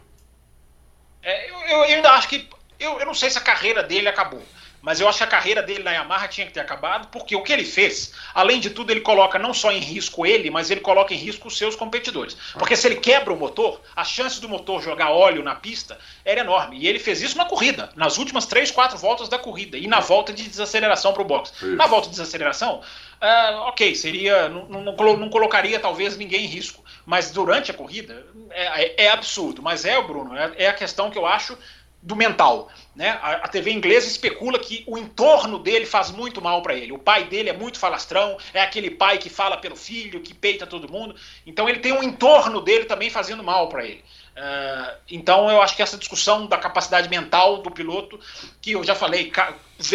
É, 1.21 1.49
eu, 1.49 1.57
eu, 1.57 1.81
ainda 1.83 2.11
acho 2.11 2.29
que. 2.29 2.47
Eu, 2.79 2.99
eu 2.99 3.05
não 3.05 3.13
sei 3.13 3.29
se 3.29 3.37
a 3.37 3.41
carreira 3.41 3.83
dele 3.83 4.07
acabou. 4.07 4.41
Mas 4.83 4.99
eu 4.99 5.07
acho 5.07 5.19
que 5.19 5.23
a 5.23 5.27
carreira 5.27 5.63
dele 5.63 5.81
na 5.81 5.91
Yamaha 5.91 6.27
tinha 6.27 6.45
que 6.45 6.51
ter 6.51 6.59
acabado, 6.59 7.07
porque 7.07 7.37
o 7.37 7.41
que 7.41 7.53
ele 7.53 7.63
fez, 7.63 8.11
além 8.35 8.59
de 8.59 8.69
tudo, 8.69 8.91
ele 8.91 8.99
coloca 8.99 9.39
não 9.39 9.53
só 9.53 9.71
em 9.71 9.79
risco 9.79 10.25
ele, 10.25 10.49
mas 10.49 10.69
ele 10.69 10.81
coloca 10.81 11.13
em 11.13 11.17
risco 11.17 11.47
os 11.47 11.57
seus 11.57 11.73
competidores. 11.73 12.35
Porque 12.59 12.75
se 12.75 12.85
ele 12.85 12.97
quebra 12.97 13.31
o 13.31 13.37
motor, 13.37 13.79
a 13.95 14.03
chance 14.03 14.41
do 14.41 14.49
motor 14.49 14.81
jogar 14.81 15.11
óleo 15.11 15.41
na 15.41 15.55
pista 15.55 15.97
era 16.25 16.41
enorme. 16.41 16.79
E 16.79 16.85
ele 16.85 16.99
fez 16.99 17.21
isso 17.21 17.37
na 17.37 17.45
corrida, 17.45 17.91
nas 17.95 18.17
últimas 18.17 18.45
três, 18.45 18.71
quatro 18.71 18.97
voltas 18.97 19.29
da 19.29 19.39
corrida, 19.39 19.77
e 19.77 19.87
na 19.87 20.01
volta 20.01 20.33
de 20.33 20.43
desaceleração 20.43 21.13
para 21.13 21.21
o 21.21 21.25
box. 21.25 21.53
Na 21.61 21.87
volta 21.87 22.07
de 22.07 22.15
desaceleração, 22.15 22.81
uh, 23.21 23.55
ok, 23.69 23.95
seria. 23.95 24.49
Não, 24.49 24.65
não, 24.65 24.81
não, 25.15 25.29
colocaria 25.29 25.79
talvez 25.79 26.17
ninguém 26.17 26.43
em 26.43 26.47
risco. 26.47 26.82
Mas 27.05 27.31
durante 27.31 27.71
a 27.71 27.73
corrida 27.73 28.25
é, 28.49 28.83
é, 28.83 29.05
é 29.05 29.09
absurdo. 29.09 29.61
Mas 29.61 29.85
é, 29.85 30.01
Bruno, 30.01 30.35
é, 30.35 30.53
é 30.57 30.67
a 30.67 30.73
questão 30.73 31.09
que 31.09 31.17
eu 31.17 31.25
acho 31.25 31.57
do 32.03 32.15
mental. 32.15 32.69
Né? 32.95 33.09
A, 33.09 33.31
a, 33.37 33.47
TV 33.47 33.71
inglesa 33.71 34.07
especula 34.07 34.59
que 34.59 34.83
o 34.85 34.97
entorno 34.97 35.57
dele 35.57 35.85
faz 35.85 36.11
muito 36.11 36.41
mal 36.41 36.61
para 36.61 36.75
ele. 36.75 36.91
O 36.91 36.99
pai 36.99 37.23
dele 37.23 37.49
é 37.49 37.53
muito 37.53 37.79
falastrão, 37.79 38.37
é 38.53 38.61
aquele 38.61 38.91
pai 38.91 39.17
que 39.17 39.29
fala 39.29 39.57
pelo 39.57 39.75
filho, 39.75 40.21
que 40.21 40.33
peita 40.33 40.67
todo 40.67 40.91
mundo. 40.91 41.15
Então 41.45 41.67
ele 41.67 41.79
tem 41.79 41.93
um 41.93 42.03
entorno 42.03 42.61
dele 42.61 42.85
também 42.85 43.09
fazendo 43.09 43.43
mal 43.43 43.69
para 43.69 43.85
ele. 43.85 44.03
Uh, 44.35 44.97
então 45.11 45.47
eu 45.49 45.61
acho 45.61 45.75
que 45.75 45.83
essa 45.83 45.97
discussão 45.97 46.47
da 46.47 46.57
capacidade 46.57 47.07
mental 47.07 47.61
do 47.61 47.69
piloto, 47.69 48.19
que 48.59 48.71
eu 48.71 48.83
já 48.83 48.95
falei, 48.95 49.31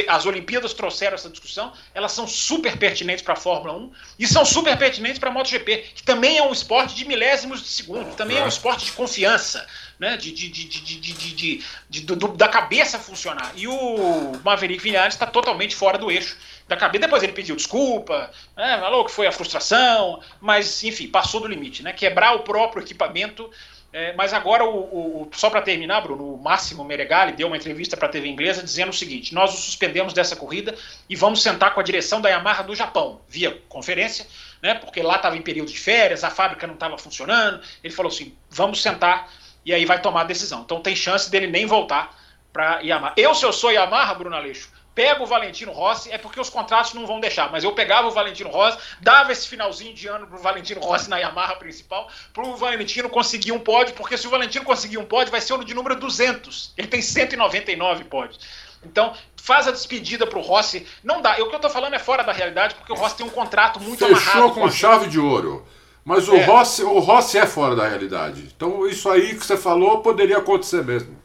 as 0.07 0.27
Olimpíadas 0.27 0.73
trouxeram 0.73 1.15
essa 1.15 1.29
discussão, 1.29 1.73
elas 1.93 2.13
são 2.13 2.27
super 2.27 2.77
pertinentes 2.77 3.23
para 3.23 3.33
a 3.33 3.37
Fórmula 3.37 3.77
1 3.77 3.93
e 4.21 4.27
são 4.29 4.45
super 4.45 4.77
pertinentes 4.79 5.19
para 5.19 5.31
a 5.31 5.33
MotoGP, 5.33 5.79
que 5.97 6.03
também 6.05 6.39
é 6.39 6.43
um 6.43 6.53
esporte 6.53 6.95
de 6.95 7.05
milésimos 7.05 7.63
de 7.63 7.69
segundo, 7.69 8.15
também 8.15 8.39
é 8.39 8.45
um 8.45 8.49
esporte 8.49 8.85
de 8.85 8.93
confiança 8.93 9.67
né, 9.99 10.17
de, 10.17 10.31
de, 10.31 10.49
de, 10.49 10.65
de, 10.65 11.63
de 11.91 12.01
do, 12.03 12.29
da 12.29 12.49
cabeça 12.49 12.99
funcionar. 12.99 13.53
E 13.57 13.67
o 13.67 14.33
Maverick 14.45 14.83
Vinhares 14.83 15.15
está 15.15 15.27
totalmente 15.27 15.75
fora 15.75 15.99
do 15.99 16.11
eixo 16.11 16.37
da 16.69 16.77
cabeça. 16.77 17.03
Depois 17.03 17.23
ele 17.23 17.33
pediu 17.33 17.57
desculpa, 17.57 18.31
né, 18.57 18.79
falou 18.79 19.05
que 19.05 19.11
foi 19.11 19.27
a 19.27 19.33
frustração, 19.33 20.21
mas 20.41 20.83
enfim, 20.85 21.09
passou 21.09 21.41
do 21.41 21.49
limite. 21.49 21.83
Né, 21.83 21.93
quebrar 21.93 22.35
o 22.35 22.41
próprio 22.41 22.83
equipamento. 22.83 23.51
É, 23.91 24.13
mas 24.13 24.35
agora, 24.35 24.65
o, 24.65 25.23
o 25.23 25.31
só 25.33 25.49
para 25.49 25.63
terminar, 25.63 26.03
Bruno, 26.03 26.35
o 26.35 26.37
Máximo 26.37 26.85
Meregali 26.85 27.33
deu 27.33 27.47
uma 27.47 27.57
entrevista 27.57 27.97
para 27.97 28.07
a 28.07 28.11
TV 28.11 28.29
inglesa 28.29 28.63
dizendo 28.63 28.91
o 28.91 28.95
seguinte: 28.95 29.35
nós 29.35 29.55
o 29.55 29.57
suspendemos 29.57 30.13
dessa 30.13 30.37
corrida 30.37 30.75
e 31.09 31.17
vamos 31.17 31.43
sentar 31.43 31.73
com 31.73 31.81
a 31.81 31.83
direção 31.83 32.21
da 32.21 32.29
Yamaha 32.29 32.63
do 32.63 32.75
Japão, 32.75 33.23
via 33.27 33.63
conferência, 33.67 34.27
né, 34.63 34.75
porque 34.75 35.01
lá 35.01 35.17
estava 35.17 35.37
em 35.37 35.43
período 35.43 35.71
de 35.71 35.79
férias, 35.79 36.23
a 36.23 36.31
fábrica 36.31 36.67
não 36.67 36.75
estava 36.75 36.99
funcionando. 36.99 37.63
Ele 37.83 37.95
falou 37.95 38.13
assim: 38.13 38.35
vamos 38.51 38.83
sentar 38.83 39.31
e 39.65 39.73
aí 39.73 39.87
vai 39.87 40.01
tomar 40.03 40.23
a 40.23 40.25
decisão. 40.25 40.63
Então 40.63 40.81
tem 40.83 40.95
chance 40.95 41.31
dele 41.31 41.47
nem 41.47 41.65
voltar 41.65 42.15
para 42.53 42.81
Yamaha. 42.81 43.15
Eu, 43.17 43.35
se 43.35 43.45
eu 43.45 43.53
sou 43.55 43.73
Yamaha, 43.73 44.15
Bruno 44.15 44.37
Aleixo, 44.37 44.71
pego 44.99 45.23
o 45.23 45.27
Valentino 45.29 45.71
Rossi, 45.71 46.11
é 46.11 46.19
porque 46.19 46.41
os 46.41 46.51
contratos 46.51 46.93
não 46.93 47.07
vão 47.07 47.21
deixar, 47.21 47.53
mas 47.53 47.63
eu 47.63 47.71
pegava 47.71 48.09
o 48.09 48.11
Valentino 48.11 48.51
Rossi, 48.51 48.79
dava 49.01 49.31
esse 49.31 49.47
finalzinho 49.47 49.95
de 49.95 50.09
ano 50.09 50.27
pro 50.27 50.39
Valentino 50.39 50.81
Rossi 50.81 51.09
na 51.09 51.19
Yamaha 51.19 51.55
principal, 51.55 52.09
pro 52.35 52.57
Valentino 52.57 53.09
conseguir 53.09 53.53
um 53.53 53.61
pódio, 53.61 53.95
porque 53.95 54.19
se 54.19 54.27
o 54.27 54.31
Valentino 54.31 54.65
conseguir 54.65 54.99
um 54.99 55.05
pódio, 55.05 55.31
vai 55.31 55.41
ser 55.41 55.53
o 55.53 55.63
de 55.63 55.73
número 55.73 55.95
200. 55.95 56.73
Ele 56.77 56.89
tem 56.89 57.01
199 57.01 58.05
pódios. 58.05 58.41
Então, 58.85 59.15
faz 59.37 59.69
a 59.69 59.71
despedida 59.71 60.27
pro 60.27 60.41
Rossi. 60.41 60.85
Não 61.05 61.23
dá. 61.23 61.35
O 61.35 61.49
que 61.49 61.55
eu 61.55 61.61
tô 61.61 61.71
falando 61.71 61.95
é 61.95 62.01
fora 62.01 62.25
da 62.25 62.33
realidade, 62.33 62.75
porque 62.75 62.93
o 62.93 62.97
Rossi 62.97 63.19
tem 63.19 63.27
um 63.27 63.31
contrato 63.31 63.79
muito 63.79 64.05
Fechou 64.05 64.17
amarrado. 64.17 64.55
com, 64.55 64.63
com 64.63 64.71
chave 64.71 65.07
de 65.07 65.21
ouro. 65.21 65.65
Mas 66.05 66.29
o, 66.29 66.35
é. 66.35 66.43
Rossi, 66.43 66.83
o 66.83 66.99
Rossi 66.99 67.39
é 67.39 67.47
fora 67.47 67.77
da 67.77 67.87
realidade. 67.87 68.49
Então, 68.57 68.85
isso 68.85 69.09
aí 69.09 69.37
que 69.37 69.47
você 69.47 69.57
falou 69.57 70.01
poderia 70.01 70.39
acontecer 70.39 70.83
mesmo. 70.83 71.18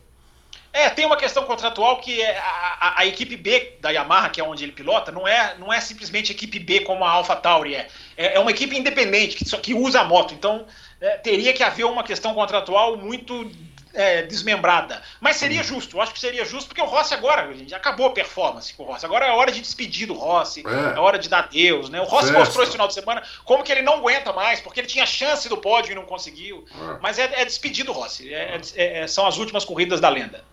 É, 0.73 0.89
tem 0.89 1.05
uma 1.05 1.15
questão 1.15 1.43
contratual 1.43 2.01
que 2.01 2.19
é 2.19 2.35
a, 2.35 2.77
a, 2.79 2.99
a, 3.01 3.05
equipe 3.05 3.37
B 3.37 3.77
da 3.79 3.91
Yamaha, 3.91 4.29
que 4.29 4.41
é 4.41 4.43
onde 4.43 4.63
ele 4.63 4.71
pilota, 4.71 5.11
não 5.11 5.27
é, 5.27 5.55
não 5.59 5.71
é 5.71 5.79
simplesmente 5.79 6.31
equipe 6.31 6.57
B 6.57 6.79
como 6.79 7.05
a 7.05 7.11
Alpha 7.11 7.35
Tauri 7.35 7.75
é. 7.75 7.87
É, 8.17 8.35
é 8.35 8.39
uma 8.39 8.49
equipe 8.49 8.75
independente, 8.75 9.35
que, 9.35 9.47
só, 9.47 9.57
que 9.57 9.75
usa 9.75 10.01
a 10.01 10.03
moto. 10.03 10.33
Então, 10.33 10.65
é, 10.99 11.17
teria 11.17 11.53
que 11.53 11.61
haver 11.61 11.85
uma 11.85 12.03
questão 12.03 12.33
contratual 12.33 12.97
muito 12.97 13.51
é, 13.93 14.23
desmembrada. 14.23 15.01
Mas 15.21 15.35
seria 15.35 15.59
uhum. 15.59 15.63
justo, 15.63 15.97
eu 15.97 16.01
acho 16.01 16.13
que 16.13 16.19
seria 16.19 16.43
justo, 16.43 16.67
porque 16.67 16.81
o 16.81 16.85
Rossi 16.85 17.13
agora, 17.13 17.53
gente, 17.53 17.73
acabou 17.75 18.07
a 18.07 18.11
performance 18.11 18.73
com 18.73 18.83
o 18.83 18.87
Rossi. 18.87 19.05
Agora 19.05 19.27
é 19.27 19.31
hora 19.31 19.51
de 19.51 19.61
despedir 19.61 20.07
do 20.07 20.13
Rossi, 20.13 20.63
é, 20.65 20.97
é 20.97 20.99
hora 20.99 21.19
de 21.19 21.29
dar 21.29 21.47
Deus, 21.49 21.89
né? 21.89 22.01
O 22.01 22.05
Rossi 22.05 22.27
Festa. 22.27 22.39
mostrou 22.39 22.63
esse 22.63 22.71
final 22.71 22.87
de 22.87 22.95
semana 22.95 23.21
como 23.45 23.63
que 23.63 23.71
ele 23.71 23.83
não 23.83 23.93
aguenta 23.93 24.33
mais, 24.33 24.59
porque 24.59 24.79
ele 24.79 24.87
tinha 24.87 25.05
chance 25.05 25.47
do 25.47 25.57
pódio 25.57 25.91
e 25.91 25.95
não 25.95 26.05
conseguiu. 26.05 26.65
É. 26.71 26.97
Mas 26.99 27.19
é, 27.19 27.41
é 27.41 27.45
despedir 27.45 27.85
do 27.85 27.91
Rossi. 27.91 28.33
É, 28.33 28.59
é, 28.75 28.99
é, 29.01 29.07
são 29.07 29.27
as 29.27 29.37
últimas 29.37 29.63
corridas 29.63 30.01
da 30.01 30.09
lenda. 30.09 30.43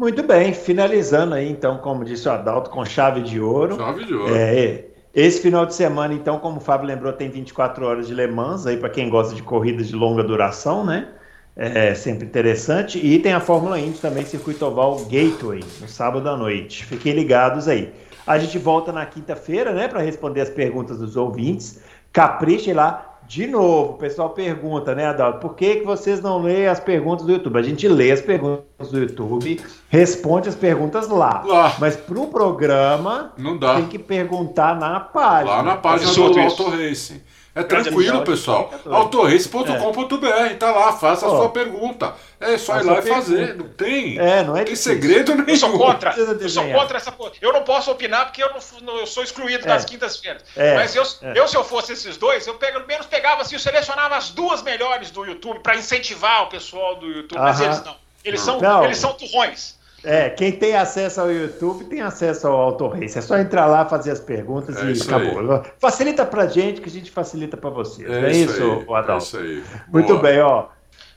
Muito 0.00 0.22
bem, 0.22 0.54
finalizando 0.54 1.34
aí, 1.34 1.50
então, 1.50 1.76
como 1.76 2.06
disse 2.06 2.26
o 2.26 2.32
Adalto, 2.32 2.70
com 2.70 2.82
chave 2.86 3.20
de 3.20 3.38
ouro. 3.38 3.76
Chave 3.76 4.06
de 4.06 4.14
ouro. 4.14 4.34
É, 4.34 4.86
esse 5.14 5.42
final 5.42 5.66
de 5.66 5.74
semana, 5.74 6.14
então, 6.14 6.38
como 6.38 6.56
o 6.56 6.60
Fábio 6.60 6.86
lembrou, 6.86 7.12
tem 7.12 7.28
24 7.28 7.84
horas 7.84 8.06
de 8.06 8.14
Le 8.14 8.26
Mans, 8.26 8.66
aí 8.66 8.78
para 8.78 8.88
quem 8.88 9.10
gosta 9.10 9.34
de 9.34 9.42
corridas 9.42 9.88
de 9.88 9.94
longa 9.94 10.24
duração, 10.24 10.86
né? 10.86 11.08
É 11.54 11.94
sempre 11.94 12.24
interessante. 12.24 12.98
E 12.98 13.18
tem 13.18 13.34
a 13.34 13.40
Fórmula 13.40 13.78
Indy 13.78 13.98
também, 13.98 14.24
circuito 14.24 14.64
oval 14.64 15.00
Gateway, 15.00 15.62
no 15.82 15.86
sábado 15.86 16.26
à 16.30 16.34
noite. 16.34 16.86
Fiquem 16.86 17.12
ligados 17.12 17.68
aí. 17.68 17.92
A 18.26 18.38
gente 18.38 18.56
volta 18.56 18.92
na 18.92 19.04
quinta-feira, 19.04 19.70
né, 19.74 19.86
para 19.86 20.00
responder 20.00 20.40
as 20.40 20.48
perguntas 20.48 20.96
dos 20.96 21.14
ouvintes. 21.14 21.82
Caprichem 22.10 22.72
lá. 22.72 23.09
De 23.30 23.46
novo, 23.46 23.92
o 23.92 23.96
pessoal 23.96 24.30
pergunta, 24.30 24.92
né, 24.92 25.06
Adalto, 25.06 25.38
por 25.38 25.54
que, 25.54 25.76
que 25.76 25.84
vocês 25.84 26.20
não 26.20 26.42
leem 26.42 26.66
as 26.66 26.80
perguntas 26.80 27.24
do 27.24 27.30
YouTube? 27.30 27.56
A 27.56 27.62
gente 27.62 27.86
lê 27.86 28.10
as 28.10 28.20
perguntas 28.20 28.90
do 28.90 28.98
YouTube, 28.98 29.60
responde 29.88 30.48
as 30.48 30.56
perguntas 30.56 31.06
lá. 31.06 31.44
lá. 31.46 31.76
Mas 31.78 31.94
para 31.94 32.18
o 32.18 32.26
programa, 32.26 33.32
não 33.38 33.56
dá. 33.56 33.76
tem 33.76 33.86
que 33.86 34.00
perguntar 34.00 34.76
na 34.80 34.98
página. 34.98 35.58
Lá 35.58 35.62
na 35.62 35.76
página 35.76 36.12
do 36.12 36.40
Auto 36.40 36.70
Racing. 36.70 37.20
É 37.54 37.62
tranquilo, 37.64 38.22
pessoal. 38.22 38.72
Autorace.com.br, 38.88 40.54
tá 40.58 40.70
lá, 40.70 40.92
faça 40.92 41.26
a 41.26 41.30
sua 41.30 41.48
pergunta. 41.48 42.14
É 42.38 42.56
só 42.56 42.78
ir 42.78 42.84
lá 42.84 43.00
e 43.00 43.02
fazer. 43.02 43.56
Não 43.56 43.68
tem. 43.68 44.18
É, 44.18 44.42
não 44.42 44.56
é 44.56 44.64
tem 44.64 44.76
segredo 44.76 45.34
nenhum. 45.34 45.48
Eu 45.48 45.56
sou 45.56 45.76
contra. 45.76 46.14
Eu 46.16 46.48
sou 46.48 46.70
contra 46.70 46.96
essa 46.96 47.12
Eu 47.42 47.52
não 47.52 47.64
posso 47.64 47.90
opinar 47.90 48.26
porque 48.26 48.42
eu, 48.42 48.50
não, 48.82 48.98
eu 48.98 49.06
sou 49.06 49.22
excluído 49.22 49.64
é. 49.64 49.68
das 49.68 49.84
quintas-feiras. 49.84 50.42
É. 50.56 50.74
Mas 50.74 50.94
eu, 50.94 51.02
é. 51.22 51.38
eu, 51.38 51.48
se 51.48 51.56
eu 51.56 51.64
fosse 51.64 51.92
esses 51.92 52.16
dois, 52.16 52.46
eu 52.46 52.54
pelo 52.54 52.86
menos 52.86 53.06
pegava 53.06 53.42
assim, 53.42 53.56
eu 53.56 53.60
selecionava 53.60 54.16
as 54.16 54.30
duas 54.30 54.62
melhores 54.62 55.10
do 55.10 55.24
YouTube 55.24 55.60
para 55.60 55.76
incentivar 55.76 56.44
o 56.44 56.46
pessoal 56.46 56.96
do 56.96 57.06
YouTube. 57.06 57.38
Mas 57.38 57.60
eles 57.60 57.84
não. 57.84 57.96
Eles 58.24 58.40
são, 58.40 58.60
não. 58.60 58.84
eles 58.84 58.98
são 58.98 59.12
turrões. 59.14 59.79
É, 60.02 60.30
quem 60.30 60.52
tem 60.52 60.74
acesso 60.74 61.20
ao 61.20 61.30
YouTube 61.30 61.84
tem 61.84 62.00
acesso 62.00 62.46
ao 62.48 62.58
Auto 62.58 62.88
Race. 62.88 63.18
É 63.18 63.20
só 63.20 63.38
entrar 63.38 63.66
lá, 63.66 63.84
fazer 63.84 64.10
as 64.10 64.20
perguntas 64.20 64.76
é 64.76 64.92
e 64.92 65.02
acabou. 65.02 65.56
Aí. 65.56 65.62
Facilita 65.78 66.24
pra 66.24 66.46
gente 66.46 66.80
que 66.80 66.88
a 66.88 66.92
gente 66.92 67.10
facilita 67.10 67.56
pra 67.56 67.70
vocês. 67.70 68.10
É, 68.10 68.26
é 68.26 68.30
isso, 68.30 68.52
isso 68.52 68.94
Adalto? 68.94 69.12
É 69.12 69.16
isso 69.18 69.38
aí. 69.38 69.64
Muito 69.88 70.08
Boa. 70.08 70.20
bem, 70.20 70.40
ó. 70.40 70.68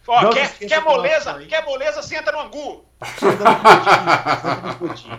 ó 0.07 0.29
quer, 0.29 0.51
quer 0.57 0.81
moleza? 0.81 1.33
Quer 1.47 1.65
moleza? 1.65 2.01
Senta 2.01 2.31
no 2.31 2.39
angu. 2.41 2.85
Senta 3.17 3.43
no 4.67 4.75
pudim. 4.75 5.11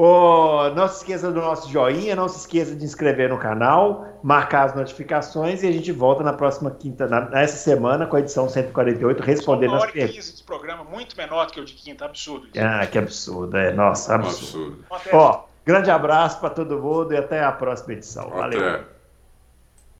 Oh, 0.00 0.70
não 0.76 0.86
se 0.86 0.98
esqueça 0.98 1.32
do 1.32 1.40
nosso 1.40 1.68
joinha, 1.68 2.14
não 2.14 2.28
se 2.28 2.38
esqueça 2.38 2.76
de 2.76 2.84
inscrever 2.84 3.28
no 3.28 3.36
canal, 3.36 4.06
marcar 4.22 4.66
as 4.66 4.74
notificações 4.76 5.64
e 5.64 5.66
a 5.66 5.72
gente 5.72 5.90
volta 5.90 6.22
na 6.22 6.32
próxima 6.32 6.70
quinta, 6.70 7.08
na, 7.08 7.28
nessa 7.28 7.56
semana, 7.56 8.06
com 8.06 8.14
a 8.14 8.20
edição 8.20 8.48
148, 8.48 9.20
respondendo 9.20 9.74
as 9.74 9.90
perguntas. 9.90 10.14
15 10.14 10.36
de 10.36 10.42
programa, 10.44 10.84
muito 10.84 11.16
menor 11.16 11.46
do 11.46 11.52
que 11.52 11.60
o 11.60 11.64
de 11.64 11.72
quinta, 11.72 12.04
absurdo. 12.04 12.46
Isso. 12.46 12.64
Ah, 12.64 12.86
que 12.86 12.96
absurdo, 12.96 13.56
é, 13.56 13.72
nossa, 13.72 14.14
absurdo. 14.14 14.84
absurdo. 14.88 15.16
Ó, 15.16 15.44
grande 15.66 15.90
abraço 15.90 16.38
para 16.38 16.50
todo 16.50 16.78
mundo 16.78 17.12
e 17.12 17.16
até 17.16 17.42
a 17.42 17.50
próxima 17.50 17.94
edição. 17.94 18.30
Valeu. 18.30 18.60
Até. 18.60 18.97